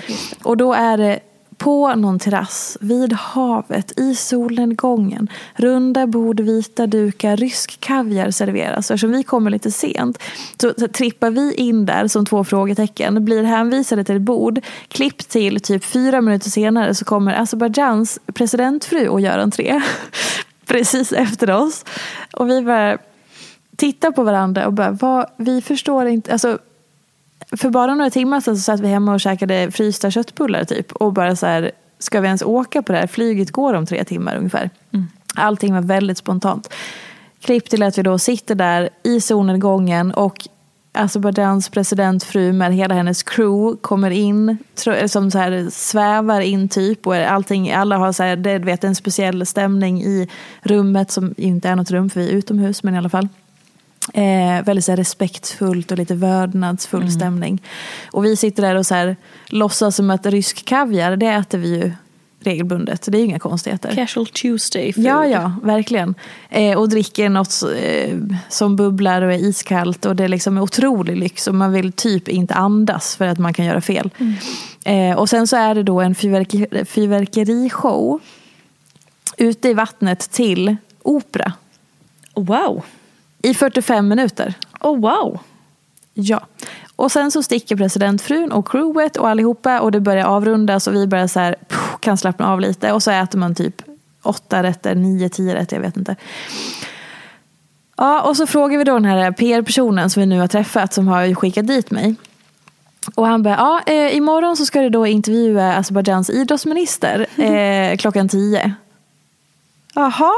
Och 0.43 0.57
då 0.57 0.73
är 0.73 0.97
det 0.97 1.19
på 1.57 1.95
någon 1.95 2.19
terrass 2.19 2.77
vid 2.81 3.13
havet 3.13 3.99
i 3.99 4.15
solnedgången. 4.15 5.29
Runda 5.55 6.07
bord, 6.07 6.39
vita 6.39 6.87
dukar, 6.87 7.37
rysk 7.37 7.79
kaviar 7.79 8.31
serveras. 8.31 8.91
Eftersom 8.91 9.11
vi 9.11 9.23
kommer 9.23 9.51
lite 9.51 9.71
sent 9.71 10.23
så, 10.61 10.73
så 10.77 10.87
trippar 10.87 11.29
vi 11.29 11.53
in 11.53 11.85
där 11.85 12.07
som 12.07 12.25
två 12.25 12.43
frågetecken. 12.43 13.25
Blir 13.25 13.43
hänvisade 13.43 14.03
till 14.03 14.15
ett 14.15 14.21
bord. 14.21 14.59
Klipp 14.87 15.17
till 15.17 15.59
typ 15.59 15.83
fyra 15.83 16.21
minuter 16.21 16.49
senare 16.49 16.95
så 16.95 17.05
kommer 17.05 17.41
Azerbajdzjans 17.41 18.19
presidentfru 18.33 19.07
och 19.07 19.21
gör 19.21 19.39
entré. 19.39 19.81
Precis 20.65 21.11
efter 21.11 21.51
oss. 21.51 21.85
Och 22.33 22.49
vi 22.49 22.61
bara 22.61 22.97
tittar 23.75 24.11
på 24.11 24.23
varandra 24.23 24.65
och 24.65 24.73
bara, 24.73 24.91
vad, 24.91 25.25
vi 25.37 25.61
förstår 25.61 26.05
inte. 26.05 26.31
Alltså, 26.31 26.59
för 27.57 27.69
bara 27.69 27.95
några 27.95 28.09
timmar 28.09 28.41
sedan 28.41 28.55
så 28.55 28.61
satt 28.61 28.79
vi 28.79 28.87
hemma 28.87 29.13
och 29.13 29.19
käkade 29.19 29.71
frysta 29.71 30.11
köttbullar 30.11 30.63
typ. 30.63 30.91
Och 30.91 31.13
bara 31.13 31.35
så 31.35 31.45
här, 31.45 31.71
ska 31.99 32.21
vi 32.21 32.27
ens 32.27 32.41
åka 32.41 32.81
på 32.81 32.91
det 32.91 32.97
här? 32.97 33.07
Flyget 33.07 33.51
går 33.51 33.73
om 33.73 33.85
tre 33.85 34.03
timmar 34.03 34.35
ungefär. 34.35 34.69
Allting 35.35 35.73
var 35.73 35.81
väldigt 35.81 36.17
spontant. 36.17 36.73
Klipp 37.41 37.69
till 37.69 37.83
att 37.83 37.97
vi 37.97 38.03
då 38.03 38.17
sitter 38.17 38.55
där 38.55 38.89
i 39.03 39.21
solnedgången 39.21 40.11
och 40.11 40.47
Azerbajdzjans 40.95 41.69
presidentfru 41.69 42.53
med 42.53 42.73
hela 42.73 42.95
hennes 42.95 43.23
crew 43.23 43.77
kommer 43.81 44.11
in, 44.11 44.57
som 45.07 45.31
så 45.31 45.37
här 45.37 45.67
svävar 45.71 46.41
in 46.41 46.69
typ. 46.69 47.07
Och 47.07 47.15
allting, 47.15 47.71
alla 47.71 47.97
har 47.97 48.11
så 48.11 48.23
här, 48.23 48.35
det, 48.35 48.59
vet, 48.59 48.83
en 48.83 48.95
speciell 48.95 49.45
stämning 49.45 50.01
i 50.01 50.29
rummet 50.61 51.11
som 51.11 51.33
inte 51.37 51.69
är 51.69 51.75
något 51.75 51.91
rum 51.91 52.09
för 52.09 52.19
vi 52.19 52.29
är 52.29 52.33
utomhus 52.33 52.83
men 52.83 52.95
i 52.95 52.97
alla 52.97 53.09
fall. 53.09 53.27
Eh, 54.13 54.63
väldigt 54.65 54.85
så 54.85 54.91
här, 54.91 54.97
respektfullt 54.97 55.91
och 55.91 55.97
lite 55.97 56.15
vördnadsfull 56.15 57.11
stämning. 57.11 57.61
Och 58.11 58.25
vi 58.25 58.35
sitter 58.35 58.63
där 58.63 58.75
och 58.75 58.85
så 58.85 58.95
här, 58.95 59.15
låtsas 59.47 59.95
som 59.95 60.09
att 60.09 60.25
rysk 60.25 60.65
kaviar, 60.65 61.15
det 61.15 61.27
äter 61.27 61.57
vi 61.57 61.67
ju 61.79 61.91
regelbundet. 62.39 63.05
Det 63.11 63.17
är 63.17 63.19
ju 63.19 63.25
inga 63.25 63.39
konstigheter. 63.39 63.95
Casual 63.95 64.27
Tuesday 64.27 64.93
food. 64.93 65.05
Ja, 65.05 65.25
ja, 65.25 65.53
verkligen. 65.63 66.15
Eh, 66.49 66.77
och 66.77 66.89
dricker 66.89 67.29
något 67.29 67.63
eh, 67.77 68.17
som 68.49 68.75
bubblar 68.75 69.21
och 69.21 69.33
är 69.33 69.37
iskallt. 69.37 70.05
Och 70.05 70.15
det 70.15 70.23
är 70.23 70.27
liksom 70.27 70.57
otrolig 70.57 71.17
lyx. 71.17 71.47
Och 71.47 71.55
man 71.55 71.71
vill 71.71 71.91
typ 71.91 72.27
inte 72.27 72.53
andas 72.53 73.15
för 73.15 73.27
att 73.27 73.39
man 73.39 73.53
kan 73.53 73.65
göra 73.65 73.81
fel. 73.81 74.09
Eh, 74.85 75.17
och 75.17 75.29
sen 75.29 75.47
så 75.47 75.55
är 75.55 75.75
det 75.75 75.83
då 75.83 76.01
en 76.01 76.15
fyrverke- 76.15 76.85
fyrverkerishow. 76.85 78.19
Ute 79.37 79.69
i 79.69 79.73
vattnet 79.73 80.19
till 80.19 80.75
opera. 81.03 81.53
Wow. 82.35 82.83
I 83.45 83.53
45 83.53 84.07
minuter. 84.07 84.53
Oh 84.81 84.99
wow. 84.99 85.39
Ja. 86.13 86.47
Och 86.95 87.11
sen 87.11 87.31
så 87.31 87.43
sticker 87.43 87.75
presidentfrun 87.75 88.51
och 88.51 88.67
crewet 88.67 89.17
och 89.17 89.29
allihopa 89.29 89.79
och 89.79 89.91
det 89.91 89.99
börjar 89.99 90.25
avrundas 90.25 90.87
och 90.87 90.95
vi 90.95 91.07
börjar 91.07 91.27
så 91.27 91.39
här, 91.39 91.55
pff, 91.67 91.95
kan 91.99 92.17
slappna 92.17 92.51
av 92.51 92.59
lite 92.59 92.91
och 92.91 93.03
så 93.03 93.11
äter 93.11 93.39
man 93.39 93.55
typ 93.55 93.81
åtta 94.23 94.63
rätter, 94.63 94.95
nio, 94.95 95.29
tio 95.29 95.55
rätter, 95.55 95.75
jag 95.75 95.81
vet 95.81 95.97
inte. 95.97 96.15
Ja, 97.97 98.21
och 98.21 98.37
så 98.37 98.47
frågar 98.47 98.77
vi 98.77 98.83
då 98.83 98.93
den 98.93 99.05
här 99.05 99.31
PR-personen 99.31 100.09
som 100.09 100.19
vi 100.19 100.25
nu 100.25 100.39
har 100.39 100.47
träffat 100.47 100.93
som 100.93 101.07
har 101.07 101.35
skickat 101.35 101.67
dit 101.67 101.91
mig. 101.91 102.15
Och 103.15 103.27
han 103.27 103.43
bara, 103.43 103.55
ja, 103.55 103.93
eh, 103.93 104.15
imorgon 104.15 104.57
så 104.57 104.65
ska 104.65 104.81
du 104.81 104.89
då 104.89 105.07
intervjua 105.07 105.73
Azerbajdzjans 105.75 106.29
idrottsminister 106.29 107.25
eh, 107.41 107.97
klockan 107.97 108.29
tio. 108.29 108.73
Jaha. 109.93 110.33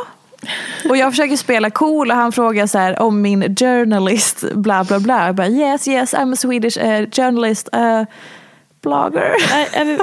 Och 0.90 0.98
jag 0.98 1.12
försöker 1.12 1.38
spela 1.38 1.70
cool 1.70 2.12
och 2.12 2.18
han 2.18 2.32
frågar 2.32 2.68
så 2.68 2.78
här 2.78 3.02
om 3.02 3.22
min 3.22 3.56
journalist 3.56 4.44
bla 4.54 4.84
bla 4.84 5.00
bla. 5.00 5.26
Jag 5.26 5.36
bara, 5.36 5.48
yes 5.48 5.88
yes 5.88 6.14
I'm 6.14 6.34
a 6.34 6.36
Swedish 6.36 6.78
uh, 6.78 7.10
journalist 7.10 7.70
uh, 7.76 8.04
blogger. 8.82 9.36
I, 9.56 9.80
I, 9.82 9.98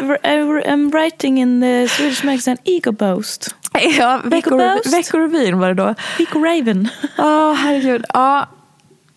I'm 0.67 0.91
writing 0.91 1.39
in 1.39 1.61
the 1.61 1.89
Swedish 1.89 2.25
magazine 2.25 2.57
Ego 2.65 2.93
Boast. 2.93 3.55
ja. 3.99 4.21
Veckorevyn 4.25 5.59
var 5.59 5.69
det 5.69 5.75
då. 5.75 5.95
Ego 6.19 6.39
Raven. 6.45 6.89
Ja, 7.17 7.53
herregud. 7.53 8.05
Ja. 8.09 8.49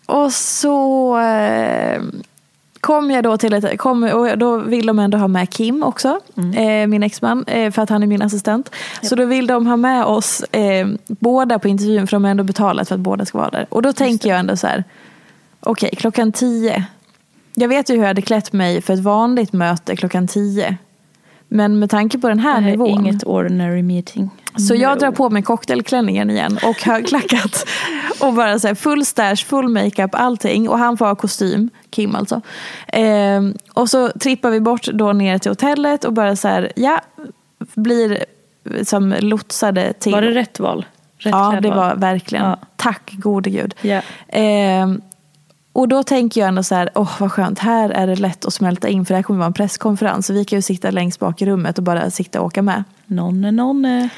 Och 0.06 0.32
så 0.32 1.18
eh, 1.18 2.02
kom 2.88 3.10
jag 3.10 3.24
då 3.24 3.36
till 3.36 3.52
ett, 3.52 3.78
kom, 3.78 4.02
och 4.02 4.38
då 4.38 4.56
vill 4.56 4.86
de 4.86 4.98
ändå 4.98 5.18
ha 5.18 5.28
med 5.28 5.50
Kim 5.50 5.82
också, 5.82 6.20
eh, 6.54 6.86
min 6.86 7.02
exman, 7.02 7.44
eh, 7.46 7.70
för 7.70 7.82
att 7.82 7.90
han 7.90 8.02
är 8.02 8.06
min 8.06 8.22
assistent. 8.22 8.70
Så 9.02 9.14
då 9.14 9.24
vill 9.24 9.46
de 9.46 9.66
ha 9.66 9.76
med 9.76 10.04
oss 10.04 10.42
eh, 10.42 10.88
båda 11.06 11.58
på 11.58 11.68
intervjun 11.68 12.06
för 12.06 12.16
de 12.16 12.24
har 12.24 12.30
ändå 12.30 12.44
betalat 12.44 12.88
för 12.88 12.94
att 12.94 13.00
båda 13.00 13.24
ska 13.24 13.38
vara 13.38 13.50
där. 13.50 13.66
Och 13.68 13.82
då 13.82 13.92
tänker 13.92 14.28
jag 14.28 14.38
ändå 14.38 14.56
så 14.56 14.66
här, 14.66 14.84
okej 15.60 15.90
klockan 15.96 16.32
tio. 16.32 16.84
Jag 17.54 17.68
vet 17.68 17.90
ju 17.90 17.94
hur 17.94 18.00
jag 18.00 18.08
hade 18.08 18.22
klätt 18.22 18.52
mig 18.52 18.82
för 18.82 18.94
ett 18.94 19.02
vanligt 19.02 19.52
möte 19.52 19.96
klockan 19.96 20.28
tio. 20.28 20.76
Men 21.48 21.78
med 21.78 21.90
tanke 21.90 22.18
på 22.18 22.28
den 22.28 22.38
här 22.38 22.54
Det 22.54 22.60
här 22.60 22.68
är 22.68 22.76
nivån. 22.76 22.88
inget 22.88 23.24
ordinary 23.24 23.82
meeting. 23.82 24.30
Så 24.68 24.74
jag 24.74 24.98
drar 24.98 25.10
på 25.10 25.30
mig 25.30 25.42
cocktailklänningen 25.42 26.30
igen 26.30 26.58
och 26.62 26.82
högklackat. 26.82 27.68
och 28.20 28.34
bara 28.34 28.58
så 28.58 28.66
här 28.68 28.74
full 28.74 29.04
stash, 29.04 29.36
full 29.36 29.68
makeup, 29.68 30.10
allting. 30.14 30.68
Och 30.68 30.78
han 30.78 30.96
får 30.96 31.06
ha 31.06 31.14
kostym, 31.14 31.70
Kim 31.90 32.14
alltså. 32.14 32.40
Ehm, 32.88 33.54
och 33.74 33.90
så 33.90 34.08
trippar 34.08 34.50
vi 34.50 34.60
bort 34.60 34.86
då 34.86 35.12
ner 35.12 35.38
till 35.38 35.50
hotellet 35.50 36.04
och 36.04 36.12
bara 36.12 36.36
så 36.36 36.48
här, 36.48 36.72
ja, 36.76 37.00
blir 37.74 38.24
som 38.82 39.14
lotsade 39.20 39.92
till. 39.92 40.12
Var 40.12 40.22
det 40.22 40.30
rätt 40.34 40.60
val? 40.60 40.86
Rätt 41.18 41.32
ja, 41.32 41.58
det 41.62 41.70
var 41.70 41.94
verkligen. 41.94 42.44
Ja. 42.44 42.56
Tack 42.76 43.10
gode 43.12 43.50
gud. 43.50 43.74
Ja. 43.80 44.00
Ehm, 44.28 45.00
Och 45.72 45.88
då 45.88 46.02
tänker 46.02 46.40
jag 46.40 46.48
ändå 46.48 46.62
så 46.62 46.74
här, 46.74 46.90
åh 46.94 47.10
vad 47.18 47.32
skönt, 47.32 47.58
här 47.58 47.90
är 47.90 48.06
det 48.06 48.16
lätt 48.16 48.44
att 48.44 48.52
smälta 48.54 48.88
in 48.88 49.04
för 49.04 49.14
det 49.14 49.16
här 49.16 49.22
kommer 49.22 49.38
vara 49.38 49.46
en 49.46 49.52
presskonferens. 49.52 50.26
Så 50.26 50.32
vi 50.32 50.44
kan 50.44 50.56
ju 50.58 50.62
sitta 50.62 50.90
längst 50.90 51.20
bak 51.20 51.42
i 51.42 51.46
rummet 51.46 51.78
och 51.78 51.84
bara 51.84 52.10
sitta 52.10 52.40
och 52.40 52.46
åka 52.46 52.62
med. 52.62 52.84
Nonne, 53.06 53.50
nonne. 53.50 54.08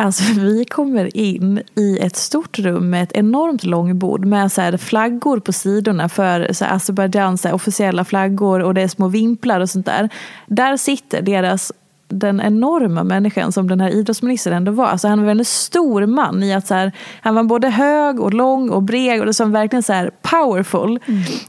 Alltså 0.00 0.22
vi 0.40 0.64
kommer 0.64 1.16
in 1.16 1.62
i 1.74 1.98
ett 1.98 2.16
stort 2.16 2.58
rum 2.58 2.90
med 2.90 3.02
ett 3.02 3.12
enormt 3.12 3.64
långbord 3.64 4.24
med 4.24 4.52
så 4.52 4.60
här 4.60 4.76
flaggor 4.76 5.40
på 5.40 5.52
sidorna 5.52 6.08
för 6.08 6.52
så 6.52 6.64
här 6.64 6.76
Azerbajdzjans 6.76 7.44
officiella 7.44 8.04
flaggor 8.04 8.60
och 8.60 8.74
det 8.74 8.82
är 8.82 8.88
små 8.88 9.08
vimplar 9.08 9.60
och 9.60 9.70
sånt 9.70 9.86
där. 9.86 10.08
Där 10.46 10.76
sitter 10.76 11.22
deras 11.22 11.72
den 12.08 12.40
enorma 12.40 13.04
människan 13.04 13.52
som 13.52 13.68
den 13.68 13.80
här 13.80 13.90
idrottsministern 13.90 14.52
ändå 14.52 14.72
var. 14.72 14.86
Alltså 14.86 15.08
han 15.08 15.24
var 15.24 15.30
en 15.30 15.44
stor 15.44 16.06
man 16.06 16.42
i 16.42 16.54
att 16.54 16.66
så 16.66 16.74
här, 16.74 16.92
han 17.20 17.34
var 17.34 17.42
både 17.42 17.68
hög 17.68 18.20
och 18.20 18.34
lång 18.34 18.70
och 18.70 18.82
bred 18.82 19.20
och 19.20 19.26
det 19.26 19.34
som 19.34 19.52
verkligen 19.52 19.82
så 19.82 19.92
här 19.92 20.10
powerful 20.22 20.98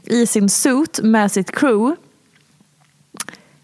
i 0.04 0.26
sin 0.26 0.48
suit 0.48 1.00
med 1.02 1.32
sitt 1.32 1.50
crew. 1.50 1.96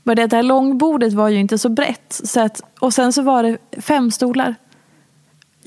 Men 0.02 0.16
det 0.16 0.32
här 0.32 0.42
långbordet 0.42 1.12
var 1.12 1.28
ju 1.28 1.38
inte 1.38 1.58
så 1.58 1.68
brett. 1.68 2.20
Så 2.24 2.40
att, 2.40 2.60
och 2.80 2.94
sen 2.94 3.12
så 3.12 3.22
var 3.22 3.42
det 3.42 3.58
fem 3.80 4.10
stolar. 4.10 4.54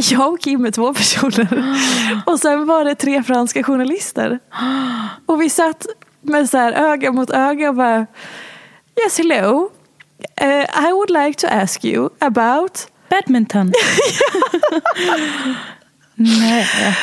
Jag 0.02 0.34
och 0.34 0.40
Kim 0.40 0.66
är 0.66 0.72
två 0.72 0.94
personer. 0.94 1.78
Och 2.26 2.40
sen 2.40 2.66
var 2.66 2.86
det 2.86 2.96
tre 2.96 3.24
franska 3.24 3.64
journalister. 3.64 4.40
Och 5.26 5.42
vi 5.42 5.50
satt 5.50 5.86
med 6.22 6.50
så 6.50 6.58
här 6.58 6.74
öga 6.74 7.12
mot 7.12 7.30
öga 7.30 7.70
och 7.70 7.76
bara 7.76 8.08
Yes 9.06 9.18
hello. 9.18 9.70
Uh, 10.42 10.88
I 10.88 10.92
would 10.92 11.10
like 11.10 11.40
to 11.40 11.48
ask 11.48 11.86
you 11.86 12.10
about 12.20 12.88
Badminton. 13.10 13.74
Nej. 16.16 16.68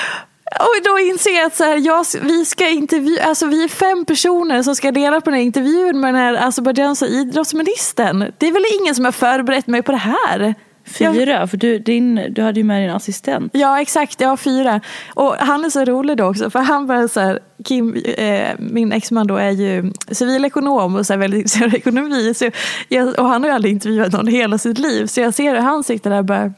Och 0.61 0.85
då 0.85 0.99
inser 0.99 1.31
jag 1.31 1.47
att 1.47 1.57
så 1.57 1.65
här, 1.65 1.77
jag, 1.77 2.07
vi, 2.23 2.45
ska 2.45 2.69
intervju, 2.69 3.19
alltså 3.19 3.47
vi 3.47 3.65
är 3.65 3.69
fem 3.69 4.05
personer 4.05 4.63
som 4.63 4.77
ska 4.77 4.93
dela 4.93 5.21
på 5.21 5.31
den 5.31 5.39
här 5.39 5.47
intervjun 5.47 6.01
med 6.01 6.15
den 6.15 6.23
här 6.23 6.49
azerbajdzjanska 6.49 7.07
idrottsministern. 7.07 8.33
Det 8.39 8.49
är 8.49 8.53
väl 8.53 8.65
ingen 8.81 8.95
som 8.95 9.05
har 9.05 9.13
förberett 9.13 9.67
mig 9.67 9.83
på 9.83 9.93
det 9.93 9.99
här? 9.99 10.55
Fyra, 10.87 11.47
för 11.47 11.57
du, 11.57 11.78
din, 11.78 12.20
du 12.30 12.43
hade 12.43 12.61
ju 12.61 12.64
med 12.64 12.82
din 12.82 12.91
assistent. 12.91 13.53
Ja 13.55 13.80
exakt, 13.80 14.20
jag 14.20 14.28
har 14.28 14.37
fyra. 14.37 14.80
Och 15.14 15.34
han 15.39 15.64
är 15.64 15.70
så 15.70 15.84
rolig 15.84 16.16
då 16.16 16.24
också 16.24 16.51
för 16.51 16.59
han 16.59 16.87
bara 16.87 17.09
så 17.09 17.20
här, 17.20 17.39
Kim, 17.64 17.95
eh, 17.95 18.51
min 18.59 18.93
exman 18.93 19.26
då 19.26 19.37
är 19.37 19.51
ju 19.51 19.93
civilekonom 20.11 20.97
och 20.97 21.07
så 21.07 21.12
här 21.12 21.18
väldigt 21.18 21.39
intresserad 21.39 21.70
av 21.70 21.74
ekonomi. 21.74 22.34
Så 22.34 22.51
jag, 22.89 23.18
och 23.18 23.28
han 23.28 23.43
har 23.43 23.51
ju 23.51 23.55
aldrig 23.55 23.72
intervjuat 23.72 24.12
någon 24.12 24.26
hela 24.26 24.59
sitt 24.59 24.78
liv. 24.78 25.07
Så 25.07 25.20
jag 25.20 25.34
ser 25.34 25.55
hur 25.55 25.61
han 25.61 25.84
sitter 25.84 26.11
där 26.11 26.18
och 26.18 26.24
bara 26.24 26.53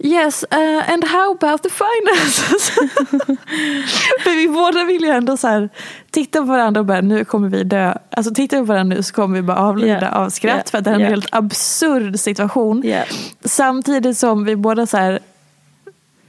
Yes, 0.00 0.44
uh, 0.54 0.90
and 0.92 1.04
how 1.04 1.32
about 1.32 1.62
the 1.62 1.68
finances? 1.70 2.70
För 4.24 4.36
vi 4.36 4.48
båda 4.48 4.84
vill 4.84 5.02
ju 5.02 5.08
ändå 5.08 5.36
så 5.36 5.48
här, 5.48 5.68
titta 6.10 6.38
på 6.38 6.44
varandra 6.44 6.80
och 6.80 6.86
bara, 6.86 7.00
nu 7.00 7.24
kommer 7.24 7.48
vi 7.48 7.64
dö. 7.64 7.94
Alltså 8.10 8.34
tittar 8.34 8.56
vi 8.56 8.60
på 8.66 8.72
varandra 8.72 8.96
nu 8.96 9.02
så 9.02 9.14
kommer 9.14 9.36
vi 9.36 9.42
bara 9.42 9.58
avlida 9.58 9.88
Yeah. 10.00 10.16
av 10.16 10.30
skratt. 10.30 10.54
Yeah. 10.54 10.66
För 10.70 10.78
att 10.78 10.84
det 10.84 10.90
är 10.90 10.94
en 10.94 11.00
Yeah. 11.00 11.10
helt 11.10 11.28
absurd 11.32 12.20
situation. 12.20 12.84
Yeah. 12.84 13.06
Samtidigt 13.44 14.18
som 14.18 14.44
vi 14.44 14.56
båda 14.56 14.86
så 14.86 14.96
här, 14.96 15.18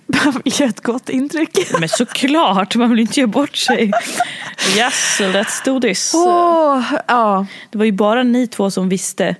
man 0.25 0.33
vill 0.43 0.53
ge 0.53 0.65
ett 0.65 0.81
gott 0.83 1.09
intryck. 1.09 1.57
Men 1.79 1.89
såklart, 1.89 2.75
man 2.75 2.89
vill 2.89 2.99
inte 2.99 3.19
ge 3.19 3.25
bort 3.25 3.55
sig. 3.55 3.91
Yes, 4.77 5.17
let's 5.19 5.65
do 5.65 5.79
this. 5.81 6.11
Åh, 6.15 6.93
ja. 7.07 7.45
Det 7.69 7.77
var 7.77 7.85
ju 7.85 7.91
bara 7.91 8.23
ni 8.23 8.47
två 8.47 8.71
som 8.71 8.89
visste 8.89 9.35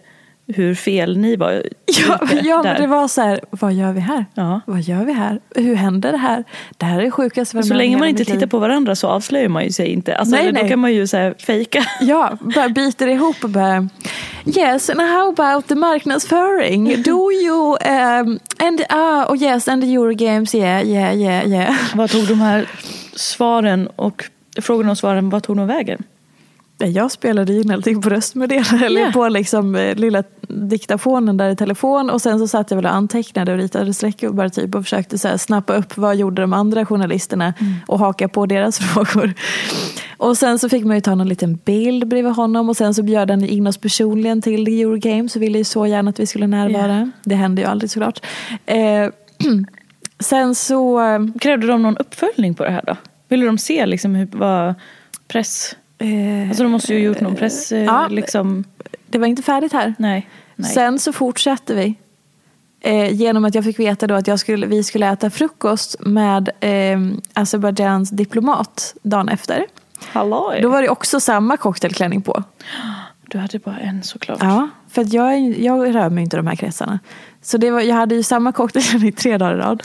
hur 0.56 0.76
fel 0.76 1.18
ni 1.18 1.36
var 1.36 1.64
Ja, 1.86 2.20
ja 2.44 2.64
men 2.64 2.82
det 2.82 2.88
var 2.88 3.08
så 3.08 3.22
här, 3.22 3.40
vad 3.50 3.74
gör 3.74 3.94
vi 3.94 4.00
här? 4.00 4.26
Ja. 4.34 4.62
Vad 4.66 4.82
gör 4.82 5.06
vi 5.06 5.14
här? 5.14 5.40
Hur 5.56 5.76
händer 5.76 6.12
det 6.12 6.18
här? 6.18 6.44
Det 6.78 6.86
här 6.86 7.02
är 7.02 7.12
sjukaste 7.12 7.64
Så 7.64 7.74
i 7.74 7.78
länge 7.78 7.98
man 7.98 8.08
inte 8.08 8.26
tittar 8.26 8.48
på 8.48 8.60
varandra 8.60 8.96
så 8.96 9.08
avslöjar 9.08 9.50
man 9.50 9.64
ju 9.64 9.72
sig 9.72 9.88
inte. 9.88 10.16
Alltså, 10.16 10.36
Nej, 10.36 10.42
eller 10.42 10.52
Då 10.52 10.62
nej. 10.62 10.70
kan 10.70 10.80
man 10.80 10.94
ju 10.94 11.08
så 11.08 11.18
här 11.18 11.36
fejka. 11.40 11.86
Ja, 12.02 12.38
bara 12.56 12.70
biter 12.70 13.08
ihop 13.08 13.44
och 13.44 13.50
bara 13.50 13.90
Yes, 14.46 14.90
and 14.90 15.02
how 15.02 15.30
about 15.30 15.68
the 15.68 15.76
marknadsföring? 15.76 17.04
Do 17.04 17.32
you 17.32 17.72
um, 17.72 18.40
and 18.60 18.82
ah, 18.90 19.26
oh 19.30 19.44
yes, 19.44 19.68
and 19.68 19.84
the 19.84 19.94
Eurogames, 19.94 20.56
yeah, 20.56 20.88
yeah, 20.88 21.16
yeah, 21.16 21.48
yeah. 21.48 21.76
Vad 21.96 22.10
tog 22.10 22.28
de 22.28 22.42
här 22.42 22.68
svaren 23.16 23.88
och 23.96 24.24
frågorna 24.62 24.92
och 24.92 24.98
svaren, 24.98 25.30
vad 25.30 25.44
tog 25.44 25.58
de 25.58 25.68
vägen? 25.68 26.04
Jag 26.86 27.12
spelade 27.12 27.54
in 27.54 27.72
allting 27.72 28.02
på 28.02 28.10
röstmeddelare 28.10 28.86
eller 28.86 29.02
Ja. 29.02 29.12
på 29.14 29.28
liksom 29.30 29.76
eh, 29.76 29.96
lilla 29.96 30.24
diktafonen 30.48 31.38
där 31.38 31.50
i 31.50 31.56
telefon 31.56 32.10
och 32.10 32.22
sen 32.22 32.40
så 32.40 32.48
satt 32.48 32.72
jag 32.72 32.76
väl 32.76 32.86
och 32.86 32.94
antecknade 32.94 33.52
och 33.52 33.58
ritade 33.58 33.94
streckgubbar 33.94 34.50
typ 34.50 34.76
och 34.76 34.84
försökte 34.84 35.18
så 35.18 35.28
här 35.28 35.38
snappa 35.38 35.74
upp 35.76 35.98
vad 35.98 36.16
gjorde 36.16 36.42
de 36.42 36.54
andra 36.54 36.86
journalisterna 36.86 37.54
och 37.88 38.00
haka 38.00 38.28
på 38.28 38.46
deras 38.46 38.78
frågor. 38.94 39.34
Och 40.18 40.38
sen 40.38 40.60
så 40.60 40.70
fick 40.70 40.86
man 40.86 40.96
ju 40.98 41.02
ta 41.02 41.16
någon 41.16 41.28
liten 41.28 41.56
bild 41.66 42.08
bredvid 42.08 42.34
honom 42.34 42.70
och 42.70 42.78
sen 42.78 42.94
så 42.94 43.04
bjöd 43.04 43.30
han 43.32 43.44
in 43.44 43.68
oss 43.68 43.78
personligen 43.78 44.42
till 44.42 44.68
Eurogames 44.68 45.36
och 45.36 45.42
ville 45.42 45.58
ju 45.58 45.64
så 45.64 45.86
gärna 45.88 46.10
att 46.10 46.20
vi 46.20 46.26
skulle 46.26 46.48
närvara. 46.48 47.12
Det 47.24 47.36
hände 47.36 47.62
ju 47.62 47.68
aldrig 47.68 47.92
såklart. 47.92 48.26
Eh, 48.66 48.78
sen 50.20 50.56
så 50.56 51.02
eh, 51.02 51.20
Krävde 51.42 51.68
de 51.68 51.84
någon 51.84 51.98
uppföljning 51.98 52.54
på 52.56 52.64
det 52.64 52.72
här 52.72 52.84
då? 52.88 52.96
Ville 53.28 53.46
de 53.46 53.58
se 53.58 53.86
liksom 53.86 54.16
hur, 54.16 54.28
vad 54.32 54.74
press... 55.28 55.76
eh, 56.00 56.48
Alltså 56.50 56.64
de 56.64 56.72
måste 56.72 56.94
ju 56.94 57.00
ha 57.00 57.06
gjort 57.06 57.22
någon 57.22 57.36
press... 57.36 57.72
Eh, 57.72 57.84
Ja. 57.84 58.08
liksom, 58.08 58.64
det 59.10 59.18
var 59.18 59.28
inte 59.28 59.42
färdigt 59.44 59.74
här. 59.74 59.94
nej. 60.00 60.30
nej. 60.56 60.72
Sen 60.72 61.00
så 61.00 61.14
fortsatte 61.14 61.76
vi. 61.76 61.96
Eh, 62.82 63.14
genom 63.14 63.46
att 63.46 63.56
jag 63.56 63.64
fick 63.64 63.80
veta 63.80 64.08
då 64.08 64.16
att 64.16 64.28
jag 64.28 64.40
skulle, 64.40 64.68
vi 64.68 64.84
skulle 64.84 65.08
äta 65.12 65.30
frukost 65.30 65.96
med 66.00 66.50
eh, 66.60 67.00
Azerbajdzjans 67.34 68.10
diplomat 68.10 68.96
dagen 69.02 69.30
efter. 69.30 69.66
Halloj. 70.08 70.60
Då 70.62 70.70
var 70.70 70.82
det 70.82 70.90
också 70.90 71.20
samma 71.20 71.58
cocktailklänning 71.58 72.22
på. 72.22 72.44
Du 73.32 73.38
hade 73.38 73.60
bara 73.60 73.78
en 73.80 74.04
såklart. 74.04 74.38
Ja, 74.42 74.70
för 74.92 75.16
jag, 75.16 75.60
jag 75.60 75.96
rör 75.96 76.10
mig 76.10 76.24
inte 76.24 76.36
i 76.36 76.38
de 76.38 76.48
här 76.48 76.56
kretsarna. 76.56 77.00
Så 77.42 77.58
det 77.58 77.72
var, 77.72 77.82
jag 77.82 77.96
hade 77.96 78.16
ju 78.16 78.24
samma 78.24 78.52
cocktailklänning 78.52 79.12
tre 79.18 79.38
dagar 79.38 79.56
i 79.56 79.58
rad. 79.58 79.84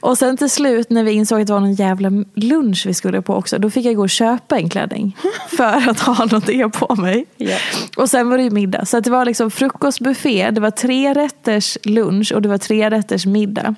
Och 0.00 0.18
sen 0.18 0.36
till 0.36 0.50
slut 0.50 0.90
när 0.90 1.04
vi 1.04 1.12
insåg 1.12 1.40
att 1.40 1.46
det 1.46 1.52
var 1.52 1.60
någon 1.60 1.74
jävla 1.74 2.10
lunch 2.34 2.84
vi 2.86 2.94
skulle 2.94 3.22
på 3.22 3.34
också. 3.34 3.58
Då 3.58 3.70
fick 3.70 3.86
jag 3.86 3.96
gå 3.96 4.02
och 4.02 4.10
köpa 4.10 4.58
en 4.58 4.68
klänning. 4.68 5.16
För 5.56 5.90
att 5.90 6.00
ha 6.00 6.24
något 6.24 6.72
på 6.72 6.94
mig. 6.94 7.24
Ja. 7.36 7.56
Och 7.96 8.10
sen 8.10 8.30
var 8.30 8.36
det 8.36 8.44
ju 8.44 8.50
middag. 8.50 8.84
Så 8.84 8.96
att 8.96 9.04
det 9.04 9.10
var 9.10 9.24
liksom 9.24 9.50
frukostbuffé, 9.50 10.50
det 10.50 10.60
var 10.60 10.70
tre 10.70 11.14
rätters 11.14 11.78
lunch 11.84 12.32
och 12.32 12.42
det 12.42 12.48
var 12.48 12.58
tre 12.58 12.90
rätters 12.90 13.26
middag. 13.26 13.74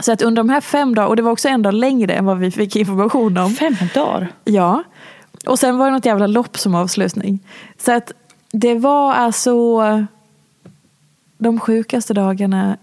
Så 0.00 0.12
att 0.12 0.22
under 0.22 0.42
de 0.42 0.48
här 0.48 0.60
fem 0.60 0.94
dagarna, 0.94 1.08
och 1.08 1.16
det 1.16 1.22
var 1.22 1.32
också 1.32 1.48
en 1.48 1.62
dag 1.62 1.74
längre 1.74 2.12
än 2.12 2.24
vad 2.24 2.38
vi 2.38 2.50
fick 2.50 2.76
information 2.76 3.38
om. 3.38 3.54
Fem 3.54 3.76
dagar? 3.94 4.28
Ja. 4.44 4.82
Och 5.46 5.58
sen 5.58 5.78
var 5.78 5.86
det 5.86 5.92
något 5.92 6.06
jävla 6.06 6.26
lopp 6.26 6.58
som 6.58 6.74
avslutning. 6.74 7.40
Så 7.78 7.92
att 7.92 8.12
det 8.52 8.74
var 8.74 9.12
alltså 9.12 10.06
de 11.38 11.60
sjukaste 11.60 12.14
dagarna 12.14 12.76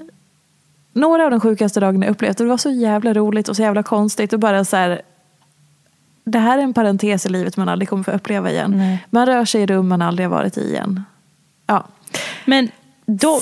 några 0.97 1.26
av 1.26 1.32
de 1.32 1.39
sjukaste 1.39 1.80
dagarna 1.80 2.05
jag 2.05 2.11
upplevt. 2.11 2.38
Det 2.38 2.45
var 2.45 2.57
så 2.57 2.70
jävla 2.70 3.13
roligt 3.13 3.49
och 3.49 3.55
så 3.55 3.61
jävla 3.61 3.84
konstigt. 3.84 4.34
Och 4.34 4.39
bara 4.39 4.65
så 4.65 4.78
här, 4.78 5.01
det 6.24 6.39
här 6.39 6.57
är 6.57 6.61
en 6.63 6.74
parentes 6.74 7.26
i 7.26 7.30
livet 7.30 7.57
man 7.57 7.70
aldrig 7.70 7.89
kommer 7.89 8.03
få 8.03 8.11
uppleva 8.11 8.51
igen. 8.51 8.74
Nej. 8.78 9.05
Man 9.09 9.26
rör 9.26 9.45
sig 9.45 9.61
i 9.61 9.65
rum 9.65 9.88
man 9.88 10.01
aldrig 10.01 10.28
har 10.28 10.38
varit 10.38 10.57
i 10.57 10.61
igen. 10.61 11.03
Ja. 11.68 11.88
Men 12.45 12.70
då... 13.05 13.39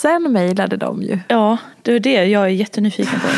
Sen 0.00 0.32
mejlade 0.32 0.76
de 0.76 1.02
ju. 1.02 1.18
Ja, 1.28 1.56
det 1.82 1.92
är 1.92 2.00
det 2.00 2.24
jag 2.24 2.42
är 2.42 2.48
jättenyfiken 2.48 3.20
på. 3.20 3.26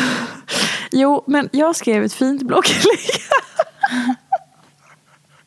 Jo, 0.91 1.23
men 1.27 1.49
jag 1.51 1.75
skrev 1.75 2.03
ett 2.03 2.13
fint 2.13 2.41
blogginlägg. 2.41 2.99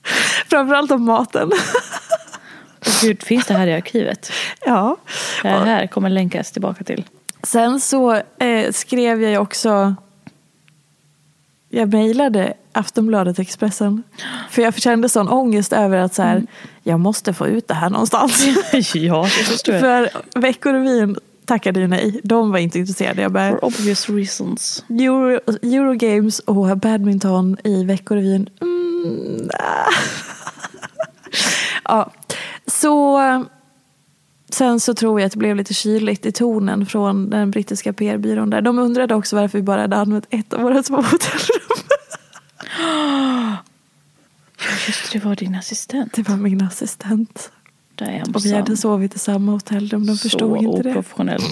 Framförallt 0.48 0.90
om 0.90 1.04
maten. 1.04 1.50
Gud, 3.02 3.22
finns 3.22 3.46
det 3.46 3.54
här 3.54 3.66
i 3.66 3.74
arkivet? 3.74 4.32
ja. 4.66 4.96
Det 5.42 5.48
här 5.48 5.86
kommer 5.86 6.10
länkas 6.10 6.52
tillbaka 6.52 6.84
till. 6.84 7.04
Sen 7.42 7.80
så 7.80 8.14
eh, 8.14 8.72
skrev 8.72 9.22
jag 9.22 9.30
ju 9.30 9.38
också 9.38 9.94
jag 11.68 11.92
mejlade 11.92 12.54
Aftonbladet 12.72 13.38
Expressen. 13.38 14.02
För 14.50 14.62
jag 14.62 14.74
kände 14.74 15.08
sån 15.08 15.28
ångest 15.28 15.72
över 15.72 15.98
att 15.98 16.14
så 16.14 16.22
här, 16.22 16.42
jag 16.82 17.00
måste 17.00 17.34
få 17.34 17.46
ut 17.46 17.68
det 17.68 17.74
här 17.74 17.90
någonstans. 17.90 18.46
ja, 18.94 19.22
det 19.22 19.44
förstår 19.44 19.74
jag. 19.74 19.80
För 19.80 20.10
Veckorevyn 20.40 21.16
tackade 21.44 21.80
ju 21.80 21.86
nej. 21.86 22.20
De 22.24 22.50
var 22.50 22.58
inte 22.58 22.78
intresserade. 22.78 23.22
Jag 23.22 23.32
bara, 23.32 23.50
For 23.50 23.64
obvious 23.64 24.10
reasons. 24.10 24.84
Euro, 24.88 25.40
Eurogames 25.62 26.38
och 26.38 26.78
badminton 26.78 27.56
i 27.64 27.84
Veckorevyn. 27.84 28.48
Mm, 28.60 29.50
ja, 31.84 32.10
så 32.66 33.18
sen 34.50 34.80
så 34.80 34.94
tror 34.94 35.20
jag 35.20 35.26
att 35.26 35.32
det 35.32 35.38
blev 35.38 35.56
lite 35.56 35.74
kyligt 35.74 36.26
i 36.26 36.32
tonen 36.32 36.86
från 36.86 37.30
den 37.30 37.50
brittiska 37.50 37.92
PR-byrån 37.92 38.50
där. 38.50 38.60
De 38.60 38.78
undrade 38.78 39.14
också 39.14 39.36
varför 39.36 39.58
vi 39.58 39.62
bara 39.62 39.80
hade 39.80 39.96
använt 39.96 40.26
ett 40.30 40.52
av 40.52 40.60
våra 40.60 40.82
små 40.82 40.96
hotellrum. 40.96 41.60
Just 44.86 45.12
det, 45.12 45.24
var 45.24 45.36
din 45.36 45.54
assistent. 45.54 46.12
Det 46.12 46.28
var 46.28 46.36
min 46.36 46.62
assistent. 46.62 47.50
Och 48.34 48.44
vi 48.44 48.52
hade 48.52 48.76
sovit 48.76 49.14
i 49.14 49.18
samma 49.18 49.52
hotellrum. 49.52 50.06
De 50.06 50.16
förstod 50.16 50.50
Så 50.50 50.56
inte 50.56 50.82
det. 50.82 50.90
oprofessionellt. 50.90 51.44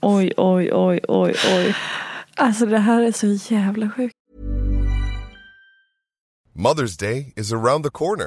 oj, 0.00 0.32
oj, 0.36 0.70
oj, 0.72 1.00
oj, 1.08 1.34
oj. 1.48 1.76
Alltså 2.34 2.66
det 2.66 2.78
här 2.78 3.02
är 3.02 3.12
så 3.12 3.54
jävla 3.54 3.90
sjukt. 3.90 4.14
Mother's 6.54 7.00
Day 7.00 7.32
is 7.36 7.52
around 7.52 7.84
the 7.84 7.90
corner. 7.90 8.26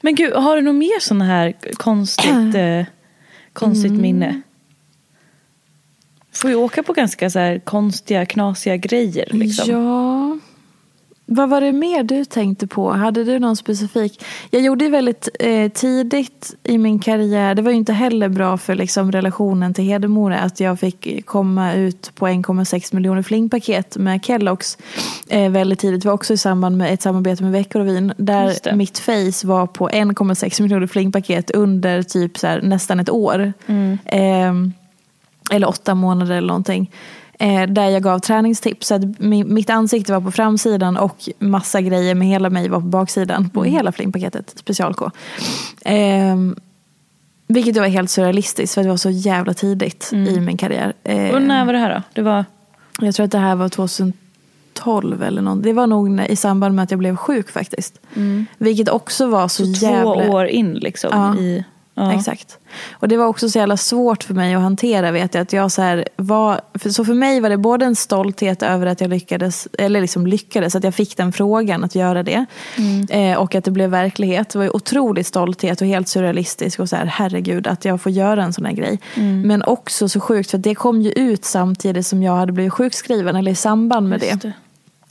Men 0.00 0.14
gud, 0.14 0.32
har 0.32 0.56
du 0.56 0.62
något 0.62 0.74
mer 0.74 1.00
sådana 1.00 1.24
här 1.24 1.54
konstigt, 1.74 2.34
eh, 2.54 2.84
konstigt 3.52 3.90
Mm. 3.90 4.02
minne? 4.02 4.40
Får 6.32 6.50
ju 6.50 6.56
åka 6.56 6.82
på 6.82 6.92
ganska 6.92 7.30
så 7.30 7.38
här 7.38 7.58
konstiga, 7.58 8.26
knasiga 8.26 8.76
grejer. 8.76 9.28
Liksom. 9.30 9.70
Ja. 9.70 10.38
Vad 11.26 11.48
var 11.48 11.60
det 11.60 11.72
mer 11.72 12.02
du 12.02 12.24
tänkte 12.24 12.66
på? 12.66 12.92
Hade 12.92 13.24
du 13.24 13.38
någon 13.38 13.56
specifik? 13.56 14.24
Jag 14.50 14.62
gjorde 14.62 14.84
ju 14.84 14.90
väldigt 14.90 15.28
eh, 15.40 15.68
tidigt 15.72 16.54
i 16.62 16.78
min 16.78 16.98
karriär, 16.98 17.54
det 17.54 17.62
var 17.62 17.70
ju 17.70 17.76
inte 17.76 17.92
heller 17.92 18.28
bra 18.28 18.56
för 18.56 18.74
liksom, 18.74 19.12
relationen 19.12 19.74
till 19.74 19.84
Hedemora 19.84 20.38
att 20.38 20.60
jag 20.60 20.80
fick 20.80 21.26
komma 21.26 21.74
ut 21.74 22.12
på 22.14 22.26
1,6 22.26 22.94
miljoner 22.94 23.22
flingpaket 23.22 23.96
med 23.96 24.20
Kellogg's 24.20 24.78
eh, 25.28 25.50
väldigt 25.50 25.78
tidigt. 25.78 26.02
Det 26.02 26.08
var 26.08 26.14
också 26.14 26.32
i 26.32 26.38
samband 26.38 26.76
med 26.76 26.94
ett 26.94 27.02
samarbete 27.02 27.42
med 27.42 27.52
Veckor 27.52 27.80
och 27.80 27.88
Vin 27.88 28.06
Just 28.06 28.64
där 28.64 28.76
mitt 28.76 28.98
face 28.98 29.46
var 29.46 29.66
på 29.66 29.88
1,6 29.88 30.62
miljoner 30.62 30.86
flingpaket 30.86 31.50
under 31.50 32.02
typ 32.02 32.38
så 32.38 32.46
här, 32.46 32.62
nästan 32.62 33.00
ett 33.00 33.10
år. 33.10 33.52
Ehm, 34.04 34.72
eller 35.50 35.68
åtta 35.68 35.94
månader 35.94 36.34
eller 36.34 36.48
någonting. 36.48 36.90
Eh, 37.38 37.62
där 37.66 37.88
jag 37.88 38.02
gav 38.02 38.18
träningstips. 38.18 38.86
Så 38.86 38.94
att 38.94 39.00
mi- 39.02 39.44
mitt 39.44 39.70
ansikte 39.70 40.12
var 40.12 40.20
på 40.20 40.30
framsidan 40.30 40.96
och 40.96 41.28
massa 41.38 41.80
grejer 41.80 42.14
med 42.14 42.28
hela 42.28 42.50
mig 42.50 42.68
var 42.68 42.80
på 42.80 42.86
baksidan. 42.86 43.48
På 43.50 43.64
hela 43.64 43.92
flingpaketet, 43.92 44.52
special 44.58 44.94
K. 44.94 45.10
Eh, 45.84 46.36
vilket 47.46 47.76
var 47.76 47.86
helt 47.86 48.10
surrealistiskt 48.10 48.74
för 48.74 48.82
det 48.82 48.88
var 48.88 48.96
så 48.96 49.10
jävla 49.10 49.54
tidigt 49.54 50.10
i 50.12 50.40
min 50.40 50.56
karriär. 50.56 50.92
Eh, 51.04 51.30
Och 51.34 51.42
när 51.42 51.64
var 51.64 51.72
det 51.72 51.78
här 51.78 51.94
då? 51.94 52.02
Det 52.12 52.22
var... 52.22 52.44
jag 53.00 53.14
tror 53.14 53.24
att 53.24 53.32
det 53.32 53.38
här 53.38 53.54
var 53.54 53.68
2012 53.68 55.22
eller 55.22 55.42
något. 55.42 55.62
Det 55.62 55.72
var 55.72 55.86
nog 55.86 56.20
i 56.20 56.36
samband 56.36 56.74
med 56.74 56.82
att 56.82 56.90
jag 56.90 56.98
blev 56.98 57.16
sjuk 57.16 57.50
faktiskt. 57.50 58.00
Vilket 58.58 58.88
också 58.88 59.26
var 59.26 59.48
så, 59.48 59.64
Så 59.66 59.84
jävla... 59.86 60.02
två 60.24 60.30
år 60.32 60.46
in 60.46 60.74
liksom. 60.74 61.10
Ja. 61.12 61.36
I, 61.42 61.64
ja. 61.94 62.12
Exakt. 62.12 62.58
Och 62.92 63.08
det 63.08 63.16
var 63.16 63.26
också 63.26 63.48
så 63.48 63.58
jävla 63.58 63.76
svårt 63.76 64.22
för 64.24 64.34
mig 64.34 64.54
att 64.54 64.62
hantera 64.62 65.10
vet 65.10 65.34
jag. 65.34 65.42
Att 65.42 65.52
jag 65.52 65.72
så, 65.72 65.82
här 65.82 66.08
var, 66.16 66.60
för, 66.74 66.90
så 66.90 67.04
för 67.04 67.14
mig 67.14 67.40
var 67.40 67.50
det 67.50 67.56
både 67.56 67.84
en 67.84 67.96
stolthet 67.96 68.62
över 68.62 68.86
att 68.86 69.00
jag 69.00 69.10
lyckades, 69.10 69.68
eller 69.78 70.00
liksom 70.00 70.26
lyckades, 70.26 70.74
att 70.74 70.84
jag 70.84 70.94
fick 70.94 71.16
den 71.16 71.32
frågan 71.32 71.84
att 71.84 71.94
göra 71.94 72.22
det. 72.22 72.46
Eh, 73.10 73.38
och 73.38 73.54
att 73.54 73.64
det 73.64 73.70
blev 73.70 73.90
verklighet. 73.90 74.48
Det 74.48 74.58
var 74.58 74.64
ju 74.64 74.70
otroligt 74.70 75.26
stolthet 75.26 75.80
och 75.80 75.86
helt 75.86 76.08
surrealistisk 76.08 76.80
och 76.80 76.88
så 76.88 76.96
här, 76.96 77.06
herregud 77.06 77.66
att 77.66 77.84
jag 77.84 78.00
får 78.00 78.12
göra 78.12 78.44
en 78.44 78.52
sån 78.52 78.64
här 78.64 78.72
grej. 78.72 79.00
Men 79.44 79.62
också 79.62 80.08
så 80.08 80.20
sjukt 80.20 80.50
för 80.50 80.58
det 80.58 80.74
kom 80.74 81.02
ju 81.02 81.10
ut 81.10 81.44
samtidigt 81.44 82.06
som 82.06 82.22
jag 82.22 82.36
hade 82.36 82.52
blivit 82.52 82.72
sjukskriven 82.72 83.36
eller 83.36 83.52
i 83.52 83.54
samband 83.54 84.08
med 84.08 84.20
det. 84.20 84.42
det. 84.42 84.52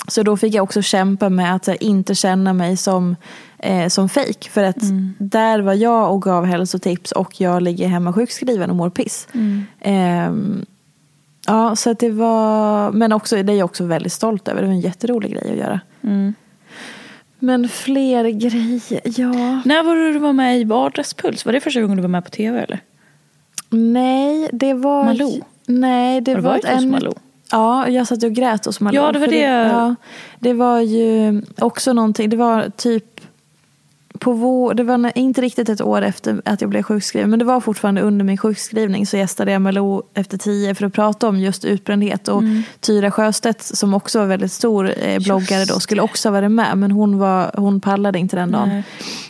Så 0.08 0.24
då 0.24 0.38
fick 0.38 0.54
jag 0.54 0.64
också 0.64 0.82
kämpa 0.82 1.30
med 1.30 1.56
att 1.56 1.68
här, 1.68 1.84
inte 1.84 2.16
känna 2.16 2.54
mig 2.54 2.78
som, 2.78 3.16
eh, 3.60 3.88
som 3.88 4.10
fake. 4.10 4.49
För 4.49 4.64
att 4.64 4.78
där 5.18 5.60
var 5.60 5.74
jag 5.74 6.14
och 6.14 6.22
gav 6.22 6.45
hälsotips 6.45 7.12
och 7.12 7.41
jag 7.41 7.62
ligger 7.64 7.88
hemma 7.88 8.14
sjukskriven 8.14 8.70
och 8.70 8.76
mår 8.76 8.89
piss. 8.89 9.28
Ehm, 9.82 10.66
ja, 11.47 11.76
så 11.76 11.93
det 11.93 12.10
var, 12.10 12.91
men 12.91 13.14
också, 13.14 13.43
det 13.43 13.54
är 13.54 13.58
jag 13.58 13.66
också 13.66 13.84
väldigt 13.86 14.14
stolt 14.14 14.47
över. 14.47 14.62
Det 14.62 14.68
var 14.68 14.74
en 14.74 14.80
jätterolig 14.82 15.32
grej 15.32 15.51
att 15.51 15.58
göra. 15.58 15.80
Men 17.39 17.70
fler 17.70 18.30
grejer, 18.30 19.01
ja. 19.20 19.62
När 19.66 19.84
var 19.84 19.95
det 19.95 20.14
du 20.14 20.20
var 20.20 20.34
med 20.34 20.60
i 20.60 20.64
Vardagspuls? 20.64 21.45
Var 21.45 21.54
det 21.54 21.62
första 21.62 21.82
gången 21.82 21.97
du 21.97 22.01
var 22.01 22.10
med 22.10 22.24
på 22.24 22.30
tv 22.30 22.60
eller? 22.64 22.80
Nej, 23.70 24.49
det 24.54 24.74
var... 24.74 25.04
Malou? 25.06 25.41
Nej, 25.66 26.22
det 26.22 26.36
du 26.36 26.41
var 26.41 26.49
varit 26.51 26.66
ett 26.66 26.72
ännu- 26.72 26.91
Malou? 26.91 27.14
Ja, 27.54 27.88
jag 27.89 28.08
satt 28.08 28.24
och 28.24 28.32
grät 28.32 28.66
hos 28.66 28.80
Malou. 28.80 29.01
Ja, 29.01 29.12
det 29.12 29.20
var 29.20 29.28
det 29.28 29.39
jag- 29.41 29.68
Ja, 29.68 29.95
det 30.39 30.54
var 30.54 30.80
ju 30.80 31.41
också 31.60 31.93
någonting, 31.93 32.30
det 32.30 32.38
var 32.38 32.70
typ 32.78 33.06
på 34.20 34.34
vår, 34.34 34.74
det 34.74 34.84
var 34.84 35.12
inte 35.18 35.41
riktigt 35.41 35.70
ett 35.70 35.82
år 35.82 36.01
efter 36.01 36.41
att 36.45 36.62
jag 36.62 36.70
blev 36.70 36.84
sjukskriven, 36.84 37.30
men 37.30 37.39
det 37.39 37.45
var 37.45 37.60
fortfarande 37.60 38.01
under 38.01 38.26
min 38.26 38.38
sjukskrivning 38.38 39.06
så 39.06 39.18
gästade 39.18 39.51
jag 39.51 39.62
Malou 39.62 40.01
efter 40.14 40.38
tio 40.38 40.76
för 40.76 40.86
att 40.86 40.93
prata 40.93 41.28
om 41.28 41.39
just 41.39 41.66
utbrändhet. 41.66 42.28
Och 42.28 42.39
Mm. 42.41 42.64
Tyra 42.80 43.12
Sjöstedt 43.12 43.62
som 43.64 43.93
också 43.93 44.20
var 44.20 44.26
väldigt 44.26 44.51
stor 44.51 44.93
eh, 44.97 45.20
bloggare 45.20 45.66
då 45.66 45.80
skulle 45.80 46.01
också 46.01 46.30
varit 46.32 46.51
med, 46.51 46.78
men 46.78 46.91
hon, 46.91 47.18
var, 47.20 47.51
hon 47.58 47.82
pallade 47.82 48.20
inte 48.20 48.36
den 48.36 48.51
dagen. 48.51 48.84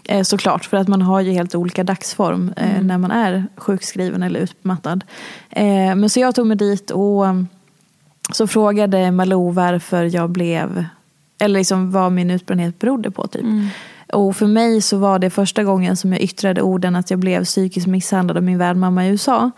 Eh, 0.05 0.23
såklart, 0.23 0.65
för 0.65 0.77
att 0.77 0.87
man 0.87 1.01
har 1.01 1.21
ju 1.21 1.31
helt 1.31 1.55
olika 1.55 1.83
dagsform 1.83 2.53
eh, 2.57 2.71
Mm. 2.75 2.87
när 2.87 2.97
man 2.97 3.11
är 3.11 3.45
sjukskriven 3.57 4.23
eller 4.23 4.39
utmattad. 4.39 5.03
Eh, 5.49 5.65
men 5.95 6.09
så 6.09 6.19
jag 6.19 6.35
tog 6.35 6.47
mig 6.47 6.57
dit 6.57 6.91
och 6.91 7.25
så 8.31 8.47
frågade 8.47 9.11
Malou 9.11 9.51
varför 9.51 10.15
jag 10.15 10.29
blev, 10.29 10.85
eller 11.39 11.59
liksom 11.59 11.91
vad 11.91 12.11
min 12.11 12.31
utbrändhet 12.31 12.79
berodde 12.79 13.11
på 13.11 13.27
typ. 13.27 13.43
Och 14.13 14.35
för 14.35 14.47
mig 14.47 14.81
så 14.81 14.97
var 14.97 15.19
det 15.19 15.29
första 15.29 15.63
gången 15.63 15.97
som 15.97 16.11
jag 16.11 16.21
yttrade 16.21 16.61
orden 16.61 16.95
att 16.95 17.09
jag 17.09 17.19
blev 17.19 17.43
psykiskt 17.43 17.87
misshandlad 17.87 18.37
av 18.37 18.43
min 18.43 18.57
värdmamma 18.57 19.05
i 19.05 19.09
USA. 19.09 19.51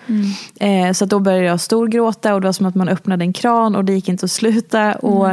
Eh, 0.60 0.92
så 0.94 1.06
då 1.06 1.20
började 1.20 1.46
jag 1.46 1.62
storgråta 1.62 2.34
och 2.36 2.42
det 2.42 2.48
var 2.48 2.54
som 2.54 2.66
att 2.66 2.76
man 2.76 2.90
öppnade 2.90 3.24
en 3.24 3.34
kran 3.34 3.76
och 3.76 3.86
det 3.86 3.94
gick 3.94 4.10
inte 4.10 4.26
att 4.26 4.32
sluta. 4.32 4.94
Och 4.94 5.30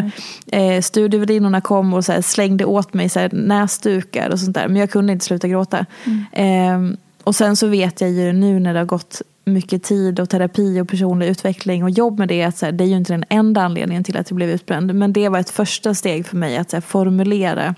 eh, 0.47 0.80
studievärdinnorna 0.80 1.61
kom 1.61 1.95
och 1.95 2.05
så 2.05 2.22
slängde 2.22 2.64
åt 2.64 2.95
mig 2.95 3.09
så 3.09 3.20
här 3.20 3.30
näsdukar 3.33 4.30
och 4.30 4.41
sånt 4.41 4.55
där. 4.55 4.68
Men 4.68 4.76
jag 4.76 4.91
kunde 4.91 5.12
inte 5.12 5.24
sluta 5.24 5.49
gråta. 5.49 5.87
Eh, 6.33 6.78
och 7.24 7.35
sen 7.35 7.57
så 7.57 7.66
vet 7.66 8.01
jag 8.01 8.11
ju 8.11 8.33
nu 8.33 8.61
när 8.61 8.72
det 8.72 8.80
har 8.80 8.87
gått 8.87 9.22
mycket 9.45 9.82
tid 9.82 10.20
och 10.20 10.28
terapi 10.28 10.80
och 10.80 10.88
personlig 10.88 11.26
utveckling 11.28 11.84
och 11.84 11.90
jobb 11.90 12.18
med 12.18 12.28
det. 12.28 12.43
Att 12.43 12.57
så 12.57 12.66
här, 12.66 12.72
det 12.72 12.84
är 12.84 12.88
ju 12.88 12.97
inte 12.97 13.12
den 13.12 13.24
enda 13.28 13.62
anledningen 13.62 14.05
till 14.05 14.16
att 14.16 14.30
jag 14.30 14.36
blev 14.36 14.51
utbränd. 14.51 14.95
Men 14.95 15.12
det 15.12 15.28
var 15.28 15.38
ett 15.38 15.51
första 15.51 15.95
steg 15.95 16.26
för 16.26 16.36
mig 16.36 16.57
att 16.57 16.72
här, 16.72 16.80
formulera 16.80 17.74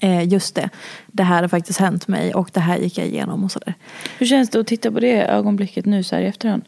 eh, 0.00 0.28
just 0.28 0.54
det. 0.54 0.70
Det 1.06 1.22
här 1.22 1.42
har 1.42 1.48
faktiskt 1.48 1.78
hänt 1.78 2.08
mig 2.08 2.34
och 2.34 2.50
det 2.52 2.60
här 2.60 2.78
gick 2.78 2.98
jag 2.98 3.06
igenom 3.06 3.44
och 3.44 3.52
sådär. 3.52 3.74
Hur 4.18 4.26
känns 4.26 4.50
det 4.50 4.60
att 4.60 4.66
titta 4.66 4.90
på 4.90 5.00
det 5.00 5.22
ögonblicket 5.22 5.86
nu 5.86 6.02
så 6.02 6.16
här 6.16 6.22
i 6.22 6.26
efterhand? 6.26 6.62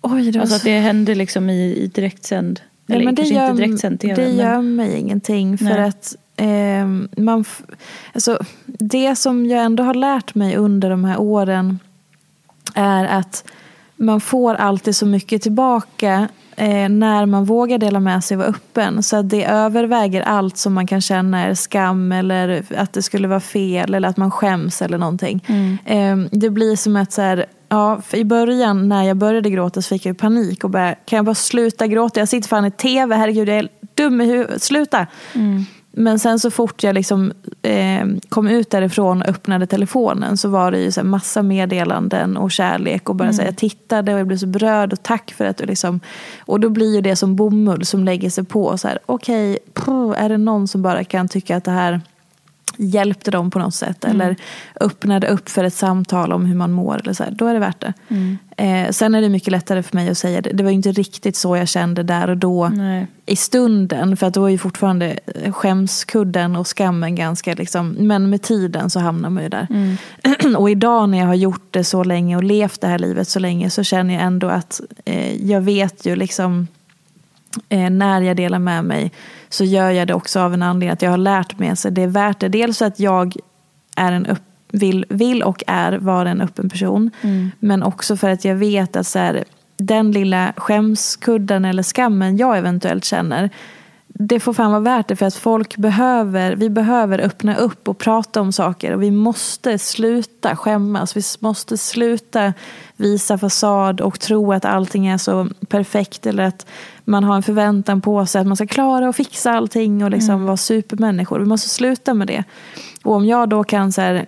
Oj, 0.00 0.30
det 0.30 0.40
Alltså 0.40 0.56
att 0.56 0.62
så... 0.62 0.68
det 0.68 0.78
hände 0.78 1.14
liksom 1.14 1.50
i, 1.50 1.76
i 1.76 1.86
direktsänd 1.86 2.60
Eller 2.88 3.04
men 3.04 3.14
det 3.14 3.22
gör, 3.22 3.50
inte 3.50 3.62
direkt 3.62 3.80
sen 3.80 3.98
tv. 3.98 4.14
det 4.14 4.28
men... 4.28 4.36
gör 4.36 4.62
mig 4.62 4.98
ingenting. 4.98 5.58
För 5.58 5.64
Nej. 5.64 5.82
att 5.82 6.16
eh, 6.36 7.22
man, 7.24 7.44
alltså, 8.12 8.38
det 8.66 9.16
som 9.16 9.46
jag 9.46 9.64
ändå 9.64 9.82
har 9.82 9.94
lärt 9.94 10.34
mig 10.34 10.56
under 10.56 10.90
de 10.90 11.04
här 11.04 11.20
åren 11.20 11.78
är 12.76 13.04
att 13.04 13.44
man 13.96 14.20
får 14.20 14.54
alltid 14.54 14.96
så 14.96 15.06
mycket 15.06 15.42
tillbaka 15.42 16.28
eh, 16.56 16.88
när 16.88 17.26
man 17.26 17.44
vågar 17.44 17.78
dela 17.78 18.00
med 18.00 18.24
sig 18.24 18.36
och 18.36 18.38
vara 18.38 18.48
öppen. 18.48 19.02
Så 19.02 19.22
det 19.22 19.44
överväger 19.44 20.22
allt 20.22 20.56
som 20.56 20.74
man 20.74 20.86
kan 20.86 21.00
känna 21.00 21.44
är 21.44 21.54
skam 21.54 22.12
eller 22.12 22.64
att 22.76 22.92
det 22.92 23.02
skulle 23.02 23.28
vara 23.28 23.40
fel 23.40 23.94
eller 23.94 24.08
att 24.08 24.16
man 24.16 24.30
skäms 24.30 24.82
eller 24.82 24.98
någonting. 24.98 25.44
Eh, 25.84 26.16
det 26.30 26.50
blir 26.50 26.76
som 26.76 26.96
att 26.96 27.12
så 27.12 27.22
här, 27.22 27.46
ja, 27.68 28.00
i 28.12 28.24
början 28.24 28.88
när 28.88 29.02
jag 29.02 29.16
började 29.16 29.50
gråta 29.50 29.82
så 29.82 29.88
fick 29.88 30.06
jag 30.06 30.18
panik 30.18 30.64
och 30.64 30.70
bara, 30.70 30.94
kan 30.94 31.16
jag 31.16 31.24
bara 31.24 31.34
sluta 31.34 31.86
gråta? 31.86 32.20
Jag 32.20 32.28
sitter 32.28 32.48
fan 32.48 32.64
i 32.64 32.70
tv, 32.70 33.16
herregud 33.16 33.48
jag 33.48 33.56
är 33.56 33.68
dum 33.94 34.20
i 34.20 34.24
huvudet, 34.24 34.62
sluta! 34.62 35.06
Men 35.98 36.18
sen 36.18 36.38
så 36.38 36.50
fort 36.50 36.82
jag 36.82 36.94
liksom, 36.94 37.32
eh, 37.62 38.06
kom 38.28 38.48
ut 38.48 38.70
därifrån 38.70 39.22
och 39.22 39.28
öppnade 39.28 39.66
telefonen 39.66 40.36
så 40.36 40.48
var 40.48 40.70
det 40.70 40.78
ju 40.78 40.92
så 40.92 41.00
här 41.00 41.08
massa 41.08 41.42
meddelanden 41.42 42.36
och 42.36 42.50
kärlek. 42.50 43.08
Och 43.08 43.16
bara 43.16 43.32
så 43.32 43.40
här, 43.40 43.48
jag 43.48 43.56
tittade 43.56 44.14
och 44.14 44.20
jag 44.20 44.26
blev 44.26 44.36
så 44.36 44.46
berörd 44.46 44.92
och 44.92 45.02
tack 45.02 45.32
för 45.32 45.44
att 45.44 45.56
du 45.56 45.66
liksom... 45.66 46.00
Och 46.38 46.60
då 46.60 46.68
blir 46.68 46.94
ju 46.94 47.00
det 47.00 47.16
som 47.16 47.36
bomull 47.36 47.84
som 47.84 48.04
lägger 48.04 48.30
sig 48.30 48.44
på. 48.44 48.78
så 48.78 48.88
här, 48.88 48.98
Okej, 49.06 49.58
puh, 49.74 50.14
är 50.16 50.28
det 50.28 50.38
någon 50.38 50.68
som 50.68 50.82
bara 50.82 51.04
kan 51.04 51.28
tycka 51.28 51.56
att 51.56 51.64
det 51.64 51.70
här 51.70 52.00
hjälpte 52.76 53.30
dem 53.30 53.50
på 53.50 53.58
något 53.58 53.74
sätt. 53.74 54.04
Eller 54.04 54.36
öppnade 54.80 55.28
upp 55.28 55.48
för 55.48 55.64
ett 55.64 55.74
samtal 55.74 56.32
om 56.32 56.46
hur 56.46 56.54
man 56.54 56.72
mår. 56.72 57.00
Eller 57.00 57.12
så 57.12 57.24
här, 57.24 57.30
då 57.30 57.46
är 57.46 57.54
det 57.54 57.60
värt 57.60 57.80
det. 57.80 57.92
Eh, 58.56 58.90
sen 58.90 59.14
är 59.14 59.20
det 59.20 59.28
mycket 59.28 59.52
lättare 59.52 59.82
för 59.82 59.96
mig 59.96 60.08
att 60.08 60.18
säga 60.18 60.40
det. 60.40 60.50
Det 60.50 60.64
var 60.64 60.70
inte 60.70 60.92
riktigt 60.92 61.36
så 61.36 61.56
jag 61.56 61.68
kände 61.68 62.02
där 62.02 62.30
och 62.30 62.36
då 62.36 62.68
Nej. 62.68 63.06
i 63.26 63.36
stunden. 63.36 64.16
För 64.16 64.26
att 64.26 64.34
då 64.34 64.40
var 64.40 64.48
ju 64.48 64.58
fortfarande 64.58 65.18
skämskudden 65.52 66.56
och 66.56 66.76
skammen 66.76 67.14
ganska 67.14 67.54
liksom. 67.54 67.90
Men 67.90 68.30
med 68.30 68.42
tiden 68.42 68.90
så 68.90 69.00
hamnar 69.00 69.30
man 69.30 69.42
ju 69.42 69.48
där. 69.48 69.96
och 70.56 70.70
idag 70.70 71.08
när 71.08 71.18
jag 71.18 71.26
har 71.26 71.34
gjort 71.34 71.68
det 71.70 71.84
så 71.84 72.04
länge 72.04 72.36
och 72.36 72.44
levt 72.44 72.80
det 72.80 72.86
här 72.86 72.98
livet 72.98 73.28
så 73.28 73.38
länge 73.38 73.70
så 73.70 73.82
känner 73.82 74.14
jag 74.14 74.22
ändå 74.22 74.48
att 74.48 74.80
eh, 75.04 75.46
jag 75.46 75.60
vet 75.60 76.06
ju 76.06 76.16
liksom 76.16 76.66
eh, 77.68 77.90
när 77.90 78.20
jag 78.20 78.36
delar 78.36 78.58
med 78.58 78.84
mig 78.84 79.12
så 79.48 79.64
gör 79.64 79.90
jag 79.90 80.08
det 80.08 80.14
också 80.14 80.40
av 80.40 80.54
en 80.54 80.62
anledning 80.62 80.92
att 80.92 81.02
jag 81.02 81.10
har 81.10 81.18
lärt 81.18 81.58
mig 81.58 81.68
att 81.68 81.86
det 81.90 82.02
är 82.02 82.06
värt 82.06 82.40
det. 82.40 82.48
Dels 82.48 82.82
att 82.82 83.00
jag 83.00 83.36
är 83.96 84.12
en 84.12 84.26
upp, 84.26 84.42
vill, 84.72 85.06
vill 85.08 85.42
och 85.42 85.64
är 85.66 85.98
vara 85.98 86.30
en 86.30 86.40
öppen 86.40 86.68
person. 86.68 87.10
Men 87.58 87.82
också 87.82 88.16
för 88.16 88.30
att 88.30 88.44
jag 88.44 88.54
vet 88.54 88.96
att 88.96 89.06
så 89.06 89.18
här, 89.18 89.44
den 89.76 90.12
lilla 90.12 90.52
skämskudden 90.56 91.64
eller 91.64 91.82
skammen 91.82 92.36
jag 92.36 92.58
eventuellt 92.58 93.04
känner 93.04 93.50
det 94.18 94.40
får 94.40 94.52
fan 94.52 94.70
vara 94.70 94.80
värt 94.80 95.08
det 95.08 95.16
för 95.16 95.26
att 95.26 95.34
folk 95.34 95.76
behöver, 95.76 96.56
vi 96.56 96.70
behöver 96.70 97.18
öppna 97.18 97.56
upp 97.56 97.88
och 97.88 97.98
prata 97.98 98.40
om 98.40 98.52
saker 98.52 98.92
och 98.92 99.02
vi 99.02 99.10
måste 99.10 99.78
sluta 99.78 100.56
skämmas. 100.56 101.16
Vi 101.16 101.22
måste 101.40 101.78
sluta 101.78 102.52
visa 102.96 103.38
fasad 103.38 104.00
och 104.00 104.20
tro 104.20 104.52
att 104.52 104.64
allting 104.64 105.06
är 105.06 105.18
så 105.18 105.48
perfekt 105.68 106.26
eller 106.26 106.44
att 106.44 106.66
man 107.04 107.24
har 107.24 107.36
en 107.36 107.42
förväntan 107.42 108.00
på 108.00 108.26
sig 108.26 108.40
att 108.40 108.46
man 108.46 108.56
ska 108.56 108.66
klara 108.66 109.08
och 109.08 109.16
fixa 109.16 109.52
allting 109.52 110.04
och 110.04 110.10
liksom 110.10 110.44
vara 110.44 110.56
supermänniskor. 110.56 111.38
Vi 111.38 111.46
måste 111.46 111.68
sluta 111.68 112.14
med 112.14 112.26
det. 112.26 112.44
Och 113.04 113.14
om 113.14 113.26
jag 113.26 113.48
då 113.48 113.64
kan 113.64 113.92
så 113.92 114.00
här, 114.00 114.26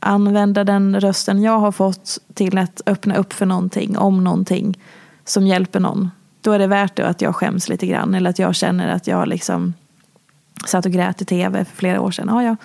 använda 0.00 0.64
den 0.64 1.00
rösten 1.00 1.42
jag 1.42 1.58
har 1.58 1.72
fått 1.72 2.18
till 2.34 2.58
att 2.58 2.80
öppna 2.86 3.16
upp 3.16 3.32
för 3.32 3.46
någonting, 3.46 3.98
om 3.98 4.24
någonting 4.24 4.78
som 5.24 5.46
hjälper 5.46 5.80
någon. 5.80 6.10
Då 6.44 6.52
är 6.52 6.58
det 6.58 6.66
värt 6.66 6.96
det 6.96 7.08
att 7.08 7.20
jag 7.20 7.36
skäms 7.36 7.68
lite 7.68 7.86
grann. 7.86 8.14
Eller 8.14 8.30
att 8.30 8.38
jag 8.38 8.54
känner 8.54 8.88
att 8.88 9.06
jag 9.06 9.28
liksom 9.28 9.74
satt 10.66 10.86
och 10.86 10.92
grät 10.92 11.22
i 11.22 11.24
tv 11.24 11.64
för 11.64 11.76
flera 11.76 12.00
år 12.00 12.10
sedan. 12.10 12.28
Ja, 12.28 12.42
ja. 12.42 12.56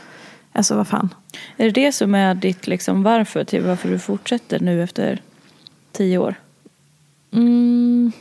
Alltså 0.54 0.76
vad 0.76 0.88
fan. 0.88 1.14
Är 1.58 1.66
det 1.66 1.72
det 1.72 1.92
som 1.92 2.16
är 2.16 2.36
ditt 2.36 2.68
liksom 2.68 3.04
varför 3.04 3.44
till 3.44 3.64
varför 3.64 3.90
du 3.90 4.00
fortsätter 4.00 4.60
nu 4.60 4.84
efter 4.84 5.22
tio 5.92 6.18
år? 6.18 6.36
Mm. 7.32 8.12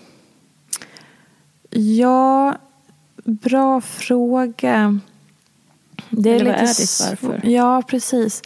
Ja, 1.71 2.57
bra 3.25 3.81
fråga. 3.81 5.01
Det 6.11 6.31
Eller 6.31 6.45
vad 6.45 6.55
är 6.55 6.61
lite 6.61 6.83
ditt 6.83 7.07
varför? 7.09 7.41
Ja, 7.49 7.83
precis. 7.83 8.43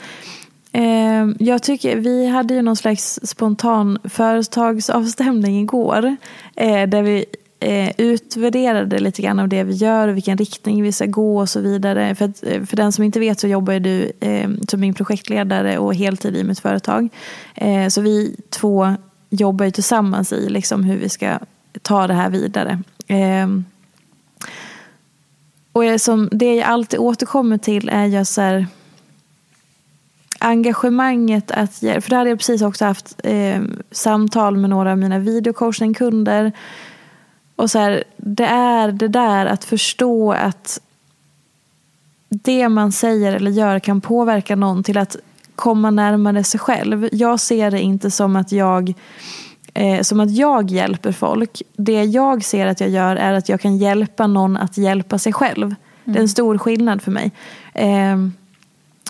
Eh, 0.72 1.28
jag 1.38 1.62
tycker, 1.62 1.96
vi 1.96 2.26
hade 2.26 2.54
ju 2.54 2.62
någon 2.62 2.76
slags 2.76 3.20
spontan 3.22 3.98
företagsavstämning 4.04 5.60
igår. 5.60 6.16
Eh, 6.56 6.88
där 6.88 7.02
vi 7.02 7.24
eh, 7.60 7.90
utvärderade 7.98 8.98
lite 8.98 9.22
grann 9.22 9.38
av 9.38 9.48
det 9.48 9.64
vi 9.64 9.72
gör 9.72 10.08
och 10.08 10.16
vilken 10.16 10.38
riktning 10.38 10.82
vi 10.82 10.92
ska 10.92 11.06
gå 11.06 11.40
och 11.40 11.48
så 11.48 11.60
vidare. 11.60 12.14
För, 12.14 12.24
att, 12.24 12.44
eh, 12.46 12.62
för 12.62 12.76
den 12.76 12.92
som 12.92 13.04
inte 13.04 13.20
vet 13.20 13.40
så 13.40 13.48
jobbar 13.48 13.72
ju 13.72 13.78
du 13.78 14.12
eh, 14.20 14.50
som 14.68 14.80
min 14.80 14.94
projektledare 14.94 15.78
och 15.78 15.94
heltid 15.94 16.36
i 16.36 16.44
mitt 16.44 16.60
företag. 16.60 17.08
Eh, 17.54 17.88
så 17.88 18.00
vi 18.00 18.36
två 18.50 18.94
jobbar 19.30 19.64
ju 19.64 19.70
tillsammans 19.70 20.32
i 20.32 20.48
liksom 20.48 20.84
hur 20.84 20.96
vi 20.96 21.08
ska 21.08 21.38
ta 21.82 22.06
det 22.06 22.14
här 22.14 22.30
vidare. 22.30 22.82
Eh, 23.06 23.48
och 25.72 26.00
som, 26.00 26.28
det 26.32 26.54
jag 26.54 26.68
alltid 26.68 27.00
återkommer 27.00 27.58
till 27.58 27.88
är 27.88 28.06
ju 28.06 28.24
så 28.24 28.40
här, 28.40 28.66
engagemanget 30.42 31.50
att, 31.50 31.74
för 31.74 32.10
det 32.10 32.16
hade 32.16 32.30
jag 32.30 32.38
precis 32.38 32.62
också 32.62 32.84
haft 32.84 33.20
eh, 33.24 33.62
samtal 33.90 34.56
med 34.56 34.70
några 34.70 34.92
av 34.92 34.98
mina 34.98 35.18
videocoachingkunder. 35.18 36.52
Och 37.56 37.70
så 37.70 37.78
här, 37.78 38.04
det 38.16 38.46
är 38.46 38.92
det 38.92 39.08
där 39.08 39.46
att 39.46 39.64
förstå 39.64 40.32
att 40.32 40.80
det 42.28 42.68
man 42.68 42.92
säger 42.92 43.32
eller 43.32 43.50
gör 43.50 43.78
kan 43.78 44.00
påverka 44.00 44.56
någon 44.56 44.82
till 44.82 44.98
att 44.98 45.16
komma 45.54 45.90
närmare 45.90 46.44
sig 46.44 46.60
själv. 46.60 47.08
Jag 47.12 47.40
ser 47.40 47.70
det 47.70 47.80
inte 47.80 48.10
som 48.10 48.36
att 48.36 48.52
jag 48.52 48.94
eh, 49.74 50.00
som 50.02 50.20
att 50.20 50.30
jag 50.30 50.70
hjälper 50.70 51.12
folk. 51.12 51.62
Det 51.76 52.04
jag 52.04 52.44
ser 52.44 52.66
att 52.66 52.80
jag 52.80 52.90
gör 52.90 53.16
är 53.16 53.32
att 53.32 53.48
jag 53.48 53.60
kan 53.60 53.78
hjälpa 53.78 54.26
någon 54.26 54.56
att 54.56 54.78
hjälpa 54.78 55.18
sig 55.18 55.32
själv. 55.32 55.74
Det 56.04 56.18
är 56.18 56.22
en 56.22 56.28
stor 56.28 56.58
skillnad 56.58 57.02
för 57.02 57.10
mig. 57.10 57.32
Eh, 57.74 58.16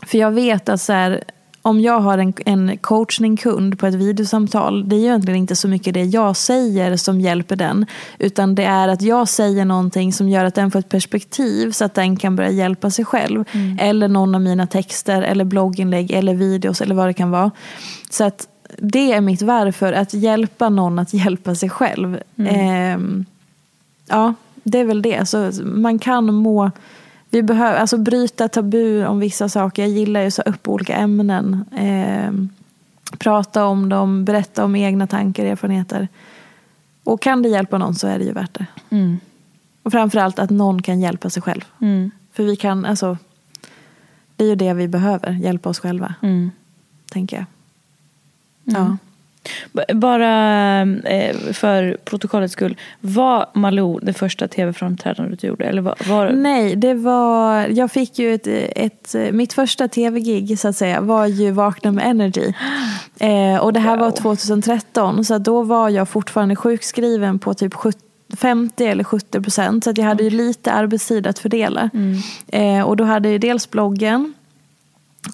för 0.06 0.18
jag 0.18 0.30
vet 0.30 0.68
att 0.68 0.80
så 0.80 0.92
här, 0.92 1.24
om 1.62 1.80
jag 1.80 2.00
har 2.00 2.18
en, 2.18 2.32
en 2.46 2.78
coachningkund 2.78 3.78
på 3.78 3.86
ett 3.86 3.94
videosamtal, 3.94 4.88
det 4.88 4.96
är 4.96 4.98
ju 4.98 5.04
egentligen 5.04 5.38
inte 5.38 5.56
så 5.56 5.68
mycket 5.68 5.94
det 5.94 6.02
jag 6.04 6.36
säger 6.36 6.96
som 6.96 7.20
hjälper 7.20 7.56
den. 7.56 7.86
Utan 8.18 8.54
det 8.54 8.64
är 8.64 8.88
att 8.88 9.02
jag 9.02 9.28
säger 9.28 9.64
någonting 9.64 10.12
som 10.12 10.28
gör 10.28 10.44
att 10.44 10.54
den 10.54 10.70
får 10.70 10.78
ett 10.78 10.88
perspektiv 10.88 11.70
så 11.70 11.84
att 11.84 11.94
den 11.94 12.16
kan 12.16 12.36
börja 12.36 12.50
hjälpa 12.50 12.90
sig 12.90 13.04
själv. 13.04 13.44
Eller 13.80 14.08
någon 14.08 14.34
av 14.34 14.40
mina 14.40 14.66
texter, 14.66 15.22
eller 15.22 15.44
blogginlägg, 15.44 16.10
eller 16.10 16.34
videos 16.34 16.80
eller 16.80 16.94
vad 16.94 17.08
det 17.08 17.14
kan 17.14 17.30
vara. 17.30 17.50
Så 18.10 18.24
att 18.24 18.48
det 18.78 19.12
är 19.12 19.20
mitt 19.20 19.42
varför, 19.42 19.92
att 19.92 20.14
hjälpa 20.14 20.68
någon 20.68 20.98
att 20.98 21.14
hjälpa 21.14 21.54
sig 21.54 21.70
själv. 21.70 22.18
Ehm, 22.38 23.24
ja, 24.08 24.34
det 24.62 24.78
är 24.78 24.84
väl 24.84 25.02
det. 25.02 25.28
Så 25.28 25.50
man 25.62 25.98
kan 25.98 26.34
må... 26.34 26.70
Vi 27.32 27.42
behöver 27.42 27.78
alltså 27.78 27.96
bryta 27.96 28.48
tabu 28.48 29.06
om 29.06 29.18
vissa 29.18 29.48
saker. 29.48 29.82
Jag 29.82 29.90
gillar 29.90 30.20
ju 30.20 30.30
så 30.30 30.42
upp 30.42 30.68
olika 30.68 30.94
ämnen. 30.96 31.64
Ehm, 31.76 32.48
prata 33.18 33.64
om 33.64 33.88
dem, 33.88 34.24
berätta 34.24 34.64
om 34.64 34.76
egna 34.76 35.06
tankar 35.06 35.44
och 35.44 35.50
erfarenheter. 35.50 36.08
Och 37.04 37.22
kan 37.22 37.42
det 37.42 37.48
hjälpa 37.48 37.78
någon 37.78 37.94
så 37.94 38.08
är 38.08 38.18
det 38.18 38.24
ju 38.24 38.32
värt 38.32 38.54
det. 38.54 38.66
Mm. 38.90 39.20
Och 39.82 39.92
framförallt 39.92 40.38
att 40.38 40.50
någon 40.50 40.82
kan 40.82 41.00
hjälpa 41.00 41.30
sig 41.30 41.42
själv. 41.42 41.64
Mm. 41.80 42.10
För 42.32 42.42
vi 42.42 42.56
kan, 42.56 42.84
alltså, 42.84 43.18
det 44.36 44.44
är 44.44 44.48
ju 44.48 44.54
det 44.54 44.74
vi 44.74 44.88
behöver, 44.88 45.32
hjälpa 45.32 45.68
oss 45.68 45.78
själva, 45.78 46.14
Mm. 46.22 46.50
tänker 47.12 47.36
jag. 47.36 47.46
Ja. 48.64 48.96
Bara 49.94 50.80
eh, 50.82 51.36
för 51.52 51.96
protokollets 52.04 52.52
skull. 52.52 52.76
Var 53.00 53.46
Malou 53.54 53.98
det 54.02 54.12
första 54.12 54.48
tv-framträdandet 54.48 55.40
du 55.40 55.46
gjorde? 55.46 55.64
Eller 55.64 55.82
var, 55.82 55.96
var... 56.08 56.30
Nej, 56.30 56.76
det 56.76 56.94
var, 56.94 57.66
jag 57.66 57.90
fick 57.90 58.18
ju 58.18 58.34
ett, 58.34 58.46
ett, 58.76 59.14
mitt 59.32 59.52
första 59.52 59.88
tv-gig 59.88 60.58
så 60.58 60.68
att 60.68 60.76
säga 60.76 61.00
var 61.00 61.26
ju 61.26 61.50
Vakna 61.50 61.92
med 61.92 62.06
Energy. 62.06 62.52
Eh, 63.18 63.56
och 63.56 63.72
det 63.72 63.80
här 63.80 63.96
var 63.96 64.10
2013 64.10 65.24
så 65.24 65.38
då 65.38 65.62
var 65.62 65.88
jag 65.88 66.08
fortfarande 66.08 66.56
sjukskriven 66.56 67.38
på 67.38 67.54
typ 67.54 67.74
70 67.74 67.98
50 68.36 68.84
eller 68.84 69.04
70 69.04 69.40
procent 69.40 69.84
så 69.84 69.90
att 69.90 69.98
jag 69.98 70.04
hade 70.04 70.24
ju 70.24 70.30
lite 70.30 70.72
arbetstid 70.72 71.26
att 71.26 71.38
fördela. 71.38 71.90
Eh, 72.48 72.82
och 72.82 72.96
då 72.96 73.04
hade 73.04 73.30
jag 73.30 73.40
dels 73.40 73.70
bloggen 73.70 74.34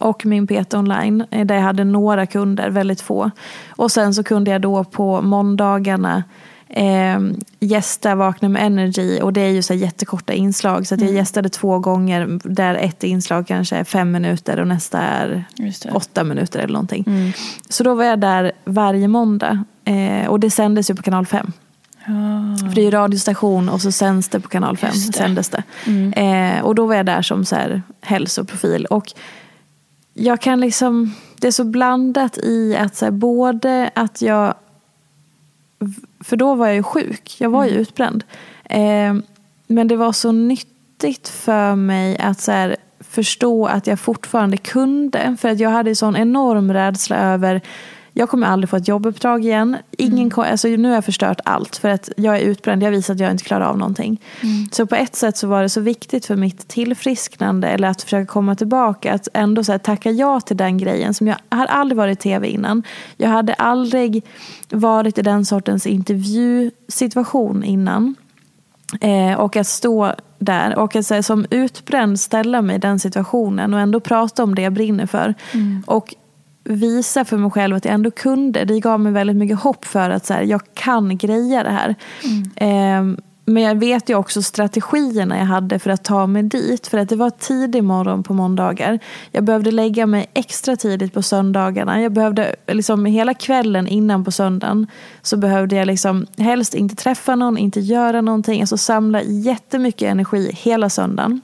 och 0.00 0.26
min 0.26 0.46
PT 0.46 0.74
online 0.74 1.24
eh, 1.30 1.46
där 1.46 1.54
jag 1.54 1.62
hade 1.62 1.84
några 1.84 2.26
kunder, 2.26 2.70
väldigt 2.70 3.00
få. 3.00 3.30
Och 3.68 3.92
sen 3.92 4.14
så 4.14 4.24
kunde 4.24 4.50
jag 4.50 4.60
då 4.60 4.84
på 4.84 5.22
måndagarna 5.22 6.24
eh, 6.68 7.20
gästa 7.60 8.14
Vakna 8.14 8.48
med 8.48 8.62
Energy 8.66 9.20
och 9.20 9.32
det 9.32 9.40
är 9.40 9.50
ju 9.50 9.62
så 9.62 9.74
jättekorta 9.74 10.32
inslag 10.32 10.86
så 10.86 10.94
att 10.94 11.00
jag 11.00 11.12
gästade 11.12 11.48
två 11.48 11.78
gånger 11.78 12.40
där 12.44 12.74
ett 12.74 13.04
inslag 13.04 13.46
kanske 13.46 13.76
är 13.76 13.84
fem 13.84 14.10
minuter 14.10 14.60
och 14.60 14.66
nästa 14.66 14.98
är 14.98 15.44
åtta 15.92 16.24
minuter 16.24 16.58
eller 16.58 16.72
någonting. 16.72 17.32
Så 17.68 17.84
då 17.84 17.94
var 17.94 18.04
jag 18.04 18.20
där 18.20 18.52
varje 18.64 19.08
måndag 19.08 19.64
eh, 19.84 20.28
och 20.28 20.40
det 20.40 20.50
sändes 20.50 20.90
ju 20.90 20.94
på 20.94 21.02
kanal 21.02 21.26
5. 21.26 21.52
För 22.58 22.74
det 22.74 22.80
är 22.80 22.84
ju 22.84 22.90
radiostation 22.90 23.68
och 23.68 23.80
så 23.80 23.92
sänds 23.92 24.28
det 24.28 24.40
på 24.40 24.48
kanal 24.48 24.76
5. 24.76 24.90
Just 24.94 25.12
det. 25.12 25.18
Sändes 25.18 25.48
det. 25.48 25.62
Eh, 26.16 26.64
och 26.64 26.74
då 26.74 26.86
var 26.86 26.94
jag 26.94 27.06
där 27.06 27.22
som 27.22 27.44
så 27.44 27.56
här 27.56 27.82
hälsoprofil. 28.00 28.86
Och 28.86 29.12
jag 30.18 30.40
kan 30.40 30.60
liksom, 30.60 31.14
det 31.36 31.46
är 31.46 31.52
så 31.52 31.64
blandat 31.64 32.38
i 32.38 32.76
att 32.76 32.96
så 32.96 33.04
här, 33.04 33.12
både 33.12 33.90
att 33.94 34.22
jag, 34.22 34.54
för 36.20 36.36
då 36.36 36.54
var 36.54 36.66
jag 36.66 36.76
ju 36.76 36.82
sjuk, 36.82 37.36
jag 37.38 37.50
var 37.50 37.64
ju 37.64 37.70
utbränd. 37.70 38.24
Eh, 38.64 39.14
men 39.66 39.88
det 39.88 39.96
var 39.96 40.12
så 40.12 40.32
nyttigt 40.32 41.28
för 41.28 41.74
mig 41.74 42.18
att 42.18 42.40
så 42.40 42.52
här, 42.52 42.76
förstå 43.00 43.66
att 43.66 43.86
jag 43.86 44.00
fortfarande 44.00 44.56
kunde. 44.56 45.36
För 45.40 45.48
att 45.48 45.60
jag 45.60 45.70
hade 45.70 45.90
en 45.90 45.96
sån 45.96 46.16
enorm 46.16 46.72
rädsla 46.72 47.16
över 47.16 47.60
jag 48.18 48.28
kommer 48.28 48.46
aldrig 48.46 48.70
få 48.70 48.76
ett 48.76 48.88
jobbuppdrag 48.88 49.44
igen. 49.44 49.76
Ingen, 49.90 50.30
ko- 50.30 50.42
alltså, 50.42 50.68
nu 50.68 50.88
har 50.88 50.94
jag 50.94 51.04
förstört 51.04 51.40
allt 51.44 51.76
för 51.76 51.88
att 51.88 52.08
jag 52.16 52.36
är 52.36 52.40
utbränd. 52.40 52.82
Jag 52.82 52.90
visar 52.90 53.14
att 53.14 53.20
jag 53.20 53.30
inte 53.30 53.44
klarar 53.44 53.64
av 53.64 53.78
någonting. 53.78 54.20
Så 54.72 54.86
på 54.86 54.94
ett 54.94 55.16
sätt 55.16 55.36
så 55.36 55.46
var 55.46 55.62
det 55.62 55.68
så 55.68 55.80
viktigt 55.80 56.26
för 56.26 56.36
mitt 56.36 56.68
tillfrisknande 56.68 57.68
eller 57.68 57.88
att 57.88 58.02
försöka 58.02 58.26
komma 58.26 58.54
tillbaka. 58.54 59.14
Att 59.14 59.28
ändå 59.34 59.64
så 59.64 59.72
här, 59.72 59.78
tacka 59.78 60.10
ja 60.10 60.40
till 60.40 60.56
den 60.56 60.78
grejen. 60.78 61.14
Som 61.14 61.26
jag 61.26 61.36
hade 61.48 61.70
aldrig 61.70 61.96
varit 61.96 62.18
i 62.18 62.22
tv 62.22 62.48
innan. 62.48 62.82
Jag 63.16 63.28
hade 63.28 63.54
aldrig 63.54 64.24
varit 64.70 65.18
i 65.18 65.22
den 65.22 65.44
sortens 65.44 65.86
intervjusituation 65.86 67.64
innan. 67.64 68.14
Eh, 69.00 69.40
och 69.40 69.56
att 69.56 69.66
stå 69.66 70.14
där 70.38 70.78
och 70.78 70.96
att 70.96 71.06
så 71.06 71.14
här, 71.14 71.22
som 71.22 71.46
utbränd 71.50 72.20
ställa 72.20 72.62
mig 72.62 72.76
i 72.76 72.78
den 72.78 72.98
situationen 72.98 73.74
och 73.74 73.80
ändå 73.80 74.00
prata 74.00 74.42
om 74.42 74.54
det 74.54 74.62
jag 74.62 74.72
brinner 74.72 75.06
för. 75.06 75.34
Och 75.86 76.14
visa 76.68 77.24
för 77.24 77.36
mig 77.36 77.50
själv 77.50 77.76
att 77.76 77.84
jag 77.84 77.94
ändå 77.94 78.10
kunde. 78.10 78.64
Det 78.64 78.80
gav 78.80 79.00
mig 79.00 79.12
väldigt 79.12 79.36
mycket 79.36 79.60
hopp 79.60 79.84
för 79.84 80.10
att 80.10 80.26
så 80.26 80.34
här, 80.34 80.42
jag 80.42 80.60
kan 80.74 81.16
greja 81.16 81.62
det 81.62 81.70
här. 81.70 81.94
Eh, 82.56 83.02
men 83.44 83.62
jag 83.62 83.74
vet 83.74 84.10
ju 84.10 84.14
också 84.14 84.42
strategierna 84.42 85.38
jag 85.38 85.44
hade 85.44 85.78
för 85.78 85.90
att 85.90 86.04
ta 86.04 86.26
mig 86.26 86.42
dit. 86.42 86.86
För 86.86 86.98
att 86.98 87.08
det 87.08 87.16
var 87.16 87.30
tidig 87.30 87.84
morgon 87.84 88.22
på 88.22 88.34
måndagar. 88.34 88.98
Jag 89.32 89.44
behövde 89.44 89.70
lägga 89.70 90.06
mig 90.06 90.30
extra 90.34 90.76
tidigt 90.76 91.14
på 91.14 91.22
söndagarna. 91.22 92.02
Jag 92.02 92.12
behövde 92.12 92.56
liksom 92.66 93.06
hela 93.06 93.34
kvällen 93.34 93.88
innan 93.88 94.24
på 94.24 94.30
söndagen. 94.30 94.86
Så 95.22 95.36
behövde 95.36 95.76
jag 95.76 95.86
liksom 95.86 96.26
helst 96.38 96.74
inte 96.74 96.96
träffa 96.96 97.36
någon, 97.36 97.58
inte 97.58 97.80
göra 97.80 98.20
någonting. 98.20 98.60
Alltså 98.60 98.76
samla 98.76 99.22
jättemycket 99.22 100.10
energi 100.10 100.50
hela 100.52 100.90
söndagen. 100.90 101.40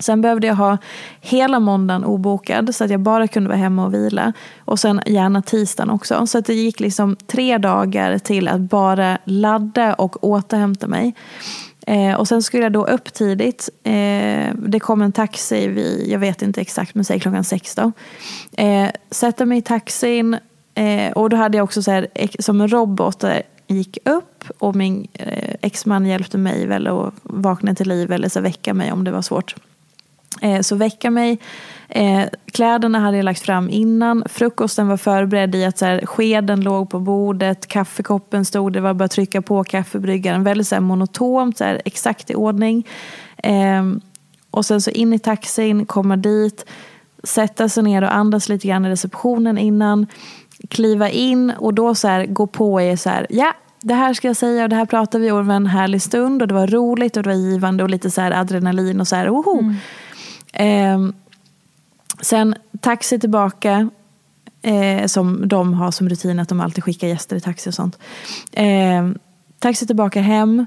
Sen 0.00 0.20
behövde 0.20 0.46
jag 0.46 0.54
ha 0.54 0.78
hela 1.20 1.60
måndagen 1.60 2.04
obokad 2.04 2.74
så 2.74 2.84
att 2.84 2.90
jag 2.90 3.00
bara 3.00 3.28
kunde 3.28 3.48
vara 3.48 3.58
hemma 3.58 3.84
och 3.84 3.94
vila. 3.94 4.32
Och 4.64 4.78
sen 4.78 5.00
gärna 5.06 5.42
tisdagen 5.42 5.90
också. 5.90 6.26
Så 6.26 6.38
att 6.38 6.46
det 6.46 6.54
gick 6.54 6.80
liksom 6.80 7.16
tre 7.26 7.58
dagar 7.58 8.18
till 8.18 8.48
att 8.48 8.60
bara 8.60 9.18
ladda 9.24 9.94
och 9.94 10.24
återhämta 10.24 10.86
mig. 10.86 11.14
Eh, 11.86 12.14
och 12.14 12.28
sen 12.28 12.42
skulle 12.42 12.62
jag 12.62 12.72
då 12.72 12.86
upp 12.86 13.12
tidigt. 13.12 13.68
Eh, 13.84 14.54
det 14.54 14.80
kom 14.80 15.02
en 15.02 15.12
taxi 15.12 15.68
vid, 15.68 16.08
jag 16.08 16.18
vet 16.18 16.42
inte 16.42 16.60
exakt, 16.60 16.94
men 16.94 17.04
säg 17.04 17.20
klockan 17.20 17.44
sex 17.44 17.74
då. 17.74 17.92
Eh, 18.56 18.88
sätta 19.10 19.46
mig 19.46 19.58
i 19.58 19.62
taxin 19.62 20.36
eh, 20.74 21.12
och 21.12 21.30
då 21.30 21.36
hade 21.36 21.56
jag 21.56 21.64
också 21.64 21.82
så 21.82 21.90
här, 21.90 22.08
som 22.38 22.60
en 22.60 22.68
robot 22.68 23.20
där 23.20 23.42
gick 23.66 23.98
upp 24.04 24.44
och 24.58 24.76
min 24.76 25.08
eh, 25.14 25.54
exman 25.60 26.06
hjälpte 26.06 26.38
mig 26.38 26.66
väl 26.66 26.86
att 26.86 27.14
vakna 27.22 27.74
till 27.74 27.88
liv 27.88 28.12
eller 28.12 28.28
så 28.28 28.40
väcka 28.40 28.74
mig 28.74 28.92
om 28.92 29.04
det 29.04 29.10
var 29.10 29.22
svårt. 29.22 29.54
Eh, 30.40 30.60
så 30.60 30.76
väcka 30.76 31.10
mig. 31.10 31.38
Eh, 31.88 32.24
kläderna 32.52 32.98
hade 32.98 33.16
jag 33.16 33.24
lagt 33.24 33.40
fram 33.40 33.70
innan. 33.70 34.24
Frukosten 34.26 34.88
var 34.88 34.96
förberedd 34.96 35.54
i 35.54 35.64
att 35.64 35.78
så 35.78 35.84
här, 35.84 36.06
skeden 36.06 36.60
låg 36.60 36.90
på 36.90 37.00
bordet. 37.00 37.66
Kaffekoppen 37.66 38.44
stod, 38.44 38.72
det 38.72 38.80
var 38.80 38.94
bara 38.94 39.04
att 39.04 39.10
trycka 39.10 39.42
på 39.42 39.64
kaffebryggaren. 39.64 40.44
Väldigt 40.44 40.68
så 40.68 40.74
här, 40.74 40.82
monotont, 40.82 41.58
så 41.58 41.64
här, 41.64 41.82
exakt 41.84 42.30
i 42.30 42.34
ordning. 42.34 42.86
Eh, 43.36 43.82
och 44.50 44.66
sen 44.66 44.80
så 44.80 44.90
in 44.90 45.12
i 45.12 45.18
taxin, 45.18 45.86
komma 45.86 46.16
dit. 46.16 46.66
Sätta 47.24 47.68
sig 47.68 47.82
ner 47.82 48.02
och 48.02 48.14
andas 48.14 48.48
lite 48.48 48.68
grann 48.68 48.84
i 48.84 48.90
receptionen 48.90 49.58
innan. 49.58 50.06
Kliva 50.68 51.10
in 51.10 51.50
och 51.50 51.74
då 51.74 51.94
så 51.94 52.08
här, 52.08 52.26
gå 52.26 52.46
på 52.46 52.80
i 52.80 52.96
så 52.96 53.10
här, 53.10 53.26
ja 53.30 53.54
det 53.82 53.94
här 53.94 54.14
ska 54.14 54.28
jag 54.28 54.36
säga 54.36 54.62
och 54.62 54.68
det 54.68 54.76
här 54.76 54.86
pratar 54.86 55.18
vi 55.18 55.30
om 55.30 55.50
en 55.50 55.66
härlig 55.66 56.02
stund 56.02 56.42
och 56.42 56.48
det 56.48 56.54
var 56.54 56.66
roligt 56.66 57.16
och 57.16 57.22
det 57.22 57.28
var 57.28 57.36
givande 57.36 57.82
och 57.82 57.90
lite 57.90 58.10
så 58.10 58.20
här 58.20 58.30
adrenalin 58.30 59.00
och 59.00 59.08
så 59.08 59.16
här, 59.16 59.28
oho. 59.30 59.58
Mm. 59.58 59.74
Ehm, 60.52 61.12
sen 62.20 62.54
taxi 62.80 63.18
tillbaka, 63.18 63.90
eh, 64.62 65.06
som 65.06 65.48
de 65.48 65.74
har 65.74 65.90
som 65.90 66.08
rutin 66.08 66.38
att 66.38 66.48
de 66.48 66.60
alltid 66.60 66.84
skickar 66.84 67.08
gäster 67.08 67.36
i 67.36 67.40
taxi 67.40 67.70
och 67.70 67.74
sånt. 67.74 67.98
Ehm, 68.52 69.18
taxi 69.58 69.86
tillbaka 69.86 70.20
hem, 70.20 70.66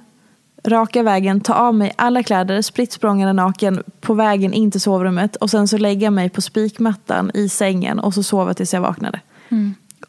raka 0.63 1.03
vägen, 1.03 1.41
ta 1.41 1.53
av 1.53 1.75
mig 1.75 1.93
alla 1.95 2.23
kläder, 2.23 2.61
spritt 2.61 2.91
språngande 2.91 3.33
naken 3.33 3.83
på 4.01 4.13
vägen 4.13 4.53
in 4.53 4.71
till 4.71 4.81
sovrummet 4.81 5.35
och 5.35 5.49
sen 5.49 5.67
så 5.67 5.77
lägga 5.77 6.11
mig 6.11 6.29
på 6.29 6.41
spikmattan 6.41 7.31
i 7.33 7.49
sängen 7.49 7.99
och 7.99 8.13
så 8.13 8.23
sova 8.23 8.53
tills 8.53 8.73
jag 8.73 8.81
vaknade. 8.81 9.19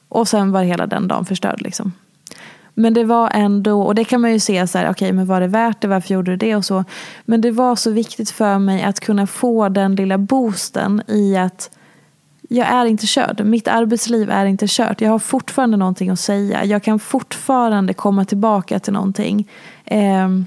Och 0.09 0.29
sen 0.29 0.53
var 0.53 0.63
hela 0.63 0.87
den 0.87 1.09
dagen 1.09 1.25
förstörd 1.25 1.63
liksom. 1.63 1.93
Men 2.79 2.95
det 2.95 3.05
var 3.05 3.31
ändå, 3.35 3.83
och 3.83 3.95
det 3.95 4.05
kan 4.05 4.21
man 4.21 4.33
ju 4.33 4.41
se 4.41 4.67
så 4.67 4.79
här, 4.79 4.91
okej 4.91 5.13
men 5.13 5.27
var 5.27 5.41
det 5.41 5.47
värt 5.47 5.81
det, 5.81 5.89
varför 5.89 6.15
gjorde 6.15 6.31
du 6.31 6.37
det 6.37 6.57
och 6.57 6.65
så. 6.65 6.85
Men 7.25 7.41
det 7.41 7.51
var 7.51 7.77
så 7.77 7.91
viktigt 7.91 8.31
för 8.31 8.59
mig 8.59 8.83
att 8.83 9.01
kunna 9.01 9.27
få 9.27 9.69
den 9.69 9.95
lilla 9.95 10.19
boosten 10.19 11.03
i 11.07 11.37
att 11.37 11.71
jag 12.49 12.69
är 12.69 12.87
inte 12.87 13.07
körd. 13.07 13.45
Mitt 13.45 13.69
arbetsliv 13.69 14.31
är 14.31 14.47
inte 14.47 14.67
kört. 14.69 15.01
Jag 15.01 15.11
har 15.11 15.19
fortfarande 15.19 15.77
någonting 15.77 16.11
att 16.11 16.21
säga. 16.21 16.65
Jag 16.65 16.83
kan 16.83 16.99
fortfarande 16.99 17.95
komma 17.95 18.25
tillbaka 18.25 18.79
till 18.79 18.93
någonting. 18.93 19.49
Ehm, 19.85 20.47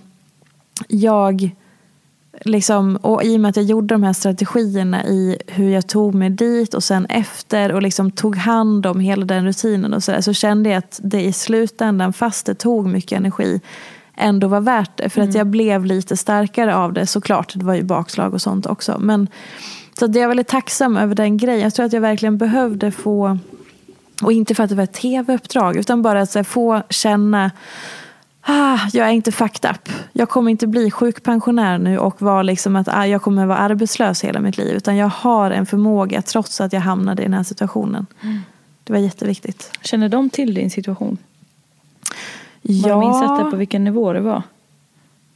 jag, 0.88 1.56
liksom, 2.42 2.96
och 2.96 3.24
i 3.24 3.38
och 3.38 3.42
med 3.42 3.50
att 3.50 3.56
jag 3.56 3.66
gjorde 3.66 3.96
de 3.96 4.04
här 4.04 4.14
strategierna 4.14 5.06
i 5.06 5.38
hur 5.48 5.70
jag 5.70 5.88
tog 5.88 6.16
mig 6.16 6.30
dit 6.30 6.74
och 6.74 6.84
sen 6.84 7.06
efter 7.06 7.72
och 7.72 7.82
liksom 7.82 8.12
tog 8.12 8.36
hand 8.36 8.86
om 8.86 9.00
hela 9.00 9.26
den 9.26 9.46
rutinen 9.46 9.94
och 9.94 10.04
så, 10.04 10.12
där, 10.12 10.22
så 10.22 10.34
kände 10.34 10.70
jag 10.70 10.78
att 10.78 11.00
det 11.04 11.22
i 11.22 11.34
slutändan, 11.34 12.14
fast 12.14 12.46
det 12.46 12.56
tog 12.56 12.88
mycket 12.88 13.18
energi, 13.18 13.62
ändå 14.16 14.48
var 14.48 14.62
värt 14.62 14.98
det. 14.98 15.10
För 15.10 15.22
att 15.22 15.36
jag 15.36 15.48
blev 15.48 15.86
lite 15.86 16.18
starkare 16.18 16.76
av 16.76 16.94
det. 16.94 17.08
Såklart, 17.08 17.54
det 17.56 17.66
var 17.66 17.76
ju 17.76 17.84
bakslag 17.84 18.34
och 18.34 18.42
sånt 18.42 18.66
också. 18.66 18.98
Men, 19.00 19.28
så 20.00 20.06
jag 20.06 20.16
är 20.18 20.28
väldigt 20.28 20.48
tacksam 20.48 20.98
över 20.98 21.16
den 21.16 21.38
grejen. 21.38 21.64
Jag 21.64 21.74
tror 21.74 21.86
att 21.86 21.94
jag 21.94 22.02
verkligen 22.02 22.38
behövde 22.38 22.92
få, 22.92 23.38
och 24.22 24.32
inte 24.32 24.56
för 24.56 24.64
att 24.64 24.70
det 24.70 24.76
var 24.76 24.84
ett 24.84 24.94
tv-uppdrag, 24.94 25.76
utan 25.76 26.02
bara 26.02 26.22
att 26.22 26.48
få 26.48 26.82
känna 26.90 27.52
Ah, 28.52 28.80
jag 28.94 29.08
är 29.08 29.12
inte 29.12 29.32
fucked 29.32 29.72
up. 29.72 29.90
Jag 30.14 30.30
kommer 30.30 30.52
inte 30.52 30.68
bli 30.68 30.92
sjukpensionär 30.92 31.78
nu 31.78 31.98
och 32.00 32.22
vara 32.22 32.44
liksom 32.44 32.76
att 32.76 32.88
ah, 32.88 33.06
jag 33.06 33.22
kommer 33.22 33.46
vara 33.46 33.58
arbetslös 33.58 34.24
hela 34.24 34.40
mitt 34.40 34.58
liv. 34.58 34.76
Utan 34.76 34.96
jag 34.98 35.08
har 35.08 35.52
en 35.52 35.66
förmåga 35.66 36.22
trots 36.22 36.62
att 36.62 36.74
jag 36.74 36.82
hamnade 36.82 37.22
i 37.22 37.26
den 37.26 37.34
här 37.34 37.44
situationen. 37.44 38.06
Det 38.84 38.94
var 38.94 39.00
jätteviktigt. 39.00 39.72
Känner 39.82 40.10
de 40.10 40.30
till 40.30 40.54
din 40.54 40.72
situation? 40.72 41.18
Var 42.62 42.90
Ja, 42.90 42.90
de 42.90 43.04
insatta 43.04 43.52
på 43.52 43.58
vilken 43.58 43.84
nivå 43.84 44.14
det 44.14 44.22
var? 44.22 44.44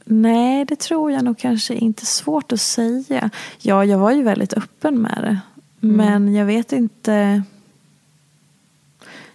nej 0.04 0.64
det 0.64 0.76
tror 0.76 1.12
jag 1.12 1.24
nog 1.24 1.38
kanske 1.38 1.74
inte. 1.74 2.06
Svårt 2.06 2.52
att 2.52 2.60
säga. 2.60 3.30
Ja, 3.58 3.84
jag 3.84 3.98
var 3.98 4.10
ju 4.10 4.22
väldigt 4.22 4.52
öppen 4.52 5.02
med 5.02 5.18
det. 5.22 5.38
Men 5.86 6.34
jag 6.34 6.46
vet 6.46 6.72
inte. 6.72 7.42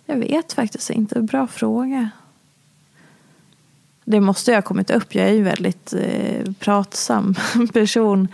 Jag 0.05 0.15
vet 0.15 0.53
faktiskt 0.53 0.89
inte. 0.89 1.21
Bra 1.21 1.47
fråga. 1.47 2.09
Det 4.12 4.20
måste 4.20 4.51
jag 4.51 4.57
ha 4.57 4.62
kommit 4.62 4.89
upp. 4.89 5.16
Jag 5.16 5.28
är 5.28 5.34
ju 5.34 5.43
väldigt 5.43 5.93
eh, 5.93 6.53
pratsam 6.60 7.36
person. 7.74 8.28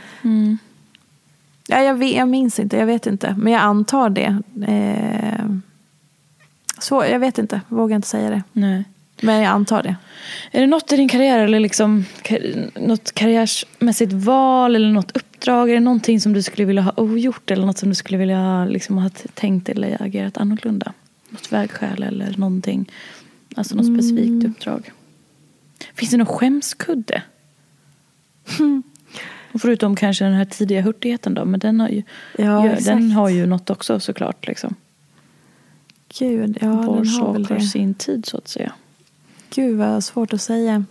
Ja, 1.67 1.81
jag, 1.81 1.95
vet, 1.95 2.15
jag 2.15 2.27
minns 2.27 2.59
inte, 2.59 2.77
jag 2.77 2.85
vet 2.85 3.07
inte. 3.07 3.35
Men 3.39 3.53
jag 3.53 3.61
antar 3.61 4.09
det. 4.09 4.37
Eh, 4.67 5.45
så, 6.79 7.05
jag 7.05 7.19
vet 7.19 7.37
inte, 7.37 7.61
vågar 7.67 7.95
inte 7.95 8.07
säga 8.07 8.29
det. 8.29 8.43
Nej. 8.51 8.83
Men 9.21 9.35
jag 9.35 9.51
antar 9.51 9.83
det. 9.83 9.95
Är 10.51 10.61
det 10.61 10.67
något 10.67 10.91
i 10.91 10.95
din 10.95 11.09
karriär 11.09 11.39
eller 11.39 11.59
liksom 11.59 12.05
något 12.75 13.11
karriärsmässigt 13.11 14.13
val 14.13 14.75
eller 14.75 14.91
något 14.91 15.17
uppdrag? 15.17 15.69
Är 15.69 15.73
det 15.73 15.79
någonting 15.79 16.21
som 16.21 16.33
du 16.33 16.41
skulle 16.41 16.65
vilja 16.65 16.81
ha 16.81 16.93
ogjort 16.97 17.51
eller 17.51 17.65
något 17.65 17.77
som 17.77 17.89
du 17.89 17.95
skulle 17.95 18.17
vilja 18.17 18.37
ha, 18.37 18.65
liksom, 18.65 18.97
ha 18.97 19.09
tänkt 19.33 19.69
eller 19.69 20.01
agerat 20.01 20.37
annorlunda? 20.37 20.93
Något 21.29 21.51
vägskäl 21.51 22.03
eller 22.03 22.37
någonting? 22.37 22.91
Alltså 23.55 23.75
något 23.75 23.85
specifikt 23.85 24.45
uppdrag. 24.45 24.91
Finns 25.93 26.11
det 26.11 26.17
någon 26.17 26.25
skämskudde? 26.27 27.21
Och 29.53 29.61
Förutom 29.61 29.95
kanske 29.95 30.25
den 30.25 30.33
här 30.33 30.45
tidiga 30.45 30.81
hurtigheten 30.81 31.33
då, 31.33 31.45
men 31.45 31.59
den 31.59 31.79
har 31.79 31.89
ju, 31.89 32.03
Ja, 32.37 32.65
exakt. 32.67 32.85
den 32.85 33.11
har 33.11 33.29
ju 33.29 33.45
något 33.45 33.69
också 33.69 33.99
såklart. 33.99 34.47
Liksom. 34.47 34.75
Gud, 36.19 36.57
ja, 36.61 36.67
Var 36.75 36.95
den 36.95 37.07
har 37.07 37.33
väl 37.33 37.43
det. 37.43 37.61
sin 37.61 37.93
tid 37.93 38.25
så 38.25 38.37
att 38.37 38.47
säga. 38.47 38.71
Gud 39.49 39.77
vad 39.77 40.03
svårt 40.03 40.33
att 40.33 40.41
säga. 40.41 40.85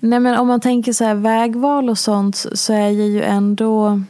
Nej 0.00 0.20
men 0.20 0.38
om 0.38 0.46
man 0.48 0.60
tänker 0.60 0.92
så 0.92 1.04
här 1.04 1.14
vägval 1.14 1.90
och 1.90 1.98
sånt 1.98 2.36
så 2.52 2.72
är 2.72 2.78
jag 2.90 2.92
ju 3.08 3.22
ändå... 3.22 4.02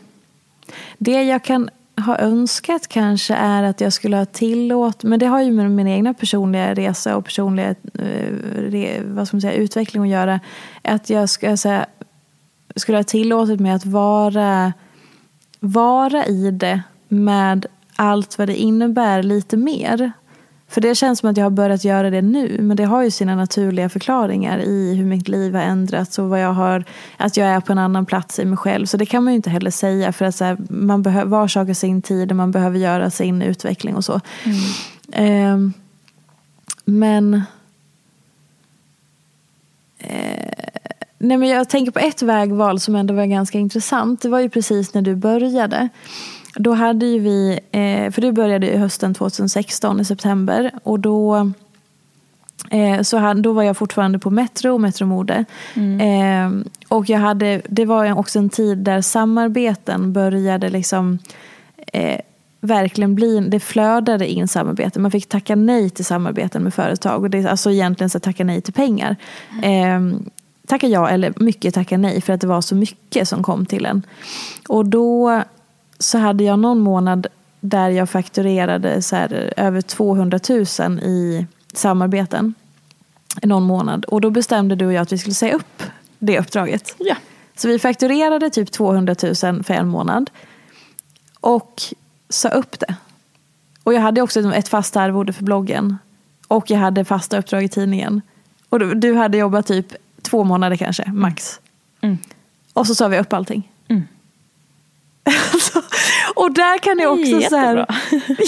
Det 0.99 1.23
jag 1.23 1.45
kan 1.45 1.71
har 1.97 2.19
önskat 2.21 2.89
kanske 2.89 3.35
är 3.35 3.63
att 3.63 3.81
jag 3.81 3.93
skulle 3.93 4.17
ha 4.17 4.25
tillåt, 4.25 5.03
men 5.03 5.19
det 5.19 5.27
har 5.27 5.43
ju 5.43 5.53
med 5.53 5.71
min 5.71 5.89
egna 5.89 6.15
personliga 6.15 6.75
resa 6.75 7.17
och 7.17 7.25
personliga 7.25 7.75
eh, 7.95 9.03
vad 9.05 9.29
ska 9.29 9.37
man 9.37 9.41
säga, 9.41 9.53
utveckling 9.53 10.03
att 10.03 10.09
göra. 10.09 10.41
Att 10.83 11.11
jag 11.11 11.29
ska 11.29 11.57
säga, 11.57 11.87
skulle 12.77 12.99
ha 12.99 13.03
tillåtit 13.05 13.61
mig 13.61 13.73
att 13.73 13.87
vara, 13.87 14.73
vara 15.61 16.27
i 16.27 16.51
det 16.51 16.83
med 17.09 17.67
allt 17.97 18.39
vad 18.39 18.49
det 18.49 18.57
innebär 18.57 19.23
lite 19.23 19.57
mer. 19.57 20.13
För 20.73 20.81
det 20.81 20.95
känns 20.95 21.19
som 21.19 21.31
att 21.31 21.37
jag 21.37 21.45
har 21.45 21.51
börjat 21.51 21.85
göra 21.85 22.11
det 22.11 22.23
nu. 22.23 22.57
Men 22.61 22.77
det 22.77 22.85
har 22.85 23.03
ju 23.03 23.11
sina 23.11 23.37
naturliga 23.37 23.89
förklaringar 23.89 24.59
i 24.59 24.95
hur 24.95 25.05
mitt 25.05 25.29
liv 25.29 25.55
har 25.55 25.63
ändrats. 25.63 26.19
Och 26.19 26.29
vad 26.29 26.41
jag 26.41 26.53
har, 26.53 26.85
att 27.17 27.37
jag 27.37 27.49
är 27.49 27.61
på 27.61 27.73
en 27.73 27.79
annan 27.79 28.07
plats 28.07 28.39
i 28.39 28.45
mig 28.45 28.57
själv. 28.57 28.87
Så 28.87 28.97
det 28.97 29.07
kan 29.07 29.25
man 29.25 29.33
ju 29.33 29.37
inte 29.37 29.51
heller 29.51 29.71
säga. 29.71 30.13
För 30.13 30.25
att 30.25 30.35
så 30.35 30.45
här, 30.45 30.57
man 30.69 31.03
behöver, 31.03 31.31
var 31.31 31.49
sak 31.49 31.67
har 31.67 31.75
sin 31.75 32.03
tid 32.03 32.31
och 32.31 32.37
man 32.37 32.51
behöver 32.51 32.79
göra 32.79 33.11
sin 33.11 33.43
utveckling 33.43 33.97
och 33.97 34.05
så. 34.05 34.21
Mm. 34.45 35.69
Eh, 35.69 35.73
men... 36.85 37.43
Eh, 39.99 40.53
nej 41.19 41.37
men 41.37 41.49
jag 41.49 41.69
tänker 41.69 41.93
på 41.93 41.99
ett 41.99 42.23
vägval 42.23 42.81
som 42.81 42.95
ändå 42.97 43.15
var 43.15 43.27
ganska 43.27 43.59
intressant. 43.59 44.23
Det 44.23 44.29
var 44.29 44.41
ju 44.41 44.49
precis 44.49 44.95
när 44.95 45.03
du 45.03 45.15
började. 45.17 45.89
Då 46.55 46.73
hade 46.73 47.07
ju 47.07 47.19
vi, 47.19 47.61
eh, 47.71 48.11
för 48.11 48.21
det 48.21 48.33
började 48.33 48.71
i 48.71 48.77
hösten 48.77 49.15
2016 49.15 50.01
i 50.01 50.05
september 50.05 50.71
och 50.83 51.01
då 51.01 51.53
eh, 52.71 53.03
så 53.03 53.17
hade, 53.17 53.41
då 53.41 53.53
var 53.53 53.63
jag 53.63 53.77
fortfarande 53.77 54.19
på 54.19 54.31
Metro, 54.31 54.79
Metromode. 54.79 55.45
Mm. 55.75 56.01
Eh, 56.01 56.67
och 56.89 57.09
jag 57.09 57.19
hade, 57.19 57.63
det 57.69 57.85
var 57.85 58.19
också 58.19 58.39
en 58.39 58.49
tid 58.49 58.79
där 58.79 59.01
samarbeten 59.01 60.13
började 60.13 60.69
liksom 60.69 61.19
eh, 61.93 62.21
verkligen 62.61 63.15
bli, 63.15 63.41
det 63.41 63.61
flödade 63.61 64.29
in 64.29 64.49
samarbeten. 64.49 65.03
Man 65.03 65.11
fick 65.11 65.29
tacka 65.29 65.57
nej 65.57 65.91
till 65.91 66.05
samarbeten 66.05 66.63
med 66.63 66.75
företag. 66.75 67.23
Och 67.23 67.31
det, 67.31 67.47
alltså 67.47 67.71
egentligen 67.71 68.11
så 68.11 68.21
tacka 68.21 68.45
nej 68.45 68.61
till 68.61 68.75
pengar. 68.75 69.17
Eh, 69.63 70.01
tacka 70.67 70.89
ja 70.89 71.09
eller 71.09 71.33
mycket 71.37 71.75
tacka 71.75 71.99
nej 71.99 72.21
för 72.21 72.33
att 72.33 72.41
det 72.41 72.47
var 72.47 72.61
så 72.61 72.75
mycket 72.75 73.29
som 73.29 73.43
kom 73.43 73.67
till 73.67 73.87
en. 73.87 74.03
Och 74.69 74.87
då 74.87 75.43
så 76.03 76.19
hade 76.19 76.45
jag 76.45 76.59
någon 76.59 76.81
månad 76.81 77.27
där 77.61 77.91
jag 77.91 78.11
fakturerade 78.11 79.03
så 79.03 79.17
här, 79.17 79.55
över 79.57 79.81
200 79.81 80.41
000 80.49 80.63
i 80.99 81.47
samarbeten. 81.73 82.55
Någon 83.43 83.63
månad. 83.63 84.05
Och 84.05 84.21
då 84.21 84.31
bestämde 84.31 84.75
du 84.75 84.87
och 84.87 84.93
jag 84.93 85.03
att 85.03 85.13
vi 85.13 85.19
skulle 85.19 85.35
säga 85.35 85.55
upp 85.55 85.83
det 86.19 86.39
uppdraget. 86.39 86.95
Ja. 86.99 87.17
Så 87.57 87.69
vi 87.69 87.79
fakturerade 87.79 88.51
typ 88.51 88.73
200 88.73 89.15
000 89.23 89.35
för 89.65 89.71
en 89.71 89.89
månad. 89.89 90.31
Och 91.41 91.83
sa 92.29 92.49
upp 92.49 92.81
det. 92.81 92.95
Och 93.83 93.95
jag 93.95 94.01
hade 94.01 94.23
också 94.23 94.55
ett 94.55 94.69
fast 94.69 94.97
arvode 94.97 95.33
för 95.33 95.45
bloggen. 95.45 95.99
Och 96.49 96.71
jag 96.71 96.79
hade 96.79 97.05
fasta 97.05 97.39
uppdrag 97.39 97.65
i 97.65 97.69
tidningen. 97.69 98.23
Och 98.69 98.79
du, 98.79 98.95
du 98.95 99.15
hade 99.15 99.39
jobbat 99.39 99.67
typ 99.67 99.87
två 100.23 100.45
månader 100.45 100.77
kanske, 100.77 101.13
max. 101.13 101.61
Mm. 102.01 102.19
Och 102.73 102.87
så 102.87 102.95
sa 102.95 103.09
vi 103.09 103.19
upp 103.19 103.33
allting. 103.33 103.71
Mm. 103.89 104.03
och 106.43 106.53
där 106.53 106.79
kan 106.79 106.99
jag 106.99 107.13
också 107.13 107.41
Jättebra. 107.41 107.49
så 107.49 107.57
här, 107.57 107.87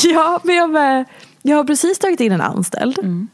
ja, 0.12 0.40
men 0.44 0.56
jag, 0.56 1.04
jag 1.42 1.56
har 1.56 1.64
precis 1.64 1.98
tagit 1.98 2.20
in 2.20 2.32
en 2.32 2.40
anställd. 2.40 2.98
Mm. 2.98 3.28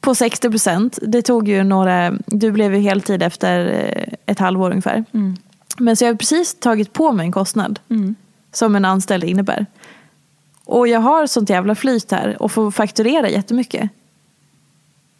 På 0.00 0.14
60 0.14 0.50
procent. 0.50 0.98
Det 1.02 1.22
tog 1.22 1.48
ju 1.48 1.62
några, 1.62 2.14
du 2.26 2.50
blev 2.50 2.74
ju 2.74 2.80
heltid 2.80 3.22
efter 3.22 3.66
eh, 3.66 4.14
ett 4.26 4.38
halvår 4.38 4.70
ungefär. 4.70 5.04
Mm. 5.12 5.36
Men 5.78 5.96
så 5.96 6.04
jag 6.04 6.10
har 6.10 6.16
precis 6.16 6.54
tagit 6.54 6.92
på 6.92 7.12
mig 7.12 7.26
en 7.26 7.32
kostnad. 7.32 7.80
Mm. 7.88 8.14
Som 8.52 8.76
en 8.76 8.84
anställd 8.84 9.24
innebär. 9.24 9.66
Och 10.64 10.88
jag 10.88 11.00
har 11.00 11.26
sånt 11.26 11.50
jävla 11.50 11.74
flyt 11.74 12.10
här 12.10 12.42
och 12.42 12.52
får 12.52 12.70
fakturera 12.70 13.28
jättemycket. 13.28 13.90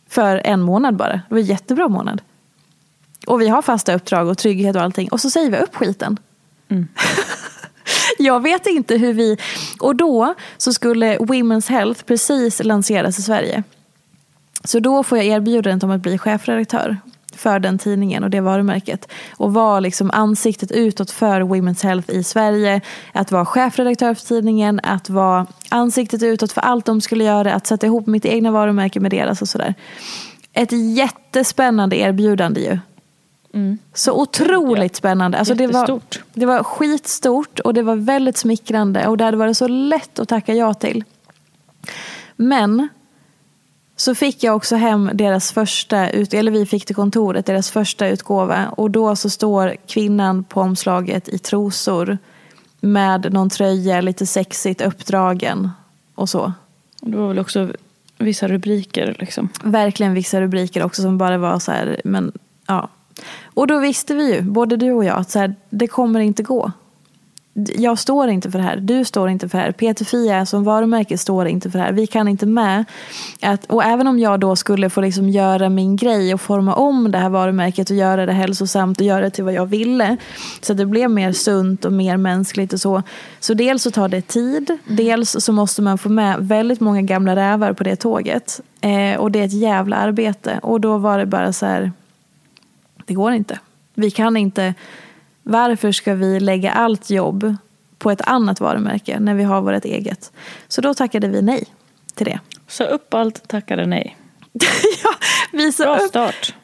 För 0.08 0.40
en 0.44 0.60
månad 0.60 0.96
bara. 0.96 1.12
Det 1.12 1.22
var 1.28 1.38
en 1.38 1.44
jättebra 1.44 1.88
månad. 1.88 2.22
Och 3.26 3.40
vi 3.40 3.48
har 3.48 3.62
fasta 3.62 3.94
uppdrag 3.94 4.28
och 4.28 4.38
trygghet 4.38 4.76
och 4.76 4.82
allting. 4.82 5.08
Och 5.08 5.20
så 5.20 5.30
säger 5.30 5.50
vi 5.50 5.56
upp 5.56 5.74
skiten. 5.74 6.18
Mm. 6.68 6.88
jag 8.24 8.42
vet 8.42 8.66
inte 8.66 8.96
hur 8.96 9.12
vi... 9.12 9.36
Och 9.80 9.96
då 9.96 10.34
så 10.56 10.72
skulle 10.72 11.16
Women's 11.18 11.70
Health 11.70 12.04
precis 12.04 12.64
lanseras 12.64 13.18
i 13.18 13.22
Sverige. 13.22 13.62
Så 14.64 14.80
då 14.80 15.02
får 15.02 15.18
jag 15.18 15.26
erbjudandet 15.26 15.84
om 15.84 15.90
att 15.90 16.00
bli 16.00 16.18
chefredaktör 16.18 16.96
för 17.36 17.58
den 17.58 17.78
tidningen 17.78 18.24
och 18.24 18.30
det 18.30 18.40
varumärket. 18.40 19.12
Och 19.36 19.54
vara 19.54 19.80
liksom 19.80 20.10
ansiktet 20.10 20.72
utåt 20.72 21.10
för 21.10 21.40
Women's 21.40 21.84
Health 21.84 22.10
i 22.10 22.22
Sverige. 22.24 22.80
Att 23.12 23.32
vara 23.32 23.44
chefredaktör 23.44 24.14
för 24.14 24.26
tidningen, 24.26 24.80
att 24.82 25.10
vara 25.10 25.46
ansiktet 25.68 26.22
utåt 26.22 26.52
för 26.52 26.60
allt 26.60 26.86
de 26.86 27.00
skulle 27.00 27.24
göra. 27.24 27.54
Att 27.54 27.66
sätta 27.66 27.86
ihop 27.86 28.06
mitt 28.06 28.24
egna 28.24 28.50
varumärke 28.50 29.00
med 29.00 29.10
deras 29.10 29.42
och 29.42 29.48
sådär. 29.48 29.74
Ett 30.52 30.72
jättespännande 30.72 31.96
erbjudande 31.96 32.60
ju. 32.60 32.78
Mm. 33.52 33.78
Så 33.94 34.12
otroligt 34.22 34.96
spännande. 34.96 35.38
Alltså 35.38 35.54
det, 35.54 35.66
var, 35.66 36.00
det 36.34 36.46
var 36.46 36.62
skitstort 36.62 37.60
och 37.60 37.74
det 37.74 37.82
var 37.82 37.96
väldigt 37.96 38.36
smickrande 38.36 39.06
och 39.06 39.16
det 39.16 39.24
hade 39.24 39.36
varit 39.36 39.56
så 39.56 39.68
lätt 39.68 40.18
att 40.18 40.28
tacka 40.28 40.54
ja 40.54 40.74
till. 40.74 41.04
Men 42.36 42.88
så 43.96 44.14
fick 44.14 44.42
jag 44.42 44.56
också 44.56 44.76
hem 44.76 45.10
deras 45.14 45.52
första, 45.52 46.10
ut, 46.10 46.34
eller 46.34 46.50
vi 46.50 46.66
fick 46.66 46.86
till 46.86 46.96
kontoret 46.96 47.46
deras 47.46 47.70
första 47.70 48.08
utgåva 48.08 48.68
och 48.68 48.90
då 48.90 49.16
så 49.16 49.30
står 49.30 49.76
kvinnan 49.86 50.44
på 50.44 50.60
omslaget 50.60 51.28
i 51.28 51.38
trosor 51.38 52.18
med 52.80 53.32
någon 53.32 53.50
tröja, 53.50 54.00
lite 54.00 54.26
sexigt 54.26 54.80
uppdragen 54.80 55.70
och 56.14 56.28
så. 56.28 56.52
Det 57.00 57.16
var 57.16 57.28
väl 57.28 57.38
också 57.38 57.68
vissa 58.18 58.48
rubriker 58.48 59.16
liksom. 59.18 59.48
Verkligen 59.64 60.14
vissa 60.14 60.40
rubriker 60.40 60.84
också 60.84 61.02
som 61.02 61.18
bara 61.18 61.38
var 61.38 61.58
så 61.58 61.72
här, 61.72 62.00
men 62.04 62.32
ja, 62.66 62.88
och 63.54 63.66
då 63.66 63.78
visste 63.78 64.14
vi 64.14 64.34
ju, 64.34 64.42
både 64.42 64.76
du 64.76 64.92
och 64.92 65.04
jag, 65.04 65.18
att 65.18 65.30
så 65.30 65.38
här, 65.38 65.54
det 65.70 65.86
kommer 65.86 66.20
inte 66.20 66.42
gå. 66.42 66.72
Jag 67.54 67.98
står 67.98 68.28
inte 68.28 68.50
för 68.50 68.58
det 68.58 68.64
här, 68.64 68.76
du 68.76 69.04
står 69.04 69.28
inte 69.28 69.48
för 69.48 69.58
det 69.58 69.64
här, 69.64 69.72
Peter 69.72 70.04
Fia 70.04 70.46
som 70.46 70.64
varumärke 70.64 71.18
står 71.18 71.46
inte 71.46 71.70
för 71.70 71.78
det 71.78 71.84
här. 71.84 71.92
Vi 71.92 72.06
kan 72.06 72.28
inte 72.28 72.46
med. 72.46 72.84
Att, 73.42 73.64
och 73.64 73.84
även 73.84 74.06
om 74.06 74.18
jag 74.18 74.40
då 74.40 74.56
skulle 74.56 74.90
få 74.90 75.00
liksom 75.00 75.28
göra 75.28 75.68
min 75.68 75.96
grej 75.96 76.34
och 76.34 76.40
forma 76.40 76.74
om 76.74 77.10
det 77.10 77.18
här 77.18 77.28
varumärket 77.28 77.90
och 77.90 77.96
göra 77.96 78.26
det 78.26 78.32
hälsosamt 78.32 79.00
och 79.00 79.06
göra 79.06 79.20
det 79.20 79.30
till 79.30 79.44
vad 79.44 79.54
jag 79.54 79.66
ville. 79.66 80.16
Så 80.60 80.72
att 80.72 80.78
det 80.78 80.86
blev 80.86 81.10
mer 81.10 81.32
sunt 81.32 81.84
och 81.84 81.92
mer 81.92 82.16
mänskligt 82.16 82.72
och 82.72 82.80
så. 82.80 83.02
Så 83.40 83.54
dels 83.54 83.82
så 83.82 83.90
tar 83.90 84.08
det 84.08 84.22
tid, 84.22 84.78
dels 84.84 85.36
så 85.38 85.52
måste 85.52 85.82
man 85.82 85.98
få 85.98 86.08
med 86.08 86.36
väldigt 86.40 86.80
många 86.80 87.02
gamla 87.02 87.36
rävar 87.36 87.72
på 87.72 87.84
det 87.84 87.96
tåget. 87.96 88.60
Eh, 88.80 89.20
och 89.20 89.30
det 89.30 89.40
är 89.40 89.44
ett 89.44 89.52
jävla 89.52 89.96
arbete. 89.96 90.58
Och 90.62 90.80
då 90.80 90.98
var 90.98 91.18
det 91.18 91.26
bara 91.26 91.52
så 91.52 91.66
här 91.66 91.92
det 93.12 93.16
går 93.16 93.32
inte. 93.32 93.58
Vi 93.94 94.10
kan 94.10 94.36
inte. 94.36 94.74
Varför 95.42 95.92
ska 95.92 96.14
vi 96.14 96.40
lägga 96.40 96.72
allt 96.72 97.10
jobb 97.10 97.56
på 97.98 98.10
ett 98.10 98.20
annat 98.20 98.60
varumärke 98.60 99.20
när 99.20 99.34
vi 99.34 99.42
har 99.42 99.60
vårt 99.60 99.84
eget? 99.84 100.32
Så 100.68 100.80
då 100.80 100.94
tackade 100.94 101.28
vi 101.28 101.42
nej 101.42 101.64
till 102.14 102.26
det. 102.26 102.40
Så 102.68 102.84
upp 102.84 103.14
allt, 103.14 103.48
tackade 103.48 103.86
nej. 103.86 104.16
ja, 105.04 105.14
vi 105.52 105.72
Bra 105.78 105.96
upp. 105.96 106.08
start. 106.08 106.54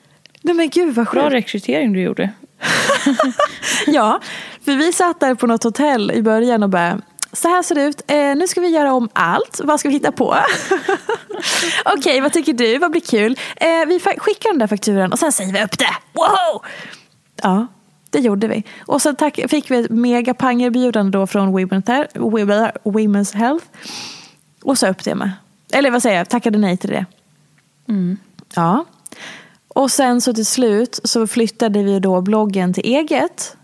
Nej 0.43 0.55
men 0.55 0.69
gud 0.69 0.95
vad 0.95 1.07
Bra 1.07 1.31
rekrytering 1.31 1.93
du 1.93 2.01
gjorde. 2.01 2.31
ja, 3.87 4.21
för 4.65 4.77
vi 4.77 4.93
satt 4.93 5.21
där 5.21 5.35
på 5.35 5.47
något 5.47 5.65
hotell 5.65 6.11
i 6.11 6.23
början 6.23 6.63
och 6.63 6.71
bara 6.71 7.01
så 7.39 7.49
här 7.49 7.63
ser 7.63 7.75
det 7.75 7.83
ut. 7.83 8.03
Eh, 8.07 8.37
nu 8.37 8.49
ska 8.49 8.61
vi 8.61 8.69
göra 8.69 8.93
om 8.93 9.09
allt. 9.13 9.61
Vad 9.65 9.81
ska 9.81 9.89
vi 9.89 9.95
hitta 9.95 10.13
på? 10.13 10.25
Okej, 11.85 11.99
okay, 11.99 12.21
vad 12.21 12.33
tycker 12.33 12.53
du? 12.53 12.79
Vad 12.79 12.91
blir 12.91 13.01
kul? 13.01 13.39
Eh, 13.57 13.87
vi 13.87 14.01
skickar 14.01 14.51
den 14.51 14.59
där 14.59 14.67
fakturan 14.67 15.13
och 15.13 15.19
sen 15.19 15.33
säger 15.33 15.53
vi 15.53 15.65
upp 15.65 15.79
det. 15.79 15.97
Wow! 16.13 16.63
Ja, 17.43 17.67
det 18.11 18.19
gjorde 18.19 18.49
vi. 18.49 18.65
Och 18.87 19.03
sen 19.03 19.17
tack, 19.17 19.39
fick 19.49 19.71
vi 19.71 19.77
ett 19.79 19.91
megapangerbjudande 19.91 21.19
då 21.19 21.27
från 21.27 21.59
Women's 21.59 23.35
Health. 23.35 23.67
Och 24.63 24.79
så 24.79 24.87
upp 24.87 25.05
det 25.05 25.15
med. 25.15 25.31
Eller 25.73 25.91
vad 25.91 26.03
säger 26.03 26.17
jag? 26.17 26.29
Tackade 26.29 26.59
nej 26.59 26.77
till 26.77 26.91
det. 26.91 27.07
Mm. 27.89 28.17
Ja. 28.55 28.85
Och 29.69 29.91
sen 29.91 30.21
så 30.21 30.35
till 30.35 30.47
slut 30.47 31.01
så 31.05 31.27
flyttade 31.27 31.83
vi 31.83 32.01
då 32.01 32.21
bloggen 32.21 32.75
till 32.75 32.85
eget. 32.85 33.57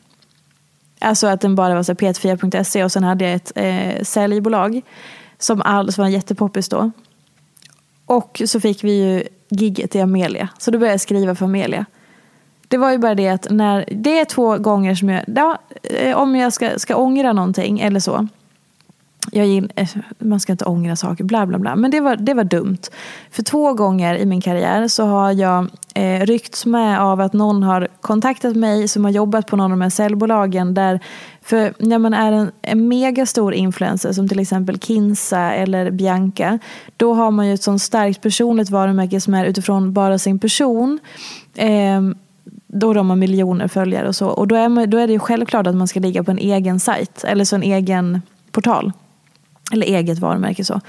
Alltså 1.00 1.26
att 1.26 1.40
den 1.40 1.54
bara 1.54 1.74
var 1.74 1.82
p4.se 1.82 2.84
och 2.84 2.92
sen 2.92 3.04
hade 3.04 3.24
jag 3.24 3.34
ett 3.34 3.52
eh, 3.54 4.02
säljbolag 4.02 4.82
som, 5.38 5.62
all, 5.62 5.92
som 5.92 6.02
var 6.02 6.08
jättepoppis 6.08 6.68
då. 6.68 6.90
Och 8.06 8.42
så 8.46 8.60
fick 8.60 8.84
vi 8.84 8.92
ju 8.92 9.22
gigget 9.48 9.96
i 9.96 10.00
Amelia. 10.00 10.48
Så 10.58 10.70
då 10.70 10.78
började 10.78 10.94
jag 10.94 11.00
skriva 11.00 11.34
för 11.34 11.44
Amelia. 11.44 11.86
Det 12.68 12.78
var 12.78 12.92
ju 12.92 12.98
bara 12.98 13.14
det 13.14 13.28
att 13.28 13.46
när, 13.50 13.84
det 13.90 14.18
är 14.18 14.24
två 14.24 14.58
gånger 14.58 14.94
som 14.94 15.08
jag, 15.08 15.24
ja, 15.26 15.58
eh, 15.82 16.16
om 16.16 16.36
jag 16.36 16.52
ska, 16.52 16.78
ska 16.78 16.96
ångra 16.96 17.32
någonting 17.32 17.80
eller 17.80 18.00
så 18.00 18.28
jag 19.30 19.46
gill, 19.46 19.72
eh, 19.76 19.88
man 20.18 20.40
ska 20.40 20.52
inte 20.52 20.64
ångra 20.64 20.96
saker, 20.96 21.24
bla 21.24 21.46
bla 21.46 21.58
bla. 21.58 21.76
Men 21.76 21.90
det 21.90 22.00
var, 22.00 22.16
det 22.16 22.34
var 22.34 22.44
dumt. 22.44 22.78
För 23.30 23.42
två 23.42 23.72
gånger 23.72 24.14
i 24.14 24.26
min 24.26 24.40
karriär 24.40 24.88
så 24.88 25.04
har 25.04 25.32
jag 25.32 25.68
eh, 25.94 26.20
ryckts 26.20 26.66
med 26.66 27.00
av 27.00 27.20
att 27.20 27.32
någon 27.32 27.62
har 27.62 27.88
kontaktat 28.00 28.56
mig 28.56 28.88
som 28.88 29.04
har 29.04 29.12
jobbat 29.12 29.46
på 29.46 29.56
någon 29.56 29.64
av 29.64 29.70
de 29.70 29.80
här 29.80 29.90
säljbolagen 29.90 30.74
där 30.74 31.00
För 31.42 31.74
när 31.78 31.98
man 31.98 32.14
är 32.14 32.32
en, 32.32 32.50
en 32.62 32.88
megastor 32.88 33.54
influencer 33.54 34.12
som 34.12 34.28
till 34.28 34.40
exempel 34.40 34.78
Kinsa 34.78 35.52
eller 35.52 35.90
Bianca. 35.90 36.58
Då 36.96 37.14
har 37.14 37.30
man 37.30 37.46
ju 37.46 37.54
ett 37.54 37.62
sånt 37.62 37.82
starkt 37.82 38.22
personligt 38.22 38.70
varumärke 38.70 39.20
som 39.20 39.34
är 39.34 39.44
utifrån 39.44 39.92
bara 39.92 40.18
sin 40.18 40.38
person. 40.38 40.98
Eh, 41.54 42.00
då 42.66 42.94
de 42.94 43.10
har 43.10 43.16
miljoner 43.16 43.68
följare 43.68 44.08
och 44.08 44.16
så. 44.16 44.28
Och 44.28 44.48
då 44.48 44.54
är, 44.54 44.68
man, 44.68 44.90
då 44.90 44.98
är 44.98 45.06
det 45.06 45.12
ju 45.12 45.18
självklart 45.18 45.66
att 45.66 45.74
man 45.74 45.88
ska 45.88 46.00
ligga 46.00 46.24
på 46.24 46.30
en 46.30 46.38
egen 46.38 46.80
sajt. 46.80 47.24
Eller 47.24 47.44
så 47.44 47.56
en 47.56 47.62
egen 47.62 48.22
portal. 48.52 48.92
Eller 49.74 49.86
eget 49.86 50.18
varumärke 50.18 50.64
så. 50.64 50.80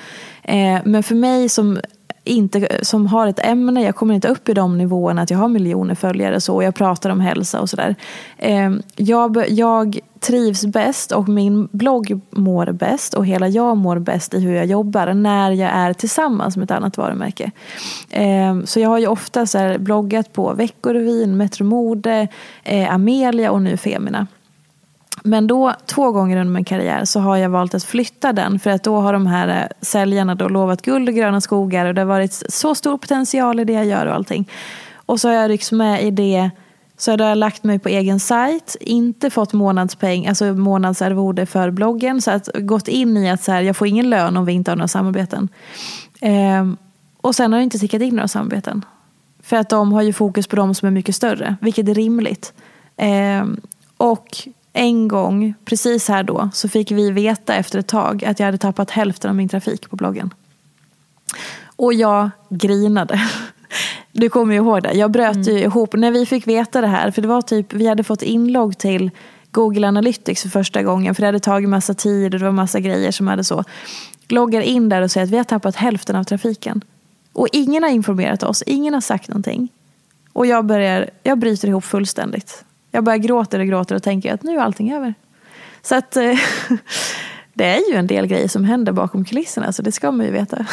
Eh, 0.43 0.79
men 0.86 1.03
för 1.03 1.15
mig 1.15 1.49
som 1.49 1.79
inte, 2.23 2.67
som 2.81 3.07
har 3.07 3.27
ett 3.27 3.39
ämne, 3.39 3.83
jag 3.83 3.95
kommer 3.95 4.13
inte 4.13 4.27
upp 4.27 4.49
i 4.49 4.53
de 4.53 4.77
nivåerna 4.77 5.21
att 5.21 5.29
jag 5.29 5.38
har 5.38 5.47
miljoner 5.47 5.95
följare 5.95 6.41
så, 6.41 6.55
och 6.55 6.63
jag 6.63 6.75
pratar 6.75 7.09
om 7.09 7.19
hälsa 7.19 7.61
och 7.61 7.69
sådär. 7.69 7.95
Eh, 8.38 8.71
jag, 8.95 9.49
jag 9.49 9.99
trivs 10.19 10.65
bäst 10.65 11.11
och 11.11 11.29
min 11.29 11.67
blogg 11.71 12.19
mår 12.29 12.71
bäst 12.71 13.13
och 13.13 13.25
hela 13.25 13.47
jag 13.47 13.77
mår 13.77 13.99
bäst 13.99 14.33
i 14.33 14.39
hur 14.39 14.55
jag 14.55 14.65
jobbar 14.65 15.13
när 15.13 15.51
jag 15.51 15.69
är 15.69 15.93
tillsammans 15.93 16.57
med 16.57 16.63
ett 16.63 16.71
annat 16.71 16.97
varumärke. 16.97 17.51
Eh, 18.09 18.61
så 18.63 18.79
jag 18.79 18.89
har 18.89 18.99
ju 18.99 19.07
ofta 19.07 19.45
så 19.45 19.75
bloggat 19.79 20.33
på 20.33 20.53
Veckorevyn, 20.53 21.38
Metromode, 21.38 22.27
eh, 22.63 22.93
Amelia 22.93 23.51
och 23.51 23.61
nu 23.61 23.77
Femina. 23.77 24.27
Men 25.26 25.47
då, 25.47 25.73
två 25.86 26.11
gånger 26.11 26.38
under 26.38 26.53
min 26.53 26.65
karriär, 26.65 27.05
så 27.05 27.19
har 27.19 27.38
jag 27.38 27.49
valt 27.49 27.73
att 27.73 27.84
flytta 27.84 28.34
den. 28.34 28.59
För 28.59 28.69
att 28.69 28.84
då 28.84 28.99
har 28.99 29.13
de 29.13 29.28
här 29.28 29.47
eh, 29.47 29.67
säljarna 29.82 30.36
då 30.36 30.47
lovat 30.47 30.82
guld 30.82 31.09
och 31.09 31.15
gröna 31.15 31.41
skogar. 31.41 31.86
Och 31.86 31.93
det 31.93 32.01
har 32.01 32.05
varit 32.05 32.34
så 32.49 32.76
stor 32.76 32.97
potential 32.97 33.59
i 33.59 33.63
det 33.63 33.73
jag 33.73 33.86
gör 33.86 34.05
och 34.05 34.15
allting. 34.15 34.49
Och 34.95 35.19
så 35.19 35.28
har 35.28 35.36
jag 35.36 35.49
ryckts 35.49 35.71
med 35.71 36.03
i 36.03 36.11
det. 36.11 36.49
Så 36.97 37.11
har 37.11 37.17
jag 37.17 37.38
lagt 37.38 37.63
mig 37.63 37.80
på 37.80 37.89
egen 37.89 38.19
sajt, 38.19 38.76
inte 38.80 39.30
fått 39.30 39.53
månadspeng, 39.53 40.28
alltså 40.28 40.45
månadsarvode 40.53 41.45
för 41.45 41.71
bloggen. 41.71 42.21
Så 42.21 42.32
att 42.32 42.49
gått 42.53 42.88
in 42.88 43.17
i 43.17 43.30
att 43.30 43.43
så 43.43 43.51
här, 43.51 43.61
jag 43.61 43.78
får 43.78 43.88
ingen 43.88 44.09
lön 44.09 44.38
om 44.38 44.45
vi 44.45 44.53
inte 44.53 44.71
har 44.71 44.76
några 44.76 44.88
samarbeten. 44.88 45.49
Ehm, 46.21 46.78
och 47.21 47.36
sen 47.36 47.51
har 47.51 47.59
jag 47.59 47.63
inte 47.63 47.80
tickat 47.80 48.01
in 48.01 48.15
några 48.15 48.28
samarbeten. 48.28 48.86
För 49.43 49.57
att 49.57 49.69
de 49.69 49.93
har 49.93 50.01
ju 50.01 50.13
fokus 50.13 50.47
på 50.47 50.55
de 50.55 50.76
som 50.76 50.88
är 50.88 50.91
mycket 50.91 51.15
större, 51.15 51.55
vilket 51.61 51.89
är 51.89 51.93
rimligt. 51.93 52.53
Ehm, 52.97 53.59
och 53.97 54.28
en 54.78 55.07
gång, 55.07 55.53
precis 55.65 56.07
här 56.07 56.23
då, 56.23 56.49
så 56.53 56.69
fick 56.69 56.91
vi 56.91 57.11
veta 57.11 57.55
efter 57.55 57.80
ett 57.80 57.88
tag 57.88 58.26
att 58.26 58.39
jag 58.39 58.45
hade 58.45 58.57
tappat 58.57 58.91
hälften 58.91 59.30
av 59.30 59.36
min 59.36 59.49
trafik 59.49 59.89
på 59.89 59.95
bloggen. 59.95 60.34
Och 61.76 61.93
jag 61.93 62.30
grinade. 62.49 63.21
Du 64.11 64.30
kommer 64.30 64.53
ju 64.53 64.59
ihåg 64.59 64.84
det. 64.84 64.93
Jag 64.93 65.11
bröt 65.11 65.36
mm. 65.36 65.47
ju 65.47 65.59
ihop 65.59 65.93
när 65.93 66.11
vi 66.11 66.26
fick 66.26 66.47
veta 66.47 66.82
det 66.82 66.88
här. 66.88 67.11
För 67.11 67.21
det 67.21 67.28
var 67.28 67.41
typ, 67.41 67.73
vi 67.73 67.88
hade 67.88 68.03
fått 68.03 68.21
inlogg 68.21 68.78
till 68.78 69.11
Google 69.51 69.88
Analytics 69.88 70.41
för 70.41 70.49
första 70.49 70.84
gången. 70.84 71.15
För 71.15 71.21
det 71.21 71.28
hade 71.28 71.39
tagit 71.39 71.69
massa 71.69 71.93
tid 71.93 72.34
och 72.34 72.39
det 72.39 72.45
var 72.45 72.51
massa 72.51 72.80
grejer 72.80 73.11
som 73.11 73.28
hade 73.28 73.43
så. 73.43 73.63
Loggar 74.28 74.61
in 74.61 74.89
där 74.89 75.01
och 75.01 75.11
säger 75.11 75.26
att 75.26 75.32
vi 75.32 75.38
har 75.38 75.43
tappat 75.43 75.76
hälften 75.76 76.15
av 76.15 76.23
trafiken. 76.23 76.82
Och 77.34 77.47
ingen 77.51 77.84
har 77.84 77.89
informerat 77.89 78.43
oss. 78.43 78.63
Ingen 78.65 78.93
har 78.93 79.01
sagt 79.01 79.28
någonting. 79.28 79.69
Och 80.34 80.45
jag, 80.45 80.65
börjar, 80.65 81.09
jag 81.23 81.39
bryter 81.39 81.67
ihop 81.67 81.84
fullständigt. 81.84 82.65
Jag 82.96 83.04
bara 83.04 83.18
gråter 83.18 83.60
och 83.60 83.68
gråter 83.68 83.96
och 83.96 84.04
tänker 84.04 84.34
att 84.34 84.43
nu 84.43 84.56
är 84.56 84.60
allting 84.60 84.93
över. 84.93 85.14
Så 85.82 85.96
att 85.96 86.18
eh, 86.18 86.39
det 87.54 87.66
är 87.66 87.91
ju 87.91 87.98
en 87.98 88.08
del 88.08 88.28
grejer 88.28 88.48
som 88.48 88.64
händer 88.64 88.91
bakom 88.91 89.26
kulisserna 89.26 89.72
så 89.72 89.82
det 89.82 89.91
ska 89.91 90.12
man 90.12 90.26
ju 90.26 90.32
veta. 90.32 90.66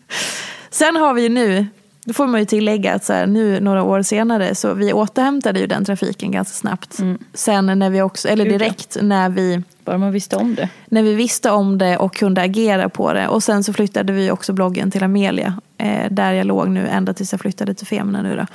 Sen 0.70 0.96
har 0.96 1.14
vi 1.14 1.22
ju 1.22 1.28
nu, 1.28 1.66
då 2.04 2.12
får 2.12 2.26
man 2.26 2.40
ju 2.40 2.46
tillägga 2.46 2.94
att 2.94 3.04
så 3.04 3.12
här, 3.12 3.26
nu 3.26 3.60
några 3.60 3.82
år 3.82 4.02
senare 4.02 4.54
så 4.54 4.74
vi 4.74 4.92
återhämtade 4.92 5.60
ju 5.60 5.66
den 5.66 5.84
trafiken 5.84 6.30
ganska 6.30 6.54
snabbt. 6.54 6.98
Mm. 6.98 7.18
Sen 7.34 7.66
när 7.66 7.90
vi 7.90 8.02
också, 8.02 8.28
eller 8.28 8.44
direkt 8.44 8.96
när 9.02 9.28
vi 9.28 9.62
bara 9.84 9.98
man 9.98 10.12
visste 10.12 10.36
om 10.36 10.54
det. 10.54 10.68
När 10.86 11.02
vi 11.02 11.14
visste 11.14 11.50
om 11.50 11.78
det 11.78 11.96
och 11.96 12.14
kunde 12.14 12.42
agera 12.42 12.88
på 12.88 13.12
det. 13.12 13.28
Och 13.28 13.42
sen 13.42 13.64
så 13.64 13.72
flyttade 13.72 14.12
vi 14.12 14.30
också 14.30 14.52
bloggen 14.52 14.90
till 14.90 15.02
Amelia. 15.02 15.60
Eh, 15.78 16.10
där 16.10 16.32
jag 16.32 16.46
låg 16.46 16.68
nu 16.68 16.88
ända 16.88 17.14
tills 17.14 17.32
jag 17.32 17.40
flyttade 17.40 17.74
till 17.74 17.86
Femina 17.86 18.22
nu 18.22 18.36
då. 18.36 18.46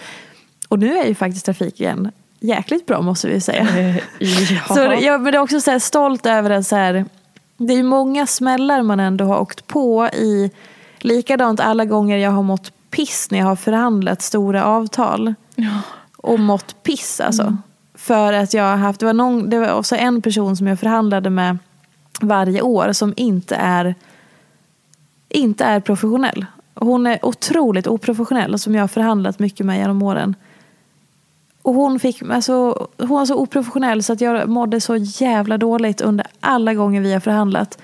Och 0.67 0.79
nu 0.79 0.97
är 0.97 1.05
ju 1.05 1.15
faktiskt 1.15 1.45
trafiken 1.45 2.11
jäkligt 2.43 2.85
bra 2.85 3.01
måste 3.01 3.27
vi 3.27 3.41
säga. 3.41 3.67
Eh, 3.77 3.97
ja. 4.49 4.75
Så 4.75 4.79
jag 5.01 5.21
men 5.21 5.33
är 5.33 5.37
också 5.37 5.61
så 5.61 5.79
stolt 5.79 6.25
över 6.25 6.49
att 6.49 6.67
så 6.67 6.75
här, 6.75 7.05
det 7.57 7.73
är 7.73 7.77
ju 7.77 7.83
många 7.83 8.27
smällar 8.27 8.81
man 8.81 8.99
ändå 8.99 9.25
har 9.25 9.39
åkt 9.39 9.67
på 9.67 10.07
i 10.07 10.51
likadant 10.99 11.59
alla 11.59 11.85
gånger 11.85 12.17
jag 12.17 12.31
har 12.31 12.43
mått 12.43 12.71
piss 12.89 13.27
när 13.31 13.39
jag 13.39 13.45
har 13.45 13.55
förhandlat 13.55 14.21
stora 14.21 14.65
avtal. 14.65 15.33
Ja. 15.55 15.79
Och 16.17 16.39
mått 16.39 16.83
piss 16.83 17.19
alltså. 17.19 17.43
Mm. 17.43 17.57
För 17.95 18.33
att 18.33 18.53
jag 18.53 18.63
har 18.63 18.75
haft, 18.75 18.99
det 18.99 19.05
var, 19.05 19.13
någon, 19.13 19.49
det 19.49 19.59
var 19.59 19.73
också 19.73 19.95
en 19.95 20.21
person 20.21 20.57
som 20.57 20.67
jag 20.67 20.79
förhandlade 20.79 21.29
med 21.29 21.57
varje 22.21 22.61
år 22.61 22.93
som 22.93 23.13
inte 23.17 23.55
är, 23.55 23.95
inte 25.29 25.65
är 25.65 25.79
professionell. 25.79 26.45
Hon 26.75 27.07
är 27.07 27.25
otroligt 27.25 27.87
oprofessionell 27.87 28.59
som 28.59 28.75
jag 28.75 28.83
har 28.83 28.87
förhandlat 28.87 29.39
mycket 29.39 29.65
med 29.65 29.77
genom 29.77 30.01
åren. 30.01 30.35
Och 31.63 31.73
hon, 31.73 31.99
fick, 31.99 32.21
alltså, 32.21 32.87
hon 32.97 33.07
var 33.07 33.25
så 33.25 33.35
oprofessionell 33.35 34.03
så 34.03 34.13
att 34.13 34.21
jag 34.21 34.49
mådde 34.49 34.81
så 34.81 34.95
jävla 34.95 35.57
dåligt 35.57 36.01
under 36.01 36.27
alla 36.39 36.73
gånger 36.73 37.01
vi 37.01 37.13
har 37.13 37.19
förhandlat. 37.19 37.77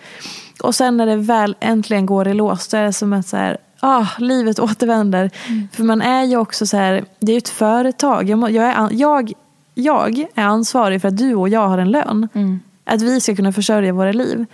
Och 0.63 0.75
sen 0.75 0.97
när 0.97 1.05
det 1.05 1.15
väl 1.15 1.55
äntligen 1.59 2.05
går 2.05 2.27
i 2.27 2.33
lås 2.33 2.69
så 2.69 2.77
är 2.77 2.83
det 2.83 2.93
som 2.93 3.13
att 3.13 3.27
så 3.27 3.37
här, 3.37 3.57
ah, 3.79 4.05
livet 4.17 4.59
återvänder. 4.59 5.31
Mm. 5.47 5.67
För 5.73 5.83
man 5.83 6.01
är 6.01 6.23
ju 6.23 6.37
också 6.37 6.65
så 6.65 6.77
här, 6.77 7.05
det 7.19 7.31
är 7.31 7.33
ju 7.33 7.37
ett 7.37 7.49
företag. 7.49 8.29
Jag, 8.29 8.51
jag, 8.51 8.65
är, 8.65 8.89
jag, 8.91 9.33
jag 9.73 10.19
är 10.35 10.43
ansvarig 10.43 11.01
för 11.01 11.07
att 11.07 11.17
du 11.17 11.35
och 11.35 11.49
jag 11.49 11.67
har 11.67 11.77
en 11.77 11.91
lön. 11.91 12.27
Mm. 12.33 12.59
Att 12.85 13.01
vi 13.01 13.21
ska 13.21 13.35
kunna 13.35 13.51
försörja 13.51 13.93
våra 13.93 14.11
liv. 14.11 14.45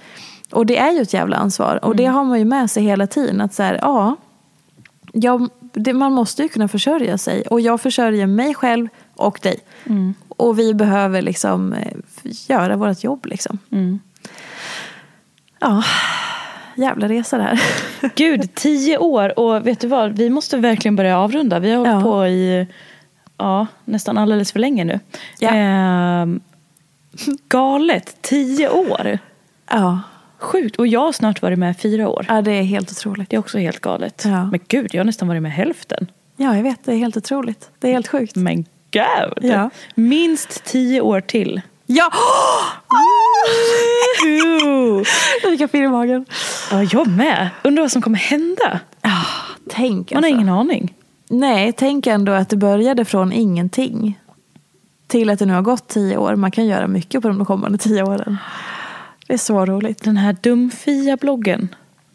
Och 0.52 0.66
det 0.66 0.78
är 0.78 0.92
ju 0.92 1.02
ett 1.02 1.14
jävla 1.14 1.38
ansvar. 1.38 1.80
Och 1.82 1.94
mm. 1.94 1.98
det 1.98 2.06
har 2.06 2.24
man 2.24 2.40
ju 2.40 2.46
med 2.46 2.72
sig 2.72 2.84
hela 2.84 3.08
tiden. 3.08 3.42
Att 3.42 3.54
så 3.54 3.64
här, 3.64 3.80
ja, 3.82 4.16
jag, 5.14 5.50
det, 5.74 5.94
man 5.94 6.14
måste 6.14 6.42
ju 6.42 6.50
kunna 6.50 6.68
försörja 6.68 7.18
sig. 7.18 7.42
Och 7.42 7.62
jag 7.62 7.82
försörjer 7.82 8.28
mig 8.28 8.54
själv 8.54 8.88
och 9.16 9.40
dig. 9.42 9.60
Mm. 9.86 10.14
Och 10.30 10.60
vi 10.60 10.74
behöver 10.74 11.22
liksom 11.22 11.74
eh, 11.74 11.98
göra 12.24 12.76
vårt 12.76 13.04
jobb. 13.04 13.26
Liksom. 13.26 13.60
Mm. 13.72 14.00
Ja, 15.60 15.84
jävla 16.76 17.10
resa 17.10 17.38
det 17.38 17.44
här. 17.44 17.62
Gud, 18.16 18.56
tio 18.56 18.98
år 18.98 19.40
och 19.40 19.68
vet 19.68 19.80
du 19.80 19.88
vad? 19.88 20.18
Vi 20.18 20.30
måste 20.30 20.58
verkligen 20.58 20.96
börja 20.96 21.20
avrunda. 21.20 21.60
Vi 21.60 21.72
har 21.72 21.78
hållit 21.78 21.94
ja. 21.94 22.02
på 22.02 22.28
i 22.28 22.68
ja, 23.38 23.68
nästan 23.86 24.18
alldeles 24.18 24.52
för 24.52 24.60
länge 24.60 24.84
nu. 24.84 25.00
Ja. 25.40 25.56
Eh, 25.56 26.28
galet, 27.50 28.18
tio 28.22 28.70
år. 28.70 29.20
Ja. 29.70 30.02
Sjukt. 30.38 30.76
Och 30.76 30.88
jag 30.88 31.00
har 31.00 31.12
snart 31.12 31.42
varit 31.42 31.60
med 31.60 31.78
fyra 31.78 32.10
år. 32.10 32.26
Ja, 32.30 32.42
det 32.42 32.52
är 32.52 32.64
helt 32.64 32.92
otroligt. 32.92 33.30
Det 33.30 33.36
är 33.36 33.40
också 33.40 33.58
helt 33.58 33.80
galet. 33.80 34.24
Ja. 34.26 34.46
Men 34.46 34.60
gud, 34.68 34.94
jag 34.94 35.00
har 35.00 35.06
nästan 35.06 35.28
varit 35.28 35.42
med 35.42 35.52
hälften. 35.52 36.08
Ja, 36.38 36.56
jag 36.56 36.64
vet. 36.64 36.84
Det 36.84 36.92
är 36.92 36.98
helt 36.98 37.18
otroligt. 37.18 37.70
Det 37.80 37.88
är 37.88 37.94
helt 37.94 38.08
sjukt. 38.08 38.36
Men 38.36 38.66
gud. 38.96 39.52
Ja. 39.52 39.70
Minst 39.96 40.64
tio 40.64 41.02
år 41.02 41.22
till. 41.22 41.62
Ja! 41.86 42.12
jag 45.44 45.72
fick 45.72 45.74
en 45.74 45.84
i 45.84 45.88
magen. 45.88 46.26
Ja, 46.72 46.84
jag 46.84 47.08
med. 47.08 47.50
Undrar 47.64 47.84
vad 47.84 47.92
som 47.92 48.02
kommer 48.02 48.18
hända. 48.18 48.80
Ah, 49.02 49.10
tänk 49.70 50.12
Man 50.12 50.24
har 50.24 50.30
alltså. 50.30 50.42
ingen 50.42 50.50
aning. 50.50 50.94
Nej, 51.30 51.74
tänk 51.74 52.08
ändå 52.08 52.32
att 52.32 52.50
det 52.50 52.58
började 52.58 53.06
från 53.06 53.32
ingenting. 53.32 54.20
Till 55.08 55.30
att 55.30 55.40
det 55.40 55.46
nu 55.46 55.54
har 55.54 55.62
gått 55.62 55.88
tio 55.88 56.18
år. 56.18 56.36
Man 56.36 56.52
kan 56.52 56.66
göra 56.66 56.88
mycket 56.88 57.22
på 57.22 57.28
de 57.28 57.46
kommande 57.46 57.78
tio 57.78 58.04
åren. 58.04 58.38
Det 59.28 59.34
är 59.34 59.38
så 59.38 59.66
roligt. 59.66 60.04
Den 60.04 60.18
här 60.18 60.34
dumfia-bloggen. 60.42 61.68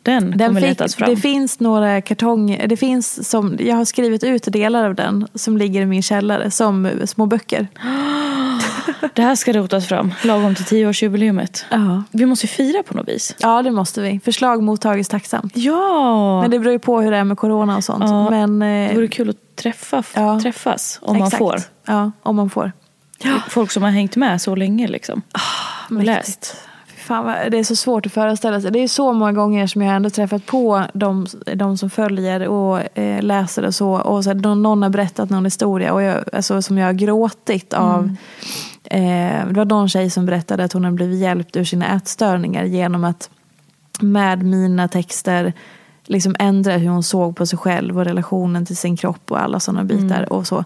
Den, 0.02 0.30
den 0.30 0.48
kommer 0.48 0.60
fick, 0.60 0.70
letas 0.70 0.94
fram. 0.94 1.10
Det 1.10 1.16
finns 1.16 1.60
några 1.60 2.00
kartonger. 2.00 2.66
Det 2.66 2.76
finns 2.76 3.28
som, 3.28 3.56
jag 3.60 3.76
har 3.76 3.84
skrivit 3.84 4.24
ut 4.24 4.44
delar 4.44 4.84
av 4.84 4.94
den 4.94 5.26
som 5.34 5.56
ligger 5.56 5.82
i 5.82 5.86
min 5.86 6.02
källare 6.02 6.50
som 6.50 6.90
små 7.04 7.26
böcker. 7.26 7.68
Det 9.14 9.22
här 9.22 9.34
ska 9.34 9.52
rotas 9.52 9.86
fram 9.88 10.14
lagom 10.24 10.54
till 10.54 10.64
tioårsjubileumet. 10.64 11.64
Ja. 11.70 12.02
Vi 12.10 12.26
måste 12.26 12.46
fira 12.46 12.82
på 12.82 12.94
något 12.94 13.08
vis. 13.08 13.36
Ja 13.38 13.62
det 13.62 13.70
måste 13.70 14.00
vi. 14.00 14.20
Förslag 14.24 14.62
mottages 14.62 15.08
tacksamt. 15.08 15.56
Ja! 15.56 16.40
Men 16.42 16.50
det 16.50 16.58
beror 16.58 16.72
ju 16.72 16.78
på 16.78 17.00
hur 17.00 17.10
det 17.10 17.16
är 17.16 17.24
med 17.24 17.38
corona 17.38 17.76
och 17.76 17.84
sånt. 17.84 18.04
Ja. 18.06 18.30
Men, 18.30 18.62
eh, 18.62 18.88
det 18.88 18.94
vore 18.94 19.08
kul 19.08 19.30
att 19.30 19.56
träffa, 19.56 20.02
ja. 20.14 20.40
träffas 20.40 20.98
om 21.02 21.16
Exakt. 21.16 21.32
man 21.32 21.38
får. 21.38 21.60
Ja, 21.86 22.12
om 22.22 22.36
man 22.36 22.50
får. 22.50 22.72
Ja. 23.22 23.40
Folk 23.48 23.70
som 23.70 23.82
har 23.82 23.90
hängt 23.90 24.16
med 24.16 24.42
så 24.42 24.54
länge 24.54 24.88
liksom. 24.88 25.22
Ah, 25.32 25.94
läst. 25.94 26.56
Fan, 27.10 27.50
det 27.50 27.58
är 27.58 27.64
så 27.64 27.76
svårt 27.76 28.06
att 28.06 28.12
föreställa 28.12 28.60
sig. 28.60 28.70
Det 28.70 28.78
är 28.78 28.88
så 28.88 29.12
många 29.12 29.32
gånger 29.32 29.66
som 29.66 29.82
jag 29.82 29.96
ändå 29.96 30.10
träffat 30.10 30.46
på 30.46 30.84
de, 30.92 31.26
de 31.54 31.78
som 31.78 31.90
följer 31.90 32.48
och 32.48 32.98
eh, 32.98 33.22
läser 33.22 33.64
och 33.64 33.74
så. 33.74 33.90
Och 33.90 34.24
så 34.24 34.34
någon, 34.34 34.62
någon 34.62 34.82
har 34.82 34.90
berättat 34.90 35.30
någon 35.30 35.44
historia 35.44 35.92
och 35.92 36.02
jag, 36.02 36.24
alltså, 36.32 36.62
som 36.62 36.78
jag 36.78 36.86
har 36.86 36.92
gråtit 36.92 37.74
av. 37.74 38.00
Mm. 38.00 38.16
Eh, 38.84 39.46
det 39.46 39.54
var 39.54 39.64
någon 39.64 39.88
tjej 39.88 40.10
som 40.10 40.26
berättade 40.26 40.64
att 40.64 40.72
hon 40.72 40.84
har 40.84 40.90
blivit 40.90 41.20
hjälpt 41.20 41.56
ur 41.56 41.64
sina 41.64 41.96
ätstörningar 41.96 42.64
genom 42.64 43.04
att 43.04 43.30
med 44.00 44.42
mina 44.42 44.88
texter 44.88 45.52
liksom 46.04 46.36
ändra 46.38 46.76
hur 46.76 46.88
hon 46.88 47.02
såg 47.02 47.36
på 47.36 47.46
sig 47.46 47.58
själv 47.58 47.98
och 47.98 48.04
relationen 48.04 48.66
till 48.66 48.76
sin 48.76 48.96
kropp 48.96 49.30
och 49.30 49.42
alla 49.42 49.60
sådana 49.60 49.84
bitar. 49.84 50.18
Mm. 50.18 50.30
och 50.30 50.46
så. 50.46 50.64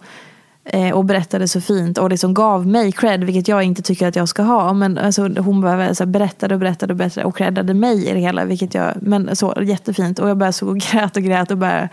Eh, 0.67 0.91
och 0.91 1.05
berättade 1.05 1.49
så 1.49 1.61
fint 1.61 1.99
och 1.99 2.11
liksom 2.11 2.35
gav 2.35 2.67
mig 2.67 2.93
cred, 2.93 3.25
vilket 3.25 3.49
jag 3.49 3.63
inte 3.63 3.83
tycker 3.83 4.09
att 4.09 4.17
jag 4.17 4.29
ska 4.29 4.43
ha. 4.43 4.73
Men 4.73 4.99
alltså, 4.99 5.29
hon 5.29 5.61
bara 5.61 5.95
så 5.95 6.05
här, 6.05 6.11
berättade 6.11 6.55
och 6.55 6.61
berättade 6.61 6.93
och 6.93 6.97
berättade 6.97 7.27
och 7.27 7.37
creddade 7.37 7.75
mig 7.75 8.09
i 8.09 8.13
det 8.13 8.21
hela. 8.21 8.45
Vilket 8.45 8.75
jag, 8.75 8.95
men 9.01 9.37
så 9.37 9.55
jättefint. 9.63 10.19
Och 10.19 10.29
jag 10.29 10.37
bara 10.37 10.53
så 10.53 10.73
grät 10.93 11.17
och 11.17 11.23
grät 11.23 11.51
och 11.51 11.59
bara, 11.59 11.89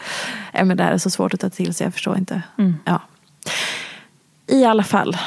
äh, 0.53 0.65
men 0.65 0.77
det 0.77 0.83
här 0.83 0.91
är 0.91 0.97
så 0.97 1.09
svårt 1.09 1.33
att 1.33 1.39
ta 1.39 1.49
till 1.49 1.73
sig, 1.73 1.85
jag 1.85 1.93
förstår 1.93 2.17
inte. 2.17 2.41
Ja. 2.85 3.01
I 4.47 4.65
alla 4.65 4.83
fall. 4.83 5.17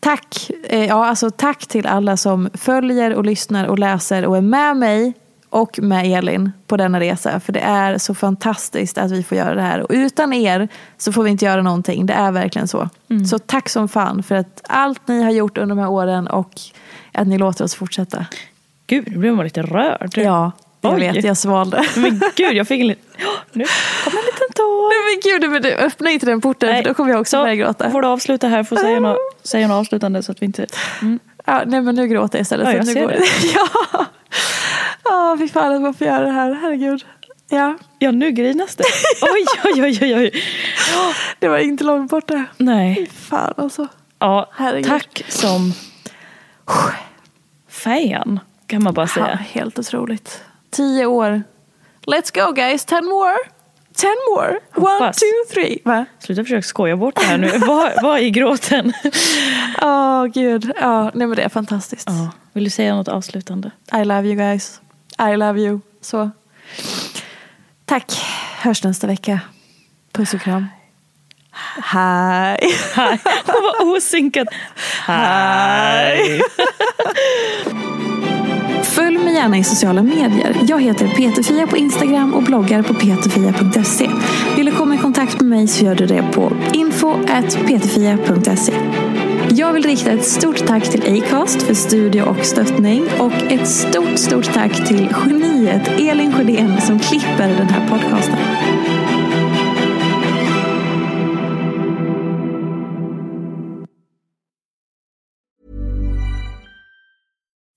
Tack, 0.00 0.50
eh, 0.68 0.84
ja, 0.84 1.06
alltså 1.06 1.30
tack 1.30 1.66
till 1.66 1.86
alla 1.86 2.16
som 2.16 2.50
följer 2.54 3.14
och 3.14 3.24
lyssnar 3.24 3.66
och 3.66 3.78
läser 3.78 4.26
och 4.26 4.36
är 4.36 4.40
med 4.40 4.76
mig 4.76 5.14
och 5.56 5.78
med 5.82 6.18
Elin 6.18 6.52
på 6.66 6.76
denna 6.76 7.00
resa. 7.00 7.40
För 7.40 7.52
det 7.52 7.60
är 7.60 7.98
så 7.98 8.14
fantastiskt 8.14 8.98
att 8.98 9.10
vi 9.10 9.22
får 9.22 9.38
göra 9.38 9.54
det 9.54 9.62
här. 9.62 9.80
Och 9.80 9.90
utan 9.90 10.32
er 10.32 10.68
så 10.98 11.12
får 11.12 11.22
vi 11.22 11.30
inte 11.30 11.44
göra 11.44 11.62
någonting. 11.62 12.06
Det 12.06 12.12
är 12.14 12.32
verkligen 12.32 12.68
så. 12.68 12.88
Så 13.30 13.38
tack 13.38 13.68
som 13.68 13.88
fan 13.88 14.22
för 14.22 14.34
att 14.34 14.60
allt 14.68 15.08
ni 15.08 15.22
har 15.22 15.30
gjort 15.30 15.58
under 15.58 15.74
de 15.76 15.80
här 15.82 15.90
åren 15.90 16.26
och 16.26 16.50
att 17.12 17.26
ni 17.26 17.38
låter 17.38 17.64
oss 17.64 17.74
fortsätta. 17.74 18.26
Gud, 18.86 19.04
nu 19.10 19.18
blev 19.18 19.34
man 19.34 19.44
lite 19.44 19.62
rörd. 19.62 20.12
Ja, 20.16 20.52
jag 20.80 20.94
Oj. 20.94 21.00
vet. 21.00 21.24
Jag 21.24 21.36
svalde. 21.36 21.84
Men 21.96 22.20
gud, 22.36 22.52
jag 22.52 22.68
fick 22.68 22.80
en 22.80 22.86
liten... 22.86 23.04
Ja, 23.18 23.28
Nu 23.52 23.64
kom 24.04 24.12
en 24.12 24.24
liten 24.26 24.52
tår. 24.54 24.88
Nej 24.88 25.14
men 25.14 25.40
gud, 25.40 25.50
men 25.52 25.62
du 25.62 25.86
öppna 25.86 26.10
inte 26.10 26.26
den 26.26 26.40
porten 26.40 26.76
för 26.76 26.82
då 26.88 26.94
kommer 26.94 27.10
jag 27.10 27.20
också 27.20 27.36
så 27.36 27.42
börja 27.42 27.54
gråta. 27.54 27.90
får 27.90 28.02
du 28.02 28.08
avsluta 28.08 28.48
här, 28.48 28.64
får 28.64 28.76
säga 28.76 29.00
något, 29.00 29.18
säga 29.42 29.68
något 29.68 29.74
avslutande 29.74 30.22
så 30.22 30.32
att 30.32 30.42
vi 30.42 30.46
inte... 30.46 30.66
Mm. 31.02 31.18
Ja, 31.46 31.62
nej 31.66 31.80
men 31.80 31.94
nu 31.94 32.08
gråter 32.08 32.38
jag 32.38 32.42
istället. 32.42 32.66
Ja, 32.68 32.74
jag 32.74 32.86
ser 32.86 33.00
går 33.02 33.08
det. 33.08 33.22
ja. 33.54 34.04
Ja, 35.46 35.48
fy 35.48 35.52
fan 35.52 35.74
att 35.74 35.82
man 35.82 35.94
får 35.94 36.06
göra 36.06 36.20
det 36.24 36.30
här. 36.32 36.54
Herregud. 36.54 37.04
Ja, 37.48 37.74
Ja, 37.98 38.10
nu 38.10 38.30
grinas 38.30 38.76
det. 38.76 38.84
Oj, 39.22 39.44
oj, 39.64 39.82
oj, 39.82 39.98
oj, 40.02 40.14
oj. 40.16 40.42
det 41.38 41.48
var 41.48 41.58
inte 41.58 41.84
långt 41.84 42.10
borta. 42.10 42.44
Nej. 42.56 42.94
Fy 42.94 43.06
fan 43.06 43.54
alltså. 43.56 43.88
Ja, 44.18 44.50
Herregud. 44.52 44.86
tack 44.90 45.22
som 45.28 45.72
fan, 47.68 48.40
kan 48.66 48.82
man 48.82 48.94
bara 48.94 49.02
Ja, 49.06 49.14
säga. 49.14 49.34
helt 49.36 49.78
otroligt. 49.78 50.42
Tio 50.70 51.06
år. 51.06 51.42
Let's 52.06 52.46
go 52.46 52.52
guys, 52.52 52.84
ten 52.84 53.04
more. 53.04 53.36
Ten 53.96 54.14
more. 54.34 54.58
One, 54.74 54.90
Hoppas. 54.90 55.16
two, 55.16 55.52
three. 55.54 55.78
Va? 55.84 56.04
Sluta 56.18 56.42
försöka 56.42 56.62
skoja 56.62 56.96
bort 56.96 57.14
det 57.16 57.24
här 57.24 57.38
nu. 57.38 57.50
Vad 57.58 57.92
vad 58.02 58.18
är 58.20 58.28
gråten? 58.28 58.92
Åh 59.82 60.24
gud. 60.26 60.72
Ja, 60.80 61.02
nej 61.14 61.26
men 61.26 61.36
det 61.36 61.42
är 61.42 61.48
fantastiskt. 61.48 62.08
Ja. 62.10 62.30
Vill 62.52 62.64
du 62.64 62.70
säga 62.70 62.94
något 62.94 63.08
avslutande? 63.08 63.70
I 63.92 64.04
love 64.04 64.22
you 64.28 64.34
guys. 64.34 64.80
I 65.18 65.36
love 65.36 65.60
you. 65.60 65.80
Så. 66.00 66.30
Tack. 67.84 68.12
Hörs 68.58 68.84
nästa 68.84 69.06
vecka. 69.06 69.40
Puss 70.12 70.34
och 70.34 70.40
kram. 70.40 70.66
Hej. 71.82 72.58
Hej. 72.94 73.18
Hon 73.46 73.62
var 73.62 73.96
osynkad. 73.96 74.48
Hej. 75.06 76.40
Följ 78.82 79.18
mig 79.18 79.34
gärna 79.34 79.58
i 79.58 79.64
sociala 79.64 80.02
medier. 80.02 80.56
Jag 80.68 80.82
heter 80.82 81.08
Peterfia 81.08 81.66
på 81.66 81.76
Instagram 81.76 82.34
och 82.34 82.42
bloggar 82.42 82.82
på 82.82 82.94
peterfia.se. 82.94 84.10
Vill 84.56 84.66
du 84.66 84.72
komma 84.72 84.94
i 84.94 84.98
kontakt 84.98 85.40
med 85.40 85.50
mig 85.50 85.68
så 85.68 85.84
gör 85.84 85.94
du 85.94 86.06
det 86.06 86.22
på 86.32 86.52
info.peterfia.se. 86.72 88.72
Jag 89.58 89.72
vill 89.72 89.82
rikta 89.82 90.10
ett 90.10 90.24
stort 90.24 90.66
tack 90.66 90.90
till 90.90 91.22
Acast 91.22 91.62
för 91.62 91.74
studie 91.74 92.20
och 92.20 92.46
stöttning 92.46 93.02
och 93.20 93.32
ett 93.32 93.68
stort, 93.68 94.18
stort 94.18 94.44
tack 94.44 94.88
till 94.88 95.14
geniet 95.26 95.88
Elin 95.88 96.32
Sjödén 96.32 96.80
som 96.80 96.98
klipper 96.98 97.48
den 97.48 97.68
här 97.68 97.88
podcasten. 97.88 98.38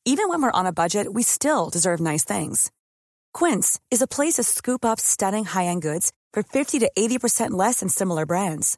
Even 0.05 0.29
when 0.29 0.41
we're 0.41 0.59
on 0.59 0.65
a 0.65 0.73
budget, 0.73 1.07
we 1.13 1.23
still 1.23 1.69
deserve 1.71 1.99
nice 1.99 2.25
things. 2.25 2.71
Quince 3.39 3.79
is 3.91 4.01
a 4.01 4.07
place 4.07 4.33
to 4.33 4.43
scoop 4.43 4.85
up 4.85 4.99
stunning 4.99 5.45
high-end 5.45 5.81
goods 5.81 6.11
for 6.33 6.43
50 6.43 6.79
to 6.79 6.89
80% 6.97 7.51
less 7.51 7.79
than 7.79 7.89
similar 7.89 8.25
brands. 8.25 8.77